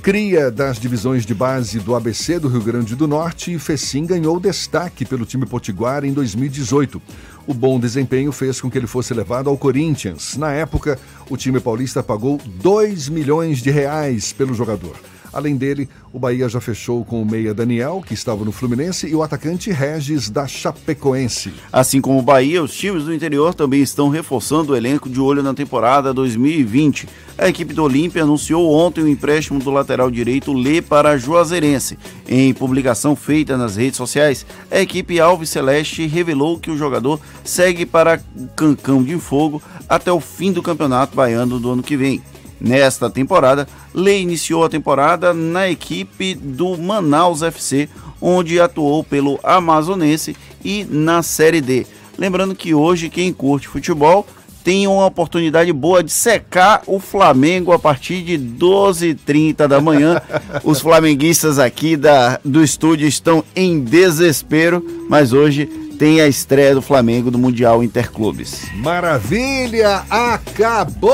Cria 0.03 0.51
das 0.51 0.77
divisões 0.77 1.25
de 1.25 1.33
base 1.33 1.79
do 1.79 1.95
ABC 1.95 2.37
do 2.37 2.49
Rio 2.49 2.61
Grande 2.61 2.95
do 2.95 3.07
Norte, 3.07 3.57
Fecim 3.57 4.05
ganhou 4.05 4.39
destaque 4.39 5.05
pelo 5.05 5.25
time 5.25 5.45
potiguar 5.45 6.05
em 6.05 6.13
2018 6.13 7.01
o 7.45 7.53
bom 7.53 7.79
desempenho 7.79 8.31
fez 8.31 8.59
com 8.61 8.69
que 8.69 8.77
ele 8.77 8.87
fosse 8.87 9.13
levado 9.13 9.49
ao 9.49 9.57
Corinthians. 9.57 10.37
Na 10.37 10.51
época, 10.51 10.99
o 11.29 11.37
time 11.37 11.59
paulista 11.59 12.01
pagou 12.01 12.39
2 12.45 13.09
milhões 13.09 13.61
de 13.61 13.71
reais 13.71 14.31
pelo 14.31 14.53
jogador. 14.53 14.95
Além 15.33 15.55
dele, 15.55 15.89
o 16.13 16.19
Bahia 16.19 16.47
já 16.47 16.61
fechou 16.61 17.03
com 17.03 17.21
o 17.21 17.25
meia 17.25 17.53
Daniel, 17.53 18.03
que 18.05 18.13
estava 18.13 18.45
no 18.45 18.51
Fluminense, 18.51 19.07
e 19.07 19.15
o 19.15 19.23
atacante 19.23 19.71
Regis 19.71 20.29
da 20.29 20.45
Chapecoense. 20.45 21.51
Assim 21.71 21.99
como 21.99 22.19
o 22.19 22.21
Bahia, 22.21 22.61
os 22.61 22.73
times 22.73 23.03
do 23.03 23.13
interior 23.13 23.55
também 23.55 23.81
estão 23.81 24.09
reforçando 24.09 24.73
o 24.73 24.75
elenco 24.75 25.09
de 25.09 25.19
olho 25.19 25.41
na 25.41 25.53
temporada 25.53 26.13
2020. 26.13 27.07
A 27.35 27.49
equipe 27.49 27.73
do 27.73 27.83
Olímpia 27.83 28.21
anunciou 28.21 28.71
ontem 28.71 29.01
o 29.01 29.07
empréstimo 29.07 29.59
do 29.59 29.71
lateral 29.71 30.11
direito 30.11 30.53
Lê 30.53 30.81
para 30.81 31.09
a 31.09 31.17
Juazeirense. 31.17 31.97
Em 32.27 32.53
publicação 32.53 33.15
feita 33.15 33.57
nas 33.57 33.75
redes 33.75 33.97
sociais, 33.97 34.45
a 34.69 34.79
equipe 34.79 35.19
Alves 35.19 35.49
Celeste 35.49 36.05
revelou 36.05 36.59
que 36.59 36.69
o 36.69 36.77
jogador 36.77 37.19
segue 37.43 37.85
para 37.87 38.21
Cancão 38.55 39.03
de 39.03 39.17
Fogo 39.17 39.61
até 39.89 40.11
o 40.11 40.19
fim 40.19 40.51
do 40.51 40.61
Campeonato 40.61 41.15
Baiano 41.15 41.59
do 41.59 41.71
ano 41.71 41.81
que 41.81 41.97
vem. 41.97 42.21
Nesta 42.63 43.09
temporada, 43.09 43.67
Lei 43.93 44.21
iniciou 44.21 44.63
a 44.63 44.69
temporada 44.69 45.33
na 45.33 45.69
equipe 45.69 46.33
do 46.33 46.77
Manaus 46.77 47.41
FC, 47.41 47.89
onde 48.21 48.57
atuou 48.57 49.03
pelo 49.03 49.37
Amazonense 49.43 50.33
e 50.63 50.87
na 50.89 51.21
Série 51.21 51.59
D. 51.59 51.85
Lembrando 52.17 52.55
que 52.55 52.73
hoje 52.73 53.09
quem 53.09 53.33
curte 53.33 53.67
futebol 53.67 54.25
tem 54.63 54.87
uma 54.87 55.05
oportunidade 55.05 55.73
boa 55.73 56.01
de 56.01 56.11
secar 56.13 56.83
o 56.87 57.01
Flamengo 57.01 57.73
a 57.73 57.79
partir 57.79 58.21
de 58.21 58.39
12h30 58.39 59.67
da 59.67 59.81
manhã. 59.81 60.21
Os 60.63 60.79
flamenguistas 60.79 61.59
aqui 61.59 61.97
da, 61.97 62.39
do 62.45 62.63
estúdio 62.63 63.05
estão 63.05 63.43
em 63.53 63.83
desespero, 63.83 64.81
mas 65.09 65.33
hoje 65.33 65.69
tem 66.03 66.19
a 66.19 66.27
estreia 66.27 66.75
do 66.75 66.81
Flamengo 66.81 67.31
do 67.31 67.37
Mundial 67.37 67.81
Interclubes. 67.81 68.67
Maravilha! 68.75 70.03
Acabou, 70.09 71.13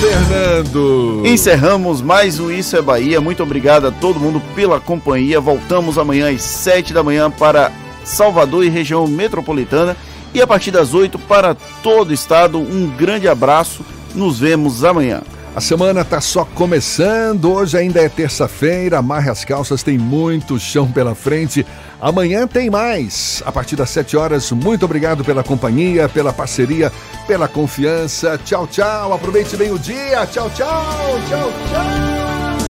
Fernando! 0.00 1.22
Encerramos 1.24 2.02
mais 2.02 2.40
um 2.40 2.50
Isso 2.50 2.76
é 2.76 2.82
Bahia. 2.82 3.20
Muito 3.20 3.44
obrigado 3.44 3.86
a 3.86 3.92
todo 3.92 4.18
mundo 4.18 4.42
pela 4.56 4.80
companhia. 4.80 5.40
Voltamos 5.40 5.98
amanhã 5.98 6.34
às 6.34 6.42
7 6.42 6.92
da 6.92 7.04
manhã 7.04 7.30
para 7.30 7.70
Salvador 8.02 8.64
e 8.64 8.68
região 8.68 9.06
metropolitana. 9.06 9.96
E 10.34 10.42
a 10.42 10.48
partir 10.48 10.72
das 10.72 10.92
8 10.92 11.16
para 11.20 11.54
todo 11.80 12.10
o 12.10 12.12
estado. 12.12 12.58
Um 12.58 12.88
grande 12.88 13.28
abraço. 13.28 13.86
Nos 14.16 14.40
vemos 14.40 14.82
amanhã. 14.82 15.22
A 15.54 15.60
semana 15.60 16.02
está 16.02 16.20
só 16.20 16.44
começando, 16.44 17.50
hoje 17.50 17.78
ainda 17.78 17.98
é 18.02 18.10
terça-feira, 18.10 18.98
amarre 18.98 19.30
as 19.30 19.42
calças, 19.42 19.82
tem 19.82 19.96
muito 19.96 20.58
chão 20.58 20.92
pela 20.92 21.14
frente. 21.14 21.64
Amanhã 22.00 22.46
tem 22.46 22.68
mais. 22.68 23.42
A 23.46 23.52
partir 23.52 23.76
das 23.76 23.90
7 23.90 24.16
horas, 24.16 24.50
muito 24.52 24.84
obrigado 24.84 25.24
pela 25.24 25.42
companhia, 25.42 26.08
pela 26.08 26.32
parceria, 26.32 26.92
pela 27.26 27.48
confiança. 27.48 28.38
Tchau, 28.44 28.66
tchau. 28.66 29.12
Aproveite 29.12 29.56
bem 29.56 29.70
o 29.70 29.78
dia. 29.78 30.26
Tchau, 30.26 30.50
tchau. 30.50 30.84
Tchau, 31.28 31.52
tchau. 31.70 32.25